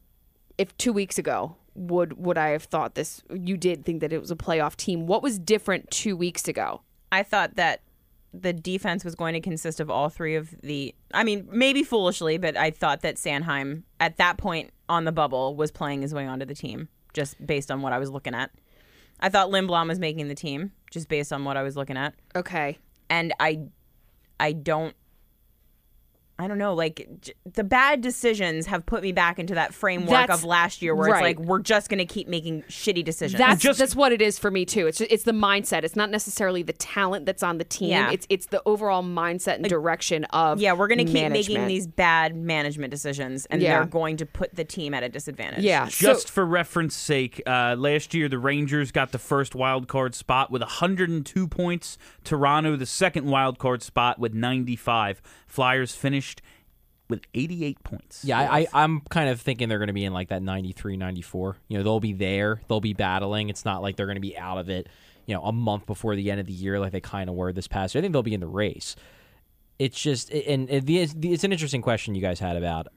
if 0.57 0.76
2 0.77 0.91
weeks 0.91 1.18
ago 1.18 1.56
would 1.76 2.18
would 2.18 2.38
I 2.38 2.49
have 2.49 2.64
thought 2.64 2.95
this 2.95 3.23
you 3.34 3.56
did 3.56 3.85
think 3.85 4.02
that 4.02 4.11
it 4.11 4.19
was 4.19 4.30
a 4.30 4.35
playoff 4.35 4.76
team. 4.76 5.07
What 5.07 5.23
was 5.23 5.40
different 5.40 5.91
2 5.91 6.18
weeks 6.18 6.49
ago? 6.49 6.81
I 7.10 7.23
thought 7.23 7.56
that 7.56 7.83
the 8.34 8.52
defense 8.54 9.06
was 9.06 9.16
going 9.16 9.34
to 9.34 9.40
consist 9.40 9.80
of 9.80 9.90
all 9.90 10.10
three 10.10 10.36
of 10.36 10.56
the. 10.62 10.94
I 11.14 11.24
mean, 11.24 11.48
maybe 11.52 11.84
foolishly, 11.84 12.38
but 12.38 12.58
I 12.58 12.72
thought 12.72 13.02
that 13.02 13.16
Sanheim 13.16 13.84
at 14.00 14.18
that 14.18 14.38
point 14.38 14.72
on 14.90 15.06
the 15.06 15.12
bubble 15.12 15.56
was 15.56 15.72
playing 15.72 16.02
his 16.02 16.14
way 16.14 16.26
onto 16.26 16.46
the 16.46 16.56
team, 16.56 16.90
just 17.14 17.44
based 17.46 17.70
on 17.72 17.82
what 17.82 17.94
I 17.94 18.00
was 18.00 18.10
looking 18.10 18.34
at. 18.34 18.52
I 19.20 19.30
thought 19.30 19.50
Lindblom 19.50 19.88
was 19.88 20.00
making 20.00 20.28
the 20.28 20.36
team, 20.36 20.72
just 20.92 21.08
based 21.08 21.32
on 21.32 21.46
what 21.46 21.56
I 21.58 21.64
was 21.64 21.78
looking 21.78 21.96
at, 21.96 22.14
Okay. 22.36 22.78
and 23.10 23.34
I, 23.40 23.62
I 24.40 24.52
don't. 24.54 24.96
I 26.40 26.48
don't 26.48 26.58
know, 26.58 26.74
like 26.74 27.08
j- 27.22 27.34
the 27.54 27.64
bad 27.64 28.02
decisions 28.02 28.66
have 28.66 28.86
put 28.88 29.04
me 29.04 29.12
back 29.12 29.38
into 29.38 29.54
that 29.54 29.72
framework 29.74 30.10
That's- 30.10 30.40
of 30.40 30.44
last 30.44 30.82
year 30.82 30.96
where 30.96 31.12
right. 31.12 31.18
it's 31.34 31.40
like 31.40 31.48
we're 31.48 31.60
just 31.60 31.90
going 31.90 32.00
to 32.00 32.06
keep 32.06 32.28
making 32.28 32.64
shitty 32.64 33.06
decisions. 33.06 33.38
That's 33.38 33.62
Just- 33.62 33.78
that's 33.78 33.96
what 33.96 34.12
it 34.12 34.20
is 34.22 34.40
for 34.40 34.50
me 34.50 34.66
too. 34.66 34.88
It's 34.88 34.98
just, 34.98 35.12
it's 35.12 35.24
the 35.26 35.32
mindset. 35.32 35.84
It's 35.84 35.96
not 35.96 36.10
necessarily 36.10 36.64
the 36.64 36.74
talent 36.74 37.28
that's 37.28 37.44
on 37.44 37.60
the 37.60 37.64
team. 37.64 37.92
Yeah. 37.92 38.10
It's 38.12 38.26
it's 38.30 38.48
the 38.48 38.64
overall 38.66 39.04
mindset 39.04 39.56
and 39.58 39.66
direction 39.70 40.24
of 40.26 40.60
Yeah, 40.60 40.74
we're 40.74 40.88
going 40.88 41.06
to 41.06 41.12
keep 41.12 41.32
making 41.32 41.68
these 41.68 41.86
bad 41.86 42.36
management 42.36 42.90
decisions, 42.90 43.46
and 43.52 43.62
Yeah. 43.62 43.78
they're 43.78 43.86
going 43.86 44.18
to 44.18 44.26
put 44.26 44.56
the 44.56 44.66
team 44.66 44.96
at 44.96 45.04
a 45.04 45.10
disadvantage. 45.10 45.64
Yeah. 45.64 45.88
Just 45.88 46.28
so, 46.28 46.34
for 46.34 46.46
reference 46.48 46.96
sake, 46.96 47.44
uh, 47.46 47.76
last 47.78 48.14
year 48.16 48.28
the 48.28 48.40
Rangers 48.40 48.92
got 48.92 49.12
the 49.12 49.20
first 49.20 49.54
wild 49.54 49.88
card 49.88 50.16
spot 50.16 50.50
with 50.50 50.62
102 50.64 51.48
points. 51.48 51.98
Toronto 52.24 52.76
the 52.76 52.86
second 52.88 53.28
wild 53.28 53.60
card 53.60 53.84
spot 53.84 54.18
with 54.18 54.34
95. 54.34 55.22
Flyers 55.46 55.94
finished 55.94 56.33
with 57.10 57.22
88 57.34 57.84
points. 57.84 58.24
Yeah, 58.24 58.40
I, 58.40 58.60
I, 58.60 58.68
I'm 58.74 59.02
kind 59.02 59.30
of 59.30 59.42
thinking 59.42 59.70
they're 59.70 59.78
going 59.78 59.88
to 59.88 59.94
be 59.94 60.06
in 60.06 60.14
like 60.14 60.30
that 60.30 60.42
93, 60.42 60.98
94. 60.98 61.58
You 61.68 61.78
know, 61.78 61.84
they'll 61.84 62.00
be 62.00 62.14
there. 62.14 62.62
They'll 62.68 62.80
be 62.82 62.94
battling. 62.94 63.50
It's 63.50 63.66
not 63.66 63.82
like 63.82 63.96
they're 63.96 64.06
going 64.06 64.16
to 64.16 64.22
be 64.22 64.38
out 64.38 64.58
of 64.58 64.70
it, 64.70 64.88
you 65.26 65.36
know, 65.36 65.44
a 65.44 65.52
month 65.52 65.86
before 65.86 66.16
the 66.16 66.32
end 66.32 66.40
of 66.40 66.48
the 66.48 66.54
year 66.54 66.80
like 66.80 66.92
they 66.92 67.02
kind 67.02 67.30
of 67.30 67.36
were 67.36 67.52
this 67.54 67.68
past 67.68 67.94
year. 67.94 68.00
I 68.00 68.04
think 68.04 68.14
they'll 68.14 68.24
be 68.24 68.34
in 68.34 68.40
the 68.40 68.48
race. 68.48 68.96
It's 69.80 70.00
just, 70.00 70.32
and 70.32 70.70
and 70.70 70.90
it's 70.90 71.44
an 71.44 71.52
interesting 71.52 71.82
question 71.82 72.16
you 72.16 72.22
guys 72.22 72.40
had 72.40 72.56
about 72.56 72.88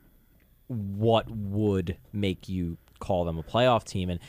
what 0.68 1.30
would 1.30 1.96
make 2.12 2.48
you 2.48 2.76
call 2.98 3.24
them 3.24 3.38
a 3.38 3.42
playoff 3.42 3.84
team. 3.84 4.10
And 4.10 4.20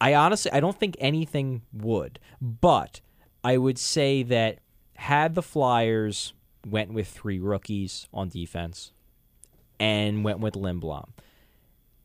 I 0.00 0.14
honestly, 0.14 0.52
I 0.52 0.60
don't 0.60 0.78
think 0.78 0.96
anything 1.00 1.62
would. 1.72 2.18
But 2.40 3.00
I 3.44 3.56
would 3.56 3.78
say 3.78 4.22
that 4.24 4.58
had 4.96 5.34
the 5.34 5.42
Flyers 5.42 6.34
went 6.66 6.92
with 6.92 7.08
three 7.08 7.38
rookies 7.38 8.08
on 8.12 8.28
defense, 8.28 8.92
and 9.80 10.24
went 10.24 10.40
with 10.40 10.54
Lindblom, 10.54 11.08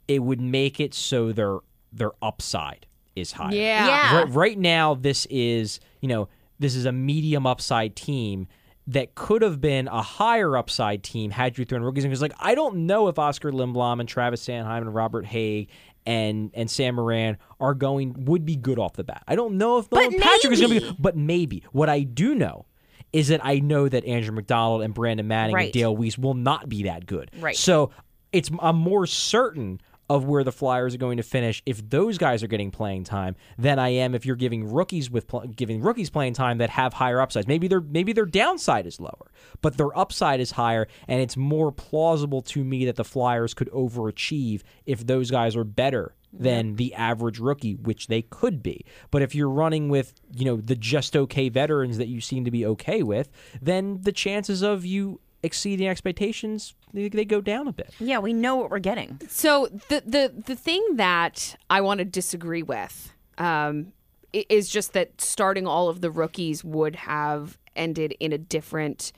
it 0.08 0.20
would 0.20 0.42
make 0.42 0.80
it 0.80 0.94
so 0.94 1.32
their 1.32 1.60
their 1.92 2.12
upside 2.22 2.86
is 3.16 3.32
higher. 3.32 3.54
Yeah. 3.54 3.88
Yeah. 3.88 4.18
Right, 4.18 4.30
right 4.30 4.58
now, 4.58 4.96
this 4.96 5.26
is 5.30 5.80
you 6.02 6.08
know 6.08 6.30
this 6.60 6.76
is 6.76 6.86
a 6.86 6.92
medium 6.92 7.46
upside 7.46 7.96
team 7.96 8.48
that 8.88 9.16
could 9.16 9.42
have 9.42 9.62
been 9.62 9.88
a 9.88 10.02
higher 10.02 10.58
upside 10.58 11.04
team 11.04 11.32
had 11.32 11.58
you 11.58 11.66
thrown 11.66 11.84
rookies 11.84 12.04
in. 12.04 12.10
Because 12.10 12.22
like 12.22 12.34
I 12.40 12.56
don't 12.56 12.86
know 12.86 13.08
if 13.08 13.18
Oskar 13.18 13.52
Lindblom 13.52 14.00
and 14.00 14.10
Travis 14.10 14.46
Sanheim 14.46 14.82
and 14.82 14.94
Robert 14.94 15.26
Hagg 15.26 15.70
and 16.06 16.52
and 16.54 16.70
Sam 16.70 16.96
Morin 16.96 17.38
are 17.60 17.74
going 17.74 18.26
would 18.26 18.46
be 18.46 18.56
good 18.56 18.80
off 18.80 18.94
the 18.94 19.04
bat. 19.04 19.24
I 19.28 19.36
don't 19.36 19.58
know 19.58 19.78
if 19.78 19.90
But 19.90 20.02
Nolan 20.02 20.20
Patrick 20.20 20.54
is 20.54 20.62
going 20.62 20.80
to 20.80 20.82
be, 20.82 20.96
but 21.00 21.16
maybe. 21.16 21.64
What 21.72 21.90
I 21.90 22.02
do 22.02 22.36
know 22.36 22.66
is 23.14 23.30
that 23.30 23.40
I 23.46 23.60
know 23.60 23.88
that 23.88 24.04
Andrew 24.06 24.34
MacDonald 24.34 24.82
and 24.82 24.94
Brandon 24.94 25.28
Manning 25.28 25.56
Right. 25.56 25.66
and 25.66 25.74
Dale 25.74 25.96
Weise 25.96 26.18
will 26.18 26.34
not 26.34 26.68
be 26.68 26.84
that 26.84 27.06
good. 27.06 27.32
Right. 27.40 27.56
So 27.56 27.92
it's 28.32 28.50
I'm 28.60 28.76
more 28.78 29.06
certain 29.06 29.80
of 30.10 30.26
where 30.26 30.44
the 30.44 30.52
Flyers 30.52 30.94
are 30.94 30.98
going 30.98 31.16
to 31.18 31.24
finish 31.24 31.64
if 31.66 31.90
those 31.90 32.18
guys 32.18 32.44
are 32.44 32.48
getting 32.48 32.72
playing 32.72 33.04
time 33.06 33.36
than 33.58 33.80
I 33.80 33.90
am 33.90 34.14
if 34.14 34.26
you're 34.26 34.36
giving 34.36 34.70
rookies 34.72 35.10
with 35.10 35.28
pl- 35.28 35.48
giving 35.56 35.82
rookies 35.82 36.10
playing 36.10 36.34
time 36.34 36.58
that 36.58 36.70
have 36.72 36.94
higher 36.94 37.22
upsides. 37.22 37.48
Maybe 37.48 37.68
their 37.70 37.80
maybe 37.80 38.12
their 38.12 38.26
downside 38.26 38.86
is 38.86 39.00
lower, 39.00 39.32
but 39.62 39.78
their 39.78 39.98
upside 39.98 40.40
is 40.42 40.52
higher, 40.52 40.88
and 41.08 41.22
it's 41.22 41.38
more 41.38 41.72
plausible 41.72 42.42
to 42.42 42.64
me 42.64 42.86
that 42.86 42.96
the 42.98 43.06
Flyers 43.06 43.54
could 43.54 43.70
overachieve 43.72 44.62
if 44.86 45.08
those 45.08 45.32
guys 45.32 45.56
are 45.56 45.64
better 45.64 46.14
than 46.42 46.76
the 46.76 46.94
average 46.96 47.40
rookie, 47.40 47.76
which 47.76 48.08
they 48.08 48.24
could 48.24 48.64
be. 48.64 48.86
But 49.12 49.22
if 49.22 49.36
you're 49.36 49.50
running 49.50 49.90
with, 49.90 50.14
you 50.32 50.46
know, 50.46 50.58
the 50.58 50.76
just 50.76 51.16
okay 51.16 51.50
veterans 51.50 51.98
that 51.98 52.08
you 52.08 52.22
seem 52.22 52.44
to 52.46 52.52
be 52.52 52.66
okay 52.66 53.04
with, 53.04 53.30
then 53.62 54.00
the 54.02 54.12
chances 54.12 54.62
of 54.62 54.86
you 54.86 55.20
exceeding 55.44 55.88
expectations 55.88 56.74
they, 56.94 57.10
they 57.10 57.26
go 57.26 57.42
down 57.42 57.68
a 57.68 57.74
bit. 57.74 57.94
Yeah, 58.00 58.20
we 58.20 58.34
know 58.34 58.56
what 58.56 58.70
we're 58.72 58.80
getting. 58.80 59.20
So 59.28 59.68
the 59.90 60.04
the 60.06 60.44
the 60.46 60.56
thing 60.56 60.96
that 60.96 61.56
I 61.70 61.82
want 61.82 62.00
to 62.00 62.06
disagree 62.06 62.64
with 62.64 63.14
um, 63.38 63.94
is 64.32 64.70
just 64.70 64.94
that 64.94 65.20
starting 65.20 65.68
all 65.68 65.90
of 65.90 66.02
the 66.02 66.12
rookies 66.12 66.64
would 66.64 66.96
have 66.96 67.58
ended 67.76 68.16
in 68.20 68.32
a 68.32 68.38
different 68.38 69.12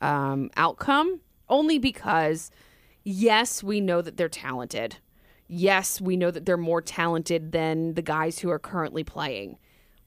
um, 0.00 0.50
outcome. 0.56 1.20
Only 1.48 1.78
because, 1.78 2.50
yes, 3.04 3.62
we 3.62 3.80
know 3.80 4.02
that 4.02 4.16
they're 4.16 4.28
talented. 4.28 4.96
Yes, 5.48 6.00
we 6.00 6.16
know 6.16 6.30
that 6.30 6.44
they're 6.46 6.56
more 6.56 6.82
talented 6.82 7.52
than 7.52 7.94
the 7.94 8.02
guys 8.02 8.40
who 8.40 8.50
are 8.50 8.58
currently 8.58 9.04
playing. 9.04 9.58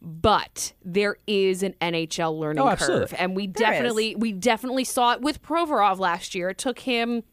But 0.02 0.74
there 0.84 1.18
is 1.28 1.61
an 1.61 1.76
NHL 1.82 2.38
learning 2.38 2.64
Oh, 2.64 2.76
curve, 2.76 3.14
and 3.18 3.36
we 3.36 3.48
There 3.48 3.68
is. 3.70 3.76
definitely 3.76 4.16
we 4.16 4.32
definitely 4.32 4.86
saw 4.86 5.14
it 5.14 5.22
with 5.22 5.41
Provorov 5.41 5.99
last 5.99 6.34
year. 6.36 6.49
It 6.49 6.57
took 6.57 6.80
him 6.80 7.24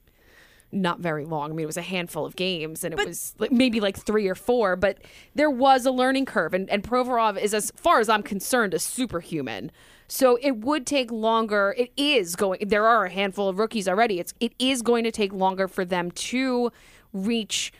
not 0.72 0.98
very 0.98 1.24
long. 1.24 1.52
I 1.52 1.54
mean, 1.54 1.62
it 1.62 1.66
was 1.66 1.76
a 1.76 1.82
handful 1.82 2.26
of 2.26 2.34
games, 2.34 2.82
and 2.82 2.92
it 2.92 3.06
was 3.06 3.34
like, 3.38 3.52
maybe 3.52 3.78
like 3.78 3.96
three 3.96 4.26
or 4.26 4.34
four. 4.34 4.74
But 4.74 4.98
there 5.36 5.48
was 5.50 5.86
a 5.86 5.92
learning 5.92 6.24
curve, 6.26 6.54
and, 6.54 6.68
and 6.68 6.82
Provorov 6.82 7.40
is, 7.40 7.54
as 7.54 7.70
far 7.76 8.00
as 8.00 8.08
I'm 8.08 8.24
concerned, 8.24 8.74
a 8.74 8.80
superhuman. 8.80 9.70
So 10.08 10.36
it 10.42 10.58
would 10.58 10.86
take 10.86 11.12
longer. 11.12 11.72
It 11.78 11.92
is 11.96 12.34
going. 12.34 12.66
There 12.68 12.86
are 12.86 13.04
a 13.04 13.10
handful 13.10 13.48
of 13.48 13.60
rookies 13.60 13.86
already. 13.86 14.18
It's 14.18 14.34
it 14.40 14.54
is 14.58 14.82
going 14.82 15.04
to 15.04 15.12
take 15.12 15.32
longer 15.32 15.68
for 15.68 15.84
them 15.84 16.10
to 16.10 16.72
reach 17.12 17.72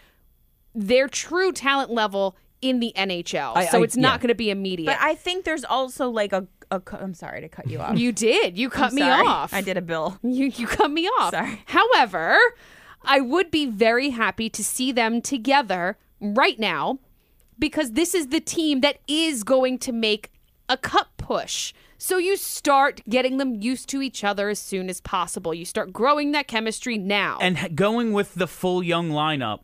their 0.77 1.09
true 1.09 1.51
talent 1.53 1.90
level 1.90 2.36
in 2.62 2.81
the 2.81 2.93
NHL. 2.97 3.53
I- 3.57 3.66
so 3.66 3.81
I- 3.81 3.85
it's 3.85 3.97
not 3.97 4.15
yeah. 4.15 4.19
going 4.19 4.28
to 4.28 4.35
be 4.35 4.51
immediate. 4.51 4.86
But 4.86 4.98
I 5.01 5.15
think 5.15 5.44
there's 5.44 5.65
also 5.65 6.09
like 6.09 6.32
a. 6.32 6.47
a 6.70 6.81
cu- 6.81 6.97
I'm 6.98 7.15
sorry 7.15 7.40
to 7.40 7.48
cut 7.48 7.69
you 7.69 7.81
off. 7.81 7.98
you 7.98 8.12
did. 8.12 8.57
You 8.59 8.69
cut 8.70 8.90
I'm 8.90 8.94
me 8.94 9.03
sorry. 9.03 9.27
off. 9.27 9.53
I 9.55 9.61
did 9.61 9.77
a 9.77 9.82
bill. 9.82 10.19
You 10.23 10.47
you 10.47 10.66
cut 10.66 10.90
me 10.90 11.07
off. 11.07 11.32
Sorry. 11.32 11.62
However, 11.66 12.36
I 13.03 13.20
would 13.20 13.51
be 13.51 13.66
very 13.66 14.11
happy 14.11 14.48
to 14.51 14.62
see 14.65 14.93
them 14.93 15.20
together 15.23 15.97
right 16.20 16.59
now 16.59 16.98
because 17.59 17.93
this 17.93 18.15
is 18.15 18.28
the 18.28 18.40
team 18.40 18.81
that 18.81 18.98
is 19.09 19.43
going 19.44 19.78
to 19.78 19.93
make 19.93 20.31
a 20.69 20.77
cup 20.77 21.09
push. 21.16 21.73
So 21.98 22.19
you 22.19 22.36
start 22.36 23.01
getting 23.09 23.39
them 23.39 23.55
used 23.62 23.89
to 23.90 24.03
each 24.03 24.23
other 24.24 24.48
as 24.51 24.59
soon 24.59 24.90
as 24.90 25.01
possible. 25.01 25.55
You 25.55 25.65
start 25.65 25.93
growing 25.93 26.32
that 26.32 26.47
chemistry 26.48 26.98
now. 26.98 27.39
and 27.40 27.74
going 27.77 28.12
with 28.12 28.35
the 28.35 28.47
full 28.47 28.82
young 28.82 29.11
lineup, 29.11 29.61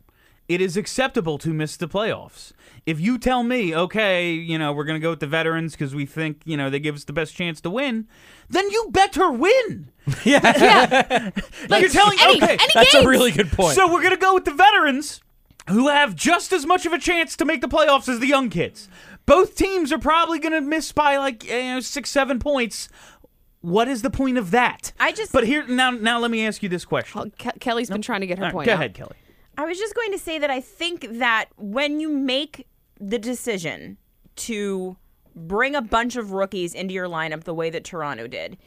it 0.49 0.61
is 0.61 0.75
acceptable 0.77 1.37
to 1.39 1.53
miss 1.53 1.77
the 1.77 1.87
playoffs. 1.87 2.51
If 2.85 2.99
you 2.99 3.17
tell 3.17 3.43
me, 3.43 3.73
okay, 3.73 4.31
you 4.31 4.57
know, 4.57 4.73
we're 4.73 4.83
going 4.83 4.99
to 4.99 5.03
go 5.03 5.11
with 5.11 5.21
the 5.21 5.27
veterans 5.27 5.71
because 5.71 5.95
we 5.95 6.05
think, 6.05 6.41
you 6.43 6.57
know, 6.57 6.69
they 6.69 6.79
give 6.79 6.95
us 6.95 7.05
the 7.05 7.13
best 7.13 7.33
chance 7.33 7.61
to 7.61 7.69
win, 7.69 8.07
then 8.49 8.69
you 8.69 8.87
better 8.91 9.31
win. 9.31 9.89
yeah. 10.25 11.29
Like 11.69 11.81
you're 11.81 11.89
telling 11.89 12.17
any, 12.21 12.43
okay, 12.43 12.53
any 12.59 12.71
That's 12.73 12.93
a 12.93 13.07
really 13.07 13.31
good 13.31 13.51
point. 13.51 13.75
So 13.75 13.87
we're 13.91 14.01
going 14.01 14.13
to 14.13 14.19
go 14.19 14.33
with 14.33 14.43
the 14.43 14.53
veterans 14.53 15.21
who 15.69 15.87
have 15.87 16.13
just 16.13 16.51
as 16.51 16.65
much 16.65 16.85
of 16.85 16.91
a 16.91 16.99
chance 16.99 17.37
to 17.37 17.45
make 17.45 17.61
the 17.61 17.69
playoffs 17.69 18.09
as 18.09 18.19
the 18.19 18.27
young 18.27 18.49
kids. 18.49 18.89
Both 19.25 19.55
teams 19.55 19.93
are 19.93 19.97
probably 19.97 20.39
going 20.39 20.51
to 20.51 20.59
miss 20.59 20.91
by 20.91 21.15
like 21.15 21.45
you 21.45 21.51
know, 21.57 21.79
6 21.79 22.09
7 22.09 22.39
points. 22.39 22.89
What 23.61 23.87
is 23.87 24.01
the 24.01 24.09
point 24.09 24.37
of 24.37 24.51
that? 24.51 24.91
I 24.99 25.13
just- 25.13 25.31
But 25.31 25.45
here 25.47 25.65
now 25.65 25.91
now 25.91 26.19
let 26.19 26.31
me 26.31 26.45
ask 26.45 26.61
you 26.61 26.67
this 26.67 26.83
question. 26.83 27.31
Ke- 27.39 27.57
Kelly's 27.61 27.89
been 27.89 28.01
trying 28.01 28.19
to 28.19 28.27
get 28.27 28.37
her 28.39 28.43
All 28.43 28.47
right, 28.49 28.53
point. 28.53 28.65
go 28.65 28.73
out. 28.73 28.79
ahead, 28.79 28.93
Kelly. 28.93 29.15
I 29.57 29.65
was 29.65 29.77
just 29.77 29.95
going 29.95 30.11
to 30.11 30.19
say 30.19 30.39
that 30.39 30.49
I 30.49 30.61
think 30.61 31.07
that 31.19 31.49
when 31.57 31.99
you 31.99 32.09
make 32.09 32.67
the 32.99 33.19
decision 33.19 33.97
to 34.35 34.97
bring 35.35 35.75
a 35.75 35.81
bunch 35.81 36.15
of 36.15 36.31
rookies 36.31 36.73
into 36.73 36.93
your 36.93 37.07
lineup 37.07 37.43
the 37.43 37.53
way 37.53 37.69
that 37.69 37.83
Toronto 37.83 38.27
did, 38.27 38.57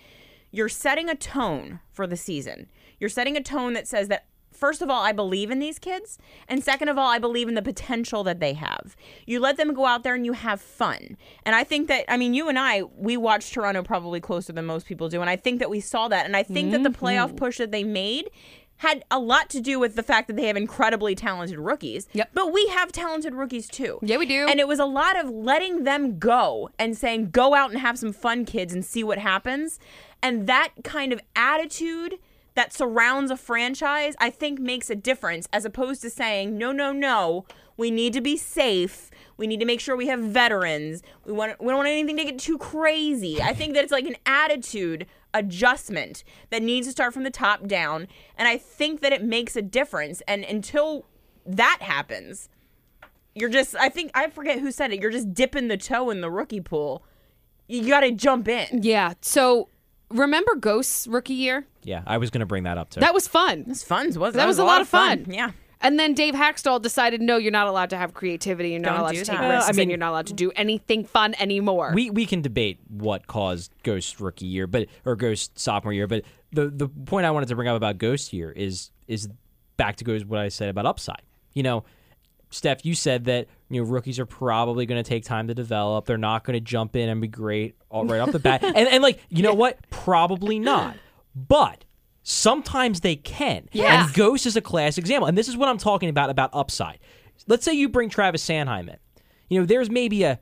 you're 0.51 0.69
setting 0.69 1.09
a 1.09 1.15
tone 1.15 1.81
for 1.93 2.07
the 2.07 2.17
season. 2.17 2.71
You're 2.99 3.11
setting 3.11 3.37
a 3.37 3.43
tone 3.43 3.73
that 3.75 3.89
says 3.89 4.09
that 4.09 4.27
first 4.53 4.81
of 4.81 4.89
all, 4.89 5.03
I 5.03 5.13
believe 5.13 5.51
in 5.51 5.59
these 5.59 5.79
kids, 5.79 6.19
and 6.49 6.65
second 6.65 6.89
of 6.89 6.97
all, 6.97 7.09
I 7.09 7.19
believe 7.19 7.49
in 7.49 7.55
the 7.55 7.63
potential 7.63 8.25
that 8.25 8.41
they 8.41 8.55
have. 8.55 8.97
You 9.27 9.39
let 9.39 9.59
them 9.59 9.75
go 9.75 9.85
out 9.85 10.03
there 10.03 10.15
and 10.15 10.25
you 10.25 10.33
have 10.33 10.61
fun. 10.61 11.19
And 11.45 11.55
I 11.55 11.63
think 11.63 11.89
that 11.89 12.11
I 12.11 12.17
mean, 12.17 12.33
you 12.33 12.49
and 12.49 12.59
I, 12.59 12.83
we 12.83 13.17
watch 13.17 13.51
Toronto 13.51 13.83
probably 13.83 14.21
closer 14.21 14.53
than 14.53 14.65
most 14.65 14.87
people 14.87 15.09
do, 15.09 15.21
and 15.21 15.29
I 15.29 15.37
think 15.37 15.59
that 15.59 15.71
we 15.71 15.81
saw 15.81 16.09
that. 16.09 16.25
And 16.25 16.37
I 16.37 16.43
think 16.43 16.73
that 16.73 16.83
the 16.83 16.91
mm-hmm. 16.91 17.05
playoff 17.05 17.37
push 17.37 17.59
that 17.59 17.71
they 17.71 17.85
made 17.85 18.31
had 18.79 19.05
a 19.11 19.19
lot 19.19 19.49
to 19.51 19.61
do 19.61 19.79
with 19.79 19.97
the 19.97 20.03
fact 20.03 20.27
that 20.29 20.37
they 20.37 20.47
have 20.47 20.57
incredibly 20.57 21.15
talented 21.15 21.59
rookies. 21.59 22.09
Yep. 22.13 22.31
But 22.35 22.53
we 22.53 22.67
have 22.69 22.93
talented 22.93 23.35
rookies 23.35 23.69
too. 23.69 23.99
Yeah, 24.03 24.19
we 24.19 24.27
do. 24.27 24.47
And 24.47 24.61
it 24.61 24.69
was 24.69 24.79
a 24.79 24.85
lot 24.85 25.19
of 25.19 25.31
letting 25.31 25.85
them 25.85 26.19
go 26.19 26.71
and 26.79 26.97
saying, 26.97 27.31
go 27.31 27.55
out 27.55 27.71
and 27.71 27.81
have 27.81 27.99
some 27.99 28.13
fun, 28.13 28.45
kids, 28.45 28.73
and 28.75 28.85
see 28.85 29.03
what 29.03 29.19
happens. 29.19 29.79
And 30.23 30.47
that 30.47 30.73
kind 30.85 31.13
of 31.13 31.21
attitude 31.35 32.19
that 32.55 32.73
surrounds 32.73 33.31
a 33.31 33.37
franchise, 33.37 34.15
I 34.19 34.31
think 34.31 34.59
makes 34.59 34.91
a 34.91 34.95
difference 34.95 35.49
as 35.53 35.65
opposed 35.65 36.03
to 36.03 36.11
saying, 36.11 36.57
no, 36.57 36.73
no, 36.73 36.93
no, 36.93 37.47
we 37.77 37.91
need 37.91 38.13
to 38.15 38.21
be 38.21 38.37
safe. 38.37 39.11
We 39.37 39.47
need 39.47 39.61
to 39.61 39.67
make 39.67 39.81
sure 39.81 39.97
we 39.97 40.07
have 40.09 40.21
veterans. 40.21 41.03
We 41.25 41.33
want 41.33 41.61
we 41.61 41.69
don't 41.69 41.77
want 41.77 41.89
anything 41.89 42.17
to 42.17 42.25
get 42.25 42.39
too 42.39 42.57
crazy. 42.57 43.41
I 43.43 43.53
think 43.53 43.75
that 43.75 43.85
it's 43.85 43.93
like 43.93 44.07
an 44.07 44.17
attitude 44.25 45.07
adjustment 45.39 46.25
that 46.51 46.63
needs 46.63 46.87
to 46.87 46.93
start 46.93 47.15
from 47.15 47.23
the 47.23 47.31
top 47.31 47.67
down. 47.67 48.09
And 48.37 48.49
I 48.49 48.59
think 48.59 49.01
that 49.01 49.13
it 49.13 49.23
makes 49.23 49.57
a 49.57 49.63
difference. 49.63 50.23
And 50.27 50.45
until 50.45 51.07
that 51.45 51.79
happens, 51.81 52.49
you're 53.35 53.51
just 53.51 53.77
I 53.77 53.89
think 53.89 54.11
I 54.15 54.29
forget 54.31 54.61
who 54.61 54.71
said 54.71 54.93
it. 54.93 55.01
You're 55.01 55.11
just 55.11 55.35
dipping 55.35 55.69
the 55.69 55.77
toe 55.77 56.11
in 56.11 56.21
the 56.21 56.31
rookie 56.31 56.61
pool. 56.61 57.05
You 57.69 57.89
got 57.89 58.01
to 58.01 58.13
jump 58.13 58.49
in. 58.49 58.83
Yeah. 58.83 59.15
So 59.21 59.69
remember 60.11 60.55
Ghost's 60.55 61.07
rookie 61.07 61.35
year? 61.35 61.67
Yeah, 61.83 62.03
I 62.07 62.19
was 62.19 62.31
going 62.31 62.41
to 62.41 62.47
bring 62.47 62.65
that 62.65 62.79
up 62.79 62.91
too. 62.91 63.01
That 63.01 63.15
was 63.15 63.29
fun. 63.29 63.65
It's 63.69 63.83
fun. 63.83 64.07
Was 64.19 64.35
That, 64.35 64.47
was, 64.47 64.59
a 64.59 64.65
lot, 64.65 64.81
of 64.81 64.89
fun. 64.89 65.27
Yeah. 65.29 65.53
And 65.81 65.99
then 65.99 66.15
Dave 66.15 66.35
Hakstol 66.35 66.81
decided, 66.81 67.21
no, 67.21 67.37
you're 67.37 67.53
not 67.53 67.67
allowed 67.67 67.91
to 67.91 67.97
have 67.99 68.15
creativity. 68.15 68.71
You're 68.71 68.81
not 68.81 68.93
Don't 68.93 69.01
allowed 69.01 69.13
do 69.13 69.19
to 69.19 69.25
take 69.27 69.39
that. 69.39 69.49
risks. 69.49 69.69
I 69.69 69.73
mean- 69.73 69.81
and 69.83 69.91
you're 69.91 69.99
not 69.99 70.11
allowed 70.11 70.27
to 70.29 70.33
do 70.33 70.51
anything 70.57 71.05
fun 71.05 71.35
anymore. 71.39 71.93
we 71.95 72.09
we 72.11 72.25
can 72.27 72.41
debate 72.41 72.79
what 72.89 73.27
caused 73.27 73.73
Ghost 73.83 74.19
rookie 74.21 74.47
year, 74.47 74.67
but 74.67 74.89
or 75.05 75.17
Ghost 75.17 75.59
sophomore 75.59 75.93
year, 75.93 76.07
but 76.07 76.23
the 76.53 76.69
the 76.71 76.89
point 76.89 77.27
I 77.27 77.31
wanted 77.31 77.49
to 77.51 77.57
bring 77.57 77.69
up 77.69 77.77
about 77.77 77.99
Ghost 77.99 78.31
here 78.31 78.51
is 78.51 78.91
is 79.07 79.29
back 79.77 79.97
to 79.97 80.05
goes 80.05 80.25
what 80.25 80.41
I 80.41 80.49
said 80.49 80.69
about 80.71 80.87
upside. 80.87 81.21
You 81.53 81.63
know, 81.63 81.85
Steph, 82.51 82.85
you 82.87 82.95
said 82.95 83.25
that 83.27 83.47
you 83.69 83.83
know 83.83 83.89
rookies 83.89 84.19
are 84.19 84.27
probably 84.27 84.87
going 84.87 85.03
to 85.03 85.09
take 85.09 85.25
time 85.25 85.49
to 85.49 85.55
develop. 85.55 86.07
They're 86.07 86.17
not 86.17 86.45
going 86.45 86.55
to 86.55 86.61
jump 86.61 86.97
in 86.97 87.09
and 87.11 87.21
be 87.21 87.29
great 87.29 87.77
all 87.91 88.07
right 88.07 88.21
off 88.21 88.33
the 88.33 88.39
bat. 88.39 88.63
And 88.65 88.77
and 88.89 89.03
like 89.03 89.21
you 89.29 89.43
know 89.43 89.55
what, 89.55 89.79
probably 89.91 90.59
not. 90.59 90.97
But 91.35 91.85
sometimes 92.29 93.01
they 93.01 93.15
can. 93.15 93.69
Yeah. 93.71 94.05
And 94.05 94.13
Ghost 94.13 94.47
is 94.47 94.57
a 94.57 94.61
class 94.61 94.99
example. 94.99 95.29
And 95.29 95.39
this 95.39 95.47
is 95.47 95.57
what 95.57 95.69
I'm 95.69 95.79
talking 95.79 96.09
about 96.09 96.29
about 96.29 96.51
upside. 96.53 96.99
Let's 97.47 97.65
say 97.65 97.73
you 97.73 97.89
bring 97.89 98.09
Travis 98.11 98.45
Sanheim 98.45 98.89
in. 98.89 98.97
You 99.49 99.61
know, 99.61 99.67
there's 99.67 99.89
maybe 99.89 100.25
a 100.25 100.41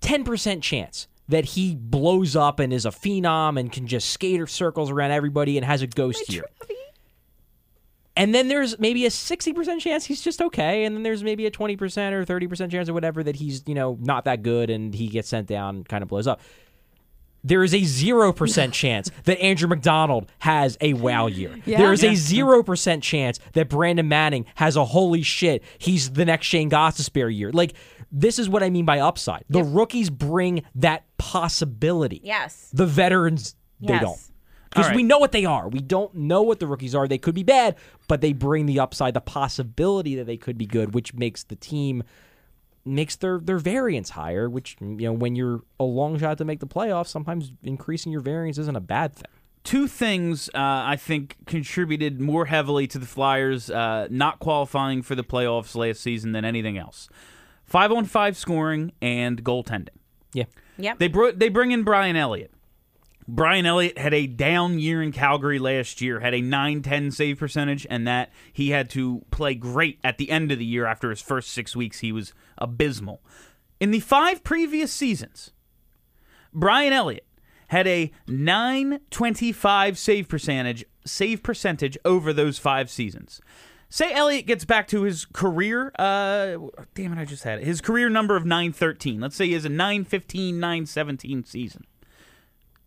10% 0.00 0.60
chance 0.60 1.06
that 1.28 1.44
he 1.44 1.76
blows 1.76 2.34
up 2.34 2.58
and 2.58 2.72
is 2.72 2.84
a 2.84 2.90
phenom 2.90 3.60
and 3.60 3.70
can 3.70 3.86
just 3.86 4.10
skater 4.10 4.48
circles 4.48 4.90
around 4.90 5.12
everybody 5.12 5.56
and 5.56 5.64
has 5.64 5.82
a 5.82 5.86
ghost 5.86 6.32
year. 6.32 6.46
And 8.16 8.34
then 8.34 8.48
there's 8.48 8.76
maybe 8.80 9.06
a 9.06 9.08
60% 9.08 9.78
chance 9.78 10.04
he's 10.04 10.20
just 10.20 10.42
okay. 10.42 10.84
And 10.84 10.96
then 10.96 11.04
there's 11.04 11.22
maybe 11.22 11.46
a 11.46 11.50
20% 11.50 12.12
or 12.12 12.24
30% 12.24 12.70
chance 12.72 12.88
or 12.88 12.92
whatever 12.92 13.22
that 13.22 13.36
he's, 13.36 13.62
you 13.68 13.76
know, 13.76 13.96
not 14.00 14.24
that 14.24 14.42
good 14.42 14.68
and 14.68 14.92
he 14.92 15.06
gets 15.06 15.28
sent 15.28 15.46
down 15.46 15.84
kind 15.84 16.02
of 16.02 16.08
blows 16.08 16.26
up. 16.26 16.40
There 17.42 17.64
is 17.64 17.72
a 17.74 17.80
0% 17.80 18.72
chance 18.72 19.10
that 19.24 19.40
Andrew 19.40 19.68
MacDonald 19.68 20.30
has 20.40 20.76
a 20.80 20.92
wow 20.94 21.26
year. 21.26 21.56
Yeah. 21.64 21.78
There 21.78 21.92
is 21.92 22.02
Yeah. 22.02 22.10
a 22.10 22.14
0% 22.14 23.02
chance 23.02 23.38
that 23.54 23.68
Brandon 23.68 24.06
Manning 24.08 24.44
has 24.56 24.76
a 24.76 24.84
holy 24.84 25.22
shit, 25.22 25.62
he's 25.78 26.10
the 26.10 26.24
next 26.24 26.46
Shane 26.46 26.68
Gostisbehere 26.70 27.34
year. 27.34 27.50
Like, 27.52 27.74
this 28.12 28.38
is 28.38 28.48
what 28.48 28.62
I 28.62 28.70
mean 28.70 28.84
by 28.84 28.98
upside. 29.00 29.44
The 29.48 29.62
rookies 29.62 30.10
bring 30.10 30.62
that 30.74 31.04
possibility. 31.16 32.20
Yes. 32.24 32.68
The 32.72 32.86
veterans, 32.86 33.54
they 33.80 33.94
Yes. 33.94 34.02
don't. 34.02 34.18
Because 34.68 34.84
All 34.84 34.90
right. 34.90 34.96
we 34.96 35.02
know 35.02 35.18
what 35.18 35.32
they 35.32 35.44
are. 35.44 35.68
We 35.68 35.80
don't 35.80 36.14
know 36.14 36.42
what 36.42 36.60
the 36.60 36.66
rookies 36.68 36.94
are. 36.94 37.08
They 37.08 37.18
could 37.18 37.34
be 37.34 37.42
bad, 37.42 37.74
but 38.06 38.20
they 38.20 38.32
bring 38.32 38.66
the 38.66 38.78
upside, 38.78 39.14
the 39.14 39.20
possibility 39.20 40.14
that 40.14 40.26
they 40.26 40.36
could 40.36 40.56
be 40.56 40.66
good, 40.66 40.94
which 40.94 41.12
makes 41.14 41.42
the 41.42 41.56
team 41.56 42.04
makes 42.84 43.16
their 43.16 43.38
their 43.38 43.58
variance 43.58 44.10
higher. 44.10 44.48
Which 44.48 44.76
you 44.80 44.96
know, 45.06 45.12
when 45.12 45.36
you're 45.36 45.62
a 45.78 45.84
long 45.84 46.18
shot 46.18 46.38
to 46.38 46.44
make 46.44 46.60
the 46.60 46.66
playoffs, 46.66 47.08
sometimes 47.08 47.52
increasing 47.62 48.12
your 48.12 48.20
variance 48.22 48.58
isn't 48.58 48.76
a 48.76 48.80
bad 48.80 49.14
thing. 49.14 49.30
two 49.64 49.86
things 49.86 50.48
uh, 50.54 50.58
I 50.58 50.96
think 50.96 51.36
contributed 51.46 52.20
more 52.20 52.46
heavily 52.46 52.86
to 52.88 52.98
the 52.98 53.06
Flyers 53.06 53.70
uh, 53.70 54.08
not 54.10 54.38
qualifying 54.38 55.02
for 55.02 55.14
the 55.14 55.24
playoffs 55.24 55.74
last 55.74 56.00
season 56.00 56.32
than 56.32 56.44
anything 56.44 56.78
else. 56.78 57.08
Five 57.64 57.92
on 57.92 58.04
five 58.06 58.36
scoring 58.36 58.92
and 59.00 59.44
goaltending. 59.44 59.90
Yeah, 60.32 60.44
Yep. 60.78 60.98
They 60.98 61.08
br- 61.08 61.30
they 61.32 61.48
bring 61.50 61.72
in 61.72 61.82
Brian 61.84 62.16
Elliott. 62.16 62.50
Brian 63.28 63.64
Elliott 63.64 63.96
had 63.96 64.12
a 64.12 64.26
down 64.26 64.80
year 64.80 65.00
in 65.00 65.12
Calgary 65.12 65.60
last 65.60 66.00
year, 66.00 66.18
had 66.18 66.34
a 66.34 66.40
9-10 66.42 67.12
save 67.12 67.38
percentage, 67.38 67.86
and 67.88 68.04
that 68.08 68.32
he 68.52 68.70
had 68.70 68.90
to 68.90 69.22
play 69.30 69.54
great 69.54 70.00
at 70.02 70.18
the 70.18 70.30
end 70.32 70.50
of 70.50 70.58
the 70.58 70.64
year 70.64 70.84
after 70.84 71.10
his 71.10 71.20
first 71.22 71.50
six 71.50 71.76
weeks. 71.76 72.00
He 72.00 72.10
was 72.10 72.32
abysmal. 72.60 73.22
In 73.80 73.90
the 73.90 74.00
five 74.00 74.44
previous 74.44 74.92
seasons, 74.92 75.52
Brian 76.52 76.92
Elliott 76.92 77.26
had 77.68 77.86
a 77.86 78.10
925 78.26 79.96
save 79.96 80.28
percentage 80.28 80.84
save 81.04 81.42
percentage 81.42 81.96
over 82.04 82.32
those 82.32 82.58
five 82.58 82.90
seasons. 82.90 83.40
Say 83.88 84.12
Elliott 84.12 84.46
gets 84.46 84.64
back 84.64 84.86
to 84.88 85.02
his 85.02 85.24
career 85.24 85.92
uh 85.98 86.56
damn 86.94 87.12
it 87.12 87.20
I 87.20 87.24
just 87.24 87.44
had 87.44 87.60
it. 87.60 87.64
His 87.64 87.80
career 87.80 88.08
number 88.08 88.36
of 88.36 88.44
913. 88.44 89.20
Let's 89.20 89.36
say 89.36 89.46
he 89.46 89.52
has 89.54 89.64
a 89.64 89.70
915 89.70 90.58
917 90.58 91.44
season. 91.44 91.84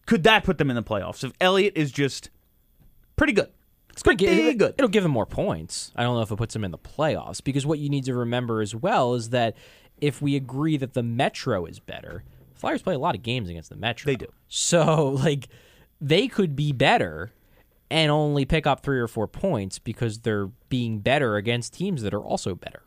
Could 0.06 0.24
that 0.24 0.44
put 0.44 0.58
them 0.58 0.70
in 0.70 0.76
the 0.76 0.84
playoffs 0.84 1.24
if 1.24 1.32
Elliott 1.40 1.74
is 1.76 1.92
just 1.92 2.30
pretty 3.16 3.34
good? 3.34 3.50
It's 3.94 4.02
It'll 4.02 4.16
pretty 4.16 4.26
it'll- 4.26 4.54
good. 4.58 4.76
It'll 4.78 4.90
give 4.90 5.04
them 5.04 5.12
more 5.12 5.26
points. 5.26 5.92
I 5.96 6.04
don't 6.04 6.16
know 6.16 6.22
if 6.22 6.32
it 6.32 6.36
puts 6.38 6.54
them 6.54 6.64
in 6.64 6.72
the 6.72 6.78
playoffs 6.78 7.44
because 7.44 7.66
what 7.66 7.80
you 7.80 7.90
need 7.90 8.04
to 8.06 8.14
remember 8.16 8.62
as 8.62 8.76
well 8.76 9.14
is 9.14 9.30
that 9.30 9.56
if 10.02 10.22
we 10.22 10.36
agree 10.36 10.78
that 10.78 10.94
the 10.94 11.04
Metro 11.04 11.66
is 11.66 11.80
better, 11.80 12.24
Flyers 12.56 12.82
play 12.82 12.96
a 12.96 13.00
lot 13.00 13.14
of 13.16 13.22
games 13.24 13.50
against 13.50 13.70
the 13.70 13.76
Metro. 13.76 14.12
They 14.12 14.16
do. 14.16 14.28
So 14.48 15.10
like 15.24 15.48
they 16.02 16.28
could 16.28 16.56
be 16.56 16.72
better 16.72 17.32
and 17.92 18.10
only 18.12 18.46
pick 18.46 18.66
up 18.66 18.82
three 18.82 19.00
or 19.00 19.08
four 19.08 19.28
points 19.28 19.78
because 19.80 20.20
they're 20.20 20.48
being 20.70 21.00
better 21.00 21.36
against 21.36 21.74
teams 21.74 22.02
that 22.02 22.14
are 22.14 22.24
also 22.24 22.56
better. 22.56 22.82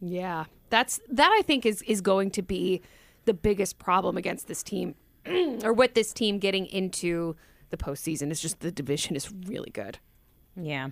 Yeah, 0.00 0.44
that's 0.70 1.00
that. 1.08 1.30
I 1.36 1.42
think 1.42 1.66
is 1.66 1.82
is 1.82 2.00
going 2.00 2.30
to 2.32 2.42
be 2.42 2.80
the 3.24 3.34
biggest 3.34 3.78
problem 3.78 4.16
against 4.16 4.46
this 4.46 4.62
team, 4.62 4.94
or 5.64 5.72
with 5.72 5.94
this 5.94 6.12
team 6.12 6.38
getting 6.38 6.66
into 6.66 7.34
the 7.70 7.76
postseason. 7.76 8.30
Is 8.30 8.40
just 8.40 8.60
the 8.60 8.70
division 8.70 9.16
is 9.16 9.32
really 9.46 9.70
good. 9.70 9.98
Yeah. 10.56 10.88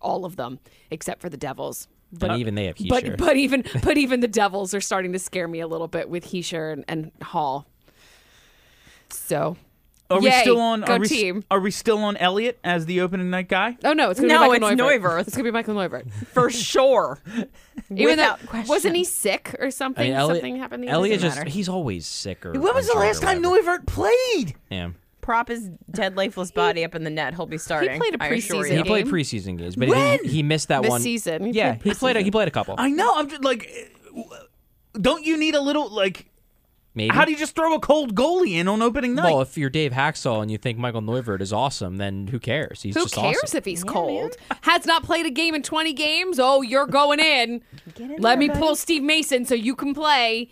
All 0.00 0.24
of 0.24 0.36
them 0.36 0.58
except 0.90 1.20
for 1.20 1.28
the 1.28 1.36
Devils. 1.36 1.88
But 2.12 2.30
uh, 2.30 2.36
even 2.36 2.54
they 2.54 2.66
have 2.66 2.76
Hischier. 2.76 2.88
But 2.88 3.18
but 3.18 3.36
even 3.36 3.64
but 3.82 3.98
even 3.98 4.20
the 4.20 4.28
Devils 4.28 4.74
are 4.74 4.80
starting 4.80 5.12
to 5.12 5.18
scare 5.18 5.48
me 5.48 5.60
a 5.60 5.66
little 5.66 5.88
bit 5.88 6.08
with 6.08 6.24
Hischier 6.30 6.72
and, 6.72 6.84
and 6.88 7.10
Hall. 7.22 7.66
So, 9.10 9.56
Are 10.10 10.20
we 10.20 10.30
still 10.30 10.60
on 10.60 10.82
go 10.82 10.94
are 10.94 10.98
we, 10.98 11.08
team. 11.08 11.44
are 11.50 11.60
we 11.60 11.70
still 11.70 11.98
on 11.98 12.16
Elliott 12.18 12.58
as 12.62 12.84
the 12.86 13.00
opening 13.00 13.30
night 13.30 13.48
guy? 13.48 13.76
oh 13.84 13.92
no, 13.94 14.10
it's 14.10 14.20
gonna 14.20 14.32
No, 14.34 14.42
be 14.52 14.58
Michael 14.58 14.68
it's 14.68 14.80
Neuvirth. 14.80 15.00
Neuvirth. 15.00 15.20
It's 15.28 15.36
gonna 15.36 15.44
be 15.44 15.50
Michael 15.50 15.74
Neuvirth. 15.74 16.12
For 16.28 16.50
sure. 16.50 17.18
Even 17.90 17.96
though 17.96 18.04
Without 18.34 18.46
question. 18.46 18.68
wasn't 18.68 18.96
he 18.96 19.04
sick 19.04 19.54
or 19.58 19.70
something? 19.70 20.02
I 20.04 20.08
mean, 20.08 20.16
Elliott, 20.16 20.36
something 20.36 20.56
happened. 20.56 20.84
The 20.84 20.88
Elliott 20.88 21.20
just 21.20 21.36
matter. 21.38 21.48
he's 21.50 21.68
always 21.68 22.06
sick 22.06 22.44
or 22.44 22.52
When 22.52 22.74
was 22.74 22.88
the 22.88 22.98
last 22.98 23.22
time 23.22 23.42
whatever. 23.42 23.78
Neuvirth 23.78 23.86
played? 23.86 24.54
Yeah. 24.70 24.90
Prop 25.28 25.48
his 25.48 25.68
dead, 25.90 26.16
lifeless 26.16 26.50
body 26.50 26.86
up 26.86 26.94
in 26.94 27.04
the 27.04 27.10
net. 27.10 27.34
He'll 27.34 27.44
be 27.44 27.58
starting. 27.58 27.92
He 27.92 27.98
played 27.98 28.14
a 28.14 28.16
preseason 28.16 28.70
you. 28.70 28.76
He 28.78 28.82
played 28.82 29.04
game. 29.04 29.12
preseason 29.12 29.58
games, 29.58 29.76
but 29.76 29.86
When? 29.90 30.24
he, 30.24 30.30
he 30.30 30.42
missed 30.42 30.68
that 30.68 30.80
This 30.80 30.88
one 30.88 31.02
season. 31.02 31.44
He 31.44 31.50
yeah, 31.50 31.74
played 31.74 31.82
he 31.82 31.98
played. 31.98 32.16
A, 32.16 32.22
he 32.22 32.30
played 32.30 32.48
a 32.48 32.50
couple. 32.50 32.76
I 32.78 32.88
know. 32.88 33.12
I'm 33.14 33.28
just 33.28 33.44
like, 33.44 33.70
don't 34.98 35.26
you 35.26 35.36
need 35.36 35.54
a 35.54 35.60
little 35.60 35.90
like? 35.90 36.30
Maybe. 36.94 37.14
How 37.14 37.26
do 37.26 37.30
you 37.30 37.36
just 37.36 37.54
throw 37.54 37.74
a 37.74 37.78
cold 37.78 38.14
goalie 38.14 38.52
in 38.52 38.68
on 38.68 38.80
opening 38.80 39.14
night? 39.14 39.26
Well, 39.30 39.42
if 39.42 39.58
you're 39.58 39.68
Dave 39.68 39.92
Hakstol 39.92 40.40
and 40.40 40.50
you 40.50 40.56
think 40.56 40.78
Michael 40.78 41.02
Neuvirth 41.02 41.42
is 41.42 41.52
awesome, 41.52 41.98
then 41.98 42.28
who 42.28 42.38
cares? 42.40 42.80
He's 42.80 42.94
Who 42.94 43.02
just 43.02 43.14
cares 43.14 43.36
awesome. 43.44 43.58
if 43.58 43.66
he's 43.66 43.84
cold? 43.84 44.34
Has 44.62 44.86
not 44.86 45.02
played 45.04 45.26
a 45.26 45.30
game 45.30 45.54
in 45.54 45.62
20 45.62 45.92
games. 45.92 46.40
Oh, 46.40 46.62
you're 46.62 46.86
going 46.86 47.20
in. 47.20 47.60
in 47.98 48.16
Let 48.16 48.20
there, 48.20 48.36
me 48.38 48.48
buddy. 48.48 48.60
pull 48.60 48.76
Steve 48.76 49.02
Mason 49.02 49.44
so 49.44 49.54
you 49.54 49.76
can 49.76 49.92
play. 49.92 50.48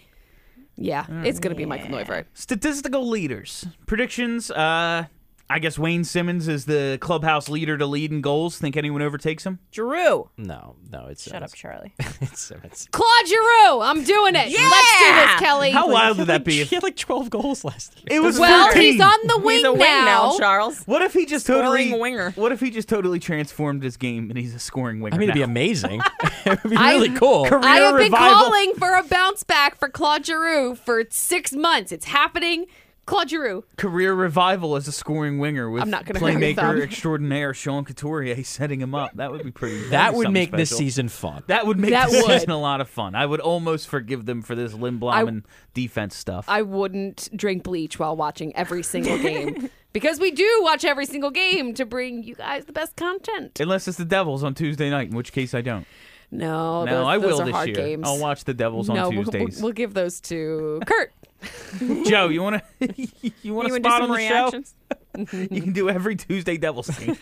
Yeah, 0.76 1.06
it's 1.24 1.40
going 1.40 1.54
to 1.54 1.56
be 1.56 1.64
Michael 1.64 1.88
Neuvirth. 1.88 2.26
Statistical 2.34 3.08
leaders 3.08 3.66
predictions. 3.86 4.50
Uh, 4.50 5.06
I 5.48 5.60
guess 5.60 5.78
Wayne 5.78 6.02
Simmonds 6.02 6.48
is 6.48 6.64
the 6.64 6.98
clubhouse 7.00 7.48
leader 7.48 7.78
to 7.78 7.86
lead 7.86 8.10
in 8.10 8.20
goals. 8.20 8.58
Think 8.58 8.76
anyone 8.76 9.00
overtakes 9.00 9.44
him? 9.46 9.60
Drew. 9.70 10.28
No, 10.36 10.74
no, 10.90 11.06
it's 11.06 11.22
Shut 11.22 11.40
up, 11.40 11.54
Charlie. 11.54 11.94
it's 12.20 12.40
Simmonds. 12.40 12.88
Claude 12.90 13.26
Giroux, 13.28 13.80
I'm 13.80 14.02
doing 14.02 14.34
it. 14.34 14.48
Yeah! 14.48 14.68
Let's 14.68 14.98
do 14.98 15.14
this, 15.14 15.34
Kelly. 15.38 15.70
How 15.70 15.88
wild 15.88 16.16
He 16.16 16.22
would 16.22 16.26
that 16.28 16.32
like- 16.40 16.44
be? 16.44 16.64
He 16.64 16.74
had 16.74 16.82
like 16.82 16.96
12 16.96 17.30
goals 17.30 17.64
last 17.64 17.94
year. 17.96 18.18
it 18.18 18.20
was 18.24 18.40
well, 18.40 18.64
14. 18.72 18.82
he's 18.82 19.00
on 19.00 19.18
the 19.28 19.38
wing 19.38 19.56
He's 19.58 19.64
a 19.64 19.70
wing 19.72 19.80
now. 19.82 20.30
now, 20.32 20.38
Charles. 20.38 20.82
What 20.84 21.02
if 21.02 21.12
he 21.12 21.26
just 21.26 21.46
totally 21.46 21.92
winger. 21.92 22.32
What 22.32 22.50
if 22.50 22.58
he 22.58 22.70
just 22.70 22.88
totally 22.88 23.20
transformed 23.20 23.84
his 23.84 23.96
game 23.96 24.30
and 24.30 24.38
he's 24.38 24.52
a 24.54 24.58
scoring 24.58 24.98
winger? 25.00 25.14
I 25.14 25.18
mean, 25.18 25.28
it'd 25.28 25.34
be 25.34 25.40
now? 25.40 25.44
amazing. 25.52 26.00
it 26.44 26.60
would 26.64 26.70
be 26.70 26.76
I- 26.76 26.94
really 26.94 27.10
cool. 27.14 27.46
Career 27.46 27.60
I 27.62 27.76
have 27.76 27.94
been 27.96 28.10
revival. 28.10 28.36
calling 28.36 28.74
for 28.74 28.94
a 28.96 29.04
bounce 29.04 29.44
back 29.44 29.76
for 29.78 29.88
Claude 29.88 30.26
Giroux 30.26 30.74
for 30.74 31.04
six 31.10 31.52
months. 31.52 31.92
It's 31.92 32.06
happening. 32.06 32.66
Claude 33.06 33.30
Giroux. 33.30 33.64
career 33.76 34.12
revival 34.14 34.74
as 34.76 34.88
a 34.88 34.92
scoring 34.92 35.38
winger 35.38 35.70
with 35.70 35.82
I'm 35.82 35.90
not 35.90 36.04
gonna 36.04 36.18
playmaker 36.20 36.82
extraordinaire 36.82 37.54
Sean 37.54 37.84
Couturier 37.84 38.42
setting 38.44 38.80
him 38.80 38.94
up. 38.94 39.12
That 39.14 39.30
would 39.30 39.44
be 39.44 39.52
pretty. 39.52 39.76
that'd 39.78 39.92
that 39.92 40.14
would 40.14 40.24
something 40.24 40.32
make 40.32 40.50
this 40.50 40.76
season 40.76 41.08
fun. 41.08 41.44
That 41.46 41.66
would 41.66 41.78
make 41.78 41.90
That 41.90 42.10
this 42.10 42.22
would. 42.22 42.32
season 42.32 42.50
a 42.50 42.60
lot 42.60 42.80
of 42.80 42.88
fun. 42.88 43.14
I 43.14 43.24
would 43.24 43.40
almost 43.40 43.88
forgive 43.88 44.26
them 44.26 44.42
for 44.42 44.54
this 44.56 44.72
Lindblom 44.72 45.28
and 45.28 45.42
defense 45.72 46.16
stuff. 46.16 46.46
I 46.48 46.62
wouldn't 46.62 47.28
drink 47.36 47.62
bleach 47.62 47.98
while 47.98 48.16
watching 48.16 48.54
every 48.56 48.82
single 48.82 49.18
game 49.18 49.70
because 49.92 50.18
we 50.18 50.32
do 50.32 50.60
watch 50.62 50.84
every 50.84 51.06
single 51.06 51.30
game 51.30 51.74
to 51.74 51.86
bring 51.86 52.24
you 52.24 52.34
guys 52.34 52.64
the 52.64 52.72
best 52.72 52.96
content. 52.96 53.60
Unless 53.60 53.86
it's 53.88 53.98
the 53.98 54.04
Devils 54.04 54.42
on 54.42 54.54
Tuesday 54.54 54.90
night, 54.90 55.10
in 55.10 55.16
which 55.16 55.32
case 55.32 55.54
I 55.54 55.60
don't. 55.60 55.86
No, 56.32 56.84
no, 56.84 56.90
those, 56.92 57.06
I 57.06 57.18
those 57.18 57.32
will 57.40 57.42
are 57.42 57.44
this 57.66 57.66
year. 57.68 57.76
games. 57.76 58.02
I'll 58.04 58.18
watch 58.18 58.42
the 58.42 58.52
Devils 58.52 58.88
no, 58.88 58.94
on 59.06 59.14
we'll- 59.14 59.24
we'll, 59.24 59.32
Tuesdays. 59.32 59.62
we'll 59.62 59.72
give 59.72 59.94
those 59.94 60.20
to 60.22 60.80
Kurt. 60.84 61.12
Joe, 62.06 62.28
you 62.28 62.42
want 62.42 62.62
to 62.80 62.88
you 63.42 63.54
want 63.54 63.68
to 63.68 63.72
would 63.74 63.82
do 63.82 63.88
spot 63.88 64.02
some 64.02 64.02
on 64.02 64.08
the 64.10 64.16
reactions? 64.16 64.74
show? 64.92 65.46
you 65.54 65.62
can 65.62 65.72
do 65.72 65.88
every 65.88 66.16
Tuesday 66.16 66.56
Devils 66.56 66.88
team. 66.96 67.16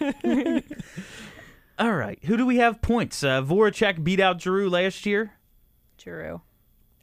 All 1.78 1.92
right, 1.92 2.18
who 2.24 2.36
do 2.36 2.46
we 2.46 2.56
have 2.58 2.80
points? 2.80 3.24
Uh, 3.24 3.42
Voracek 3.42 4.04
beat 4.04 4.20
out 4.20 4.40
Giroux 4.40 4.70
last 4.70 5.04
year. 5.06 5.32
Drew. 5.98 6.40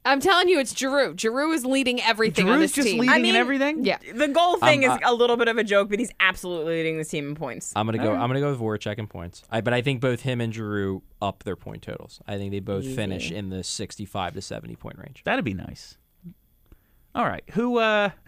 I'm 0.03 0.19
telling 0.19 0.47
you, 0.49 0.59
it's 0.59 0.75
Giroux. 0.75 1.13
Giroux 1.15 1.51
is 1.51 1.63
leading 1.63 2.01
everything 2.01 2.49
on 2.49 2.59
this 2.59 2.71
just 2.71 2.87
team. 2.87 3.01
leading 3.01 3.13
I 3.13 3.17
in 3.17 3.21
mean- 3.21 3.35
everything. 3.35 3.85
yeah, 3.85 3.97
The 4.15 4.29
goal 4.29 4.57
thing 4.57 4.83
Um, 4.83 4.93
is 4.93 4.99
a 5.05 5.13
little 5.13 5.37
bit 5.37 5.47
of 5.47 5.57
a 5.59 5.63
joke, 5.63 5.89
but 5.91 5.99
he's 5.99 6.09
absolutely 6.19 6.77
leading 6.77 6.97
this 6.97 7.09
team 7.09 7.27
in 7.27 7.35
points. 7.35 7.71
I'm 7.75 7.85
gonna 7.85 7.99
go. 7.99 8.13
I'm 8.13 8.27
gonna 8.27 8.39
go 8.39 8.49
with 8.51 8.59
Voracek 8.59 8.97
in 8.97 9.05
points. 9.07 9.43
I, 9.51 9.61
but 9.61 9.73
I 9.73 9.81
think 9.83 10.01
both 10.01 10.21
him 10.21 10.41
and 10.41 10.51
Giroux 10.53 11.03
up 11.21 11.43
their 11.43 11.55
point 11.55 11.83
totals. 11.83 12.19
I 12.27 12.37
think 12.37 12.51
they 12.51 12.59
both 12.61 12.85
finish 12.87 13.29
in 13.29 13.49
the 13.49 13.63
65 13.63 14.33
to 14.33 14.41
70 14.41 14.75
point 14.77 14.97
range. 14.97 15.21
That'd 15.23 15.45
be 15.45 15.53
nice. 15.53 15.97
All 17.15 17.25
right, 17.25 17.43
who? 17.51 17.77
uh 17.77 18.09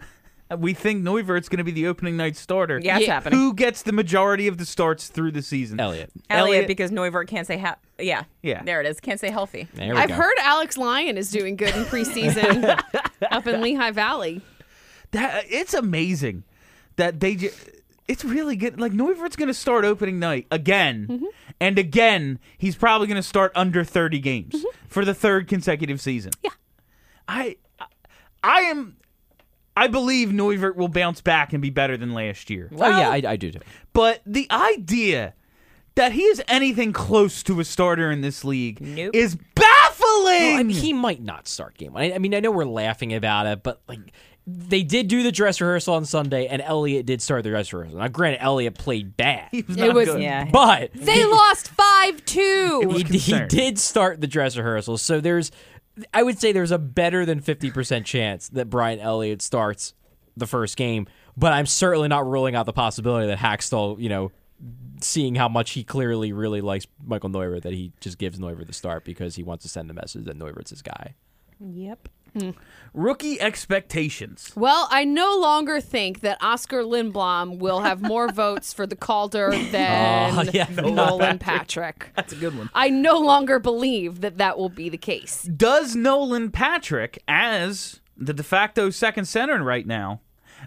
We 0.58 0.74
think 0.74 1.02
Neuvirth's 1.02 1.48
going 1.48 1.58
to 1.58 1.64
be 1.64 1.72
the 1.72 1.86
opening 1.88 2.16
night 2.18 2.36
starter. 2.36 2.78
Yeah, 2.80 2.98
it's 2.98 3.06
happening. 3.06 3.38
Who 3.38 3.54
gets 3.54 3.82
the 3.82 3.92
majority 3.92 4.46
of 4.46 4.58
the 4.58 4.66
starts 4.66 5.08
through 5.08 5.32
the 5.32 5.42
season? 5.42 5.80
Elliott. 5.80 6.12
Elliott, 6.30 6.48
Elliott- 6.48 6.66
because 6.68 6.90
Neuvirth 6.92 7.26
can't 7.28 7.46
say 7.46 7.58
ha- 7.58 7.76
yeah. 7.98 8.24
Yeah. 8.42 8.62
There 8.62 8.80
it 8.80 8.86
is. 8.86 9.00
Can't 9.00 9.18
say 9.18 9.30
healthy. 9.30 9.66
There 9.74 9.94
we 9.94 10.00
I've 10.00 10.10
go. 10.10 10.14
heard 10.16 10.34
Alex 10.42 10.76
Lyon 10.76 11.16
is 11.16 11.30
doing 11.30 11.56
good 11.56 11.74
in 11.74 11.84
preseason 11.84 12.78
up 13.32 13.46
in 13.48 13.62
Lehigh 13.62 13.90
Valley. 13.92 14.42
That 15.12 15.44
it's 15.48 15.74
amazing 15.74 16.44
that 16.96 17.20
they. 17.20 17.36
Ju- 17.36 17.50
it's 18.06 18.24
really 18.24 18.54
good. 18.54 18.78
Like 18.78 18.92
Neuvirth's 18.92 19.36
going 19.36 19.48
to 19.48 19.54
start 19.54 19.84
opening 19.86 20.18
night 20.18 20.46
again, 20.50 21.06
Mm-hmm. 21.10 21.24
and 21.58 21.78
again. 21.78 22.38
He's 22.58 22.76
probably 22.76 23.06
going 23.06 23.16
to 23.16 23.22
start 23.26 23.50
under 23.56 23.82
thirty 23.82 24.20
games 24.20 24.64
for 24.88 25.04
the 25.06 25.14
third 25.14 25.48
consecutive 25.48 26.00
season. 26.02 26.32
Mm-hmm. 26.32 26.44
Yeah. 26.44 26.50
I, 27.26 27.56
I 28.44 28.60
am. 28.62 28.96
I 29.76 29.88
believe 29.88 30.28
Neuvirth 30.28 30.76
will 30.76 30.88
bounce 30.88 31.20
back 31.20 31.52
and 31.52 31.60
be 31.60 31.70
better 31.70 31.96
than 31.96 32.12
last 32.14 32.48
year. 32.50 32.70
oh 32.72 32.88
yeah, 32.88 33.10
I, 33.10 33.22
I 33.26 33.36
do 33.36 33.50
too. 33.50 33.58
But 33.92 34.20
the 34.24 34.46
idea 34.50 35.34
that 35.96 36.12
he 36.12 36.22
is 36.22 36.42
anything 36.48 36.92
close 36.92 37.42
to 37.44 37.58
a 37.60 37.64
starter 37.64 38.10
in 38.10 38.20
this 38.20 38.44
league 38.44 38.80
Nope. 38.80 39.14
is 39.14 39.36
baffling. 39.54 40.04
Well, 40.24 40.58
I 40.60 40.62
mean, 40.62 40.76
he 40.76 40.92
might 40.92 41.22
not 41.22 41.48
start 41.48 41.76
game 41.76 41.92
one. 41.92 42.02
I, 42.04 42.14
I 42.14 42.18
mean, 42.18 42.34
I 42.34 42.40
know 42.40 42.50
we're 42.50 42.64
laughing 42.64 43.14
about 43.14 43.46
it, 43.46 43.62
but 43.62 43.80
like, 43.88 44.00
they 44.46 44.82
did 44.82 45.08
do 45.08 45.22
the 45.22 45.32
dress 45.32 45.60
rehearsal 45.60 45.94
on 45.94 46.04
Sunday, 46.04 46.46
and 46.48 46.60
Elliott 46.62 47.06
did 47.06 47.22
start 47.22 47.44
the 47.44 47.50
dress 47.50 47.72
rehearsal. 47.72 47.98
Now, 47.98 48.08
granted, 48.08 48.42
Elliott 48.42 48.74
played 48.74 49.16
bad, 49.16 49.48
He 49.52 49.62
was 49.62 49.76
It 49.76 49.80
not 49.80 49.94
was- 49.94 50.08
good. 50.08 50.22
Yeah. 50.22 50.48
but 50.52 50.90
They 50.94 51.24
lost 51.24 51.68
five 51.70 52.24
two. 52.24 52.88
he, 52.90 52.98
he 52.98 53.04
concerned. 53.04 53.50
did 53.50 53.78
start 53.78 54.20
the 54.20 54.26
dress 54.26 54.56
rehearsal. 54.56 54.98
So 54.98 55.20
there's, 55.20 55.50
I 56.12 56.22
would 56.22 56.38
say 56.38 56.52
there's 56.52 56.70
a 56.70 56.78
better 56.78 57.24
than 57.24 57.40
50% 57.40 58.04
chance 58.04 58.48
that 58.50 58.70
Brian 58.70 58.98
Elliott 58.98 59.42
starts 59.42 59.94
the 60.36 60.46
first 60.46 60.76
game, 60.76 61.06
but 61.36 61.52
I'm 61.52 61.66
certainly 61.66 62.08
not 62.08 62.26
ruling 62.26 62.54
out 62.54 62.66
the 62.66 62.72
possibility 62.72 63.26
that 63.28 63.38
Hakstol, 63.38 64.00
you 64.00 64.08
know, 64.08 64.32
seeing 65.00 65.34
how 65.34 65.48
much 65.48 65.72
he 65.72 65.84
clearly 65.84 66.32
really 66.32 66.60
likes 66.60 66.86
Michael 67.04 67.30
Neuvirth, 67.30 67.62
that 67.62 67.72
he 67.72 67.92
just 68.00 68.18
gives 68.18 68.38
Neuvirth 68.38 68.66
the 68.66 68.72
start 68.72 69.04
because 69.04 69.36
he 69.36 69.42
wants 69.42 69.62
to 69.62 69.68
send 69.68 69.88
the 69.88 69.94
message 69.94 70.24
that 70.24 70.38
Neuvirth's 70.38 70.70
his 70.70 70.82
guy. 70.82 71.14
Yep. 71.60 72.08
Rookie 72.94 73.40
expectations. 73.40 74.52
Well, 74.54 74.86
I 74.90 75.04
no 75.04 75.36
longer 75.36 75.80
think 75.80 76.20
that 76.20 76.38
Oskar 76.40 76.82
Lindblom 76.82 77.58
will 77.58 77.80
have 77.80 78.00
more 78.00 78.28
votes 78.32 78.72
for 78.72 78.86
the 78.86 78.94
Calder 78.94 79.52
oh, 79.52 79.64
than 79.70 80.38
Oh, 80.38 80.42
yeah, 80.52 80.68
Nolan 80.70 81.38
Patrick. 81.40 82.10
That's 82.14 82.32
a 82.32 82.36
good 82.36 82.56
one. 82.56 82.70
I 82.72 82.90
no 82.90 83.18
longer 83.18 83.58
believe 83.58 84.20
that 84.20 84.38
that 84.38 84.56
will 84.56 84.68
be 84.68 84.88
the 84.88 84.96
case. 84.96 85.42
Does 85.42 85.96
Nolan 85.96 86.52
Patrick, 86.52 87.18
as 87.26 88.00
the 88.16 88.32
de 88.32 88.44
facto 88.44 88.90
second 88.90 89.24
center 89.24 89.62
right 89.62 89.86
now, 89.86 90.20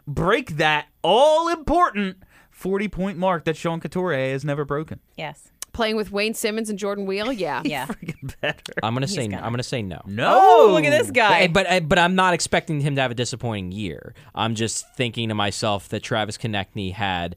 break 0.06 0.58
that 0.58 0.88
all 1.02 1.48
important 1.48 2.18
40 2.52 2.90
point 2.90 3.18
mark 3.18 3.46
that 3.46 3.56
Sean 3.56 3.80
Couturier 3.80 4.34
has 4.34 4.44
never 4.44 4.66
broken? 4.66 5.00
Yes. 5.16 5.52
Playing 5.78 5.96
with 5.96 6.12
Wayne 6.12 6.34
Simmonds 6.34 6.70
and 6.72 6.80
Jordan 6.80 7.06
Weal, 7.06 7.32
yeah. 7.32 7.62
Yeah. 7.66 7.86
Better. 8.42 8.74
I'm 8.82 8.94
gonna 8.96 9.08
say 9.08 9.28
gonna. 9.28 9.44
I'm 9.44 9.52
gonna 9.54 9.62
say 9.64 9.84
no. 9.84 10.02
No. 10.08 10.28
Oh, 10.34 10.70
look 10.74 10.84
at 10.84 10.90
this 10.90 11.12
guy. 11.12 11.34
Hey, 11.42 11.48
but 11.48 11.70
I- 11.70 11.78
uh, 11.78 11.80
but 11.82 12.00
I'm 12.00 12.16
not 12.16 12.34
expecting 12.34 12.82
him 12.82 12.96
to 12.96 13.02
have 13.02 13.12
a 13.12 13.16
disappointing 13.16 13.72
year. 13.72 14.16
I'm 14.34 14.56
just 14.56 14.92
thinking 14.96 15.30
to 15.30 15.36
myself 15.36 15.88
that 15.90 16.02
Travis 16.02 16.36
Konecny 16.38 16.94
had 16.94 17.36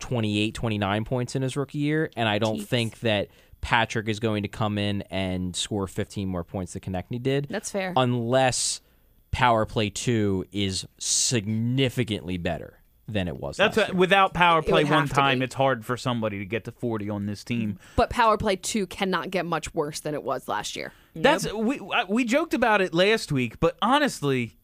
28, 0.00 0.54
29 0.54 1.04
points 1.06 1.34
in 1.34 1.40
his 1.42 1.56
rookie 1.56 1.78
year, 1.78 2.10
and 2.16 2.28
I 2.28 2.38
don't 2.38 2.58
Jeez. 2.58 2.66
think 2.66 3.00
that 3.00 3.28
Patrick 3.62 4.08
is 4.08 4.20
going 4.20 4.42
to 4.42 4.48
come 4.48 4.76
in 4.76 5.00
and 5.10 5.56
score 5.56 5.86
15 5.86 6.28
more 6.28 6.44
points 6.44 6.74
than 6.74 6.82
Konechny 6.82 7.22
did. 7.22 7.46
That's 7.48 7.70
fair. 7.70 7.94
Unless 7.96 8.82
Power 9.30 9.64
Play 9.64 9.88
Two 9.90 10.44
is 10.52 10.86
significantly 10.98 12.36
better 12.36 12.79
than 13.10 13.28
it 13.28 13.38
was. 13.38 13.56
That's 13.56 13.76
last 13.76 13.88
a, 13.88 13.92
year. 13.92 13.98
without 13.98 14.34
power 14.34 14.62
play 14.62 14.84
one 14.84 15.08
time. 15.08 15.42
It's 15.42 15.54
hard 15.54 15.84
for 15.84 15.96
somebody 15.96 16.38
to 16.38 16.44
get 16.44 16.64
to 16.64 16.72
40 16.72 17.10
on 17.10 17.26
this 17.26 17.44
team. 17.44 17.78
But 17.96 18.10
Power 18.10 18.36
Play 18.36 18.56
2 18.56 18.86
cannot 18.86 19.30
get 19.30 19.44
much 19.44 19.74
worse 19.74 20.00
than 20.00 20.14
it 20.14 20.22
was 20.22 20.48
last 20.48 20.76
year. 20.76 20.92
That's 21.14 21.52
we 21.52 21.80
we 22.08 22.24
joked 22.24 22.54
about 22.54 22.80
it 22.80 22.94
last 22.94 23.32
week, 23.32 23.58
but 23.58 23.76
honestly, 23.82 24.56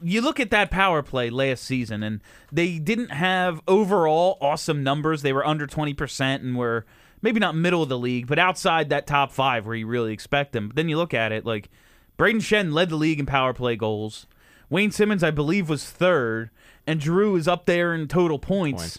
you 0.00 0.20
look 0.20 0.40
at 0.40 0.50
that 0.50 0.70
power 0.70 1.02
play 1.02 1.30
last 1.30 1.64
season, 1.64 2.02
and 2.02 2.20
they 2.52 2.78
didn't 2.78 3.10
have 3.10 3.60
overall 3.66 4.38
awesome 4.40 4.82
numbers. 4.82 5.22
They 5.22 5.32
were 5.32 5.44
under 5.44 5.66
twenty 5.66 5.94
percent 5.94 6.42
and 6.42 6.56
were 6.56 6.86
maybe 7.22 7.40
not 7.40 7.56
middle 7.56 7.82
of 7.82 7.88
the 7.88 7.98
league, 7.98 8.26
but 8.26 8.38
outside 8.38 8.88
that 8.88 9.06
top 9.06 9.32
five 9.32 9.66
where 9.66 9.74
you 9.74 9.86
really 9.86 10.12
expect 10.12 10.52
them. 10.52 10.68
But 10.68 10.76
then 10.76 10.88
you 10.88 10.96
look 10.96 11.12
at 11.12 11.32
it 11.32 11.44
like 11.44 11.68
Brayden 12.18 12.36
Schenn 12.36 12.72
led 12.72 12.90
the 12.90 12.96
league 12.96 13.20
in 13.20 13.26
power 13.26 13.52
play 13.52 13.76
goals. 13.76 14.26
Wayne 14.68 14.92
Simmonds, 14.92 15.24
I 15.24 15.32
believe, 15.32 15.68
was 15.68 15.90
third, 15.90 16.50
and 16.90 17.00
Drew 17.00 17.36
is 17.36 17.48
up 17.48 17.66
there 17.66 17.94
in 17.94 18.08
total 18.08 18.38
points. 18.38 18.82
Points. 18.82 18.98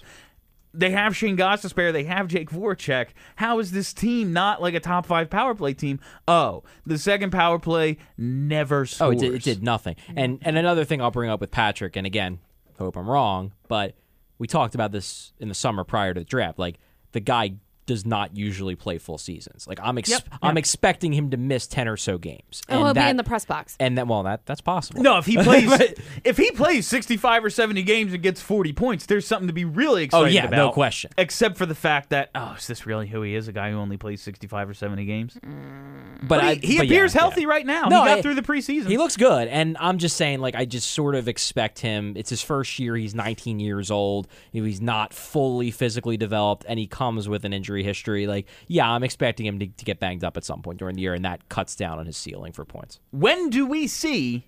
They 0.73 0.91
have 0.91 1.15
Shane 1.17 1.35
Goss 1.35 1.61
to 1.63 1.69
spare. 1.69 1.91
They 1.91 2.05
have 2.05 2.27
Jake 2.27 2.49
Voracek. 2.49 3.07
How 3.35 3.59
is 3.59 3.71
this 3.71 3.91
team 3.91 4.31
not 4.31 4.61
like 4.61 4.73
a 4.73 4.79
top 4.79 5.05
five 5.05 5.29
power 5.29 5.53
play 5.53 5.73
team? 5.73 5.99
Oh, 6.27 6.63
the 6.85 6.97
second 6.97 7.31
power 7.31 7.59
play 7.59 7.97
never 8.17 8.87
Oh, 9.01 9.11
it 9.11 9.19
did, 9.19 9.33
it 9.33 9.43
did 9.43 9.63
nothing. 9.63 9.97
And 10.15 10.39
and 10.41 10.57
another 10.57 10.85
thing 10.85 11.01
I'll 11.01 11.11
bring 11.11 11.29
up 11.29 11.41
with 11.41 11.51
Patrick, 11.51 11.97
and 11.97 12.07
again, 12.07 12.39
hope 12.77 12.95
I'm 12.95 13.09
wrong, 13.09 13.51
but 13.67 13.95
we 14.37 14.47
talked 14.47 14.73
about 14.73 14.91
this 14.93 15.33
in 15.39 15.49
the 15.49 15.53
summer 15.53 15.83
prior 15.83 16.13
to 16.13 16.21
the 16.21 16.25
draft. 16.25 16.57
Like 16.57 16.77
the 17.11 17.19
guy 17.19 17.55
does 17.91 18.05
not 18.05 18.37
usually 18.37 18.73
play 18.73 18.97
full 18.97 19.17
seasons. 19.17 19.67
Like 19.67 19.77
I'm 19.83 19.97
ex- 19.97 20.09
Yep, 20.09 20.23
I'm 20.41 20.55
yep. 20.55 20.59
expecting 20.59 21.11
him 21.11 21.29
to 21.31 21.37
miss 21.37 21.67
ten 21.67 21.89
or 21.89 21.97
so 21.97 22.17
games. 22.17 22.61
Oh, 22.69 22.77
he'll 22.77 22.87
and 22.87 22.95
be 22.95 23.01
in 23.01 23.17
the 23.17 23.23
press 23.23 23.43
box. 23.43 23.75
and 23.81 23.97
that 23.97 24.07
well 24.07 24.23
that 24.23 24.45
that's 24.45 24.61
possible. 24.61 25.01
No, 25.01 25.17
if 25.17 25.25
he 25.25 25.35
plays, 25.35 25.69
if 26.23 26.37
he 26.37 26.51
plays 26.51 26.87
sixty-five 26.87 27.43
or 27.43 27.49
seventy 27.49 27.83
games 27.83 28.13
and 28.13 28.23
gets 28.23 28.41
forty 28.41 28.71
points, 28.71 29.07
there's 29.07 29.27
something 29.27 29.47
to 29.47 29.53
be 29.53 29.65
really 29.65 30.03
oh, 30.03 30.05
excited. 30.05 30.25
Oh 30.25 30.29
yeah, 30.29 30.45
about. 30.45 30.55
no 30.55 30.71
question. 30.71 31.11
Except 31.17 31.57
for 31.57 31.65
the 31.65 31.75
fact 31.75 32.11
that, 32.11 32.29
oh, 32.33 32.55
is 32.57 32.67
this 32.67 32.85
really 32.85 33.07
who 33.07 33.23
he 33.23 33.35
is? 33.35 33.49
A 33.49 33.51
guy 33.51 33.71
who 33.71 33.77
only 33.77 33.97
plays 33.97 34.21
sixty-five 34.21 34.69
or 34.69 34.73
seventy 34.73 35.03
games? 35.03 35.37
Mm. 35.45 36.19
But, 36.21 36.27
But 36.27 36.39
I, 36.39 36.53
he, 36.55 36.67
he 36.67 36.77
but 36.77 36.85
appears 36.85 37.13
yeah, 37.13 37.21
healthy 37.21 37.41
yeah. 37.41 37.47
right 37.47 37.65
now. 37.65 37.87
No, 37.89 38.03
he 38.03 38.09
got 38.09 38.17
I- 38.19 38.21
through 38.21 38.35
the 38.35 38.41
preseason. 38.41 38.87
He 38.87 38.97
looks 38.97 39.17
good, 39.17 39.47
and 39.49 39.75
I'm 39.79 39.97
just 39.97 40.15
saying, 40.15 40.39
like, 40.39 40.55
I 40.55 40.65
just 40.65 40.91
sort 40.91 41.15
of 41.15 41.27
expect 41.27 41.79
him. 41.79 42.13
It's 42.15 42.29
his 42.29 42.41
first 42.41 42.79
year. 42.79 42.95
He's 42.95 43.15
19 43.15 43.59
years 43.59 43.91
old. 43.91 44.27
He's 44.51 44.79
not 44.81 45.13
fully 45.13 45.71
physically 45.71 46.15
developed, 46.17 46.63
and 46.69 46.79
he 46.79 46.87
comes 46.87 47.27
with 47.27 47.43
an 47.43 47.53
injury 47.53 47.80
history. 47.83 48.27
Like, 48.27 48.47
yeah, 48.67 48.89
I'm 48.89 49.03
expecting 49.03 49.45
him 49.45 49.59
to, 49.59 49.67
to 49.67 49.85
get 49.85 49.99
banged 49.99 50.23
up 50.23 50.37
at 50.37 50.43
some 50.43 50.61
point 50.61 50.79
during 50.79 50.95
the 50.95 51.01
year, 51.01 51.13
and 51.13 51.25
that 51.25 51.49
cuts 51.49 51.75
down 51.75 51.99
on 51.99 52.05
his 52.05 52.17
ceiling 52.17 52.53
for 52.53 52.65
points. 52.65 52.99
when 53.11 53.49
do 53.49 53.65
we 53.65 53.87
see 53.87 54.47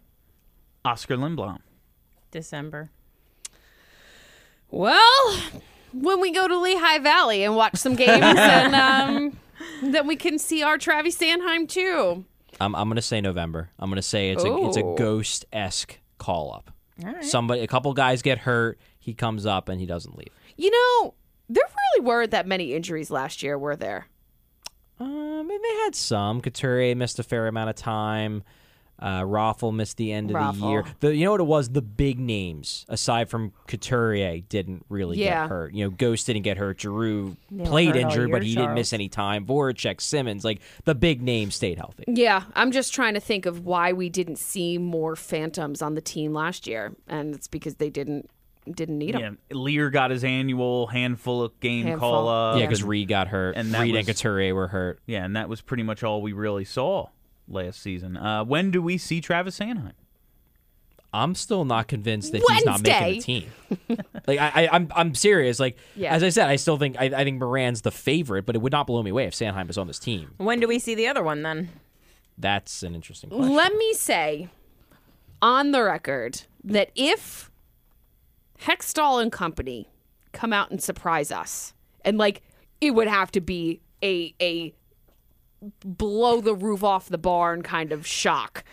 Oskar 0.86 1.16
Lindblom? 1.18 1.60
December. 2.32 2.90
Well, 4.70 5.38
when 5.94 6.20
we 6.20 6.32
go 6.32 6.48
to 6.48 6.58
Lehigh 6.58 6.98
Valley 7.00 7.44
and 7.44 7.56
watch 7.56 7.76
some 7.78 7.96
games, 7.96 8.24
and 8.24 8.76
um, 8.76 9.38
then 9.84 10.08
we 10.08 10.16
can 10.16 10.40
see 10.40 10.64
our 10.64 10.78
Travis 10.78 11.18
Sanheim 11.18 11.70
too. 11.70 12.26
I'm, 12.60 12.76
I'm 12.76 12.88
gonna 12.88 13.02
say 13.02 13.22
November. 13.22 13.70
I'm 13.80 13.90
gonna 13.90 14.02
say 14.02 14.32
it's 14.32 14.44
a 14.44 14.56
it's 14.66 14.78
a 14.78 14.82
ghost 14.82 15.46
esque 15.54 16.00
call 16.18 16.54
up. 16.54 16.72
Somebody, 17.22 17.62
a 17.62 17.68
couple 17.68 17.94
guys 17.94 18.22
get 18.22 18.40
hurt. 18.40 18.80
He 19.00 19.14
comes 19.14 19.46
up 19.46 19.68
and 19.70 19.80
he 19.80 19.86
doesn't 19.86 20.18
leave. 20.18 20.30
You 20.56 20.72
know, 20.72 21.14
there 21.54 21.64
really 21.96 22.06
weren't 22.08 22.32
that 22.32 22.48
many 22.48 22.74
injuries 22.74 23.10
last 23.12 23.44
year, 23.44 23.58
were 23.58 23.76
there? 23.76 24.08
Um, 25.00 25.40
and 25.40 25.50
they 25.50 25.76
had 25.84 25.96
some. 25.96 26.42
Couturier 26.42 26.96
missed 26.96 27.20
a 27.20 27.24
fair 27.24 27.48
amount 27.48 27.70
of 27.70 27.76
time. 27.76 28.44
Uh, 29.00 29.22
Raffl 29.22 29.74
missed 29.74 29.98
the 29.98 30.14
end 30.14 30.34
of 30.34 30.60
the 30.60 30.68
year. 30.68 30.86
The 31.02 31.14
you 31.14 31.26
know 31.26 31.32
what 31.32 31.42
it 31.42 31.46
was? 31.46 31.70
The 31.70 31.82
big 31.82 32.20
names 32.20 32.86
aside 32.88 33.28
from 33.28 33.52
Couturier 33.68 34.40
didn't 34.48 34.86
really 34.88 35.18
Yeah. 35.18 35.42
get 35.42 35.50
hurt. 35.50 35.74
You 35.74 35.86
know, 35.86 35.90
Ghost 35.90 36.28
didn't 36.28 36.44
get 36.44 36.58
hurt. 36.58 36.80
Giroux 36.80 37.36
were 37.52 37.66
played 37.66 37.96
injured, 37.96 38.32
but 38.32 38.44
he 38.44 38.56
didn't 38.56 38.76
miss 38.76 38.94
any 38.94 39.10
time. 39.10 39.46
Voracek, 39.46 40.00
Simmonds, 40.00 40.46
like 40.46 40.62
the 40.86 40.96
big 40.96 41.22
names 41.22 41.56
stayed 41.56 41.80
healthy. 41.80 42.04
Yeah, 42.08 42.44
I'm 42.54 42.72
just 42.72 42.94
trying 42.94 43.16
to 43.16 43.20
think 43.20 43.46
of 43.46 43.66
why 43.66 43.92
we 43.94 44.10
didn't 44.10 44.38
see 44.38 44.78
more 44.78 45.16
phantoms 45.18 45.82
on 45.82 45.96
the 45.96 46.02
team 46.02 46.32
last 46.32 46.66
year, 46.68 46.96
and 47.08 47.34
it's 47.36 47.48
because 47.48 47.76
they 47.76 47.90
didn't 47.90 48.30
didn't 48.72 48.98
need 48.98 49.16
them. 49.16 49.38
Yeah, 49.50 49.56
Leier 49.56 49.92
got 49.92 50.12
his 50.12 50.24
annual 50.24 50.88
handful 50.88 51.44
of 51.44 51.60
game 51.60 51.86
Handful. 51.86 52.10
call 52.12 52.28
up. 52.30 52.60
yeah, 52.60 52.66
because 52.66 52.82
and- 52.82 52.90
Read 52.90 53.08
got 53.08 53.28
hurt. 53.28 53.56
and 53.56 53.74
that 53.74 53.82
Read 53.82 53.96
and 53.96 54.08
was- 54.08 54.16
Couturier 54.18 54.54
were 54.56 54.68
hurt. 54.68 55.00
yeah, 55.06 55.24
and 55.26 55.36
that 55.36 55.50
was 55.50 55.62
pretty 55.62 55.84
much 55.84 56.04
all 56.04 56.22
we 56.22 56.34
really 56.34 56.66
saw 56.66 57.08
last 57.48 57.82
season. 57.82 58.16
Uh, 58.18 58.44
when 58.46 58.72
do 58.72 58.82
we 58.82 58.98
see 58.98 59.20
Travis 59.22 59.60
Sanheim? 59.60 59.92
I'm 61.16 61.36
still 61.36 61.64
not 61.64 61.88
convinced 61.88 62.32
that 62.32 62.42
he's 62.50 62.66
not 62.66 62.82
making 62.82 63.14
the 63.14 63.22
team. 63.22 63.98
like 64.28 64.40
I, 64.40 64.64
I, 64.66 64.70
I'm, 64.72 64.88
I'm 64.96 65.14
serious. 65.14 65.60
Like 65.60 65.78
Yeah. 65.96 66.12
as 66.12 66.24
I 66.24 66.30
said, 66.30 66.48
I 66.50 66.56
still 66.56 66.78
think 66.78 66.96
I, 67.00 67.06
I 67.06 67.24
think 67.24 67.40
Morin's 67.40 67.84
the 67.84 67.92
favorite, 67.92 68.48
but 68.48 68.56
it 68.56 68.64
would 68.64 68.72
not 68.72 68.88
blow 68.88 69.04
me 69.04 69.12
away 69.12 69.26
if 69.26 69.34
Sanheim 69.36 69.70
is 69.70 69.78
on 69.78 69.86
this 69.86 70.00
team. 70.00 70.32
When 70.38 70.60
do 70.60 70.68
we 70.68 70.80
see 70.80 70.96
the 70.96 71.06
other 71.08 71.22
one 71.22 71.44
then? 71.44 71.70
That's 72.36 72.82
an 72.82 72.96
interesting 72.96 73.30
question. 73.30 73.54
Let 73.54 73.76
me 73.76 73.94
say 73.94 74.50
on 75.40 75.70
the 75.72 75.84
record 75.84 76.42
that 76.64 76.90
if 76.96 77.52
Hextall 78.64 79.22
and 79.22 79.32
company 79.32 79.90
come 80.32 80.54
out 80.54 80.72
and 80.72 80.82
surprise 80.82 81.32
us, 81.32 81.74
and 82.06 82.18
like 82.18 82.42
it 82.82 82.92
would 82.92 83.08
have 83.08 83.32
to 83.32 83.42
be 83.42 83.82
a 84.04 84.34
a 84.42 84.74
blow 85.86 86.42
the 86.42 86.54
roof 86.56 86.84
off 86.84 87.10
the 87.10 87.18
barn 87.18 87.62
kind 87.62 87.92
of 87.92 88.06
shock. 88.06 88.64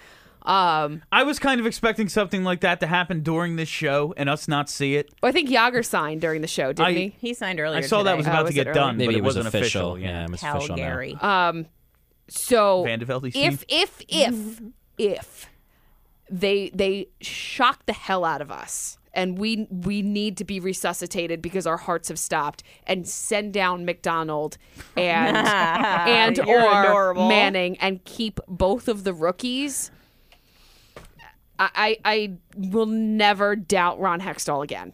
Um, 0.42 1.02
I 1.12 1.22
was 1.22 1.38
kind 1.38 1.60
of 1.60 1.66
expecting 1.66 2.08
something 2.08 2.44
like 2.44 2.60
that 2.62 2.80
to 2.80 2.86
happen 2.86 3.22
during 3.22 3.56
this 3.56 3.68
show 3.68 4.14
and 4.16 4.28
us 4.30 4.48
not 4.48 4.70
see 4.70 4.96
it. 4.96 5.10
I 5.22 5.32
think 5.32 5.50
Jagr 5.50 5.84
signed 5.84 6.22
during 6.22 6.40
the 6.40 6.46
show, 6.48 6.68
didn't 6.72 6.86
I- 6.86 6.92
he? 6.92 7.14
He 7.20 7.34
signed 7.34 7.60
earlier. 7.60 7.78
I 7.78 7.82
saw 7.82 8.02
that 8.04 8.16
was 8.16 8.26
Oh, 8.26 8.30
about 8.30 8.44
was 8.46 8.54
to 8.54 8.60
it 8.60 8.64
get 8.64 8.74
done, 8.74 8.96
Maybe 8.96 9.14
but 9.14 9.18
it 9.18 9.22
was 9.22 9.36
wasn't 9.36 9.54
official. 9.54 9.98
Yeah. 9.98 10.08
Yeah, 10.08 10.24
it 10.24 10.30
was 10.30 10.42
official 10.42 10.76
now. 10.76 10.82
Calgary. 10.82 11.18
So 12.28 12.84
Van 12.84 12.98
de 13.00 13.04
Velde's 13.04 13.34
if 13.36 13.64
if 13.68 14.00
if 14.08 14.60
if 14.96 15.46
they 16.30 16.70
they 16.74 17.08
shock 17.20 17.84
the 17.86 17.92
hell 17.92 18.24
out 18.24 18.40
of 18.40 18.50
us 18.50 18.96
and 19.12 19.38
we 19.38 19.66
we 19.70 20.02
need 20.02 20.36
to 20.38 20.44
be 20.44 20.60
resuscitated 20.60 21.42
because 21.42 21.66
our 21.66 21.76
hearts 21.76 22.08
have 22.08 22.18
stopped 22.18 22.62
and 22.86 23.08
send 23.08 23.52
down 23.52 23.84
MacDonald 23.84 24.56
and 24.96 25.36
and 25.46 26.36
You're 26.36 26.62
or 26.62 26.84
adorable. 26.84 27.28
Manning 27.28 27.76
and 27.78 28.04
keep 28.04 28.40
both 28.48 28.88
of 28.88 29.04
the 29.04 29.12
rookies. 29.12 29.90
I, 31.58 31.70
I 31.74 31.98
I 32.04 32.32
will 32.56 32.86
never 32.86 33.56
doubt 33.56 34.00
Ron 34.00 34.20
Hextall 34.20 34.64
again. 34.64 34.92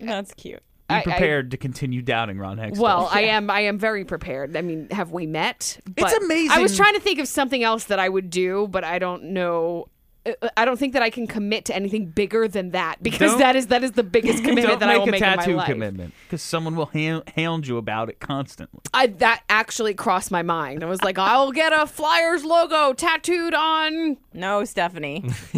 That's 0.00 0.34
cute. 0.34 0.62
Be 0.88 0.94
I- 0.96 0.98
I- 0.98 1.02
prepared 1.02 1.52
to 1.52 1.56
continue 1.56 2.02
doubting 2.02 2.38
Ron 2.38 2.58
Hextall. 2.58 2.78
Well, 2.78 3.08
I 3.12 3.22
am. 3.22 3.48
I 3.50 3.60
am 3.60 3.78
very 3.78 4.04
prepared. 4.04 4.56
I 4.56 4.62
mean, 4.62 4.88
have 4.90 5.12
we 5.12 5.26
met? 5.26 5.78
But 5.84 6.12
it's 6.12 6.24
amazing. 6.24 6.50
I 6.58 6.60
was 6.60 6.76
trying 6.76 6.94
to 6.94 7.00
think 7.00 7.18
of 7.20 7.28
something 7.28 7.62
else 7.62 7.84
that 7.84 7.98
I 8.00 8.08
would 8.08 8.30
do, 8.30 8.66
but 8.68 8.82
I 8.84 8.98
don't 8.98 9.24
know 9.26 9.86
Uh, 10.24 10.48
I 10.56 10.64
don't 10.64 10.78
think 10.78 10.92
that 10.92 11.02
I 11.02 11.10
can 11.10 11.26
commit 11.26 11.64
to 11.64 11.74
anything 11.74 12.06
bigger 12.06 12.46
than 12.46 12.70
that 12.70 13.02
because 13.02 13.32
Don't- 13.32 13.40
that 13.40 13.56
is 13.56 13.66
that 13.68 13.82
is 13.82 13.92
the 13.92 14.04
biggest 14.04 14.44
commitment 14.44 14.78
that 14.80 14.88
I 14.88 14.92
make 14.92 14.98
will 15.00 15.08
a 15.08 15.10
make 15.12 15.22
in 15.22 15.28
my 15.28 15.36
tattoo 15.36 15.56
life. 15.56 15.66
commitment 15.68 16.14
because 16.24 16.42
someone 16.42 16.76
will 16.76 16.90
ha- 16.94 17.22
hound 17.36 17.66
you 17.66 17.76
about 17.76 18.08
it 18.08 18.20
constantly. 18.20 18.80
I 18.94 19.08
that 19.08 19.42
actually 19.48 19.94
crossed 19.94 20.30
my 20.30 20.42
mind. 20.42 20.84
I 20.84 20.86
was 20.86 21.02
like, 21.02 21.18
I'll 21.32 21.50
get 21.50 21.72
a 21.72 21.86
Flyers 21.88 22.44
logo 22.44 22.92
tattooed 22.92 23.52
on, 23.54 24.16
No, 24.32 24.64
Stephanie. 24.64 25.28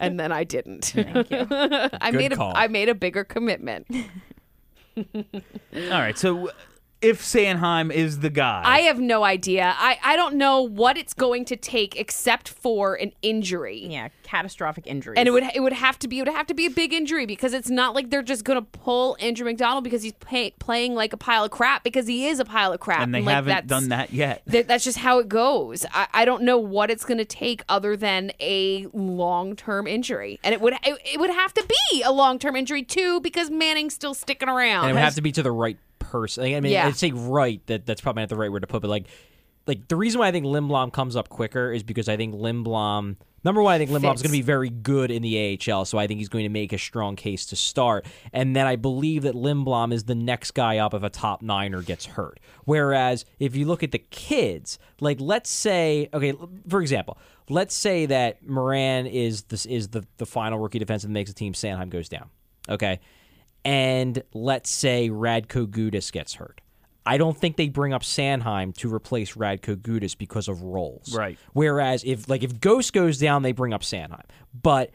and 0.00 0.18
then 0.18 0.32
I 0.32 0.44
didn't. 0.44 0.86
Thank 0.86 1.30
you. 1.30 1.46
I 1.50 2.10
Good 2.10 2.16
made 2.18 2.32
call. 2.32 2.52
I 2.54 2.66
made 2.68 2.88
a 2.88 2.94
bigger 2.94 3.24
commitment. 3.24 3.86
All 4.96 5.04
right, 5.74 6.16
so 6.18 6.50
if 7.00 7.22
Sanheim 7.22 7.92
is 7.92 8.20
the 8.20 8.30
guy, 8.30 8.62
I 8.64 8.80
have 8.80 8.98
no 8.98 9.22
idea. 9.24 9.74
I, 9.76 9.98
I 10.02 10.16
don't 10.16 10.34
know 10.34 10.62
what 10.62 10.98
it's 10.98 11.14
going 11.14 11.44
to 11.46 11.56
take 11.56 11.98
except 11.98 12.48
for 12.48 12.94
an 12.94 13.12
injury. 13.22 13.86
Yeah, 13.88 14.08
catastrophic 14.24 14.86
injury. 14.86 15.16
And 15.16 15.28
it 15.28 15.30
would 15.30 15.44
it 15.54 15.60
would 15.60 15.72
have 15.72 15.98
to 16.00 16.08
be 16.08 16.18
it 16.18 16.26
would 16.26 16.34
have 16.34 16.46
to 16.48 16.54
be 16.54 16.66
a 16.66 16.70
big 16.70 16.92
injury 16.92 17.24
because 17.24 17.52
it's 17.52 17.70
not 17.70 17.94
like 17.94 18.10
they're 18.10 18.22
just 18.22 18.44
gonna 18.44 18.62
pull 18.62 19.16
Andrew 19.20 19.44
MacDonald 19.44 19.84
because 19.84 20.02
he's 20.02 20.12
pay, 20.14 20.50
playing 20.58 20.94
like 20.94 21.12
a 21.12 21.16
pile 21.16 21.44
of 21.44 21.50
crap 21.50 21.84
because 21.84 22.06
he 22.06 22.26
is 22.26 22.40
a 22.40 22.44
pile 22.44 22.72
of 22.72 22.80
crap 22.80 23.02
and 23.02 23.14
they 23.14 23.22
like, 23.22 23.34
haven't 23.34 23.66
done 23.68 23.88
that 23.90 24.12
yet. 24.12 24.42
that- 24.46 24.66
that's 24.66 24.84
just 24.84 24.98
how 24.98 25.18
it 25.20 25.28
goes. 25.28 25.86
I, 25.92 26.08
I 26.12 26.24
don't 26.24 26.42
know 26.42 26.58
what 26.58 26.90
it's 26.90 27.04
going 27.04 27.18
to 27.18 27.24
take 27.24 27.62
other 27.68 27.96
than 27.96 28.32
a 28.40 28.86
long 28.92 29.54
term 29.56 29.86
injury, 29.86 30.40
and 30.42 30.52
it 30.52 30.60
would 30.60 30.74
it, 30.84 30.98
it 31.14 31.20
would 31.20 31.30
have 31.30 31.54
to 31.54 31.64
be 31.90 32.02
a 32.02 32.10
long 32.12 32.38
term 32.38 32.56
injury 32.56 32.82
too 32.82 33.20
because 33.20 33.50
Manning's 33.50 33.94
still 33.94 34.14
sticking 34.14 34.48
around. 34.48 34.82
and 34.84 34.90
it 34.90 34.94
would 34.94 35.02
have 35.02 35.14
to 35.14 35.22
be 35.22 35.32
to 35.32 35.42
the 35.42 35.52
right 35.52 35.78
person. 36.10 36.44
Like, 36.44 36.54
I 36.54 36.60
mean, 36.60 36.72
Yeah. 36.72 36.86
I'd 36.86 36.96
say 36.96 37.12
right. 37.12 37.64
That 37.66 37.86
that's 37.86 38.00
probably 38.00 38.22
not 38.22 38.28
the 38.28 38.36
right 38.36 38.50
word 38.50 38.60
to 38.60 38.66
put, 38.66 38.82
but 38.82 38.88
like, 38.88 39.06
like 39.66 39.86
the 39.88 39.96
reason 39.96 40.18
why 40.18 40.28
I 40.28 40.32
think 40.32 40.46
Lindblom 40.46 40.92
comes 40.92 41.14
up 41.14 41.28
quicker 41.28 41.72
is 41.72 41.82
because 41.82 42.08
I 42.08 42.16
think 42.16 42.34
Lindblom. 42.34 43.16
Number 43.44 43.62
one, 43.62 43.72
I 43.72 43.78
think 43.78 43.90
Lindblom's 43.90 44.20
Fits. 44.20 44.22
going 44.22 44.32
to 44.32 44.38
be 44.38 44.42
very 44.42 44.68
good 44.68 45.12
in 45.12 45.22
the 45.22 45.60
AHL, 45.70 45.84
so 45.84 45.96
I 45.96 46.08
think 46.08 46.18
he's 46.18 46.28
going 46.28 46.42
to 46.44 46.48
make 46.48 46.72
a 46.72 46.78
strong 46.78 47.14
case 47.14 47.46
to 47.46 47.56
start. 47.56 48.04
And 48.32 48.56
then 48.56 48.66
I 48.66 48.74
believe 48.74 49.22
that 49.22 49.34
Lindblom 49.34 49.92
is 49.92 50.04
the 50.04 50.16
next 50.16 50.52
guy 50.52 50.78
up 50.78 50.92
if 50.92 51.04
a 51.04 51.10
top 51.10 51.40
niner 51.40 51.82
gets 51.82 52.04
hurt. 52.04 52.40
Whereas 52.64 53.24
if 53.38 53.54
you 53.54 53.66
look 53.66 53.84
at 53.84 53.92
the 53.92 54.00
kids, 54.00 54.78
like 55.00 55.20
let's 55.20 55.50
say, 55.50 56.08
okay, 56.12 56.34
for 56.68 56.80
example, 56.80 57.16
let's 57.48 57.76
say 57.76 58.06
that 58.06 58.44
Morin 58.44 59.06
is 59.06 59.42
this 59.44 59.66
is 59.66 59.88
the 59.88 60.04
the 60.16 60.26
final 60.26 60.58
rookie 60.58 60.80
defenseman 60.80 61.02
that 61.02 61.08
makes 61.10 61.30
the 61.30 61.34
team. 61.34 61.52
Sanheim 61.52 61.90
goes 61.90 62.08
down. 62.08 62.30
Okay 62.68 62.98
and 63.68 64.22
let's 64.32 64.70
say 64.70 65.10
Radko 65.10 65.66
Gudas 65.66 66.10
gets 66.10 66.32
hurt. 66.32 66.62
I 67.04 67.18
don't 67.18 67.36
think 67.36 67.58
they 67.58 67.68
bring 67.68 67.92
up 67.92 68.02
Sanheim 68.02 68.74
to 68.78 68.92
replace 68.92 69.34
Radko 69.34 69.76
Gudas 69.76 70.16
because 70.16 70.48
of 70.48 70.62
roles. 70.62 71.14
Right. 71.14 71.38
Whereas 71.52 72.02
if 72.02 72.30
like 72.30 72.42
if 72.42 72.60
Ghost 72.60 72.94
goes 72.94 73.18
down, 73.18 73.42
they 73.42 73.52
bring 73.52 73.74
up 73.74 73.82
Sanheim. 73.82 74.24
But 74.54 74.90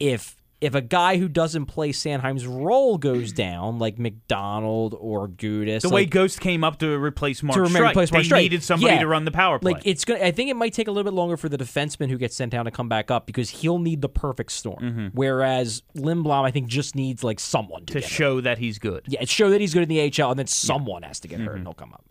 if 0.00 0.34
if 0.62 0.74
a 0.74 0.80
guy 0.80 1.18
who 1.18 1.28
doesn't 1.28 1.66
play 1.66 1.90
Sanheim's 1.90 2.46
role 2.46 2.96
goes 2.96 3.32
down, 3.32 3.78
like 3.78 3.98
MacDonald 3.98 4.96
or 4.98 5.28
Gudas, 5.28 5.82
the 5.82 5.88
way 5.90 6.02
like, 6.02 6.10
Ghost 6.10 6.40
came 6.40 6.64
up 6.64 6.78
to 6.78 6.96
replace 6.98 7.42
Mark 7.42 7.56
to 7.62 7.68
Strike, 7.68 7.90
replace 7.90 8.12
Mark 8.12 8.22
they 8.22 8.26
Strike. 8.26 8.42
needed 8.42 8.62
somebody 8.62 8.94
Yeah. 8.94 9.00
to 9.00 9.06
run 9.06 9.24
the 9.24 9.30
power 9.30 9.58
play. 9.58 9.72
Like 9.72 9.82
it's 9.84 10.04
gonna. 10.04 10.20
I 10.24 10.30
think 10.30 10.50
it 10.50 10.54
might 10.56 10.72
take 10.72 10.88
a 10.88 10.90
little 10.90 11.10
bit 11.10 11.14
longer 11.14 11.36
for 11.36 11.48
the 11.48 11.58
defenseman 11.58 12.08
who 12.08 12.16
gets 12.16 12.36
sent 12.36 12.52
down 12.52 12.64
to 12.64 12.70
come 12.70 12.88
back 12.88 13.10
up 13.10 13.26
because 13.26 13.50
he'll 13.50 13.78
need 13.78 14.00
the 14.00 14.08
perfect 14.08 14.52
storm. 14.52 14.78
Mm-hmm. 14.80 15.06
Whereas 15.12 15.82
Lindblom, 15.96 16.44
I 16.44 16.50
think, 16.50 16.68
just 16.68 16.94
needs 16.94 17.22
like 17.24 17.40
someone 17.40 17.84
to, 17.86 17.94
to 17.94 18.00
show 18.00 18.40
that 18.40 18.58
he's 18.58 18.78
good. 18.78 19.04
Yeah, 19.08 19.24
show 19.24 19.50
that 19.50 19.60
he's 19.60 19.74
good 19.74 19.82
in 19.82 19.88
the 19.88 20.00
AHL, 20.22 20.30
and 20.30 20.38
then 20.38 20.46
someone 20.46 21.02
has 21.02 21.20
to 21.20 21.28
get 21.28 21.38
Mm-hmm. 21.38 21.46
hurt 21.48 21.56
and 21.56 21.66
he'll 21.66 21.74
come 21.74 21.92
up. 21.92 22.04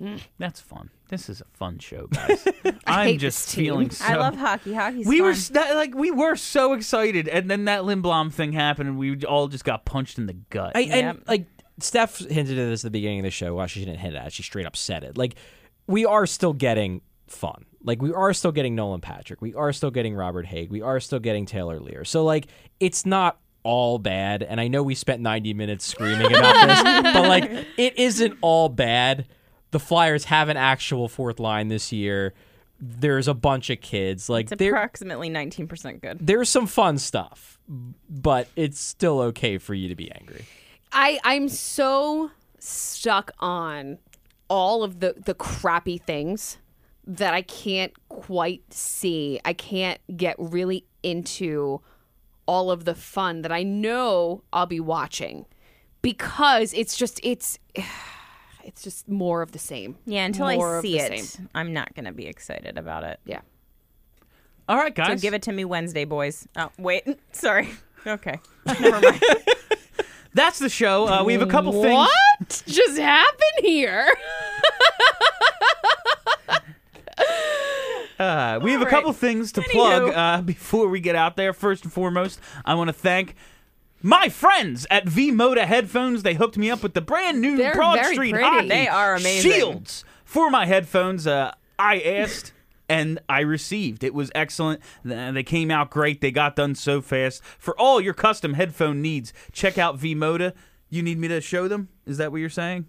Mm. 0.00 0.20
That's 0.38 0.60
fun. 0.60 0.90
This 1.08 1.28
is 1.28 1.40
a 1.40 1.44
fun 1.56 1.78
show, 1.78 2.06
guys. 2.12 2.46
I'm 2.86 3.18
just 3.18 3.54
feeling 3.54 3.90
so. 3.90 4.04
I 4.04 4.16
love 4.16 4.36
hockey. 4.36 4.72
Hockey's 4.74 5.06
we 5.06 5.18
fun. 5.18 5.24
were 5.26 5.32
s- 5.32 5.48
that, 5.50 5.74
like 5.74 5.94
we 5.94 6.10
were 6.10 6.36
so 6.36 6.74
excited, 6.74 7.26
and 7.28 7.50
then 7.50 7.64
that 7.64 7.82
Lindblom 7.82 8.32
thing 8.32 8.52
happened, 8.52 8.88
and 8.90 8.98
we 8.98 9.24
all 9.24 9.48
just 9.48 9.64
got 9.64 9.84
punched 9.84 10.18
in 10.18 10.26
the 10.26 10.34
gut. 10.50 10.72
I, 10.76 10.80
Yep. 10.80 10.92
And 11.16 11.22
like 11.26 11.46
Steph 11.80 12.18
hinted 12.18 12.58
at 12.58 12.68
this 12.68 12.84
at 12.84 12.92
the 12.92 12.98
beginning 12.98 13.20
of 13.20 13.24
the 13.24 13.30
show. 13.30 13.54
Well, 13.54 13.66
she 13.66 13.80
didn't 13.80 13.98
hint 13.98 14.14
at 14.14 14.26
it. 14.28 14.32
She 14.32 14.42
straight 14.42 14.66
up 14.66 14.76
said 14.76 15.02
it. 15.04 15.16
Like 15.18 15.34
we 15.86 16.04
are 16.04 16.26
still 16.26 16.52
getting 16.52 17.00
fun. 17.26 17.64
Like 17.82 18.02
we 18.02 18.12
are 18.12 18.32
still 18.34 18.52
getting 18.52 18.74
Nolan 18.74 19.00
Patrick. 19.00 19.40
We 19.40 19.54
are 19.54 19.72
still 19.72 19.90
getting 19.90 20.14
Robert 20.14 20.46
Hagg. 20.46 20.70
We 20.70 20.82
are 20.82 21.00
still 21.00 21.20
getting 21.20 21.46
Taylor 21.46 21.78
Leier. 21.80 22.06
So 22.06 22.24
like 22.24 22.46
it's 22.80 23.06
not 23.06 23.38
all 23.62 23.98
bad. 23.98 24.42
And 24.42 24.60
I 24.60 24.68
know 24.68 24.82
we 24.82 24.94
spent 24.94 25.20
90 25.22 25.54
minutes 25.54 25.84
screaming 25.86 26.26
about 26.34 26.66
this, 26.68 26.82
but 27.14 27.28
like 27.28 27.50
it 27.76 27.98
isn't 27.98 28.36
all 28.42 28.68
bad. 28.68 29.26
The 29.70 29.80
Flyers 29.80 30.24
have 30.24 30.48
an 30.48 30.56
actual 30.56 31.08
fourth 31.08 31.38
line 31.38 31.68
this 31.68 31.92
year. 31.92 32.34
There's 32.80 33.28
a 33.28 33.34
bunch 33.34 33.70
of 33.70 33.80
kids. 33.80 34.28
Like 34.28 34.50
It's 34.50 34.58
there, 34.58 34.72
approximately 34.74 35.28
19% 35.28 36.00
good. 36.00 36.18
there's 36.20 36.48
some 36.48 36.66
fun 36.66 36.98
stuff, 36.98 37.58
but 38.08 38.48
it's 38.56 38.80
still 38.80 39.20
okay 39.20 39.58
for 39.58 39.74
you 39.74 39.88
to 39.88 39.94
be 39.94 40.10
angry. 40.12 40.44
I 40.92 41.18
I'm 41.24 41.48
so 41.48 42.30
stuck 42.58 43.30
on 43.40 43.98
all 44.48 44.82
of 44.82 45.00
the 45.00 45.14
the 45.24 45.34
crappy 45.34 45.98
things 45.98 46.58
that 47.06 47.34
I 47.34 47.42
can't 47.42 47.92
quite 48.08 48.62
see. 48.72 49.40
I 49.44 49.52
can't 49.52 50.00
get 50.16 50.36
really 50.38 50.84
into 51.02 51.80
all 52.46 52.70
of 52.70 52.84
the 52.84 52.94
fun 52.94 53.42
that 53.42 53.52
I 53.52 53.62
know 53.62 54.42
I'll 54.52 54.66
be 54.66 54.80
watching 54.80 55.44
because 56.00 56.72
it's 56.72 56.96
just 56.96 57.20
it's 57.22 57.58
it's 58.68 58.82
just 58.82 59.08
more 59.08 59.40
of 59.40 59.52
the 59.52 59.58
same. 59.58 59.96
Yeah, 60.04 60.26
until 60.26 60.52
More 60.54 60.78
I 60.78 60.82
see 60.82 60.98
it, 61.00 61.24
same. 61.26 61.48
I'm 61.54 61.72
not 61.72 61.94
going 61.94 62.04
to 62.04 62.12
be 62.12 62.26
excited 62.26 62.76
about 62.76 63.02
it. 63.02 63.18
Yeah. 63.24 63.40
all 64.68 64.76
right, 64.76 64.94
So 64.94 65.04
guys. 65.04 65.22
give 65.22 65.32
it 65.32 65.40
to 65.42 65.52
me 65.52 65.64
Wednesday, 65.64 66.04
boys. 66.04 66.46
Oh, 66.54 66.70
wait. 66.78 67.04
Sorry. 67.32 67.70
Okay. 68.06 68.38
Never 68.80 69.00
mind. 69.00 69.22
That's 70.34 70.58
the 70.58 70.68
show. 70.68 71.08
Uh, 71.08 71.24
we 71.24 71.32
have 71.32 71.40
a 71.42 71.46
couple 71.46 71.72
things. 71.82 71.94
What 71.96 72.62
just 72.66 72.98
happened 72.98 73.60
here? 73.62 74.06
Uh, 78.18 78.58
we 78.60 78.72
have 78.72 78.82
a 78.82 78.86
couple 78.86 79.12
things 79.12 79.52
to 79.52 79.62
plug 79.62 80.12
uh, 80.12 80.42
before 80.42 80.88
we 80.88 80.98
get 80.98 81.14
out 81.14 81.36
there. 81.36 81.52
First 81.52 81.84
and 81.84 81.92
foremost, 81.92 82.40
I 82.64 82.74
want 82.74 82.88
to 82.88 82.92
thank 82.92 83.36
my 84.02 84.28
friends 84.28 84.86
at 84.90 85.08
V 85.08 85.30
Moda 85.32 85.64
headphones. 85.64 86.22
They 86.22 86.34
hooked 86.34 86.56
me 86.58 86.70
up 86.70 86.82
with 86.82 86.94
the 86.94 87.00
brand 87.00 87.40
new 87.40 87.56
They're 87.56 87.74
Broad 87.74 87.96
very 88.00 88.14
Street 88.14 88.32
pretty. 88.32 88.44
Hockey 88.48 88.68
They 88.68 88.88
are 88.88 89.14
amazing. 89.14 89.50
shields 89.52 90.04
for 90.24 90.50
my 90.50 90.66
headphones. 90.66 91.26
Uh, 91.26 91.52
I 91.78 92.00
asked. 92.00 92.52
And 92.90 93.18
I 93.28 93.40
received. 93.40 94.02
It 94.02 94.14
was 94.14 94.32
excellent. 94.34 94.80
Th- 95.06 95.34
They 95.34 95.42
came 95.42 95.70
out 95.70 95.90
great. 95.90 96.22
They 96.22 96.30
got 96.30 96.56
done 96.56 96.74
so 96.74 97.02
fast. 97.02 97.42
For 97.58 97.78
all 97.78 98.00
your 98.00 98.14
custom 98.14 98.54
headphone 98.54 99.02
needs, 99.02 99.34
check 99.52 99.76
out 99.76 99.98
V 99.98 100.14
Moda. 100.14 100.54
You 100.88 101.02
need 101.02 101.18
me 101.18 101.28
to 101.28 101.42
show 101.42 101.68
them? 101.68 101.88
Is 102.06 102.16
that 102.16 102.32
what 102.32 102.38
you're 102.40 102.48
saying? 102.48 102.86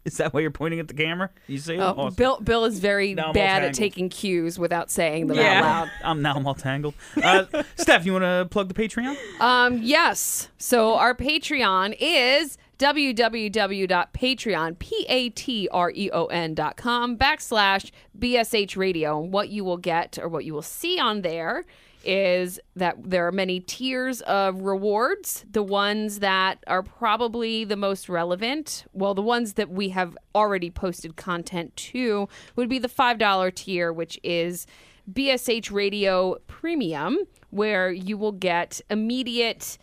Is 0.04 0.16
that 0.16 0.32
why 0.32 0.40
you're 0.40 0.50
pointing 0.50 0.80
at 0.80 0.88
the 0.88 0.94
camera? 0.94 1.30
You 1.46 1.58
see? 1.58 1.78
Oh, 1.78 1.94
Awesome. 1.96 2.14
Bill 2.14 2.40
Bill 2.40 2.64
is 2.64 2.80
very 2.80 3.14
Now 3.14 3.32
bad 3.32 3.62
at 3.62 3.74
taking 3.74 4.08
cues 4.08 4.58
without 4.58 4.90
saying 4.90 5.26
them 5.26 5.36
Yeah. 5.36 5.58
out 5.58 5.64
loud. 5.64 5.90
I'm 6.04 6.22
now 6.22 6.34
I'm 6.34 6.46
all 6.46 6.54
tangled. 6.54 6.94
Uh, 7.22 7.44
Steph, 7.76 8.06
you 8.06 8.12
want 8.12 8.24
to 8.24 8.48
plug 8.50 8.68
the 8.68 8.74
Patreon? 8.74 9.16
Um, 9.40 9.78
yes. 9.82 10.48
So 10.58 10.94
our 10.94 11.14
Patreon 11.14 11.96
is 12.00 12.56
www.patreon, 12.78 14.78
P-A-T-R-E-O-N 14.78 16.54
dot 16.54 16.76
com 16.76 17.16
backslash 17.16 17.90
BSH 18.18 18.76
radio. 18.76 19.22
And 19.22 19.32
what 19.32 19.50
you 19.50 19.64
will 19.64 19.76
get 19.76 20.18
or 20.20 20.28
what 20.28 20.44
you 20.44 20.54
will 20.54 20.62
see 20.62 20.98
on 20.98 21.22
there 21.22 21.64
is 22.04 22.60
that 22.76 22.96
there 23.02 23.26
are 23.26 23.32
many 23.32 23.60
tiers 23.60 24.20
of 24.22 24.62
rewards. 24.62 25.44
The 25.50 25.62
ones 25.62 26.20
that 26.20 26.62
are 26.66 26.82
probably 26.82 27.64
the 27.64 27.76
most 27.76 28.08
relevant, 28.08 28.84
well, 28.92 29.14
the 29.14 29.22
ones 29.22 29.54
that 29.54 29.70
we 29.70 29.90
have 29.90 30.16
already 30.34 30.70
posted 30.70 31.16
content 31.16 31.76
to 31.76 32.28
would 32.56 32.68
be 32.68 32.78
the 32.78 32.88
$5 32.88 33.54
tier, 33.54 33.92
which 33.92 34.18
is 34.22 34.66
BSH 35.12 35.70
Radio 35.70 36.36
Premium, 36.46 37.18
where 37.50 37.90
you 37.90 38.16
will 38.16 38.32
get 38.32 38.80
immediate 38.90 39.78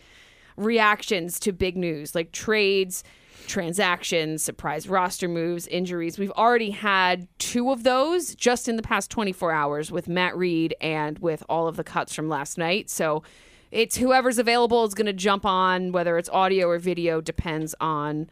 reactions 0.56 1.40
to 1.40 1.52
big 1.52 1.78
news 1.78 2.16
like 2.16 2.32
trades, 2.32 3.04
transactions, 3.46 4.44
surprise 4.44 4.90
roster 4.90 5.28
moves, 5.28 5.68
injuries. 5.68 6.18
We've 6.18 6.32
already 6.32 6.72
had 6.72 7.28
two 7.40 7.72
of 7.72 7.84
those 7.84 8.36
just 8.36 8.68
in 8.68 8.76
the 8.76 8.82
past 8.82 9.12
24 9.12 9.52
hours 9.52 9.92
with 9.92 10.08
Matt 10.08 10.36
Read 10.36 10.76
and 10.82 11.20
with 11.20 11.44
all 11.48 11.68
of 11.68 11.76
the 11.78 11.84
cuts 11.84 12.14
from 12.14 12.30
last 12.30 12.58
night. 12.58 12.90
So 12.90 13.24
it's 13.72 13.98
whoever's 13.98 14.38
available 14.38 14.86
is 14.86 14.94
going 14.94 15.08
to 15.08 15.14
jump 15.14 15.46
on, 15.46 15.92
whether 15.92 16.18
it's 16.18 16.30
audio 16.30 16.68
or 16.68 16.80
video, 16.80 17.22
depends 17.22 17.76
on 17.80 18.30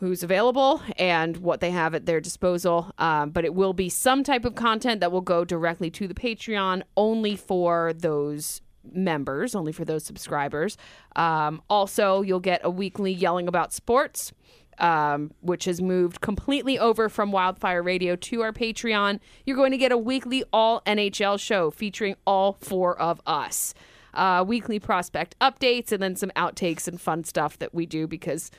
who's 0.00 0.22
available 0.22 0.80
and 0.96 1.38
what 1.38 1.60
they 1.60 1.70
have 1.70 1.94
at 1.94 2.06
their 2.06 2.20
disposal. 2.20 2.92
Um, 2.98 3.30
but 3.30 3.44
it 3.44 3.54
will 3.54 3.72
be 3.72 3.88
some 3.88 4.22
type 4.22 4.44
of 4.44 4.54
content 4.54 5.00
that 5.00 5.10
will 5.10 5.20
go 5.20 5.44
directly 5.44 5.90
to 5.92 6.06
the 6.06 6.14
Patreon 6.14 6.82
only 6.96 7.36
for 7.36 7.92
those 7.92 8.60
members, 8.92 9.54
only 9.54 9.72
for 9.72 9.84
those 9.84 10.04
subscribers. 10.04 10.76
Um, 11.16 11.62
also, 11.68 12.22
you'll 12.22 12.40
get 12.40 12.60
a 12.64 12.70
weekly 12.70 13.12
yelling 13.12 13.48
about 13.48 13.72
sports. 13.72 14.32
um, 14.80 15.32
which 15.40 15.64
has 15.64 15.80
moved 15.82 16.20
completely 16.20 16.78
over 16.78 17.08
from 17.08 17.32
Wildfire 17.32 17.82
Radio 17.82 18.14
to 18.14 18.42
our 18.42 18.52
Patreon, 18.52 19.18
you're 19.44 19.56
going 19.56 19.72
to 19.72 19.76
get 19.76 19.90
a 19.90 19.98
weekly 19.98 20.44
all 20.52 20.82
NHL 20.86 21.40
show 21.40 21.72
featuring 21.72 22.14
all 22.24 22.52
four 22.52 22.96
of 23.00 23.20
us. 23.26 23.74
Uh, 24.14 24.44
weekly 24.46 24.78
prospect 24.78 25.36
updates 25.40 25.90
and 25.90 26.00
then 26.00 26.14
some 26.14 26.30
outtakes 26.36 26.86
and 26.86 27.00
fun 27.00 27.24
stuff 27.24 27.58
that 27.58 27.74
we 27.74 27.86
do 27.86 28.06
because 28.06 28.52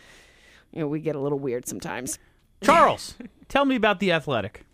you 0.73 0.81
know 0.81 0.88
we 0.88 0.99
get 0.99 1.15
a 1.15 1.19
little 1.19 1.39
weird 1.39 1.65
sometimes. 1.69 2.19
Charles, 2.61 3.15
tell 3.47 3.64
me 3.64 3.76
about 3.77 4.01
the 4.01 4.11
Athletic. 4.11 4.65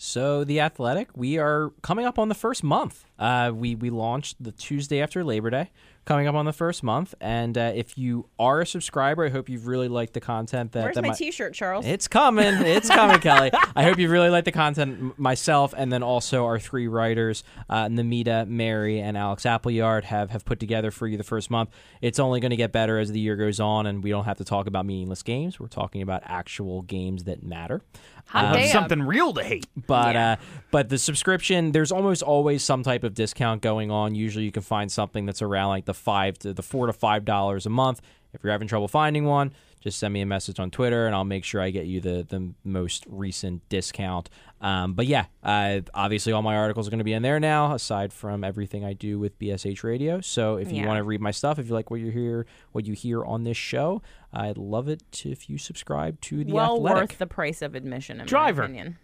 So 0.00 0.44
the 0.44 0.60
Athletic, 0.60 1.08
we 1.16 1.38
are 1.38 1.72
coming 1.82 2.06
up 2.06 2.20
on 2.20 2.28
the 2.28 2.34
first 2.36 2.62
month. 2.62 3.04
Uh, 3.18 3.50
we 3.52 3.74
we 3.74 3.90
launched 3.90 4.36
the 4.42 4.52
Tuesday 4.52 5.02
after 5.02 5.24
Labor 5.24 5.50
Day, 5.50 5.70
coming 6.04 6.28
up 6.28 6.36
on 6.36 6.44
the 6.44 6.52
first 6.52 6.84
month. 6.84 7.16
And 7.20 7.58
uh, 7.58 7.72
if 7.74 7.98
you 7.98 8.28
are 8.38 8.60
a 8.60 8.66
subscriber, 8.66 9.26
I 9.26 9.28
hope 9.28 9.48
you've 9.48 9.66
really 9.66 9.88
liked 9.88 10.14
the 10.14 10.20
content 10.20 10.70
that. 10.72 10.84
Where's 10.84 10.94
that 10.94 11.02
my 11.02 11.14
T-shirt, 11.14 11.52
Charles? 11.52 11.84
It's 11.84 12.06
coming. 12.06 12.54
It's 12.68 12.88
coming, 12.88 13.18
Kelly. 13.18 13.50
I 13.74 13.82
hope 13.82 13.98
you 13.98 14.08
really 14.08 14.28
like 14.30 14.44
the 14.44 14.52
content 14.52 15.18
myself, 15.18 15.74
and 15.76 15.92
then 15.92 16.04
also 16.04 16.44
our 16.44 16.60
three 16.60 16.86
writers, 16.86 17.42
uh, 17.68 17.86
Namita, 17.86 18.46
Mary, 18.46 19.00
and 19.00 19.16
Alex 19.16 19.44
Appleyard, 19.44 20.04
have, 20.04 20.30
have 20.30 20.44
put 20.44 20.60
together 20.60 20.92
for 20.92 21.08
you 21.08 21.16
the 21.16 21.24
first 21.24 21.50
month. 21.50 21.70
It's 22.00 22.20
only 22.20 22.38
going 22.38 22.50
to 22.50 22.56
get 22.56 22.70
better 22.70 22.98
as 22.98 23.10
the 23.10 23.18
year 23.18 23.34
goes 23.34 23.58
on, 23.58 23.86
and 23.86 24.04
we 24.04 24.10
don't 24.10 24.26
have 24.26 24.38
to 24.38 24.44
talk 24.44 24.68
about 24.68 24.86
meaningless 24.86 25.24
games. 25.24 25.58
We're 25.58 25.66
talking 25.66 26.02
about 26.02 26.22
actual 26.24 26.82
games 26.82 27.24
that 27.24 27.42
matter. 27.42 27.82
Hot 28.28 28.52
damn. 28.54 28.68
Something 28.68 29.02
real 29.02 29.32
to 29.32 29.42
hate. 29.42 29.66
But 29.86 30.16
uh, 30.16 30.36
but 30.70 30.90
the 30.90 30.98
subscription, 30.98 31.72
there's 31.72 31.90
almost 31.90 32.22
always 32.22 32.62
some 32.62 32.82
type 32.82 33.02
of 33.04 33.14
discount 33.14 33.62
going 33.62 33.90
on. 33.90 34.14
Usually, 34.14 34.44
you 34.44 34.52
can 34.52 34.62
find 34.62 34.92
something 34.92 35.24
that's 35.24 35.40
around 35.40 35.68
like 35.68 35.86
the 35.86 35.94
five 35.94 36.38
to 36.40 36.52
the 36.52 36.62
four 36.62 36.86
to 36.86 36.92
five 36.92 37.24
dollars 37.24 37.64
a 37.64 37.70
month. 37.70 38.02
If 38.34 38.44
you're 38.44 38.52
having 38.52 38.68
trouble 38.68 38.88
finding 38.88 39.24
one, 39.24 39.52
just 39.80 39.98
send 39.98 40.12
me 40.14 40.20
a 40.20 40.26
message 40.26 40.58
on 40.60 40.70
Twitter, 40.70 41.06
and 41.06 41.14
I'll 41.14 41.24
make 41.24 41.44
sure 41.44 41.60
I 41.60 41.70
get 41.70 41.86
you 41.86 42.00
the 42.00 42.26
the 42.28 42.52
most 42.64 43.04
recent 43.08 43.68
discount. 43.68 44.28
Um, 44.60 44.94
but 44.94 45.06
yeah, 45.06 45.26
uh, 45.44 45.80
obviously, 45.94 46.32
all 46.32 46.42
my 46.42 46.56
articles 46.56 46.88
are 46.88 46.90
going 46.90 46.98
to 46.98 47.04
be 47.04 47.12
in 47.12 47.22
there 47.22 47.38
now, 47.38 47.72
aside 47.74 48.12
from 48.12 48.42
everything 48.42 48.84
I 48.84 48.92
do 48.92 49.18
with 49.18 49.38
BSH 49.38 49.84
Radio. 49.84 50.20
So 50.20 50.56
if 50.56 50.72
you 50.72 50.78
Yeah. 50.78 50.86
want 50.86 50.98
to 50.98 51.04
read 51.04 51.20
my 51.20 51.30
stuff, 51.30 51.58
if 51.60 51.68
you 51.68 51.74
like 51.74 51.90
what 51.90 52.00
you 52.00 52.10
hear, 52.10 52.44
what 52.72 52.86
you 52.86 52.94
hear 52.94 53.24
on 53.24 53.44
this 53.44 53.56
show, 53.56 54.02
I'd 54.32 54.58
love 54.58 54.88
it 54.88 55.24
if 55.24 55.48
you 55.48 55.58
subscribe 55.58 56.20
to 56.22 56.42
the 56.44 56.52
well 56.52 56.74
Athletic. 56.76 57.10
worth 57.10 57.18
the 57.18 57.26
price 57.28 57.62
of 57.62 57.74
admission, 57.76 58.20
in 58.20 58.26
Driver. 58.26 58.62
my 58.62 58.66
opinion. 58.66 58.98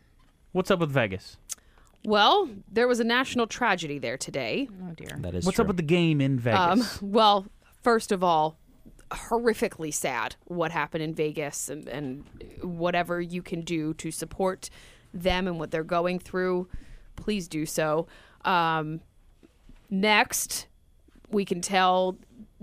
What's 0.52 0.70
up 0.72 0.80
with 0.80 0.90
Vegas? 0.90 1.36
Well, 2.04 2.50
there 2.70 2.86
was 2.86 3.00
a 3.00 3.04
national 3.04 3.46
tragedy 3.46 3.98
there 3.98 4.18
today. 4.18 4.68
Oh 4.84 4.92
dear. 4.94 5.16
That 5.20 5.34
is 5.34 5.44
What's 5.46 5.56
true. 5.56 5.62
up 5.62 5.68
with 5.68 5.76
the 5.78 5.82
game 5.82 6.20
in 6.20 6.32
Um, 6.32 6.38
Vegas? 6.38 7.00
well, 7.00 7.46
first 7.82 8.12
of 8.12 8.22
all, 8.22 8.58
horrifically 9.10 9.92
sad 9.92 10.36
what 10.44 10.70
happened 10.70 11.02
in 11.02 11.14
Vegas 11.14 11.68
and, 11.68 11.88
and 11.88 12.24
whatever 12.62 13.20
you 13.20 13.42
can 13.42 13.62
do 13.62 13.94
to 13.94 14.10
support 14.10 14.70
them 15.12 15.46
and 15.46 15.58
what 15.58 15.70
they're 15.70 15.84
going 15.84 16.18
through, 16.18 16.68
please 17.16 17.48
do 17.48 17.64
so. 17.66 18.06
Um, 18.44 19.00
next, 19.90 20.66
we 21.30 21.44
can 21.44 21.60
tell 21.60 22.16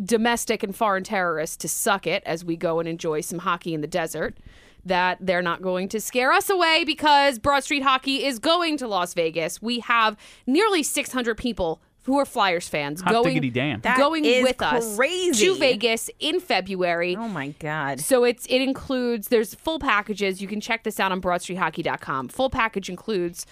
domestic 0.03 0.63
and 0.63 0.75
foreign 0.75 1.03
terrorists 1.03 1.57
to 1.57 1.67
suck 1.67 2.07
it 2.07 2.23
as 2.25 2.43
we 2.43 2.55
go 2.55 2.79
and 2.79 2.87
enjoy 2.87 3.21
some 3.21 3.39
hockey 3.39 3.73
in 3.73 3.81
the 3.81 3.87
desert. 3.87 4.37
That 4.83 5.19
they're 5.21 5.43
not 5.43 5.61
going 5.61 5.89
to 5.89 6.01
scare 6.01 6.31
us 6.31 6.49
away 6.49 6.83
because 6.85 7.37
Broad 7.37 7.63
Street 7.63 7.83
Hockey 7.83 8.25
is 8.25 8.39
going 8.39 8.77
to 8.77 8.87
Las 8.87 9.13
Vegas. 9.13 9.61
We 9.61 9.79
have 9.81 10.17
nearly 10.47 10.81
600 10.81 11.37
people 11.37 11.83
who 12.03 12.17
are 12.17 12.25
Flyers 12.25 12.67
fans 12.67 13.01
Hot 13.01 13.11
going 13.11 13.25
diggity 13.25 13.49
damn. 13.49 13.81
That 13.81 13.97
going 13.97 14.25
is 14.25 14.43
with 14.43 14.61
us 14.61 14.95
crazy. 14.95 15.45
to 15.45 15.55
Vegas 15.55 16.09
in 16.19 16.39
February. 16.39 17.15
Oh 17.15 17.27
my 17.27 17.49
god. 17.59 17.99
So 17.99 18.23
it's 18.23 18.45
it 18.47 18.61
includes 18.61 19.27
there's 19.27 19.53
full 19.53 19.79
packages. 19.79 20.41
You 20.41 20.47
can 20.47 20.61
check 20.61 20.83
this 20.83 20.99
out 20.99 21.11
on 21.11 21.21
broadstreethockey.com. 21.21 22.29
Full 22.29 22.49
package 22.49 22.89
includes 22.89 23.45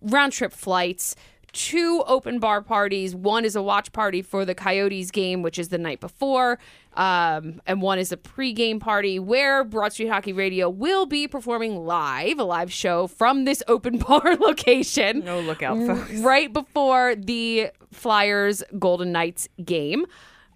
round 0.00 0.32
trip 0.32 0.52
flights, 0.52 1.14
two 1.52 2.02
open 2.06 2.38
bar 2.38 2.60
parties. 2.60 3.14
One 3.14 3.44
is 3.44 3.54
a 3.54 3.62
watch 3.62 3.92
party 3.92 4.22
for 4.22 4.44
the 4.44 4.54
Coyotes 4.54 5.10
game, 5.10 5.42
which 5.42 5.58
is 5.58 5.68
the 5.68 5.78
night 5.78 6.00
before, 6.00 6.58
um, 6.94 7.62
and 7.66 7.80
one 7.80 7.98
is 7.98 8.12
a 8.12 8.16
pregame 8.16 8.78
party 8.78 9.18
where 9.18 9.64
Broad 9.64 9.92
Street 9.92 10.08
Hockey 10.08 10.32
Radio 10.32 10.68
will 10.68 11.06
be 11.06 11.26
performing 11.26 11.76
live, 11.76 12.38
a 12.38 12.44
live 12.44 12.72
show 12.72 13.06
from 13.06 13.44
this 13.44 13.62
open 13.66 13.98
bar 14.08 14.36
location. 14.36 15.20
No 15.20 15.40
lookout, 15.40 15.78
folks. 15.86 16.12
Right 16.20 16.52
before 16.52 17.14
the 17.14 17.70
Flyers 17.92 18.62
Golden 18.78 19.12
Knights 19.12 19.48
game. 19.64 20.06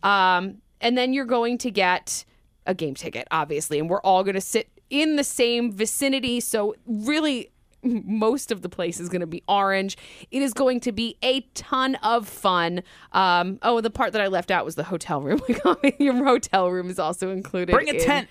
Um, 0.03 0.59
and 0.81 0.97
then 0.97 1.13
you're 1.15 1.25
going 1.25 1.59
to 1.59 1.71
get 1.71 2.25
a 2.67 2.75
game 2.75 2.95
ticket, 2.95 3.27
obviously, 3.31 3.79
and 3.79 3.89
we're 3.89 4.01
all 4.03 4.23
going 4.23 4.35
to 4.35 4.41
sit 4.41 4.69
in 4.91 5.17
the 5.17 5.25
same 5.25 5.73
vicinity. 5.73 6.41
So, 6.41 6.75
really, 6.87 7.51
most 8.05 8.51
of 8.53 8.63
the 8.63 8.69
place 8.69 9.01
is 9.01 9.09
going 9.09 9.21
to 9.21 9.27
be 9.27 9.43
orange. 9.49 9.97
It 10.31 10.43
is 10.43 10.53
going 10.53 10.81
to 10.81 10.93
be 10.93 11.17
a 11.23 11.41
ton 11.55 11.97
of 11.97 12.29
fun. 12.29 12.83
Um, 13.13 13.59
oh, 13.63 13.81
the 13.81 13.91
part 13.91 14.13
that 14.13 14.23
I 14.23 14.27
left 14.29 14.51
out 14.51 14.65
was 14.65 14.75
the 14.75 14.85
hotel 14.85 15.21
room. 15.21 15.41
Your 15.99 16.25
hotel 16.25 16.71
room 16.71 16.91
is 16.91 16.99
also 16.99 17.31
included. 17.31 17.73
Bring 17.73 17.89
a 17.89 17.93
in- 17.93 18.01
tent. 18.01 18.29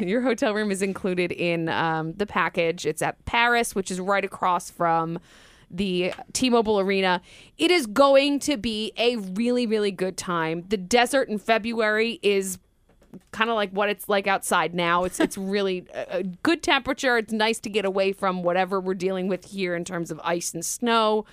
your 0.00 0.20
hotel 0.20 0.54
room 0.54 0.70
is 0.70 0.82
included 0.82 1.32
in 1.32 1.68
um, 1.68 2.12
the 2.14 2.26
package. 2.26 2.84
It's 2.84 3.00
at 3.00 3.24
Paris, 3.24 3.74
which 3.74 3.90
is 3.90 4.00
right 4.00 4.24
across 4.24 4.70
from 4.70 5.18
the 5.70 6.12
T-Mobile 6.32 6.80
Arena. 6.80 7.22
It 7.56 7.70
is 7.70 7.86
going 7.86 8.40
to 8.40 8.56
be 8.56 8.92
a 8.96 9.16
really, 9.16 9.66
really 9.66 9.90
good 9.90 10.16
time. 10.16 10.64
The 10.68 10.76
desert 10.76 11.28
in 11.28 11.38
February 11.38 12.18
is 12.22 12.58
kind 13.30 13.50
of 13.50 13.56
like 13.56 13.70
what 13.70 13.88
it's 13.88 14.08
like 14.08 14.26
outside 14.26 14.74
now. 14.74 15.04
It's 15.04 15.20
it's 15.20 15.38
really 15.56 15.86
a, 15.94 16.18
a 16.18 16.22
good 16.22 16.62
temperature. 16.62 17.18
It's 17.18 17.32
nice 17.32 17.58
to 17.60 17.70
get 17.70 17.84
away 17.84 18.12
from 18.12 18.42
whatever 18.42 18.80
we're 18.80 18.94
dealing 18.94 19.28
with 19.28 19.46
here 19.46 19.74
in 19.74 19.84
terms 19.84 20.10
of 20.10 20.20
ice 20.24 20.54
and 20.54 20.64
snow. 20.64 21.24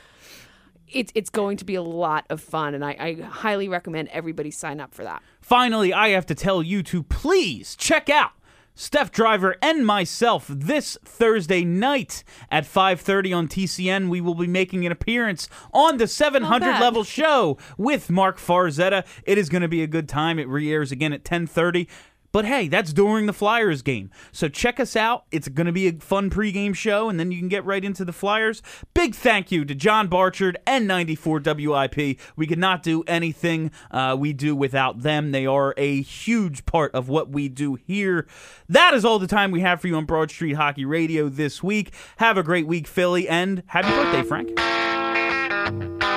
It's 0.88 1.12
it's 1.14 1.30
going 1.30 1.58
to 1.58 1.66
be 1.66 1.76
a 1.76 1.84
lot 1.84 2.26
of 2.30 2.42
fun, 2.42 2.74
and 2.74 2.84
I, 2.84 2.96
I 3.00 3.22
highly 3.22 3.70
recommend 3.70 4.10
everybody 4.10 4.50
sign 4.50 4.80
up 4.80 4.94
for 4.94 5.04
that. 5.04 5.22
Finally, 5.40 5.94
I 5.94 6.10
have 6.10 6.26
to 6.28 6.36
tell 6.36 6.64
you 6.64 6.82
to 6.84 7.04
please 7.04 7.76
check 7.76 8.10
out 8.10 8.32
Steph 8.76 9.12
Driver 9.12 9.56
and 9.62 9.86
myself 9.86 10.48
this 10.48 10.98
Thursday 11.04 11.66
night 11.66 12.24
at 12.50 12.66
5:30 12.66 13.34
on 13.36 13.48
TCN. 13.48 14.08
We 14.08 14.22
will 14.22 14.36
be 14.36 14.48
making 14.48 14.86
an 14.86 14.92
appearance 14.92 15.50
on 15.74 15.98
the 15.98 16.08
700 16.08 16.80
level 16.80 17.04
show 17.04 17.58
with 17.78 18.10
Marc 18.10 18.38
Farzetta. 18.38 19.06
It 19.26 19.38
is 19.38 19.50
going 19.50 19.64
to 19.64 19.68
be 19.68 19.84
a 19.84 19.88
good 19.88 20.08
time. 20.08 20.40
It 20.40 20.48
re-airs 20.48 20.92
again 20.92 21.12
at 21.12 21.24
10:30. 21.24 21.88
But 22.32 22.46
hey, 22.46 22.68
that's 22.68 22.94
during 22.94 23.26
the 23.26 23.34
Flyers 23.34 23.82
game. 23.82 24.12
So 24.32 24.48
check 24.48 24.80
us 24.80 24.96
out. 24.96 25.26
It's 25.32 25.48
going 25.48 25.66
to 25.66 25.74
be 25.74 25.88
a 25.88 25.94
fun 25.94 26.30
pregame 26.30 26.76
show, 26.76 27.10
and 27.10 27.20
then 27.20 27.32
you 27.32 27.40
can 27.40 27.48
get 27.48 27.66
right 27.66 27.84
into 27.84 28.06
the 28.06 28.14
Flyers. 28.14 28.62
Big 28.94 29.16
thank 29.16 29.52
you 29.52 29.66
to 29.66 29.74
John 29.74 30.08
Barchard 30.08 30.58
and 30.68 30.88
94 30.88 31.42
WIP. 31.44 32.20
We 32.36 32.48
could 32.48 32.60
not 32.60 32.84
do 32.84 33.04
anything 33.08 33.72
uh, 33.92 34.16
we 34.20 34.34
do 34.34 34.56
without 34.56 35.02
them. 35.02 35.32
They 35.32 35.46
are 35.46 35.74
a 35.78 36.02
huge 36.02 36.66
part 36.66 36.94
of 36.94 37.10
what 37.10 37.30
we 37.30 37.50
do 37.50 37.76
here. 37.76 38.28
That 38.68 38.94
is 38.94 39.04
all 39.04 39.20
the 39.20 39.28
time 39.28 39.52
we 39.52 39.62
have 39.62 39.82
for 39.82 39.88
you 39.88 39.96
on 39.96 40.06
Broad 40.06 40.30
Street 40.30 40.54
Hockey 40.54 40.86
Radio 40.86 41.30
this 41.30 41.64
week. 41.64 41.94
Have 42.18 42.38
a 42.38 42.44
great 42.44 42.68
week, 42.68 42.88
Philly, 42.88 43.28
and 43.28 43.64
happy 43.68 43.90
birthday, 43.90 44.24
Frank. 44.24 46.09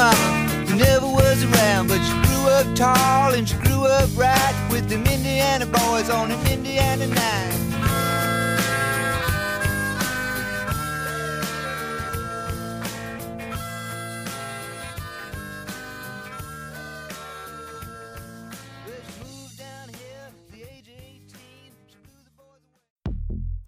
Mama 0.00 0.14
who 0.66 0.76
never 0.76 1.06
was 1.06 1.44
around. 1.44 1.88
But 1.88 2.00
she 2.06 2.14
grew 2.24 2.44
up 2.48 2.66
tall 2.74 3.34
and 3.34 3.46
she 3.48 3.56
grew 3.56 3.84
up 3.84 4.08
right 4.16 4.56
with 4.70 4.88
them 4.88 5.04
Indiana 5.06 5.66
boys 5.66 6.08
on 6.08 6.30
an 6.30 6.40
Indiana 6.46 7.06
night. 7.06 7.69